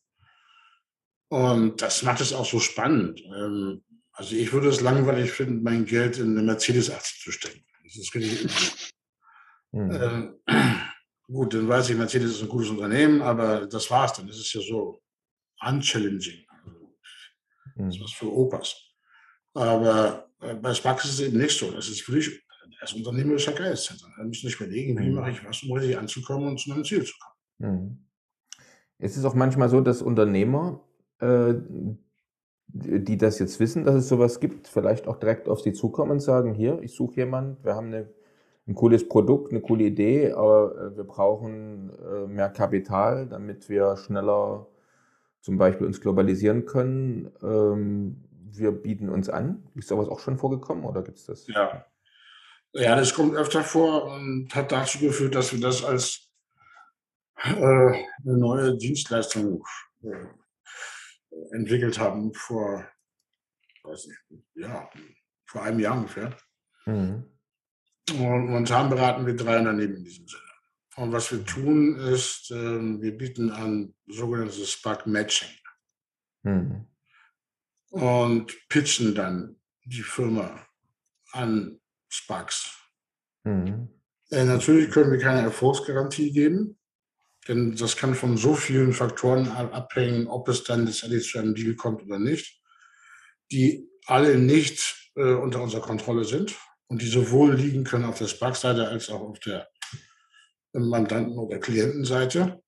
Und 1.28 1.80
das 1.80 2.02
macht 2.02 2.20
es 2.20 2.32
auch 2.32 2.44
so 2.44 2.60
spannend. 2.60 3.20
Ähm, 3.20 3.82
also 4.12 4.36
ich 4.36 4.52
würde 4.52 4.68
es 4.68 4.80
langweilig 4.80 5.32
finden, 5.32 5.62
mein 5.62 5.86
Geld 5.86 6.18
in 6.18 6.32
eine 6.32 6.42
Mercedes-Aktie 6.42 7.22
zu 7.22 7.32
stecken. 7.32 7.64
Das 7.84 7.96
ist 7.96 8.14
richtig. 8.14 8.44
Mhm. 8.44 8.92
Ähm, 9.74 10.38
gut, 11.26 11.54
dann 11.54 11.66
weiß 11.66 11.88
ich, 11.88 11.96
Mercedes 11.96 12.32
ist 12.32 12.42
ein 12.42 12.48
gutes 12.50 12.68
Unternehmen, 12.68 13.22
aber 13.22 13.66
das 13.66 13.90
war's 13.90 14.12
dann. 14.12 14.26
Das 14.26 14.36
ist 14.36 14.52
ja 14.52 14.60
so 14.60 15.00
unchallenging. 15.66 16.44
Also, 16.62 16.94
das 17.76 17.96
ist 17.96 18.02
was 18.02 18.12
für 18.12 18.30
Opas. 18.30 18.76
Aber 19.54 20.28
äh, 20.28 20.31
bei 20.60 20.74
Sparks 20.74 21.04
ist 21.04 21.14
es 21.14 21.20
eben 21.20 21.38
nicht 21.38 21.56
so. 21.56 21.70
Das 21.70 21.88
ist 21.88 22.06
wirklich 22.08 22.42
das 22.80 22.92
unternehmerischer 22.92 23.52
Geist. 23.52 23.94
Da 24.16 24.24
müssen 24.24 24.46
nicht 24.46 24.60
überlegen, 24.60 24.98
wie 24.98 25.08
mhm. 25.08 25.14
mache 25.14 25.30
ich 25.30 25.44
was, 25.46 25.62
um 25.62 25.72
richtig 25.72 25.96
anzukommen 25.96 26.48
und 26.48 26.58
zu 26.58 26.70
meinem 26.70 26.84
Ziel 26.84 27.04
zu 27.04 27.14
kommen. 27.18 27.72
Mhm. 27.72 27.98
Es 28.98 29.16
ist 29.16 29.24
auch 29.24 29.34
manchmal 29.34 29.68
so, 29.68 29.80
dass 29.80 30.02
Unternehmer, 30.02 30.80
äh, 31.20 31.54
die 32.66 33.16
das 33.16 33.38
jetzt 33.38 33.60
wissen, 33.60 33.84
dass 33.84 33.96
es 33.96 34.08
sowas 34.08 34.40
gibt, 34.40 34.68
vielleicht 34.68 35.06
auch 35.06 35.16
direkt 35.16 35.48
auf 35.48 35.60
sie 35.60 35.72
zukommen 35.72 36.12
und 36.12 36.20
sagen, 36.20 36.54
hier, 36.54 36.80
ich 36.82 36.94
suche 36.94 37.16
jemanden, 37.16 37.62
wir 37.64 37.74
haben 37.74 37.88
eine, 37.88 38.08
ein 38.66 38.74
cooles 38.74 39.08
Produkt, 39.08 39.52
eine 39.52 39.60
coole 39.60 39.84
Idee, 39.84 40.32
aber 40.32 40.76
äh, 40.76 40.96
wir 40.96 41.04
brauchen 41.04 41.90
äh, 41.90 42.26
mehr 42.26 42.48
Kapital, 42.48 43.28
damit 43.28 43.68
wir 43.68 43.96
schneller 43.96 44.66
zum 45.40 45.58
Beispiel 45.58 45.86
uns 45.86 46.00
globalisieren 46.00 46.64
können. 46.66 47.32
Wir 48.54 48.72
bieten 48.72 49.08
uns 49.08 49.28
an. 49.28 49.68
Ist 49.74 49.88
sowas 49.88 50.08
auch 50.08 50.20
schon 50.20 50.38
vorgekommen 50.38 50.84
oder 50.84 51.02
gibt 51.02 51.18
es 51.18 51.26
das? 51.26 51.46
Ja. 51.46 51.86
Ja, 52.74 52.96
das 52.96 53.12
kommt 53.12 53.34
öfter 53.34 53.62
vor 53.62 54.04
und 54.04 54.54
hat 54.54 54.72
dazu 54.72 54.98
geführt, 54.98 55.34
dass 55.34 55.52
wir 55.52 55.60
das 55.60 55.84
als 55.84 56.30
äh, 57.42 57.54
eine 57.54 58.06
neue 58.24 58.76
Dienstleistung 58.78 59.62
äh, 60.02 60.26
entwickelt 61.50 61.98
haben 61.98 62.32
vor, 62.32 62.86
weiß 63.82 64.06
nicht, 64.06 64.42
ja, 64.54 64.88
vor 65.44 65.62
einem 65.62 65.80
Jahr 65.80 65.96
ungefähr. 65.96 66.34
Mhm. 66.86 67.24
Und 68.10 68.46
momentan 68.46 68.88
beraten 68.88 69.26
wir 69.26 69.36
drei 69.36 69.58
Unternehmen 69.58 69.96
in 69.96 70.04
diesem 70.04 70.26
Sinne. 70.26 70.42
Und 70.96 71.12
was 71.12 71.30
wir 71.30 71.44
tun, 71.44 71.96
ist, 71.96 72.50
äh, 72.50 72.54
wir 72.54 73.16
bieten 73.16 73.50
an 73.50 73.94
sogenanntes 74.06 74.70
Spark 74.70 75.06
Matching. 75.06 75.50
Mhm 76.42 76.86
und 77.92 78.56
pitchen 78.68 79.14
dann 79.14 79.56
die 79.84 80.02
Firma 80.02 80.66
an 81.32 81.78
Sparks. 82.08 82.74
Mhm. 83.44 83.88
Äh, 84.30 84.44
natürlich 84.44 84.90
können 84.90 85.12
wir 85.12 85.18
keine 85.18 85.42
Erfolgsgarantie 85.42 86.32
geben, 86.32 86.78
denn 87.46 87.76
das 87.76 87.96
kann 87.96 88.14
von 88.14 88.36
so 88.38 88.54
vielen 88.54 88.94
Faktoren 88.94 89.48
abhängen, 89.48 90.26
ob 90.26 90.48
es 90.48 90.64
dann 90.64 90.86
letztendlich 90.86 91.28
zu 91.28 91.38
einem 91.38 91.54
Deal 91.54 91.74
kommt 91.74 92.02
oder 92.02 92.18
nicht. 92.18 92.62
Die 93.50 93.86
alle 94.06 94.38
nicht 94.38 95.12
äh, 95.16 95.34
unter 95.34 95.62
unserer 95.62 95.82
Kontrolle 95.82 96.24
sind 96.24 96.56
und 96.86 97.02
die 97.02 97.08
sowohl 97.08 97.54
liegen 97.54 97.84
können 97.84 98.06
auf 98.06 98.18
der 98.18 98.28
Spark-Seite 98.28 98.88
als 98.88 99.10
auch 99.10 99.20
auf 99.20 99.38
der 99.40 99.68
Mandanten- 100.72 101.38
oder 101.38 101.58
Klientenseite. 101.58 102.62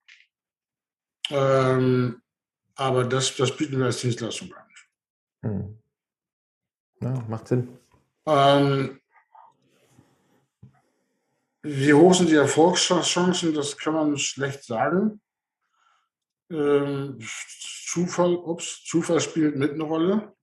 Ähm, 1.31 2.21
aber 2.75 3.05
das, 3.05 3.35
das 3.35 3.55
bieten 3.57 3.79
wir 3.79 3.87
als 3.87 4.01
Dienstleistung 4.01 4.53
an. 4.53 4.64
Hm. 5.45 5.77
Ja, 7.01 7.23
macht 7.29 7.47
Sinn. 7.47 7.77
Ähm, 8.25 8.99
wie 11.61 11.93
hoch 11.93 12.15
sind 12.15 12.29
die 12.29 12.35
Erfolgschancen? 12.35 13.53
Das 13.53 13.77
kann 13.77 13.93
man 13.93 14.17
schlecht 14.17 14.63
sagen. 14.63 15.21
Ähm, 16.49 17.19
Zufall, 17.85 18.35
ups, 18.35 18.83
Zufall 18.85 19.21
spielt 19.21 19.55
mit 19.55 19.73
eine 19.73 19.83
Rolle. 19.83 20.35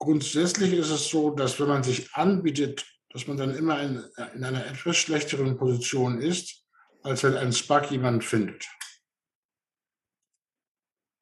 Grundsätzlich 0.00 0.72
ist 0.72 0.90
es 0.90 1.08
so, 1.08 1.30
dass 1.30 1.60
wenn 1.60 1.68
man 1.68 1.84
sich 1.84 2.12
anbietet, 2.14 2.86
dass 3.10 3.26
man 3.28 3.36
dann 3.36 3.54
immer 3.54 3.80
in, 3.80 4.04
in 4.34 4.44
einer 4.44 4.66
etwas 4.66 4.96
schlechteren 4.96 5.56
Position 5.56 6.20
ist, 6.20 6.66
als 7.02 7.22
wenn 7.22 7.36
ein 7.36 7.52
SPAC 7.52 7.90
jemand 7.92 8.24
findet. 8.24 8.66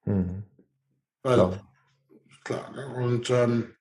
Mhm. 0.04 0.44
Weil, 1.22 1.34
klar. 1.34 1.75
Klar 2.46 2.70
ne? 2.72 2.86
Und 2.86 3.28
ähm, 3.30 3.74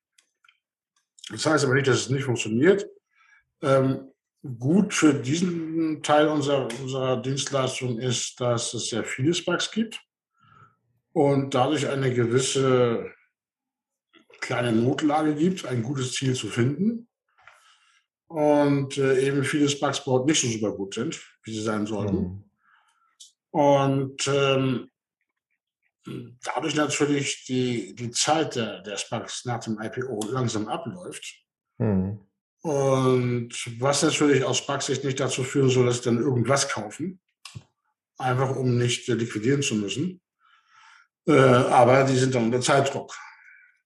das 1.30 1.46
heißt 1.46 1.66
aber 1.66 1.76
nicht, 1.76 1.88
dass 1.88 1.98
es 1.98 2.10
nicht 2.10 2.26
funktioniert. 2.26 2.88
Ähm, 3.62 4.12
gut 4.60 4.94
für 4.94 5.14
diesen 5.14 6.04
Teil 6.04 6.28
unserer, 6.28 6.68
unserer 6.82 7.22
Dienstleistung 7.22 8.00
ist, 8.00 8.40
dass 8.40 8.74
es 8.74 8.90
sehr 8.90 9.04
viele 9.04 9.34
SPACs 9.34 9.72
gibt 9.72 10.00
und 11.14 11.54
dadurch 11.54 11.88
eine 11.88 12.14
gewisse 12.14 13.12
kleine 14.40 14.72
Notlage 14.72 15.34
gibt, 15.34 15.66
ein 15.66 15.82
gutes 15.82 16.14
Ziel 16.14 16.36
zu 16.36 16.48
finden. 16.48 17.08
Und 18.28 18.98
äh, 18.98 19.22
eben 19.22 19.44
viele 19.44 19.70
SPACs 19.70 20.04
dort 20.04 20.28
nicht 20.28 20.42
so 20.42 20.48
super 20.48 20.72
gut 20.72 20.94
sind, 20.94 21.20
wie 21.44 21.54
sie 21.54 21.64
sein 21.64 21.86
sollten. 21.86 22.18
Mhm. 22.18 22.50
Und 23.52 24.28
ähm, 24.28 24.92
dadurch 26.44 26.76
natürlich 26.76 27.46
die, 27.46 27.96
die 27.96 28.12
Zeit 28.12 28.56
der, 28.56 28.82
der 28.82 28.98
SPACs 28.98 29.46
nach 29.46 29.60
dem 29.60 29.80
IPO 29.80 30.20
langsam 30.30 30.68
abläuft. 30.68 31.44
Mhm. 31.78 32.20
Und 32.62 33.50
was 33.80 34.04
natürlich 34.04 34.44
aus 34.44 34.58
SPAC-Sicht 34.60 35.04
nicht 35.04 35.20
dazu 35.20 35.44
führen 35.44 35.70
soll, 35.70 35.86
dass 35.86 35.98
sie 35.98 36.10
dann 36.10 36.20
irgendwas 36.20 36.68
kaufen, 36.70 37.20
einfach 38.18 38.56
um 38.56 38.78
nicht 38.78 39.08
äh, 39.10 39.14
liquidieren 39.14 39.62
zu 39.62 39.76
müssen. 39.76 40.22
Äh, 41.28 41.34
aber 41.34 42.04
die 42.04 42.16
sind 42.16 42.34
dann 42.34 42.46
unter 42.46 42.62
Zeitdruck. 42.62 43.16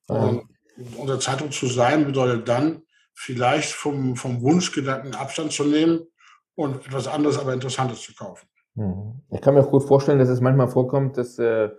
Und 0.08 0.48
unter 0.96 1.20
Zeitdruck 1.20 1.54
zu 1.54 1.68
sein 1.68 2.06
bedeutet 2.06 2.48
dann, 2.48 2.82
vielleicht 3.14 3.74
vom, 3.74 4.16
vom 4.16 4.41
Wunschgedanken 4.41 5.14
Abstand 5.14 5.52
zu 5.52 5.66
nehmen 5.66 6.08
und 6.56 6.86
etwas 6.86 7.08
anderes, 7.08 7.38
aber 7.38 7.54
Interessantes 7.54 8.02
zu 8.02 8.16
kaufen. 8.16 8.48
Mhm. 8.76 9.22
Ich 9.30 9.41
kann 9.41 9.56
mir 9.56 9.62
auch 9.62 9.72
gut 9.72 9.84
vorstellen, 9.84 10.20
dass 10.20 10.30
es 10.30 10.40
manchmal 10.40 10.70
vorkommt, 10.70 11.18
dass 11.18 11.38
äh, 11.38 11.70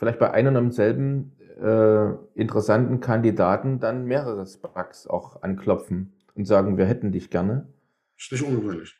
vielleicht 0.00 0.18
bei 0.18 0.30
einem 0.30 0.56
und 0.56 0.64
demselben 0.64 1.36
äh, 1.62 2.14
interessanten 2.34 3.00
Kandidaten 3.00 3.80
dann 3.80 4.06
mehrere 4.06 4.46
Sparks 4.46 5.06
auch 5.06 5.42
anklopfen 5.42 6.14
und 6.34 6.46
sagen, 6.46 6.78
wir 6.78 6.86
hätten 6.86 7.12
dich 7.12 7.28
gerne. 7.28 7.68
Ist 8.16 8.32
nicht 8.32 8.42
ungewöhnlich. 8.42 8.96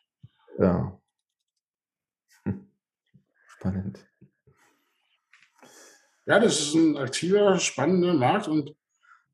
Ja. 0.59 1.01
Hm. 2.43 2.67
Spannend. 3.47 4.07
Ja, 6.27 6.39
das 6.39 6.59
ist 6.59 6.75
ein 6.75 6.97
aktiver, 6.97 7.57
spannender 7.57 8.13
Markt 8.13 8.47
und 8.47 8.75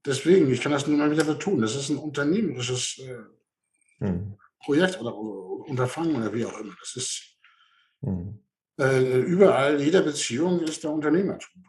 deswegen, 0.06 0.50
ich 0.50 0.62
kann 0.62 0.72
das 0.72 0.88
nur 0.88 0.98
mal 0.98 1.12
wieder 1.12 1.26
betonen, 1.26 1.62
das 1.62 1.76
ist 1.76 1.90
ein 1.90 1.98
unternehmerisches 1.98 3.00
äh, 3.00 4.06
hm. 4.06 4.38
Projekt 4.62 5.02
oder, 5.02 5.14
oder, 5.14 5.68
Unterfangen 5.68 6.16
oder 6.16 6.34
wie 6.34 6.46
auch 6.46 6.58
immer. 6.62 6.74
Das 6.80 6.96
ist 6.96 7.38
hm. 8.00 8.40
Äh, 8.80 9.20
überall, 9.20 9.82
jeder 9.82 10.02
Beziehung 10.02 10.60
ist 10.62 10.84
der 10.84 10.92
Unternehmertum 10.92 11.64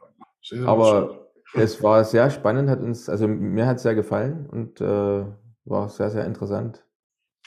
drin. 0.49 0.67
Aber 0.67 1.29
es 1.55 1.83
war 1.83 2.05
sehr 2.05 2.31
spannend, 2.31 2.69
hat 2.69 2.81
uns, 2.81 3.09
also 3.09 3.27
mir 3.27 3.67
hat 3.67 3.77
es 3.77 3.83
sehr 3.83 3.95
gefallen 3.95 4.47
und 4.47 4.81
äh, 4.81 5.25
war 5.65 5.89
sehr, 5.89 6.11
sehr 6.11 6.25
interessant. 6.25 6.85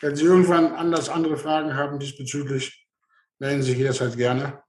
Wenn 0.02 0.16
Sie 0.16 0.26
irgendwann 0.26 0.74
anders 0.74 1.10
andere 1.10 1.38
Fragen 1.38 1.76
haben 1.76 2.00
diesbezüglich, 2.00 2.88
melden 3.40 3.62
Sie 3.62 3.72
sich 3.72 3.80
jederzeit 3.80 4.18
gerne. 4.18 4.64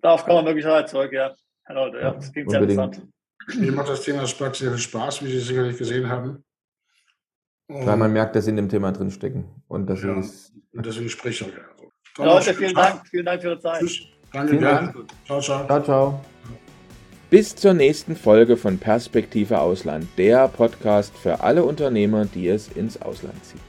Darauf 0.00 0.24
kann 0.24 0.36
man 0.36 0.46
wirklich 0.46 0.64
halt 0.64 0.88
zurück, 0.88 1.12
ja. 1.12 1.34
Genau, 1.66 1.94
ja, 1.94 2.12
das 2.12 2.32
klingt 2.32 2.50
sehr 2.50 2.60
interessant. 2.60 3.06
Mir 3.56 3.72
macht 3.72 3.88
das 3.88 4.02
Thema 4.02 4.26
Spark 4.26 4.54
sehr 4.54 4.70
viel 4.70 4.78
Spaß, 4.78 5.22
wie 5.22 5.30
Sie 5.32 5.40
sicherlich 5.40 5.76
gesehen 5.76 6.08
haben. 6.08 6.44
Und 7.68 7.86
Weil 7.86 7.96
man 7.96 8.12
merkt, 8.12 8.36
dass 8.36 8.44
Sie 8.44 8.50
in 8.50 8.56
dem 8.56 8.68
Thema 8.68 8.92
drinstecken. 8.92 9.62
Und, 9.68 9.86
das 9.86 10.02
ja, 10.02 10.18
ist 10.18 10.52
und 10.72 10.86
deswegen 10.86 11.08
spreche 11.08 11.44
ich 11.44 11.52
auch. 11.52 11.56
Ja, 11.56 11.64
Leute, 12.18 12.54
vielen 12.54 12.74
Dank. 12.74 13.02
Vielen 13.10 13.24
Dank 13.24 13.40
für 13.42 13.48
Ihre 13.48 13.60
Zeit. 13.60 13.80
Tschüss. 13.80 14.00
Danke, 14.32 14.58
gern. 14.58 14.94
Ciao, 15.26 15.40
ciao. 15.40 15.66
Ciao, 15.66 15.82
ciao. 15.82 16.20
Bis 17.30 17.56
zur 17.56 17.72
nächsten 17.72 18.14
Folge 18.14 18.58
von 18.58 18.76
Perspektive 18.78 19.58
Ausland, 19.58 20.06
der 20.18 20.48
Podcast 20.48 21.16
für 21.16 21.40
alle 21.40 21.64
Unternehmer, 21.64 22.26
die 22.26 22.48
es 22.48 22.68
ins 22.68 23.00
Ausland 23.00 23.42
ziehen. 23.44 23.60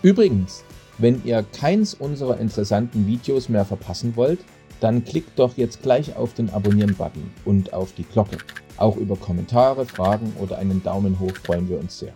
Übrigens, 0.00 0.64
wenn 0.96 1.22
ihr 1.24 1.44
keins 1.58 1.92
unserer 1.92 2.38
interessanten 2.38 3.06
Videos 3.06 3.50
mehr 3.50 3.66
verpassen 3.66 4.16
wollt, 4.16 4.40
dann 4.80 5.04
klickt 5.04 5.38
doch 5.38 5.56
jetzt 5.56 5.82
gleich 5.82 6.16
auf 6.16 6.32
den 6.34 6.50
Abonnieren-Button 6.50 7.30
und 7.44 7.72
auf 7.74 7.92
die 7.92 8.04
Glocke. 8.04 8.38
Auch 8.78 8.96
über 8.96 9.16
Kommentare, 9.16 9.84
Fragen 9.84 10.32
oder 10.40 10.58
einen 10.58 10.82
Daumen 10.82 11.20
hoch 11.20 11.36
freuen 11.44 11.68
wir 11.68 11.78
uns 11.78 11.98
sehr. 11.98 12.14